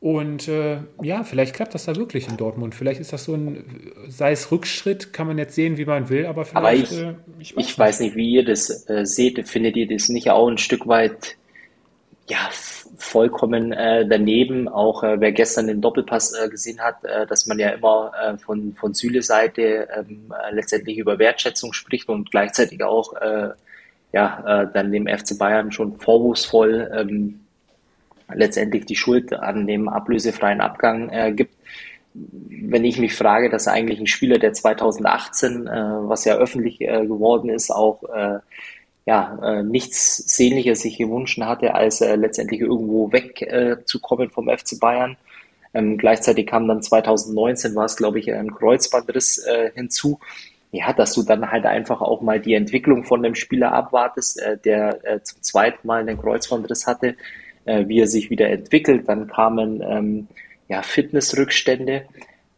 und 0.00 0.48
äh, 0.48 0.78
ja, 1.02 1.24
vielleicht 1.24 1.54
klappt 1.54 1.74
das 1.74 1.84
da 1.84 1.94
wirklich 1.94 2.26
in 2.26 2.38
Dortmund. 2.38 2.74
Vielleicht 2.74 3.00
ist 3.00 3.12
das 3.12 3.24
so 3.24 3.34
ein, 3.34 3.92
sei 4.08 4.32
es 4.32 4.50
Rückschritt, 4.50 5.12
kann 5.12 5.26
man 5.26 5.36
jetzt 5.36 5.54
sehen, 5.54 5.76
wie 5.76 5.84
man 5.84 6.08
will, 6.08 6.24
aber 6.24 6.46
vielleicht. 6.46 6.92
Aber 6.92 7.02
ich, 7.02 7.02
äh, 7.02 7.14
ich, 7.38 7.56
weiß, 7.56 7.66
ich 7.66 7.78
weiß, 7.78 8.00
nicht, 8.00 8.16
wie 8.16 8.30
ihr 8.30 8.44
das 8.46 8.88
äh, 8.88 9.04
seht. 9.04 9.46
Findet 9.46 9.76
ihr 9.76 9.86
das 9.86 10.08
nicht 10.08 10.30
auch 10.30 10.48
ein 10.48 10.56
Stück 10.56 10.88
weit, 10.88 11.36
ja, 12.30 12.38
vollkommen 12.96 13.72
äh, 13.72 14.08
daneben? 14.08 14.68
Auch 14.68 15.02
äh, 15.02 15.20
wer 15.20 15.32
gestern 15.32 15.66
den 15.66 15.82
Doppelpass 15.82 16.32
äh, 16.32 16.48
gesehen 16.48 16.80
hat, 16.80 16.96
dass 17.28 17.44
man 17.44 17.58
ja 17.58 17.68
immer 17.68 18.38
von, 18.42 18.74
von 18.76 18.94
Süle 18.94 19.20
Seite 19.20 19.86
ähm, 19.94 20.32
letztendlich 20.50 20.96
über 20.96 21.18
Wertschätzung 21.18 21.74
spricht 21.74 22.08
und 22.08 22.30
gleichzeitig 22.30 22.82
auch, 22.82 23.12
ja, 24.12 24.66
dann 24.72 24.90
dem 24.90 25.06
FC 25.06 25.38
Bayern 25.38 25.70
schon 25.70 25.98
vorwurfsvoll 25.98 26.90
ähm, 26.92 27.40
letztendlich 28.34 28.86
die 28.86 28.96
Schuld 28.96 29.32
an 29.32 29.66
dem 29.66 29.88
ablösefreien 29.88 30.60
Abgang 30.60 31.10
äh, 31.10 31.32
gibt. 31.32 31.54
wenn 32.12 32.84
ich 32.84 32.98
mich 32.98 33.14
frage, 33.14 33.50
dass 33.50 33.68
eigentlich 33.68 34.00
ein 34.00 34.06
Spieler, 34.06 34.38
der 34.38 34.52
2018, 34.52 35.66
äh, 35.66 35.70
was 35.70 36.24
ja 36.24 36.36
öffentlich 36.36 36.80
äh, 36.80 37.06
geworden 37.06 37.50
ist, 37.50 37.70
auch 37.70 38.02
äh, 38.12 38.40
ja, 39.06 39.38
äh, 39.42 39.62
nichts 39.62 40.16
Sehnliches 40.36 40.82
sich 40.82 40.98
gewünscht 40.98 41.40
hatte, 41.40 41.74
als 41.74 42.00
letztendlich 42.00 42.60
irgendwo 42.60 43.12
wegzukommen 43.12 44.28
äh, 44.28 44.32
vom 44.32 44.48
FC 44.48 44.78
Bayern. 44.78 45.16
Ähm, 45.72 45.98
gleichzeitig 45.98 46.46
kam 46.46 46.66
dann 46.68 46.82
2019, 46.82 47.74
war 47.76 47.84
es 47.84 47.96
glaube 47.96 48.18
ich, 48.18 48.32
ein 48.32 48.52
Kreuzbandriss 48.52 49.46
hinzu. 49.74 50.18
Ja, 50.72 50.92
dass 50.92 51.14
du 51.14 51.22
dann 51.24 51.50
halt 51.50 51.66
einfach 51.66 52.00
auch 52.00 52.20
mal 52.20 52.38
die 52.38 52.54
Entwicklung 52.54 53.02
von 53.04 53.22
dem 53.22 53.34
Spieler 53.34 53.72
abwartest, 53.72 54.40
äh, 54.40 54.56
der 54.56 55.04
äh, 55.04 55.22
zum 55.22 55.42
zweiten 55.42 55.86
Mal 55.86 56.00
einen 56.02 56.20
Kreuzbandriss 56.20 56.86
hatte, 56.86 57.16
äh, 57.64 57.86
wie 57.88 58.00
er 58.00 58.06
sich 58.06 58.30
wieder 58.30 58.48
entwickelt. 58.50 59.08
Dann 59.08 59.26
kamen 59.26 59.82
ähm, 59.86 60.28
ja, 60.68 60.82
Fitnessrückstände, 60.82 62.04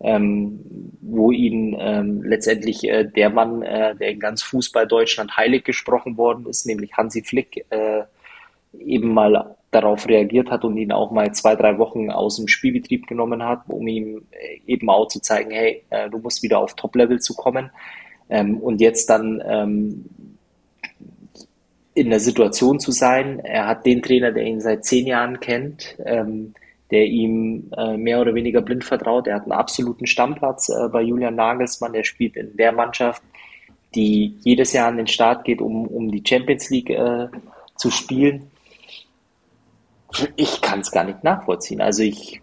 ähm, 0.01 0.61
wo 1.01 1.31
ihn 1.31 1.77
ähm, 1.79 2.23
letztendlich 2.23 2.85
äh, 2.89 3.05
der 3.05 3.31
Mann, 3.31 3.63
äh, 3.63 3.95
der 3.97 4.11
in 4.11 4.21
ganz 4.21 4.43
Fußball 4.43 4.87
Deutschland 4.87 5.37
heilig 5.37 5.65
gesprochen 5.65 6.17
worden 6.17 6.47
ist, 6.47 6.67
nämlich 6.67 6.97
Hansi 6.97 7.23
Flick, 7.23 7.65
äh, 7.71 8.03
eben 8.79 9.13
mal 9.13 9.57
darauf 9.71 10.07
reagiert 10.07 10.51
hat 10.51 10.65
und 10.65 10.77
ihn 10.77 10.93
auch 10.93 11.11
mal 11.11 11.33
zwei, 11.33 11.57
drei 11.57 11.79
Wochen 11.79 12.11
aus 12.11 12.37
dem 12.37 12.49
Spielbetrieb 12.49 13.07
genommen 13.07 13.43
hat, 13.43 13.63
um 13.69 13.87
ihm 13.89 14.23
äh, 14.31 14.61
eben 14.67 14.89
auch 14.91 15.09
zu 15.09 15.21
zeigen, 15.21 15.51
hey, 15.51 15.83
äh, 15.91 16.11
du 16.11 16.19
musst 16.19 16.43
wieder 16.43 16.59
auf 16.59 16.75
Top-Level 16.75 17.21
zu 17.21 17.35
kommen. 17.35 17.71
Ähm, 18.29 18.59
und 18.59 18.81
jetzt 18.81 19.09
dann 19.09 19.43
ähm, 19.47 20.05
in 21.95 22.11
der 22.11 22.21
Situation 22.21 22.81
zu 22.81 22.91
sein, 22.91 23.41
er 23.41 23.67
hat 23.67 23.85
den 23.85 24.03
Trainer, 24.03 24.33
der 24.33 24.45
ihn 24.45 24.61
seit 24.61 24.85
zehn 24.85 25.07
Jahren 25.07 25.41
kennt, 25.41 25.97
ähm, 26.05 26.55
der 26.91 27.07
ihm 27.07 27.71
äh, 27.77 27.97
mehr 27.97 28.21
oder 28.21 28.35
weniger 28.35 28.61
blind 28.61 28.85
vertraut. 28.85 29.27
Er 29.27 29.37
hat 29.37 29.43
einen 29.43 29.53
absoluten 29.53 30.07
Stammplatz 30.07 30.69
äh, 30.69 30.89
bei 30.89 31.03
Julian 31.03 31.35
Nagelsmann. 31.35 31.95
Er 31.95 32.05
spielt 32.05 32.37
in 32.37 32.57
der 32.57 32.73
Mannschaft, 32.73 33.23
die 33.95 34.37
jedes 34.43 34.73
Jahr 34.73 34.89
an 34.89 34.97
den 34.97 35.07
Start 35.07 35.45
geht, 35.45 35.61
um, 35.61 35.87
um 35.87 36.11
die 36.11 36.23
Champions 36.27 36.71
League 36.71 36.91
äh, 36.91 37.29
zu 37.77 37.91
spielen. 37.91 38.51
Ich 40.37 40.61
kann 40.61 40.81
es 40.81 40.91
gar 40.91 41.05
nicht 41.05 41.25
nachvollziehen. 41.25 41.81
Also 41.81 42.03
ich, 42.03 42.43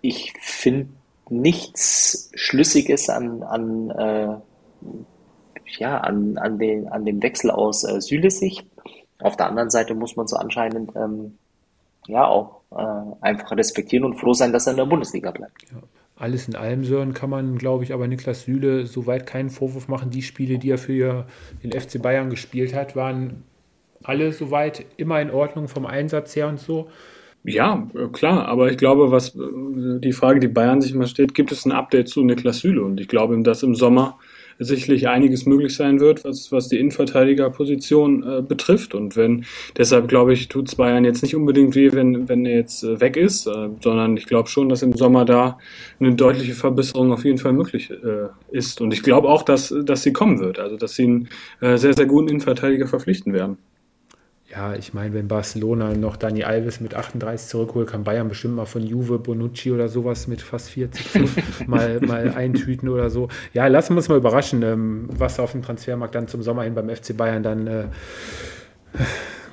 ich 0.00 0.32
finde 0.40 0.88
nichts 1.28 2.30
Schlüssiges 2.34 3.08
an, 3.08 3.42
an, 3.42 3.90
äh, 3.90 4.36
ja, 5.78 5.98
an, 5.98 6.38
an, 6.38 6.58
den, 6.58 6.88
an 6.88 7.04
dem 7.04 7.22
Wechsel 7.22 7.50
aus 7.50 7.84
äh, 7.84 8.00
Süles 8.00 8.38
Sicht. 8.38 8.66
Auf 9.18 9.36
der 9.36 9.46
anderen 9.46 9.70
Seite 9.70 9.94
muss 9.94 10.16
man 10.16 10.26
so 10.26 10.36
anscheinend 10.36 10.92
ähm, 10.96 11.38
ja 12.06 12.26
auch 12.26 12.62
äh, 12.72 13.24
einfach 13.24 13.52
respektieren 13.52 14.04
und 14.04 14.14
froh 14.14 14.32
sein, 14.32 14.52
dass 14.52 14.66
er 14.66 14.72
in 14.72 14.78
der 14.78 14.86
Bundesliga 14.86 15.30
bleibt. 15.30 15.62
Ja. 15.70 15.78
Alles 16.16 16.46
in 16.46 16.54
allem, 16.54 16.84
Sören, 16.84 17.14
kann 17.14 17.30
man, 17.30 17.58
glaube 17.58 17.84
ich, 17.84 17.92
aber 17.92 18.06
Niklas 18.06 18.42
Süle 18.42 18.86
soweit 18.86 19.26
keinen 19.26 19.50
Vorwurf 19.50 19.88
machen. 19.88 20.10
Die 20.10 20.22
Spiele, 20.22 20.58
die 20.58 20.70
er 20.70 20.78
für 20.78 21.26
den 21.64 21.72
FC 21.72 22.00
Bayern 22.00 22.30
gespielt 22.30 22.74
hat, 22.74 22.94
waren 22.94 23.42
alle 24.04 24.32
soweit 24.32 24.84
immer 24.96 25.20
in 25.20 25.30
Ordnung 25.30 25.68
vom 25.68 25.86
Einsatz 25.86 26.36
her 26.36 26.48
und 26.48 26.60
so. 26.60 26.88
Ja, 27.44 27.88
klar, 28.12 28.46
aber 28.46 28.70
ich 28.70 28.76
glaube, 28.76 29.10
was 29.10 29.32
die 29.34 30.12
Frage, 30.12 30.38
die 30.38 30.48
Bayern 30.48 30.80
sich 30.80 30.92
immer 30.92 31.08
stellt, 31.08 31.34
gibt 31.34 31.50
es 31.50 31.64
ein 31.64 31.72
Update 31.72 32.08
zu 32.08 32.22
Niklas 32.22 32.58
Süle? 32.58 32.84
Und 32.84 33.00
ich 33.00 33.08
glaube, 33.08 33.40
dass 33.42 33.64
im 33.64 33.74
Sommer 33.74 34.18
sicherlich 34.64 35.08
einiges 35.08 35.46
möglich 35.46 35.74
sein 35.74 36.00
wird, 36.00 36.24
was, 36.24 36.52
was 36.52 36.68
die 36.68 36.78
Innenverteidigerposition 36.78 38.22
äh, 38.22 38.42
betrifft. 38.42 38.94
Und 38.94 39.16
wenn, 39.16 39.44
deshalb 39.76 40.08
glaube 40.08 40.32
ich, 40.32 40.48
tut 40.48 40.68
es 40.68 40.76
Bayern 40.76 41.04
jetzt 41.04 41.22
nicht 41.22 41.36
unbedingt 41.36 41.74
weh, 41.74 41.92
wenn, 41.92 42.28
wenn 42.28 42.46
er 42.46 42.56
jetzt 42.56 42.82
äh, 42.82 43.00
weg 43.00 43.16
ist, 43.16 43.46
äh, 43.46 43.68
sondern 43.80 44.16
ich 44.16 44.26
glaube 44.26 44.48
schon, 44.48 44.68
dass 44.68 44.82
im 44.82 44.94
Sommer 44.94 45.24
da 45.24 45.58
eine 46.00 46.14
deutliche 46.14 46.54
Verbesserung 46.54 47.12
auf 47.12 47.24
jeden 47.24 47.38
Fall 47.38 47.52
möglich 47.52 47.90
äh, 47.90 48.28
ist. 48.50 48.80
Und 48.80 48.92
ich 48.92 49.02
glaube 49.02 49.28
auch, 49.28 49.42
dass, 49.42 49.74
dass 49.84 50.02
sie 50.02 50.12
kommen 50.12 50.40
wird, 50.40 50.58
also 50.58 50.76
dass 50.76 50.94
sie 50.94 51.04
einen 51.04 51.28
äh, 51.60 51.76
sehr, 51.76 51.94
sehr 51.94 52.06
guten 52.06 52.28
Innenverteidiger 52.28 52.86
verpflichten 52.86 53.32
werden. 53.32 53.58
Ja, 54.54 54.74
ich 54.74 54.92
meine, 54.92 55.14
wenn 55.14 55.28
Barcelona 55.28 55.94
noch 55.94 56.16
Dani 56.16 56.44
Alves 56.44 56.78
mit 56.80 56.94
38 56.94 57.48
zurückholt, 57.48 57.88
kann 57.88 58.04
Bayern 58.04 58.28
bestimmt 58.28 58.54
mal 58.54 58.66
von 58.66 58.82
Juve, 58.82 59.18
Bonucci 59.18 59.72
oder 59.72 59.88
sowas 59.88 60.26
mit 60.26 60.42
fast 60.42 60.68
40 60.68 61.66
mal, 61.66 62.00
mal 62.00 62.34
eintüten 62.34 62.90
oder 62.90 63.08
so. 63.08 63.28
Ja, 63.54 63.66
lassen 63.68 63.94
wir 63.94 63.98
uns 63.98 64.10
mal 64.10 64.18
überraschen, 64.18 64.62
ähm, 64.62 65.08
was 65.10 65.40
auf 65.40 65.52
dem 65.52 65.62
Transfermarkt 65.62 66.14
dann 66.14 66.28
zum 66.28 66.42
Sommer 66.42 66.64
hin 66.64 66.74
beim 66.74 66.90
FC 66.90 67.16
Bayern 67.16 67.42
dann 67.42 67.66
äh, 67.66 67.84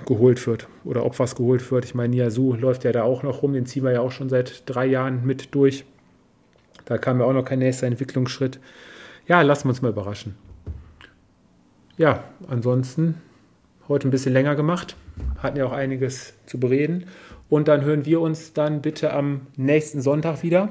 geholt 0.05 0.45
wird 0.45 0.67
oder 0.83 1.05
ob 1.05 1.17
was 1.17 1.37
geholt 1.37 1.71
wird. 1.71 1.85
Ich 1.85 1.95
meine, 1.95 2.13
Niasu 2.13 2.55
läuft 2.55 2.83
ja 2.83 2.91
da 2.91 3.03
auch 3.03 3.23
noch 3.23 3.41
rum, 3.41 3.53
den 3.53 3.65
ziehen 3.65 3.85
wir 3.85 3.93
ja 3.93 4.01
auch 4.01 4.11
schon 4.11 4.27
seit 4.27 4.63
drei 4.65 4.85
Jahren 4.85 5.25
mit 5.25 5.55
durch. 5.55 5.85
Da 6.83 6.97
kam 6.97 7.21
ja 7.21 7.25
auch 7.25 7.33
noch 7.33 7.45
kein 7.45 7.59
nächster 7.59 7.87
Entwicklungsschritt. 7.87 8.59
Ja, 9.27 9.43
lassen 9.43 9.65
wir 9.65 9.69
uns 9.69 9.81
mal 9.81 9.91
überraschen. 9.91 10.35
Ja, 11.95 12.25
ansonsten 12.49 13.15
heute 13.89 14.07
ein 14.07 14.11
bisschen 14.11 14.31
länger 14.31 14.55
gemacht. 14.55 14.95
Hatten 15.39 15.57
ja 15.57 15.65
auch 15.65 15.73
einiges 15.73 16.33
zu 16.45 16.59
bereden. 16.59 17.07
Und 17.49 17.67
dann 17.67 17.81
hören 17.81 18.05
wir 18.05 18.21
uns 18.21 18.53
dann 18.53 18.81
bitte 18.81 19.11
am 19.11 19.47
nächsten 19.57 20.01
Sonntag 20.01 20.43
wieder. 20.43 20.69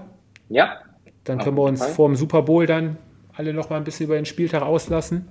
Ja. 0.49 0.79
Dann 1.25 1.39
können 1.39 1.57
wir 1.57 1.65
uns 1.65 1.81
Fall. 1.81 1.91
vor 1.91 2.09
dem 2.09 2.17
Super 2.17 2.43
Bowl 2.43 2.65
dann 2.65 2.97
alle 3.35 3.53
noch 3.53 3.69
mal 3.69 3.77
ein 3.77 3.85
bisschen 3.85 4.07
über 4.07 4.17
den 4.17 4.25
Spieltag 4.25 4.63
auslassen 4.63 5.29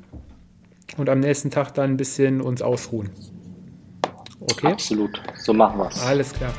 und 0.98 1.10
am 1.10 1.20
nächsten 1.20 1.50
Tag 1.50 1.74
dann 1.74 1.92
ein 1.92 1.98
bisschen 1.98 2.42
uns 2.42 2.62
ausruhen. 2.62 3.10
Okay? 4.40 4.68
Absolut. 4.68 5.22
So 5.36 5.54
machen 5.54 5.80
wir 5.80 5.88
es. 5.88 6.02
Alles 6.04 6.34
klar. 6.34 6.54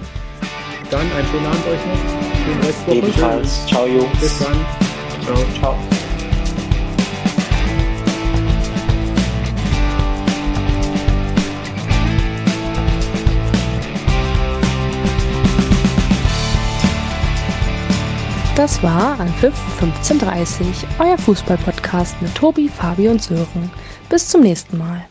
Dann 0.90 1.00
einen 1.00 1.26
schönen 1.28 1.46
Abend 1.46 1.66
euch 1.66 1.86
noch. 1.86 2.44
Schönen 2.44 2.60
Restwoche. 2.62 2.96
Ebenfalls. 2.96 3.66
Ciao, 3.66 3.86
Jungs. 3.86 4.20
Bis 4.20 4.38
dann. 4.38 4.56
Ciao. 5.22 5.36
Ciao. 5.60 5.97
Das 18.58 18.82
war 18.82 19.20
an 19.20 19.32
15.30 19.40 20.64
euer 20.98 21.16
Fußballpodcast 21.16 22.20
mit 22.20 22.34
Tobi, 22.34 22.68
Fabi 22.68 23.06
und 23.06 23.22
Sören. 23.22 23.70
Bis 24.08 24.26
zum 24.26 24.40
nächsten 24.40 24.76
Mal. 24.78 25.06